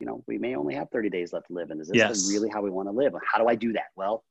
you 0.00 0.06
know, 0.06 0.22
we 0.26 0.38
may 0.38 0.54
only 0.54 0.74
have 0.74 0.88
30 0.90 1.08
days 1.10 1.32
left 1.32 1.46
to 1.48 1.54
live, 1.54 1.70
and 1.70 1.80
is 1.80 1.88
this 1.88 1.96
yes. 1.96 2.30
really 2.30 2.48
how 2.48 2.60
we 2.60 2.70
want 2.70 2.88
to 2.88 2.92
live? 2.92 3.14
How 3.30 3.38
do 3.38 3.48
I 3.48 3.54
do 3.54 3.72
that? 3.72 3.86
Well, 3.96 4.24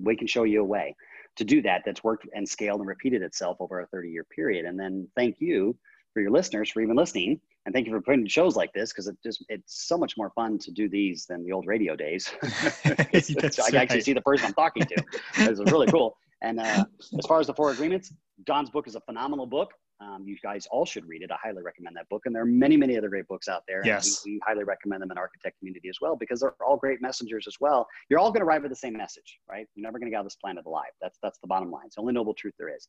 we 0.00 0.16
can 0.16 0.26
show 0.26 0.44
you 0.44 0.62
a 0.62 0.64
way 0.64 0.96
to 1.36 1.44
do 1.44 1.62
that 1.62 1.82
that's 1.84 2.04
worked 2.04 2.26
and 2.34 2.48
scaled 2.48 2.80
and 2.80 2.88
repeated 2.88 3.22
itself 3.22 3.56
over 3.60 3.80
a 3.80 3.86
30 3.86 4.10
year 4.10 4.24
period. 4.24 4.64
And 4.64 4.78
then 4.78 5.08
thank 5.16 5.36
you 5.38 5.76
for 6.12 6.20
your 6.20 6.30
listeners 6.30 6.70
for 6.70 6.80
even 6.80 6.96
listening 6.96 7.40
and 7.64 7.74
thank 7.74 7.86
you 7.86 7.92
for 7.92 8.00
putting 8.00 8.26
shows 8.26 8.56
like 8.56 8.72
this 8.72 8.92
because 8.92 9.06
it 9.06 9.16
just 9.22 9.44
it's 9.48 9.86
so 9.86 9.96
much 9.96 10.16
more 10.16 10.30
fun 10.30 10.58
to 10.58 10.70
do 10.70 10.88
these 10.88 11.26
than 11.26 11.44
the 11.44 11.52
old 11.52 11.66
radio 11.66 11.94
days. 11.94 12.30
it's, 12.42 13.30
it's, 13.30 13.58
I 13.58 13.78
actually 13.78 14.00
see 14.00 14.12
the 14.12 14.20
person 14.20 14.46
I'm 14.46 14.54
talking 14.54 14.84
to. 14.84 15.04
It's 15.36 15.60
really 15.70 15.86
cool. 15.86 16.16
And 16.42 16.58
uh, 16.58 16.84
as 17.18 17.26
far 17.26 17.38
as 17.38 17.46
the 17.46 17.54
four 17.54 17.70
agreements, 17.70 18.12
John's 18.46 18.68
book 18.68 18.88
is 18.88 18.96
a 18.96 19.00
phenomenal 19.00 19.46
book. 19.46 19.72
Um, 20.00 20.24
you 20.26 20.36
guys 20.42 20.66
all 20.72 20.84
should 20.84 21.06
read 21.06 21.22
it. 21.22 21.30
I 21.30 21.36
highly 21.40 21.62
recommend 21.62 21.94
that 21.96 22.08
book. 22.08 22.22
And 22.26 22.34
there 22.34 22.42
are 22.42 22.46
many, 22.46 22.76
many 22.76 22.98
other 22.98 23.08
great 23.08 23.28
books 23.28 23.46
out 23.46 23.62
there. 23.68 23.82
Yes. 23.84 24.22
We, 24.26 24.32
we, 24.32 24.40
highly 24.44 24.64
recommend 24.64 25.00
them 25.00 25.12
in 25.12 25.18
architect 25.18 25.60
community 25.60 25.88
as 25.88 25.98
well 26.00 26.16
because 26.16 26.40
they're 26.40 26.54
all 26.66 26.76
great 26.76 27.00
messengers 27.00 27.46
as 27.46 27.54
well. 27.60 27.86
You're 28.10 28.18
all 28.18 28.32
going 28.32 28.40
to 28.40 28.46
arrive 28.46 28.64
at 28.64 28.70
the 28.70 28.76
same 28.76 28.96
message, 28.96 29.38
right? 29.48 29.66
You're 29.76 29.84
never 29.84 30.00
going 30.00 30.06
to 30.06 30.10
get 30.10 30.16
out 30.16 30.22
of 30.22 30.26
this 30.26 30.36
planet 30.36 30.66
alive. 30.66 30.90
That's 31.00 31.18
that's 31.22 31.38
the 31.38 31.46
bottom 31.46 31.70
line. 31.70 31.86
It's 31.86 31.94
the 31.94 32.00
only 32.00 32.14
noble 32.14 32.34
truth 32.34 32.54
there 32.58 32.74
is. 32.74 32.88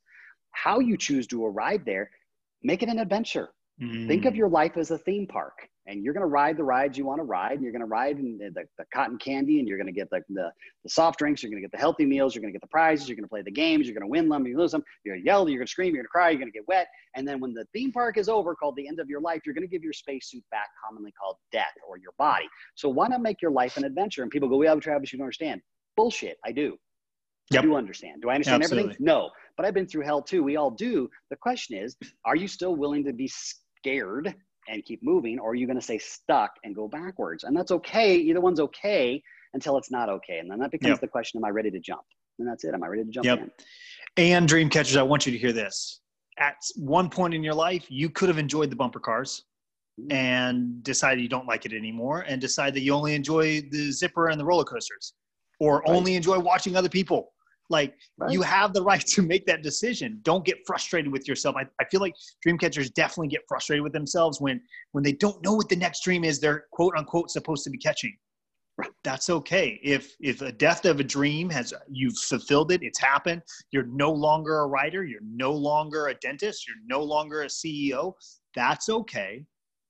How 0.52 0.80
you 0.80 0.98
choose 0.98 1.28
to 1.28 1.46
arrive 1.46 1.86
there, 1.86 2.10
make 2.64 2.82
it 2.82 2.90
an 2.90 2.98
adventure. 2.98 3.50
Mm. 3.82 4.08
Think 4.08 4.26
of 4.26 4.34
mm. 4.34 4.38
your 4.38 4.50
life 4.50 4.78
as 4.78 4.92
a 4.92 4.98
theme 4.98 5.26
park, 5.26 5.68
and 5.88 6.04
you're 6.04 6.14
going 6.14 6.22
to 6.22 6.28
ride 6.28 6.58
the 6.58 6.64
rides 6.64 6.98
you 6.98 7.06
want 7.06 7.20
to 7.20 7.24
ride. 7.24 7.54
And 7.54 7.64
you're 7.64 7.72
going 7.72 7.82
to 7.82 7.88
ride 7.88 8.20
in 8.20 8.38
the, 8.38 8.66
the, 8.78 8.86
cotton 8.94 9.18
candy, 9.18 9.60
and 9.60 9.68
you're 9.68 9.78
going 9.78 9.88
to 9.88 9.94
get 9.94 10.10
the, 10.12 10.22
the, 10.30 10.52
the 10.84 10.90
soft 10.90 11.18
drinks. 11.18 11.42
You're 11.42 11.50
going 11.50 11.62
to 11.62 11.68
get 11.68 11.72
the 11.72 11.80
healthy 11.80 12.06
meals. 12.06 12.36
You're 12.36 12.42
going 12.42 12.54
to 12.54 12.58
get 12.58 12.62
the 12.62 12.68
prizes. 12.68 13.10
You're 13.10 13.16
going 13.16 13.26
to 13.26 13.30
play 13.30 13.42
the 13.42 13.52
games. 13.52 13.88
You're 13.88 13.96
going 13.96 14.08
to 14.08 14.12
win 14.12 14.30
them. 14.30 14.46
You 14.46 14.58
lose 14.58 14.72
them. 14.72 14.84
You're 15.04 15.16
going 15.16 15.24
to 15.24 15.26
yell. 15.26 15.50
You're 15.50 15.60
going 15.60 15.68
to 15.68 15.72
scream. 15.72 15.96
You're 15.96 16.04
going 16.04 16.06
to 16.06 16.10
cry. 16.10 16.30
You're 16.30 16.40
going 16.40 16.52
to 16.52 16.58
get 16.58 16.68
wet. 16.68 16.88
And 17.16 17.28
then 17.28 17.40
when 17.40 17.54
the 17.54 17.66
theme 17.74 17.92
park 17.92 18.18
is 18.18 18.30
over, 18.30 18.56
called 18.56 18.76
the 18.76 18.88
end 18.88 19.00
of 19.00 19.10
your 19.10 19.22
life, 19.22 19.42
you're 19.46 19.56
going 19.56 19.68
to 19.68 19.72
give 19.72 19.84
your 19.84 19.94
spacesuit 19.94 20.44
back, 20.52 20.68
commonly 20.86 21.12
called 21.20 21.38
death 21.52 21.74
or 21.88 21.98
your 21.98 22.14
body. 22.18 22.46
So 22.76 22.90
why 22.90 23.08
not 23.08 23.22
make 23.22 23.42
your 23.42 23.52
life 23.52 23.78
an 23.78 23.86
adventure? 23.86 24.22
And 24.22 24.32
people 24.32 24.48
go, 24.50 24.58
"We 24.58 24.68
have 24.68 24.78
a 24.78 24.82
Travis, 24.82 25.12
you 25.12 25.18
don't 25.18 25.26
understand." 25.26 25.62
Bullshit. 25.96 26.38
I 26.46 26.52
do. 26.52 26.78
Yep. 27.52 27.64
I 27.64 27.66
do 27.66 27.76
understand. 27.76 28.22
Do 28.22 28.30
I 28.30 28.36
understand 28.36 28.64
Absolutely. 28.64 28.92
everything? 28.92 29.06
No, 29.06 29.30
but 29.58 29.66
I've 29.66 29.74
been 29.74 29.86
through 29.86 30.04
hell 30.04 30.22
too. 30.22 30.44
We 30.44 30.56
all 30.56 30.72
do. 30.72 31.10
The 31.30 31.36
question 31.36 31.78
is, 31.78 31.96
are 32.26 32.36
you 32.36 32.48
still 32.48 32.76
willing 32.76 33.04
to 33.06 33.14
be 33.14 33.28
scared 33.84 34.34
and 34.70 34.84
keep 34.86 35.04
moving, 35.04 35.40
or 35.40 35.52
are 35.52 35.56
you 35.56 35.68
going 35.68 35.78
to 35.78 35.84
stay 35.84 35.98
stuck 35.98 36.52
and 36.64 36.76
go 36.76 36.88
backwards? 36.88 37.44
And 37.44 37.56
that's 37.56 37.72
okay. 37.72 38.16
Either 38.16 38.40
one's 38.40 38.60
okay 38.60 39.22
until 39.54 39.78
it's 39.78 39.92
not 39.92 40.10
okay. 40.10 40.40
And 40.40 40.50
then 40.50 40.60
that 40.60 40.72
becomes 40.72 40.92
yep. 40.92 41.02
the 41.02 41.08
question 41.08 41.40
Am 41.40 41.46
I 41.46 41.50
ready 41.50 41.70
to 41.72 41.80
jump? 41.80 42.04
And 42.40 42.48
that's 42.48 42.64
it. 42.64 42.74
Am 42.74 42.84
I 42.84 42.88
ready 42.88 43.04
to 43.04 43.12
jump 43.12 43.26
yep. 43.26 43.40
in? 43.40 43.52
And 44.18 44.48
dream 44.48 44.70
catchers, 44.70 44.96
I 44.96 45.04
want 45.04 45.26
you 45.26 45.32
to 45.32 45.38
hear 45.38 45.52
this. 45.52 46.00
At 46.40 46.56
one 46.76 47.10
point 47.10 47.34
in 47.34 47.44
your 47.44 47.54
life, 47.54 47.86
you 47.90 48.10
could 48.10 48.30
have 48.30 48.40
enjoyed 48.40 48.72
the 48.72 48.76
bumper 48.76 49.00
cars 49.00 49.44
mm-hmm. 50.00 50.12
and 50.12 50.84
decided 50.84 51.22
you 51.22 51.30
don't 51.30 51.48
like 51.48 51.66
it 51.66 51.74
anymore 51.74 52.22
and 52.22 52.42
decide 52.42 52.74
that 52.74 52.82
you 52.82 52.94
only 52.94 53.14
enjoy 53.14 53.62
the 53.70 53.92
zipper 53.92 54.30
and 54.30 54.40
the 54.40 54.46
roller 54.46 54.64
coasters 54.64 55.14
or 55.60 55.80
right. 55.80 55.90
only 55.90 56.16
enjoy 56.16 56.40
watching 56.40 56.76
other 56.76 56.90
people 56.90 57.33
Like 57.70 57.96
right. 58.18 58.32
you 58.32 58.42
have 58.42 58.74
the 58.74 58.82
right 58.82 59.06
to 59.08 59.22
make 59.22 59.46
that 59.46 59.64
decision. 59.64 60.20
Don't 60.24 60.46
get 60.46 60.58
frustrated 60.66 61.12
with 61.12 61.28
yourself. 61.28 61.56
I, 61.58 61.66
I 61.80 61.86
feel 61.90 62.02
like 62.02 62.14
dream 62.42 62.58
catchers 62.58 62.90
definitely 62.90 63.30
get 63.30 63.42
frustrated 63.48 63.84
with 63.84 63.94
themselves 63.94 64.42
when 64.42 64.62
when 64.92 65.04
they 65.04 65.14
don't 65.14 65.44
know 65.44 65.54
what 65.54 65.70
the 65.70 65.76
next 65.76 66.04
dream 66.04 66.24
is 66.24 66.40
they're 66.40 66.66
quote 66.72 66.94
unquote 66.98 67.30
supposed 67.30 67.64
to 67.64 67.70
be 67.70 67.78
catching. 67.78 68.16
That's 69.04 69.30
okay. 69.30 69.80
If 69.84 70.16
if 70.20 70.42
a 70.42 70.52
death 70.52 70.86
of 70.86 71.00
a 71.00 71.04
dream 71.04 71.50
has 71.52 71.74
you've 71.90 72.18
fulfilled 72.18 72.72
it, 72.72 72.82
it's 72.84 73.00
happened. 73.00 73.42
You're 73.72 73.86
no 73.86 74.12
longer 74.12 74.60
a 74.60 74.68
writer. 74.68 75.04
You're 75.04 75.22
no 75.24 75.52
longer 75.52 76.08
a 76.08 76.16
dentist. 76.16 76.68
You're 76.68 76.78
no 76.88 77.04
longer 77.04 77.44
a 77.44 77.48
CEO. 77.48 78.14
That's 78.56 78.90
okay. 78.90 79.46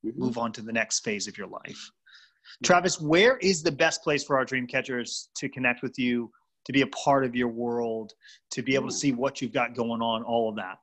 Mm-hmm. 0.06 0.20
Move 0.20 0.38
on 0.38 0.52
to 0.54 0.62
the 0.62 0.74
next 0.74 1.00
phase 1.02 1.28
of 1.28 1.38
your 1.38 1.48
life. 1.48 1.92
Travis, 2.64 3.00
where 3.00 3.38
is 3.38 3.64
the 3.64 3.72
best 3.72 4.04
place 4.04 4.24
for 4.24 4.38
our 4.38 4.46
dream 4.46 4.68
catchers 4.68 5.30
to 5.38 5.48
connect 5.48 5.82
with 5.82 5.98
you, 5.98 6.30
to 6.66 6.74
be 6.74 6.82
a 6.82 6.88
part 6.88 7.26
of 7.26 7.36
your 7.36 7.50
world, 7.50 8.14
to 8.52 8.62
be 8.62 8.76
able 8.76 8.88
to 8.88 8.94
see 8.94 9.12
what 9.12 9.42
you've 9.42 9.54
got 9.54 9.76
going 9.76 10.02
on, 10.02 10.24
all 10.24 10.50
of 10.50 10.56
that? 10.56 10.78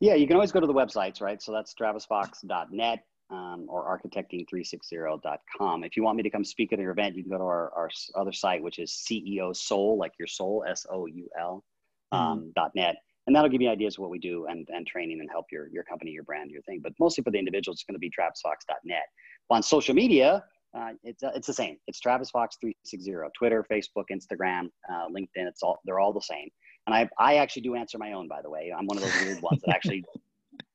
Yeah, 0.00 0.14
you 0.14 0.26
can 0.26 0.36
always 0.36 0.52
go 0.52 0.60
to 0.60 0.66
the 0.66 0.74
websites, 0.74 1.20
right? 1.20 1.40
So 1.42 1.52
that's 1.52 1.74
travisfox.net 1.74 3.04
um, 3.30 3.66
or 3.68 3.98
architecting360.com. 3.98 5.84
If 5.84 5.96
you 5.96 6.02
want 6.02 6.16
me 6.16 6.22
to 6.22 6.30
come 6.30 6.44
speak 6.44 6.72
at 6.72 6.78
your 6.78 6.90
event, 6.90 7.16
you 7.16 7.22
can 7.22 7.30
go 7.30 7.38
to 7.38 7.44
our, 7.44 7.72
our 7.74 7.90
other 8.14 8.32
site, 8.32 8.62
which 8.62 8.78
is 8.78 8.90
CEO 8.92 9.54
Soul, 9.56 9.96
like 9.98 10.12
your 10.18 10.28
soul, 10.28 10.64
S 10.68 10.86
O 10.90 11.06
U 11.06 11.28
L, 11.38 11.64
mm-hmm. 12.12 12.22
um, 12.22 12.52
mm. 12.56 12.70
.net. 12.74 12.96
And 13.26 13.34
that'll 13.34 13.48
give 13.48 13.62
you 13.62 13.70
ideas 13.70 13.94
of 13.94 14.00
what 14.00 14.10
we 14.10 14.18
do 14.18 14.46
and, 14.46 14.68
and 14.70 14.86
training 14.86 15.20
and 15.20 15.30
help 15.30 15.46
your, 15.50 15.68
your 15.72 15.82
company, 15.84 16.10
your 16.10 16.24
brand, 16.24 16.50
your 16.50 16.60
thing. 16.62 16.80
But 16.82 16.92
mostly 17.00 17.24
for 17.24 17.30
the 17.30 17.38
individuals, 17.38 17.76
it's 17.76 17.84
going 17.84 17.94
to 17.94 17.98
be 17.98 18.10
travisfox.net. 18.10 19.04
On 19.48 19.62
social 19.62 19.94
media, 19.94 20.44
uh, 20.76 20.90
it's 21.02 21.22
uh, 21.22 21.30
it's 21.34 21.46
the 21.46 21.54
same. 21.54 21.76
It's 21.86 22.00
Travis 22.00 22.30
Fox 22.30 22.56
three 22.60 22.76
six 22.84 23.04
zero. 23.04 23.30
Twitter, 23.36 23.64
Facebook, 23.70 24.04
Instagram, 24.12 24.68
uh, 24.90 25.06
LinkedIn. 25.08 25.46
It's 25.46 25.62
all 25.62 25.78
they're 25.84 26.00
all 26.00 26.12
the 26.12 26.20
same. 26.20 26.48
And 26.86 26.94
I 26.94 27.08
I 27.18 27.36
actually 27.36 27.62
do 27.62 27.74
answer 27.74 27.98
my 27.98 28.12
own. 28.12 28.28
By 28.28 28.42
the 28.42 28.50
way, 28.50 28.72
I'm 28.76 28.86
one 28.86 28.98
of 28.98 29.04
those 29.04 29.14
weird 29.22 29.42
ones 29.42 29.60
that 29.64 29.74
actually. 29.74 30.04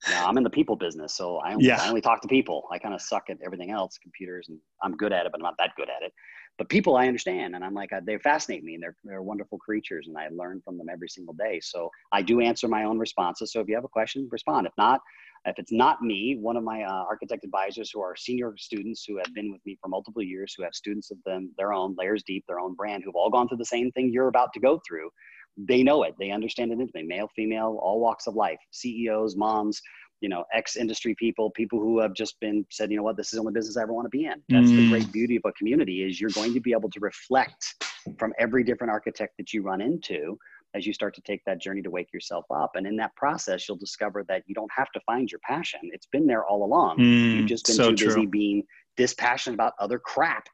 You 0.07 0.13
know, 0.13 0.25
I'm 0.25 0.37
in 0.37 0.43
the 0.43 0.49
people 0.49 0.75
business, 0.75 1.15
so 1.15 1.37
I 1.37 1.53
only, 1.53 1.65
yeah. 1.65 1.81
I 1.81 1.89
only 1.89 2.01
talk 2.01 2.21
to 2.21 2.27
people. 2.27 2.67
I 2.71 2.79
kind 2.79 2.93
of 2.93 3.01
suck 3.01 3.29
at 3.29 3.37
everything 3.45 3.71
else, 3.71 3.97
computers, 3.97 4.47
and 4.49 4.57
I'm 4.81 4.95
good 4.95 5.11
at 5.11 5.25
it, 5.25 5.31
but 5.31 5.39
I'm 5.39 5.43
not 5.43 5.55
that 5.57 5.71
good 5.75 5.89
at 5.89 6.03
it. 6.03 6.13
But 6.57 6.67
people, 6.67 6.97
I 6.97 7.07
understand, 7.07 7.55
and 7.55 7.63
I'm 7.63 7.73
like, 7.73 7.93
uh, 7.93 8.01
they 8.05 8.17
fascinate 8.17 8.63
me, 8.63 8.75
and 8.75 8.83
they're 8.83 8.95
they're 9.05 9.21
wonderful 9.21 9.57
creatures, 9.57 10.07
and 10.07 10.17
I 10.17 10.27
learn 10.31 10.61
from 10.63 10.77
them 10.77 10.87
every 10.91 11.07
single 11.07 11.33
day. 11.33 11.59
So 11.61 11.89
I 12.11 12.21
do 12.21 12.41
answer 12.41 12.67
my 12.67 12.83
own 12.83 12.99
responses. 12.99 13.53
So 13.53 13.61
if 13.61 13.67
you 13.69 13.75
have 13.75 13.85
a 13.85 13.89
question, 13.89 14.27
respond. 14.31 14.67
If 14.67 14.73
not, 14.77 15.01
if 15.45 15.57
it's 15.57 15.71
not 15.71 16.01
me, 16.01 16.37
one 16.39 16.57
of 16.57 16.63
my 16.63 16.83
uh, 16.83 17.03
architect 17.07 17.43
advisors 17.43 17.91
who 17.91 18.01
are 18.01 18.15
senior 18.15 18.53
students 18.57 19.05
who 19.07 19.17
have 19.17 19.33
been 19.33 19.51
with 19.51 19.61
me 19.65 19.77
for 19.81 19.87
multiple 19.87 20.21
years, 20.21 20.53
who 20.57 20.63
have 20.63 20.73
students 20.73 21.11
of 21.11 21.17
them, 21.25 21.51
their 21.57 21.73
own 21.73 21.95
layers 21.97 22.23
deep, 22.23 22.43
their 22.47 22.59
own 22.59 22.75
brand, 22.75 23.03
who've 23.03 23.15
all 23.15 23.29
gone 23.29 23.47
through 23.47 23.57
the 23.57 23.65
same 23.65 23.91
thing 23.91 24.11
you're 24.11 24.27
about 24.27 24.51
to 24.53 24.59
go 24.59 24.81
through, 24.87 25.09
they 25.57 25.83
know 25.83 26.03
it. 26.03 26.15
They 26.19 26.31
understand 26.31 26.71
it 26.71 26.75
intimately. 26.75 27.03
Male, 27.03 27.29
female, 27.35 27.79
all 27.81 27.99
walks 27.99 28.27
of 28.27 28.35
life, 28.35 28.59
CEOs, 28.71 29.35
moms, 29.35 29.81
you 30.21 30.29
know, 30.29 30.43
ex 30.53 30.75
industry 30.75 31.15
people, 31.15 31.49
people 31.51 31.79
who 31.79 31.99
have 31.99 32.13
just 32.13 32.39
been 32.39 32.65
said, 32.69 32.91
you 32.91 32.97
know 32.97 33.03
what, 33.03 33.17
this 33.17 33.27
is 33.27 33.31
the 33.33 33.39
only 33.39 33.53
business 33.53 33.77
I 33.77 33.83
ever 33.83 33.93
want 33.93 34.05
to 34.05 34.09
be 34.09 34.25
in. 34.25 34.41
That's 34.49 34.69
mm. 34.69 34.75
the 34.75 34.89
great 34.89 35.11
beauty 35.11 35.37
of 35.37 35.43
a 35.45 35.53
community 35.53 36.03
is 36.03 36.19
you're 36.19 36.29
going 36.31 36.53
to 36.53 36.59
be 36.59 36.73
able 36.73 36.89
to 36.89 36.99
reflect 36.99 37.85
from 38.17 38.33
every 38.37 38.63
different 38.63 38.91
architect 38.91 39.33
that 39.37 39.53
you 39.53 39.61
run 39.61 39.81
into 39.81 40.37
as 40.76 40.86
you 40.86 40.93
start 40.93 41.15
to 41.15 41.22
take 41.22 41.43
that 41.45 41.59
journey 41.59 41.82
to 41.82 41.89
wake 41.89 42.13
yourself 42.13 42.45
up. 42.53 42.76
And 42.76 42.86
in 42.86 42.95
that 42.97 43.15
process, 43.15 43.67
you'll 43.67 43.78
discover 43.78 44.24
that 44.28 44.43
you 44.45 44.53
don't 44.53 44.72
have 44.76 44.91
to 44.91 44.99
find 45.01 45.30
your 45.32 45.39
passion. 45.43 45.80
It's 45.84 46.05
been 46.05 46.28
there 46.28 46.45
all 46.45 46.63
along. 46.63 46.99
Mm, 46.99 47.38
You've 47.38 47.47
just 47.47 47.65
been 47.65 47.76
so 47.76 47.93
too 47.93 48.05
busy 48.05 48.26
being 48.26 48.63
dispassionate 48.95 49.55
about 49.55 49.74
other 49.80 49.97
crap 49.97 50.47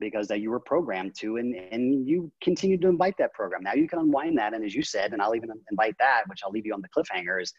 because 0.00 0.26
that 0.28 0.40
you 0.40 0.50
were 0.50 0.60
programmed 0.60 1.14
to 1.14 1.36
and, 1.36 1.54
and 1.54 2.08
you 2.08 2.32
continue 2.42 2.78
to 2.78 2.88
invite 2.88 3.14
that 3.18 3.32
program. 3.34 3.62
Now 3.62 3.74
you 3.74 3.86
can 3.86 3.98
unwind 3.98 4.38
that. 4.38 4.54
And 4.54 4.64
as 4.64 4.74
you 4.74 4.82
said, 4.82 5.12
and 5.12 5.22
I'll 5.22 5.36
even 5.36 5.50
invite 5.70 5.94
that, 6.00 6.22
which 6.26 6.40
I'll 6.44 6.50
leave 6.50 6.66
you 6.66 6.74
on 6.74 6.82
the 6.82 6.88
cliffhanger 6.88 7.40
is, 7.40 7.52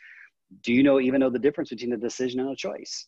do 0.63 0.73
you 0.73 0.83
know 0.83 0.99
even 0.99 1.21
know 1.21 1.29
the 1.29 1.39
difference 1.39 1.69
between 1.69 1.93
a 1.93 1.97
decision 1.97 2.39
and 2.41 2.49
a 2.49 2.55
choice? 2.55 3.07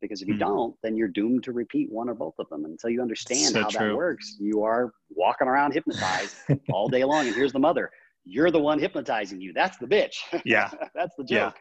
Because 0.00 0.20
if 0.20 0.28
you 0.28 0.34
mm. 0.34 0.40
don't, 0.40 0.76
then 0.82 0.96
you're 0.96 1.08
doomed 1.08 1.42
to 1.44 1.52
repeat 1.52 1.90
one 1.90 2.10
or 2.10 2.14
both 2.14 2.34
of 2.38 2.48
them. 2.50 2.66
Until 2.66 2.90
you 2.90 3.00
understand 3.00 3.54
so 3.54 3.62
how 3.62 3.68
true. 3.68 3.88
that 3.88 3.96
works, 3.96 4.36
you 4.38 4.62
are 4.62 4.92
walking 5.08 5.48
around 5.48 5.72
hypnotized 5.72 6.36
all 6.70 6.88
day 6.88 7.04
long. 7.04 7.26
And 7.26 7.34
here's 7.34 7.52
the 7.52 7.58
mother 7.58 7.90
you're 8.24 8.50
the 8.50 8.60
one 8.60 8.78
hypnotizing 8.78 9.40
you. 9.40 9.52
That's 9.52 9.76
the 9.78 9.86
bitch. 9.86 10.16
Yeah. 10.44 10.70
that's 10.94 11.14
the 11.16 11.24
joke. 11.24 11.54
Yeah. 11.54 11.60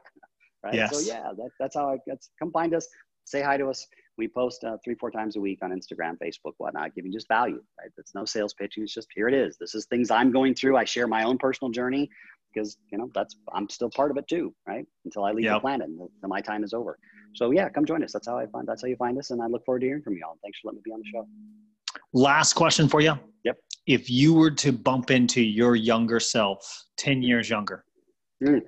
Right. 0.64 0.74
Yes. 0.76 0.92
So 0.96 1.14
yeah, 1.14 1.24
that, 1.24 1.50
that's 1.60 1.76
how 1.76 1.90
I 1.90 1.98
that's 2.08 2.30
come 2.40 2.52
find 2.52 2.74
us, 2.74 2.88
say 3.26 3.42
hi 3.42 3.58
to 3.58 3.68
us. 3.68 3.86
We 4.18 4.28
post 4.28 4.64
uh, 4.64 4.78
three, 4.84 4.96
four 4.96 5.12
times 5.12 5.36
a 5.36 5.42
week 5.42 5.60
on 5.62 5.72
Instagram, 5.72 6.18
Facebook, 6.24 6.54
whatnot, 6.58 6.94
giving 6.96 7.12
just 7.12 7.28
value, 7.28 7.62
right? 7.82 7.92
That's 7.98 8.14
no 8.16 8.26
sales 8.26 8.54
pitching. 8.54 8.84
It's 8.84 8.94
just 8.94 9.08
here 9.14 9.28
it 9.28 9.34
is. 9.34 9.58
This 9.60 9.76
is 9.76 9.86
things 9.88 10.12
I'm 10.12 10.32
going 10.32 10.54
through. 10.54 10.78
I 10.78 10.86
share 10.86 11.08
my 11.08 11.24
own 11.24 11.38
personal 11.38 11.72
journey 11.72 12.10
because 12.54 12.78
you 12.92 12.98
know 12.98 13.10
that's 13.14 13.36
I'm 13.54 13.68
still 13.70 13.90
part 13.90 14.12
of 14.12 14.18
it 14.18 14.28
too, 14.28 14.54
right? 14.68 14.86
Until 15.04 15.26
I 15.26 15.32
leave 15.32 15.46
yep. 15.46 15.56
the 15.56 15.60
planet 15.62 15.88
and 15.88 16.10
my 16.24 16.40
time 16.40 16.64
is 16.64 16.74
over. 16.74 16.98
So 17.36 17.52
yeah, 17.52 17.68
come 17.70 17.86
join 17.86 18.04
us. 18.04 18.14
That's 18.14 18.28
how 18.28 18.38
I 18.38 18.46
find. 18.48 18.68
That's 18.68 18.84
how 18.84 18.88
you 18.88 18.96
find 18.96 19.18
us, 19.18 19.32
and 19.32 19.42
I 19.42 19.48
look 19.48 19.66
forward 19.66 19.80
to 19.80 19.88
hearing 19.88 20.04
from 20.04 20.14
you 20.14 20.24
all. 20.26 20.38
Thanks 20.44 20.60
for 20.62 20.70
letting 20.70 20.78
me 20.78 20.82
be 20.86 20.92
on 20.92 21.00
the 21.00 21.10
show. 21.12 21.28
Last 22.14 22.54
question 22.54 22.88
for 22.88 23.02
you. 23.02 23.18
Yep 23.44 23.58
if 23.86 24.10
you 24.10 24.34
were 24.34 24.52
to 24.52 24.72
bump 24.72 25.12
into 25.12 25.42
your 25.42 25.76
younger 25.76 26.20
self 26.20 26.86
10 26.98 27.22
years 27.22 27.50
younger 27.50 27.84
mm. 28.44 28.62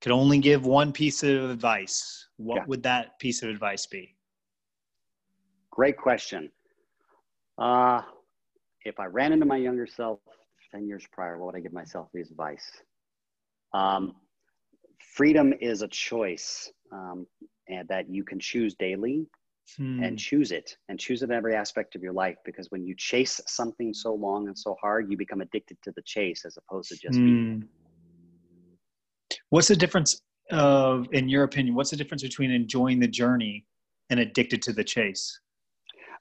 could 0.00 0.12
only 0.12 0.38
give 0.38 0.64
one 0.64 0.92
piece 0.92 1.22
of 1.22 1.50
advice 1.50 2.28
what 2.36 2.56
yeah. 2.56 2.64
would 2.66 2.82
that 2.82 3.18
piece 3.18 3.42
of 3.42 3.48
advice 3.48 3.86
be 3.86 4.14
great 5.70 5.96
question 5.96 6.50
uh, 7.58 8.02
if 8.84 8.98
i 8.98 9.04
ran 9.04 9.32
into 9.32 9.46
my 9.46 9.56
younger 9.56 9.86
self 9.86 10.20
10 10.72 10.86
years 10.86 11.06
prior 11.12 11.38
what 11.38 11.46
would 11.46 11.56
i 11.56 11.60
give 11.60 11.72
myself 11.72 12.08
as 12.18 12.30
advice 12.30 12.70
um, 13.72 14.14
freedom 15.14 15.52
is 15.60 15.82
a 15.82 15.88
choice 15.88 16.70
um, 16.92 17.26
and 17.68 17.88
that 17.88 18.08
you 18.08 18.24
can 18.24 18.38
choose 18.38 18.74
daily 18.74 19.26
hmm. 19.76 20.02
and 20.02 20.18
choose 20.18 20.52
it 20.52 20.76
and 20.88 20.98
choose 20.98 21.22
it 21.22 21.30
in 21.30 21.32
every 21.32 21.54
aspect 21.54 21.94
of 21.94 22.02
your 22.02 22.12
life 22.12 22.36
because 22.44 22.70
when 22.70 22.84
you 22.84 22.94
chase 22.96 23.40
something 23.46 23.92
so 23.92 24.14
long 24.14 24.48
and 24.48 24.58
so 24.58 24.76
hard 24.80 25.10
you 25.10 25.16
become 25.16 25.40
addicted 25.40 25.76
to 25.82 25.92
the 25.96 26.02
chase 26.02 26.44
as 26.44 26.56
opposed 26.56 26.88
to 26.88 26.96
just 26.96 27.18
hmm. 27.18 27.24
being 27.24 27.68
what's 29.50 29.68
the 29.68 29.76
difference 29.76 30.20
of 30.50 31.06
in 31.12 31.28
your 31.28 31.44
opinion 31.44 31.74
what's 31.74 31.90
the 31.90 31.96
difference 31.96 32.22
between 32.22 32.50
enjoying 32.50 33.00
the 33.00 33.08
journey 33.08 33.64
and 34.10 34.20
addicted 34.20 34.62
to 34.62 34.72
the 34.72 34.84
chase 34.84 35.40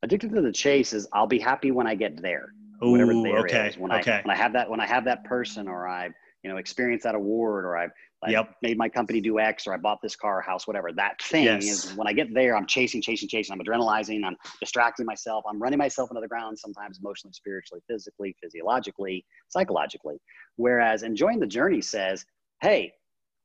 addicted 0.03 0.33
to 0.33 0.41
the 0.41 0.51
chase 0.51 0.93
is 0.93 1.07
i'll 1.13 1.27
be 1.27 1.39
happy 1.39 1.71
when 1.71 1.85
i 1.85 1.93
get 1.93 2.21
there 2.21 2.49
Ooh, 2.83 2.91
whatever 2.91 3.13
there 3.13 3.39
okay. 3.39 3.67
is. 3.67 3.77
When 3.77 3.91
okay. 3.91 4.13
I 4.13 4.21
when 4.21 4.31
I 4.31 4.35
have 4.35 4.53
that 4.53 4.69
when 4.69 4.79
I 4.79 4.85
have 4.85 5.05
that 5.05 5.23
person 5.23 5.67
or 5.67 5.87
I 5.87 6.09
you 6.43 6.49
know 6.49 6.57
experience 6.57 7.03
that 7.03 7.15
award 7.15 7.65
or 7.65 7.77
I've 7.77 7.91
I 8.25 8.31
yep. 8.31 8.55
made 8.61 8.77
my 8.77 8.89
company 8.89 9.21
do 9.21 9.39
X 9.39 9.67
or 9.67 9.73
I 9.73 9.77
bought 9.77 10.01
this 10.01 10.15
car, 10.15 10.41
house, 10.41 10.67
whatever. 10.67 10.91
That 10.91 11.21
thing 11.21 11.45
yes. 11.45 11.63
is 11.63 11.93
when 11.95 12.07
I 12.07 12.13
get 12.13 12.33
there, 12.33 12.55
I'm 12.57 12.65
chasing, 12.65 13.01
chasing, 13.01 13.29
chasing. 13.29 13.53
I'm 13.53 13.59
adrenalizing. 13.59 14.25
I'm 14.25 14.35
distracting 14.59 15.05
myself. 15.05 15.43
I'm 15.47 15.61
running 15.61 15.77
myself 15.77 16.09
into 16.11 16.21
the 16.21 16.27
ground, 16.27 16.57
sometimes 16.57 16.99
emotionally, 16.99 17.33
spiritually, 17.33 17.81
physically, 17.87 18.35
physiologically, 18.41 19.25
psychologically. 19.49 20.17
Whereas 20.55 21.03
enjoying 21.03 21.39
the 21.39 21.47
journey 21.47 21.81
says, 21.81 22.25
hey, 22.61 22.93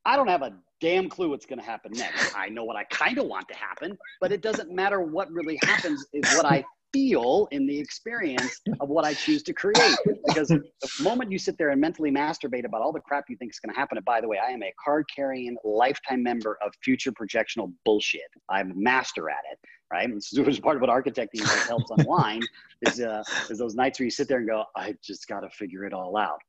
I 0.04 0.16
don't 0.16 0.28
have 0.28 0.42
a 0.42 0.54
damn 0.80 1.08
clue 1.08 1.28
what's 1.30 1.46
going 1.46 1.58
to 1.58 1.64
happen 1.64 1.92
next. 1.94 2.34
I 2.36 2.48
know 2.48 2.64
what 2.64 2.76
I 2.76 2.84
kind 2.84 3.18
of 3.18 3.26
want 3.26 3.48
to 3.48 3.54
happen, 3.54 3.98
but 4.20 4.32
it 4.32 4.40
doesn't 4.40 4.72
matter 4.72 5.00
what 5.00 5.30
really 5.30 5.58
happens, 5.62 6.06
is 6.14 6.34
what 6.36 6.46
I 6.46 6.64
feel 6.93 7.49
in 7.51 7.66
the 7.66 7.78
experience 7.78 8.61
of 8.80 8.88
what 8.88 9.05
I 9.05 9.14
choose 9.14 9.43
to 9.45 9.53
create. 9.53 9.97
Because 10.26 10.49
the 10.49 10.62
moment 11.01 11.30
you 11.30 11.38
sit 11.38 11.57
there 11.59 11.70
and 11.70 11.80
mentally 11.80 12.11
masturbate 12.11 12.64
about 12.64 12.82
all 12.82 12.93
the 12.93 13.01
crap 13.01 13.24
you 13.28 13.36
think 13.36 13.53
is 13.53 13.59
going 13.59 13.72
to 13.72 13.78
happen, 13.78 13.99
and 13.99 14.05
by 14.05 14.20
the 14.20 14.28
way, 14.28 14.38
I 14.38 14.51
am 14.51 14.62
a 14.62 14.72
card 14.82 15.07
carrying 15.14 15.57
lifetime 15.64 16.22
member 16.22 16.59
of 16.64 16.72
future 16.82 17.12
projectional 17.12 17.72
bullshit. 17.84 18.22
I'm 18.49 18.72
a 18.72 18.74
master 18.74 19.30
at 19.30 19.43
it, 19.53 19.59
right? 19.93 20.09
And 20.09 20.22
so 20.22 20.43
it's 20.43 20.61
part 20.61 20.76
of 20.76 20.82
what 20.82 20.91
architecting 20.91 21.47
helps 21.66 21.91
unwind 21.91 22.49
is, 22.82 23.01
uh, 23.01 23.22
is 23.49 23.59
those 23.59 23.74
nights 23.74 23.99
where 23.99 24.05
you 24.05 24.11
sit 24.11 24.28
there 24.28 24.38
and 24.38 24.49
go, 24.49 24.64
I 24.76 24.95
just 25.03 25.26
got 25.28 25.41
to 25.41 25.51
figure 25.51 25.84
it 25.84 25.93
all 25.93 26.16
out. 26.16 26.41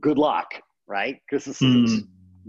Good 0.00 0.18
luck, 0.18 0.52
right? 0.86 1.20
Because 1.28 1.44
this 1.44 1.62
is. 1.62 2.02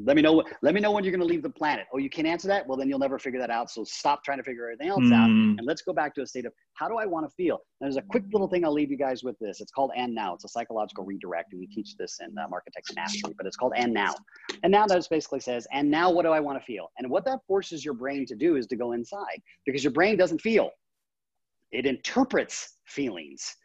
Let 0.04 0.16
me 0.16 0.22
know. 0.22 0.44
Let 0.62 0.76
me 0.76 0.82
know 0.82 0.92
when 0.92 1.04
you're 1.04 1.12
going 1.12 1.22
to 1.22 1.28
leave 1.28 1.42
the 1.42 1.50
planet. 1.50 1.88
Oh, 1.94 1.98
you 1.98 2.10
can't 2.10 2.28
answer 2.28 2.48
that. 2.50 2.68
Well, 2.68 2.78
then 2.78 2.88
you'll 2.88 3.00
never 3.00 3.18
figure 3.18 3.40
that 3.40 3.50
out. 3.50 3.72
So 3.72 3.84
stop 3.84 4.24
trying 4.24 4.38
to 4.38 4.44
figure 4.44 4.66
everything 4.66 4.90
else 4.90 5.04
mm. 5.04 5.14
out, 5.14 5.30
and 5.30 5.62
let's 5.64 5.82
go 5.82 5.94
back 5.94 6.14
to 6.16 6.22
a 6.22 6.28
state 6.28 6.46
of 6.46 6.54
how 6.74 6.88
do 6.88 6.98
I 6.98 7.06
want 7.06 7.28
to 7.28 7.34
feel. 7.36 7.60
And 7.82 7.88
there's 7.88 7.98
a 7.98 8.08
quick 8.08 8.24
little 8.32 8.48
thing 8.48 8.64
I'll 8.64 8.74
leave 8.74 8.92
you 8.92 8.98
guys 8.98 9.24
with. 9.24 9.38
This. 9.40 9.62
It's 9.62 9.72
called 9.72 9.92
and 9.96 10.14
now. 10.14 10.34
It's 10.34 10.46
a 10.46 10.50
psychological 10.50 11.06
redirect, 11.06 11.54
and 11.54 11.60
we 11.60 11.68
teach 11.68 11.96
this 11.98 12.20
in 12.22 12.38
um, 12.38 12.54
Architecture 12.54 12.94
Mastery. 12.96 13.34
But 13.38 13.48
it's 13.48 13.56
called 13.56 13.74
and 13.76 13.94
now. 13.94 14.14
And 14.64 14.72
now 14.72 14.86
that 14.86 15.08
basically 15.10 15.40
says, 15.40 15.68
and 15.72 15.90
now 15.90 16.12
what 16.12 16.24
do 16.24 16.30
I 16.30 16.40
want 16.40 16.60
to 16.60 16.66
feel? 16.66 16.92
And 16.98 17.10
what 17.10 17.26
that 17.26 17.40
forces 17.48 17.84
your 17.84 17.94
brain 17.94 18.26
to 18.28 18.36
do 18.36 18.56
is 18.56 18.68
to 18.68 18.76
go 18.76 18.92
inside 18.92 19.42
because 19.66 19.84
your 19.84 19.94
brain 19.94 20.18
doesn't 20.18 20.42
feel. 20.42 20.72
It 21.72 21.86
interprets 21.86 22.78
feelings 22.86 23.56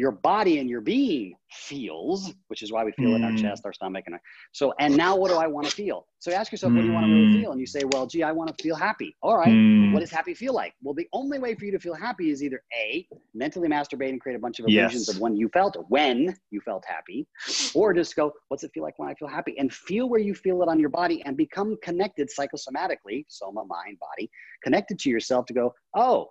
your 0.00 0.12
body 0.12 0.60
and 0.60 0.70
your 0.70 0.80
being 0.80 1.34
feels, 1.50 2.32
which 2.48 2.62
is 2.62 2.72
why 2.72 2.82
we 2.82 2.92
feel 2.92 3.10
mm. 3.10 3.16
in 3.16 3.24
our 3.24 3.32
mm. 3.32 3.40
chest, 3.40 3.66
our 3.66 3.72
stomach, 3.74 4.04
and 4.06 4.14
our, 4.14 4.22
so. 4.52 4.72
And 4.80 4.96
now, 4.96 5.14
what 5.14 5.30
do 5.30 5.36
I 5.36 5.46
want 5.46 5.66
to 5.66 5.72
feel? 5.72 6.06
So 6.20 6.32
ask 6.32 6.50
yourself, 6.50 6.72
what 6.72 6.80
do 6.80 6.86
you 6.86 6.92
want 6.92 7.04
to 7.04 7.12
really 7.12 7.26
mm. 7.26 7.40
feel? 7.42 7.52
And 7.52 7.60
you 7.60 7.66
say, 7.66 7.82
well, 7.92 8.06
gee, 8.06 8.22
I 8.22 8.32
want 8.32 8.56
to 8.56 8.62
feel 8.62 8.76
happy. 8.76 9.14
All 9.22 9.36
right, 9.36 9.48
mm. 9.48 9.92
what 9.92 10.00
does 10.00 10.10
happy 10.10 10.32
feel 10.32 10.54
like? 10.54 10.72
Well, 10.82 10.94
the 10.94 11.06
only 11.12 11.38
way 11.38 11.54
for 11.54 11.66
you 11.66 11.72
to 11.72 11.78
feel 11.78 11.92
happy 11.94 12.30
is 12.30 12.42
either 12.42 12.62
a 12.74 13.06
mentally 13.34 13.68
masturbate 13.68 14.08
and 14.08 14.18
create 14.18 14.36
a 14.36 14.38
bunch 14.38 14.58
of 14.58 14.64
illusions 14.64 15.06
yes. 15.06 15.14
of 15.14 15.20
when 15.20 15.36
you 15.36 15.50
felt 15.50 15.76
when 15.88 16.34
you 16.50 16.62
felt 16.62 16.84
happy, 16.86 17.26
or 17.74 17.92
just 17.92 18.16
go, 18.16 18.32
what's 18.48 18.64
it 18.64 18.70
feel 18.72 18.82
like 18.82 18.98
when 18.98 19.10
I 19.10 19.14
feel 19.14 19.28
happy? 19.28 19.54
And 19.58 19.70
feel 19.70 20.08
where 20.08 20.20
you 20.20 20.34
feel 20.34 20.62
it 20.62 20.68
on 20.68 20.80
your 20.80 20.88
body, 20.88 21.22
and 21.26 21.36
become 21.36 21.76
connected 21.82 22.30
psychosomatically, 22.30 23.26
soma, 23.28 23.64
mind, 23.66 23.98
body, 24.00 24.30
connected 24.64 24.98
to 25.00 25.10
yourself 25.10 25.44
to 25.46 25.52
go, 25.52 25.74
oh, 25.94 26.30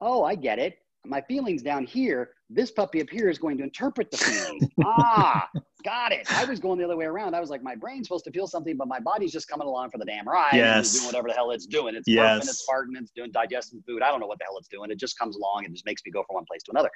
oh, 0.00 0.22
I 0.22 0.36
get 0.36 0.60
it 0.60 0.76
my 1.04 1.20
feelings 1.22 1.62
down 1.62 1.84
here, 1.84 2.30
this 2.48 2.70
puppy 2.70 3.00
up 3.00 3.10
here 3.10 3.28
is 3.28 3.38
going 3.38 3.56
to 3.58 3.64
interpret 3.64 4.10
the 4.10 4.16
feeling. 4.16 4.70
ah, 4.84 5.48
got 5.84 6.12
it. 6.12 6.30
I 6.32 6.44
was 6.44 6.60
going 6.60 6.78
the 6.78 6.84
other 6.84 6.96
way 6.96 7.06
around. 7.06 7.34
I 7.34 7.40
was 7.40 7.50
like, 7.50 7.62
my 7.62 7.74
brain's 7.74 8.06
supposed 8.06 8.24
to 8.26 8.30
feel 8.30 8.46
something, 8.46 8.76
but 8.76 8.86
my 8.86 9.00
body's 9.00 9.32
just 9.32 9.48
coming 9.48 9.66
along 9.66 9.90
for 9.90 9.98
the 9.98 10.04
damn 10.04 10.28
ride. 10.28 10.54
Yes. 10.54 10.92
doing 10.92 11.06
whatever 11.06 11.28
the 11.28 11.34
hell 11.34 11.50
it's 11.50 11.66
doing. 11.66 11.96
It's 11.96 12.06
yes. 12.06 12.48
it's 12.48 12.64
farting, 12.68 13.00
it's 13.00 13.10
doing 13.16 13.32
digesting 13.32 13.82
food. 13.86 14.02
I 14.02 14.10
don't 14.10 14.20
know 14.20 14.26
what 14.26 14.38
the 14.38 14.44
hell 14.44 14.58
it's 14.58 14.68
doing. 14.68 14.90
It 14.90 14.98
just 14.98 15.18
comes 15.18 15.36
along 15.36 15.64
and 15.64 15.74
just 15.74 15.86
makes 15.86 16.02
me 16.06 16.12
go 16.12 16.22
from 16.26 16.34
one 16.34 16.44
place 16.44 16.62
to 16.64 16.70
another. 16.70 16.90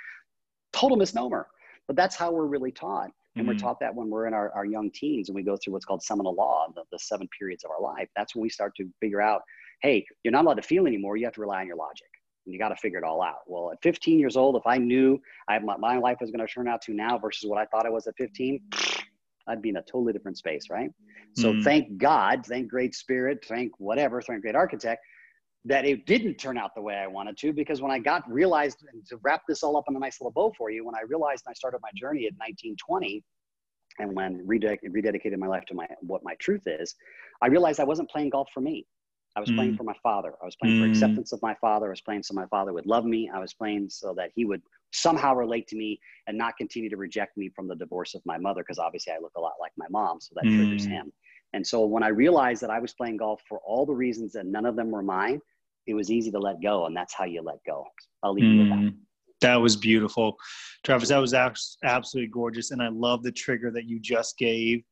Total 0.73 0.97
misnomer. 0.97 1.49
But 1.89 1.97
that's 1.97 2.17
how 2.17 2.31
we're 2.33 2.47
really 2.47 2.73
taught. 2.73 3.11
And 3.35 3.45
mm-hmm. 3.45 3.49
we're 3.49 3.59
taught 3.59 3.81
that 3.81 3.95
when 3.95 4.09
we're 4.09 4.27
in 4.27 4.35
our, 4.35 4.51
our 4.53 4.65
young 4.65 4.91
teens 4.93 5.29
and 5.29 5.37
we 5.37 5.43
go 5.43 5.57
through 5.57 5.73
what's 5.73 5.85
called 5.85 6.03
seminal 6.03 6.35
law, 6.35 6.67
the, 6.75 6.83
the 6.91 6.99
seven 6.99 7.29
periods 7.39 7.65
of 7.65 7.71
our 7.71 7.81
life. 7.81 8.09
That's 8.17 8.35
when 8.35 8.43
we 8.43 8.51
start 8.51 8.75
to 8.77 8.89
figure 9.01 9.21
out, 9.21 9.43
hey, 9.83 10.07
you're 10.25 10.33
not 10.33 10.45
allowed 10.45 10.55
to 10.55 10.63
feel 10.63 10.87
anymore. 10.87 11.17
You 11.17 11.27
have 11.27 11.35
to 11.35 11.41
rely 11.41 11.61
on 11.61 11.67
your 11.67 11.77
logic 11.77 12.07
you 12.47 12.59
got 12.59 12.69
to 12.69 12.77
figure 12.77 12.99
it 12.99 13.05
all 13.05 13.23
out. 13.23 13.41
Well, 13.47 13.73
at 13.73 13.83
15 13.83 14.19
years 14.19 14.37
old, 14.37 14.57
if 14.57 14.67
I 14.67 14.79
knew 14.79 15.21
I, 15.49 15.59
my, 15.59 15.77
my 15.77 15.99
life 15.99 16.19
was 16.21 16.31
going 16.31 16.47
to 16.47 16.53
turn 16.53 16.69
out 16.69 16.81
to 16.83 16.95
now 16.95 17.19
versus 17.19 17.49
what 17.49 17.59
I 17.59 17.67
thought 17.67 17.87
I 17.87 17.91
was 17.91 18.07
at 18.07 18.17
15, 18.17 18.61
I'd 19.49 19.63
be 19.63 19.69
in 19.71 19.77
a 19.77 19.83
totally 19.83 20.13
different 20.13 20.39
space, 20.39 20.71
right? 20.71 20.91
So 21.35 21.53
mm. 21.53 21.63
thank 21.63 21.99
God, 21.99 22.47
thank 22.47 22.69
Great 22.69 22.95
Spirit, 22.95 23.45
thank 23.47 23.73
whatever, 23.79 24.23
thank 24.23 24.43
Great 24.43 24.57
Architect 24.57 25.03
that 25.67 25.85
it 25.85 26.07
didn't 26.07 26.37
turn 26.37 26.57
out 26.57 26.75
the 26.77 26.81
way 26.81 26.95
I 26.95 27.09
wanted 27.09 27.37
to 27.39 27.53
because 27.53 27.83
when 27.83 27.91
I 27.91 27.99
got 27.99 28.23
realized 28.31 28.85
and 28.93 29.05
to 29.09 29.19
wrap 29.23 29.43
this 29.49 29.65
all 29.65 29.77
up 29.77 29.85
in 29.89 29.97
a 29.97 29.99
nice 29.99 30.21
little 30.21 30.31
bow 30.31 30.53
for 30.57 30.71
you, 30.71 30.87
when 30.87 30.95
I 30.95 31.01
realized 31.09 31.43
and 31.45 31.51
I 31.51 31.55
started 31.55 31.81
my 31.83 31.91
journey 31.95 32.27
at 32.27 32.35
1920 32.35 33.23
and 33.99 34.15
when 34.15 34.47
rededicated 34.47 35.37
my 35.39 35.49
life 35.49 35.65
to 35.67 35.75
my 35.75 35.87
what 36.03 36.23
my 36.23 36.35
truth 36.39 36.63
is, 36.67 36.95
I 37.43 37.49
realized 37.49 37.81
I 37.81 37.85
wasn't 37.85 38.11
playing 38.11 38.31
golf 38.31 38.49
for 38.55 38.61
me. 38.61 38.87
I 39.37 39.41
was 39.41 39.51
mm. 39.51 39.57
playing 39.57 39.77
for 39.77 39.85
my 39.85 39.95
father. 40.03 40.33
I 40.43 40.45
was 40.45 40.57
playing 40.57 40.77
mm. 40.77 40.85
for 40.85 40.89
acceptance 40.89 41.33
of 41.33 41.43
my 41.43 41.55
father. 41.61 41.87
I 41.87 41.91
was 41.91 42.01
playing 42.01 42.23
so 42.23 42.35
my 42.35 42.47
father 42.47 42.73
would 42.73 42.87
love 42.87 43.05
me. 43.05 43.31
I 43.33 43.39
was 43.39 43.53
playing 43.53 43.91
so 43.91 44.15
that 44.17 44.31
he 44.35 44.45
would 44.45 44.63
somehow 44.93 45.35
relate 45.35 45.69
to 45.69 45.77
me 45.77 46.01
and 46.27 46.39
not 46.39 46.57
continue 46.57 46.89
to 46.89 46.97
reject 46.97 47.37
me 47.37 47.51
from 47.55 47.69
the 47.69 47.77
divorce 47.77 48.15
of 48.15 48.23
my 48.25 48.39
mother, 48.39 48.63
because 48.63 48.79
obviously 48.79 49.13
I 49.13 49.19
look 49.21 49.33
a 49.37 49.41
lot 49.41 49.53
like 49.61 49.73
my 49.77 49.87
mom. 49.91 50.21
So 50.21 50.33
that 50.37 50.45
mm. 50.45 50.57
triggers 50.57 50.87
him. 50.87 51.13
And 51.53 51.67
so 51.67 51.85
when 51.85 52.03
I 52.03 52.09
realized 52.09 52.63
that 52.63 52.71
I 52.71 52.81
was 52.81 52.95
playing 52.95 53.19
golf 53.19 53.43
for 53.49 53.61
all 53.67 53.87
the 53.87 53.95
reasons 53.95 54.33
that 54.33 54.47
none 54.47 54.67
of 54.67 54.75
them 54.75 54.91
were 54.91 55.03
mine, 55.03 55.41
it 55.87 55.95
was 55.95 56.11
easy 56.11 56.31
to 56.31 56.39
let 56.39 56.61
go. 56.63 56.87
And 56.87 56.97
that's 56.97 57.15
how 57.15 57.25
you 57.25 57.43
let 57.43 57.59
go. 57.67 57.85
I'll 58.23 58.33
leave 58.33 58.45
you 58.45 58.59
with 58.61 58.69
that. 58.71 58.79
Mm. 58.79 58.95
That 59.43 59.57
was 59.57 59.77
beautiful. 59.77 60.37
Travis, 60.83 61.11
that 61.11 61.19
was 61.19 61.35
absolutely 61.85 62.31
gorgeous. 62.31 62.71
And 62.71 62.83
I 62.83 62.89
love 62.89 63.23
the 63.23 63.31
trigger 63.31 63.71
that 63.71 63.85
you 63.85 64.01
just 64.01 64.39
gave, 64.39 64.83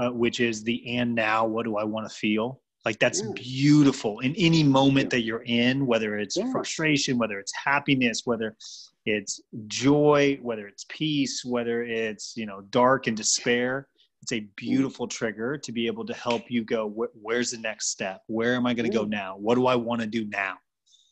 uh, 0.00 0.10
which 0.10 0.38
is 0.38 0.62
the 0.62 0.96
and 0.96 1.12
now, 1.14 1.44
what 1.44 1.64
do 1.64 1.76
I 1.76 1.84
want 1.84 2.08
to 2.08 2.14
feel? 2.14 2.60
Like 2.84 2.98
that's 2.98 3.22
yeah. 3.22 3.32
beautiful 3.34 4.20
in 4.20 4.34
any 4.36 4.62
moment 4.62 5.10
that 5.10 5.22
you're 5.22 5.42
in, 5.44 5.86
whether 5.86 6.18
it's 6.18 6.36
yeah. 6.36 6.50
frustration, 6.50 7.18
whether 7.18 7.38
it's 7.38 7.52
happiness, 7.54 8.22
whether 8.24 8.56
it's 9.04 9.40
joy, 9.66 10.38
whether 10.40 10.66
it's 10.66 10.86
peace, 10.88 11.44
whether 11.44 11.82
it's, 11.82 12.34
you 12.36 12.46
know, 12.46 12.62
dark 12.70 13.06
and 13.06 13.16
despair. 13.16 13.88
It's 14.22 14.32
a 14.32 14.40
mm. 14.40 14.48
beautiful 14.56 15.06
trigger 15.06 15.58
to 15.58 15.72
be 15.72 15.86
able 15.86 16.06
to 16.06 16.14
help 16.14 16.50
you 16.50 16.64
go, 16.64 16.88
where's 17.20 17.50
the 17.50 17.58
next 17.58 17.88
step? 17.88 18.22
Where 18.26 18.54
am 18.54 18.66
I 18.66 18.74
going 18.74 18.90
to 18.90 18.96
go 18.96 19.04
mm. 19.04 19.10
now? 19.10 19.36
What 19.36 19.56
do 19.56 19.66
I 19.66 19.76
want 19.76 20.00
to 20.00 20.06
do 20.06 20.26
now? 20.26 20.54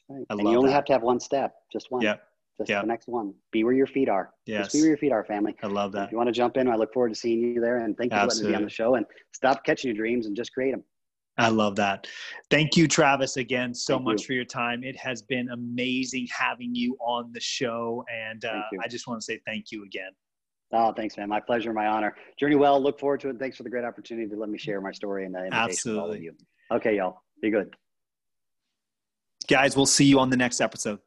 Right. 0.09 0.25
and 0.31 0.41
you 0.41 0.57
only 0.57 0.71
that. 0.71 0.75
have 0.75 0.85
to 0.87 0.93
have 0.95 1.03
one 1.03 1.21
step, 1.21 1.55
just 1.71 1.91
one. 1.91 2.01
Yeah. 2.03 2.17
Just 2.59 2.71
yep. 2.71 2.83
the 2.83 2.89
next 2.89 3.09
one. 3.09 3.35
Be 3.53 3.63
where 3.63 3.73
your 3.73 3.87
feet 3.87 4.09
are. 4.09 4.31
Yes. 4.47 4.65
Just 4.65 4.73
be 4.73 4.81
where 4.81 4.89
your 4.89 4.97
feet 4.97 5.13
are, 5.13 5.23
family. 5.25 5.55
I 5.63 5.69
love 5.69 5.93
that. 5.93 6.07
If 6.07 6.13
you 6.13 6.19
want 6.19 6.29
to 6.29 6.33
jump 6.33 6.57
in, 6.57 6.67
I 6.67 6.75
look 6.75 6.93
forward 6.93 7.11
to 7.11 7.15
seeing 7.15 7.41
you 7.41 7.61
there. 7.61 7.79
And 7.85 7.97
thank 7.97 8.13
you 8.13 8.19
Absolutely. 8.19 8.53
for 8.53 8.53
letting 8.53 8.53
me 8.53 8.53
be 8.53 8.57
on 8.57 8.65
the 8.65 8.71
show. 8.71 8.95
And 8.97 9.07
stop 9.33 9.65
catching 9.65 9.91
your 9.91 9.97
dreams 9.97 10.27
and 10.27 10.35
just 10.35 10.53
create 10.53 10.73
them. 10.73 10.83
I 11.39 11.49
love 11.49 11.77
that. 11.77 12.07
Thank 12.51 12.77
you, 12.77 12.89
Travis, 12.89 13.37
again 13.37 13.73
so 13.73 13.95
thank 13.95 14.05
much 14.05 14.21
you. 14.23 14.27
for 14.27 14.33
your 14.33 14.45
time. 14.45 14.83
It 14.83 14.97
has 14.97 15.23
been 15.23 15.49
amazing 15.51 16.29
having 16.37 16.75
you 16.75 16.97
on 17.01 17.31
the 17.33 17.41
show. 17.41 18.05
And 18.13 18.45
uh, 18.45 18.63
I 18.83 18.89
just 18.89 19.07
want 19.07 19.21
to 19.21 19.25
say 19.25 19.41
thank 19.47 19.71
you 19.71 19.85
again. 19.85 20.11
Oh, 20.73 20.93
thanks, 20.93 21.17
man. 21.17 21.29
My 21.29 21.41
pleasure, 21.41 21.73
my 21.73 21.87
honor. 21.87 22.15
Journey 22.39 22.57
well. 22.57 22.81
Look 22.83 22.99
forward 22.99 23.21
to 23.21 23.31
it. 23.31 23.39
Thanks 23.39 23.57
for 23.57 23.63
the 23.63 23.71
great 23.71 23.85
opportunity 23.85 24.29
to 24.29 24.37
let 24.37 24.51
me 24.51 24.59
share 24.59 24.81
my 24.81 24.93
story 24.93 25.25
and 25.25 25.35
the 25.35 25.45
invitation 25.45 25.71
Absolutely. 25.71 26.03
all 26.03 26.13
of 26.13 26.23
you. 26.23 26.33
Okay, 26.73 26.97
y'all. 26.97 27.23
Be 27.41 27.51
good. 27.51 27.75
Guys, 29.47 29.77
we'll 29.77 29.87
see 29.87 30.05
you 30.05 30.19
on 30.19 30.29
the 30.29 30.37
next 30.37 30.61
episode. 30.61 30.99